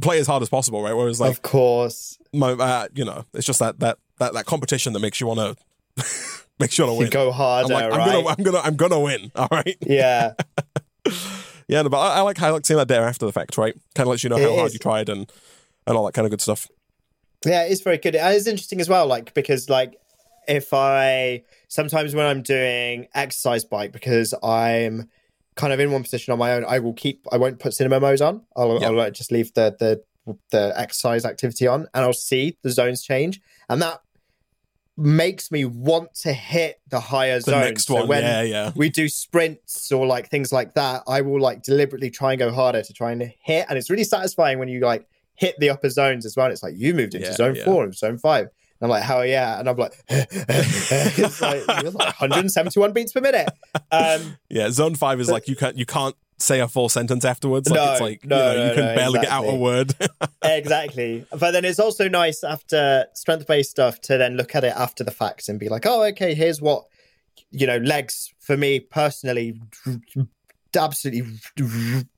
play 0.02 0.20
as 0.20 0.28
hard 0.28 0.44
as 0.44 0.50
possible, 0.50 0.82
right? 0.84 0.94
Whereas, 0.94 1.20
like, 1.20 1.32
of 1.32 1.42
course, 1.42 2.18
my, 2.34 2.52
uh, 2.52 2.88
you 2.94 3.06
know, 3.06 3.26
it's 3.34 3.46
just 3.48 3.60
that, 3.60 3.80
that, 3.80 3.98
that, 4.20 4.34
that 4.34 4.46
competition 4.46 4.94
that 4.94 5.00
makes 5.00 5.20
you 5.22 5.28
want 5.28 5.40
to. 5.40 5.56
makes 6.60 6.78
you 6.78 6.84
want 6.86 6.96
to 6.96 7.00
win. 7.00 7.10
go 7.10 7.28
I'm 7.32 7.34
harder, 7.34 7.74
like, 7.74 7.84
I'm 7.86 7.98
right? 7.98 8.06
gonna, 8.14 8.28
I'm 8.28 8.44
gonna, 8.44 8.60
I'm 8.60 8.76
gonna 8.76 9.00
win. 9.00 9.32
All 9.36 9.48
right. 9.52 9.78
yeah, 9.82 10.34
Yeah, 11.68 11.84
no, 11.84 11.90
but 11.90 12.00
I, 12.00 12.18
I 12.18 12.22
like 12.22 12.42
I 12.42 12.50
like 12.50 12.66
seeing 12.66 12.80
that 12.80 12.88
there 12.88 13.04
after 13.04 13.28
the 13.28 13.32
fact, 13.32 13.56
right? 13.58 13.76
Kind 13.94 14.08
of 14.08 14.12
lets 14.12 14.24
you 14.24 14.30
know 14.32 14.38
It 14.38 14.42
how 14.42 14.56
hard 14.56 14.74
you 14.74 14.80
tried 14.80 15.08
and 15.08 15.32
and 15.90 15.98
all 15.98 16.06
that 16.06 16.14
kind 16.14 16.26
of 16.26 16.30
good 16.32 16.40
stuff. 16.42 16.70
yeah. 17.46 17.64
It's 17.64 17.82
very 17.82 17.98
good. 17.98 18.16
It's 18.16 18.48
interesting 18.48 18.80
as 18.80 18.88
well, 18.88 19.06
like 19.08 19.34
because 19.34 19.70
like 19.70 19.98
if 20.48 20.74
I 20.74 21.44
sometimes 21.68 22.16
when 22.16 22.26
I'm 22.26 22.42
doing 22.42 23.08
exercise 23.14 23.66
bike 23.66 23.92
because 23.92 24.34
I'm 24.42 25.10
kind 25.56 25.74
of 25.74 25.80
in 25.82 25.92
one 25.92 26.04
position 26.04 26.32
on 26.32 26.40
my 26.40 26.54
own, 26.54 26.64
I 26.66 26.80
will 26.80 26.94
keep. 26.94 27.28
I 27.32 27.38
won't 27.38 27.60
put 27.60 27.74
cinema 27.74 28.00
mode 28.00 28.22
on. 28.22 28.44
I'll, 28.56 28.80
Yeah. 28.80 28.88
I'll 28.88 28.94
like, 28.96 29.14
just 29.14 29.32
leave 29.32 29.54
the 29.54 29.76
the 29.78 30.02
the 30.52 30.74
exercise 30.80 31.26
activity 31.26 31.68
on, 31.68 31.88
and 31.94 32.06
I'll 32.06 32.14
see 32.14 32.58
the 32.62 32.70
zones 32.70 33.02
change, 33.04 33.42
and 33.68 33.82
that 33.82 34.02
makes 34.96 35.50
me 35.50 35.64
want 35.64 36.14
to 36.14 36.34
hit 36.34 36.82
the 36.90 37.00
higher 37.00 37.38
The 37.38 37.52
zones. 37.52 37.66
next 37.66 37.86
So 37.86 37.96
one, 37.96 38.08
when 38.08 38.24
yeah, 38.24 38.42
yeah. 38.42 38.72
we 38.76 38.90
do 38.90 39.08
sprints 39.08 39.92
or 39.92 40.06
like 40.06 40.30
things 40.30 40.52
like 40.52 40.74
that, 40.74 41.04
I 41.08 41.22
will 41.22 41.40
like 41.40 41.64
deliberately 41.64 42.10
try 42.10 42.34
and 42.34 42.40
go 42.40 42.52
harder 42.52 42.82
to 42.82 42.94
try 42.94 43.12
and 43.12 43.22
hit, 43.40 43.66
and 43.70 43.78
it's 43.78 43.90
really 43.90 44.04
satisfying 44.04 44.60
when 44.60 44.68
you 44.68 44.82
like 44.82 45.08
hit 45.40 45.56
the 45.60 45.70
upper 45.70 45.90
zones 45.90 46.26
as 46.26 46.36
well. 46.36 46.48
And 46.48 46.54
it's 46.54 46.62
like 46.62 46.76
you 46.78 46.94
moved 46.94 47.16
into 47.16 47.28
Yeah, 47.28 47.34
zone 47.34 47.56
yeah. 47.56 47.66
four 47.66 47.84
and 47.84 47.96
zone 47.96 48.18
five. 48.18 48.44
And 48.82 48.88
I'm 48.88 48.90
like, 48.90 49.04
hell 49.04 49.26
yeah. 49.26 49.60
And 49.60 49.70
I'm 49.70 49.78
like, 49.78 49.94
it's 50.10 51.42
like, 51.42 51.64
you're 51.82 51.92
like 51.92 52.20
171 52.20 52.94
beats 52.94 53.14
per 53.14 53.22
minute. 53.22 53.50
Um, 53.92 54.38
Yeah, 54.50 54.70
zone 54.70 54.96
five 54.96 55.20
is 55.20 55.30
like 55.30 55.48
you 55.48 55.56
can't 55.56 55.78
you 55.78 55.86
can't 55.86 56.16
say 56.40 56.60
a 56.62 56.68
full 56.68 56.90
sentence 56.90 57.26
afterwards. 57.26 57.70
Like 57.70 57.78
No, 57.78 57.92
it's 57.92 58.02
like 58.02 58.26
no, 58.26 58.38
you 58.38 58.44
know, 58.44 58.56
no, 58.56 58.70
you 58.70 58.76
can 58.76 58.86
no, 58.86 58.96
barely 58.96 59.20
get 59.20 59.30
out 59.30 59.46
a 59.46 59.56
word. 59.56 59.96
exactly. 60.44 61.26
But 61.32 61.52
then 61.52 61.66
it's 61.66 61.80
also 61.80 62.08
nice 62.10 62.44
after 62.44 63.06
strength 63.14 63.48
based 63.48 63.72
stuff 63.72 64.00
to 64.02 64.18
then 64.18 64.36
look 64.36 64.56
at 64.56 64.64
it 64.64 64.74
after 64.76 65.04
the 65.04 65.12
fact 65.12 65.50
and 65.50 65.60
be 65.60 65.70
like, 65.70 65.86
oh, 65.86 66.04
okay, 66.04 66.34
here's 66.34 66.62
what, 66.62 66.86
you 67.52 67.68
know, 67.68 67.78
legs 67.78 68.34
for 68.40 68.56
me 68.58 68.80
personally 68.80 69.60
absolutely 70.78 71.24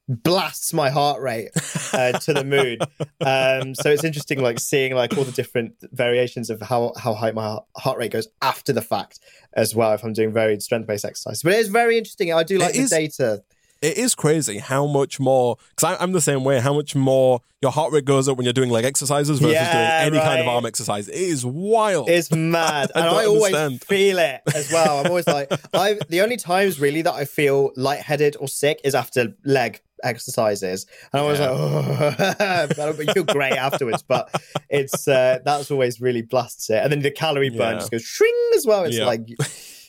blasts 0.07 0.73
my 0.73 0.89
heart 0.89 1.21
rate 1.21 1.49
uh, 1.93 2.11
to 2.19 2.33
the 2.33 2.43
moon. 2.43 2.77
Um, 3.21 3.75
so 3.75 3.89
it's 3.89 4.03
interesting, 4.03 4.41
like 4.41 4.59
seeing 4.59 4.93
like 4.95 5.17
all 5.17 5.23
the 5.23 5.31
different 5.31 5.75
variations 5.91 6.49
of 6.49 6.61
how 6.61 6.93
how 6.97 7.13
high 7.13 7.31
my 7.31 7.57
heart 7.77 7.97
rate 7.97 8.11
goes 8.11 8.27
after 8.41 8.73
the 8.73 8.81
fact 8.81 9.19
as 9.53 9.75
well. 9.75 9.93
If 9.93 10.03
I'm 10.03 10.13
doing 10.13 10.33
varied 10.33 10.61
strength 10.61 10.87
based 10.87 11.05
exercise, 11.05 11.43
but 11.43 11.53
it 11.53 11.59
is 11.59 11.67
very 11.67 11.97
interesting. 11.97 12.33
I 12.33 12.43
do 12.43 12.57
like 12.57 12.71
It 12.71 12.77
the 12.77 12.83
is- 12.83 12.89
data. 12.89 13.43
It 13.81 13.97
is 13.97 14.13
crazy 14.15 14.59
how 14.59 14.85
much 14.85 15.19
more 15.19 15.57
because 15.75 15.97
I'm 15.99 16.11
the 16.11 16.21
same 16.21 16.43
way. 16.43 16.59
How 16.59 16.73
much 16.73 16.95
more 16.95 17.41
your 17.61 17.71
heart 17.71 17.91
rate 17.93 18.05
goes 18.05 18.27
up 18.27 18.37
when 18.37 18.43
you're 18.45 18.53
doing 18.53 18.69
leg 18.69 18.85
exercises 18.85 19.39
versus 19.39 19.53
Yeah, 19.53 20.03
doing 20.03 20.15
any 20.15 20.23
kind 20.25 20.41
of 20.41 20.47
arm 20.47 20.65
exercise. 20.65 21.07
It 21.07 21.15
is 21.15 21.45
wild. 21.45 22.09
It's 22.09 22.31
mad, 22.31 22.91
I 22.95 22.99
and 22.99 23.09
I 23.09 23.25
always 23.25 23.53
understand. 23.53 23.83
feel 23.83 24.19
it 24.19 24.41
as 24.55 24.71
well. 24.71 24.99
I'm 24.99 25.07
always 25.07 25.27
like, 25.27 25.51
I. 25.73 25.99
The 26.09 26.21
only 26.21 26.37
times 26.37 26.79
really 26.79 27.01
that 27.03 27.13
I 27.13 27.25
feel 27.25 27.71
lightheaded 27.75 28.37
or 28.39 28.47
sick 28.47 28.79
is 28.83 28.93
after 28.95 29.33
leg 29.45 29.81
exercises, 30.03 30.85
and 31.13 31.21
I 31.21 31.25
was 31.25 31.39
Yeah. 31.39 31.49
like, 31.51 32.79
oh, 32.79 32.93
but 32.97 33.07
you 33.07 33.13
feel 33.13 33.23
great 33.23 33.53
afterwards. 33.53 34.03
But 34.03 34.29
it's 34.69 35.07
uh, 35.07 35.39
that's 35.45 35.69
always 35.71 35.99
really 36.01 36.21
blasts 36.21 36.69
it, 36.69 36.81
and 36.83 36.91
then 36.91 37.01
the 37.01 37.11
calorie 37.11 37.49
burn 37.49 37.73
Yeah. 37.73 37.79
just 37.79 37.91
goes 37.91 38.03
shring 38.03 38.33
as 38.55 38.65
well. 38.65 38.83
It's 38.85 38.97
like. 38.99 39.27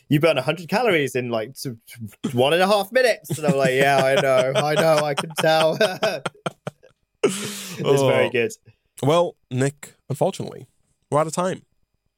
You 0.08 0.20
burn 0.20 0.36
100 0.36 0.68
calories 0.68 1.14
in 1.14 1.30
like 1.30 1.54
one 2.32 2.52
and 2.52 2.62
a 2.62 2.66
half 2.66 2.92
minutes. 2.92 3.38
And 3.38 3.46
I'm 3.46 3.56
like, 3.56 3.72
yeah, 3.72 3.96
I 4.04 4.20
know, 4.20 4.52
I 4.56 4.74
know, 4.74 4.96
I 5.04 5.14
can 5.14 5.30
tell. 5.38 5.76
it's 7.24 7.80
very 7.80 8.26
Oh. 8.26 8.30
good. 8.30 8.52
Well, 9.02 9.36
Nik, 9.50 9.94
unfortunately, 10.08 10.66
we're 11.10 11.18
out 11.20 11.26
of 11.26 11.32
time 11.32 11.62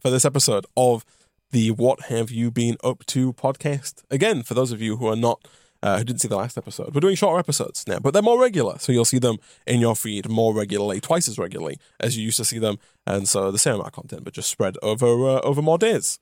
for 0.01 0.11
this 0.11 0.25
episode 0.25 0.67
of 0.77 1.05
the 1.51 1.71
What 1.71 2.03
Have 2.07 2.31
You 2.31 2.51
Been 2.51 2.77
Up 2.83 3.07
To 3.07 3.33
podcast. 3.33 4.03
Again, 4.11 4.43
for 4.43 4.55
those 4.55 4.73
of 4.73 4.83
you 4.83 4.97
who 4.97 5.07
are 5.07 5.17
not, 5.17 5.47
uh, 5.83 5.99
who 5.99 6.05
didn't 6.05 6.21
see 6.21 6.29
the 6.29 6.37
last 6.37 6.59
episode, 6.59 6.95
we're 6.95 7.01
doing 7.01 7.15
shorter 7.17 7.39
episodes 7.39 7.85
now, 7.87 7.99
but 8.01 8.13
they're 8.13 8.23
more 8.23 8.41
regular. 8.41 8.79
So 8.79 8.91
you'll 8.93 9.05
see 9.05 9.19
them 9.19 9.37
in 9.67 9.81
your 9.81 9.95
feed 9.95 10.29
more 10.29 10.53
regularly, 10.55 11.01
twice 11.01 11.29
as 11.29 11.39
regularly 11.39 11.79
as 12.01 12.17
you 12.19 12.25
used 12.25 12.39
to 12.39 12.45
see 12.45 12.59
them. 12.59 12.79
And 13.07 13.29
so 13.29 13.51
the 13.51 13.59
same 13.59 13.75
amount 13.75 13.89
of 13.89 13.93
content, 13.95 14.25
but 14.25 14.35
just 14.35 14.51
spread 14.51 14.77
over, 14.83 15.07
uh, 15.07 15.41
over 15.41 15.63
more 15.63 15.79
days. 15.79 16.19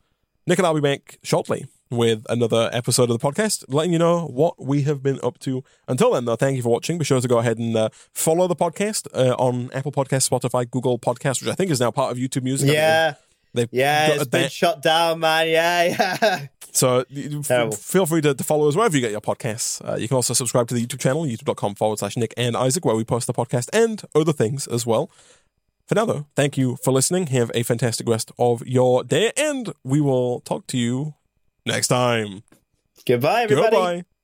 Nik 0.46 0.58
and 0.58 0.66
I'll 0.66 0.74
be 0.74 0.80
back 0.80 1.18
shortly 1.22 1.66
with 1.90 2.24
another 2.28 2.70
episode 2.72 3.10
of 3.10 3.18
the 3.20 3.30
podcast, 3.30 3.64
letting 3.68 3.92
you 3.92 3.98
know 3.98 4.26
what 4.26 4.60
we 4.64 4.82
have 4.82 5.02
been 5.02 5.20
up 5.22 5.38
to. 5.40 5.62
Until 5.86 6.12
then, 6.12 6.24
though, 6.24 6.36
thank 6.36 6.56
you 6.56 6.62
for 6.62 6.70
watching. 6.70 6.98
Be 6.98 7.04
sure 7.04 7.20
to 7.20 7.28
go 7.28 7.38
ahead 7.38 7.58
and 7.58 7.76
uh, 7.76 7.90
follow 8.12 8.48
the 8.48 8.56
podcast 8.56 9.06
uh, 9.14 9.34
on 9.38 9.70
Apple 9.72 9.92
Podcasts, 9.92 10.28
Spotify, 10.28 10.68
Google 10.70 10.98
Podcasts, 10.98 11.40
which 11.42 11.50
I 11.50 11.54
think 11.54 11.70
is 11.70 11.80
now 11.80 11.90
part 11.90 12.10
of 12.10 12.18
YouTube 12.18 12.42
Music. 12.42 12.70
Yeah. 12.72 13.14
They've 13.54 13.68
Yeah, 13.70 14.08
it's 14.12 14.24
been 14.26 14.42
bit- 14.44 14.52
shut 14.52 14.80
down, 14.82 15.20
man. 15.20 15.48
Yeah, 15.48 15.82
yeah. 16.22 16.46
So 16.72 17.04
f- 17.10 17.74
feel 17.78 18.06
free 18.06 18.22
to, 18.22 18.32
to 18.34 18.42
follow 18.42 18.66
us 18.66 18.74
wherever 18.74 18.96
you 18.96 19.02
get 19.02 19.10
your 19.10 19.20
podcasts. 19.20 19.86
Uh, 19.86 19.96
you 19.96 20.08
can 20.08 20.14
also 20.14 20.32
subscribe 20.32 20.68
to 20.68 20.74
the 20.74 20.84
YouTube 20.86 21.00
channel, 21.00 21.24
youtube.com 21.24 21.74
forward 21.74 21.98
slash 21.98 22.16
Nik 22.16 22.32
and 22.38 22.56
Isaac, 22.56 22.86
where 22.86 22.96
we 22.96 23.04
post 23.04 23.26
the 23.26 23.34
podcast 23.34 23.68
and 23.74 24.02
other 24.14 24.32
things 24.32 24.66
as 24.66 24.86
well. 24.86 25.10
Though, 25.94 26.26
thank 26.34 26.56
you 26.56 26.76
for 26.82 26.92
listening. 26.92 27.28
Have 27.28 27.50
a 27.54 27.62
fantastic 27.62 28.08
rest 28.08 28.32
of 28.38 28.66
your 28.66 29.04
day, 29.04 29.32
and 29.36 29.72
we 29.84 30.00
will 30.00 30.40
talk 30.40 30.66
to 30.68 30.78
you 30.78 31.14
next 31.66 31.88
time. 31.88 32.42
Goodbye, 33.06 33.42
everybody. 33.42 33.76
Goodbye. 33.76 34.04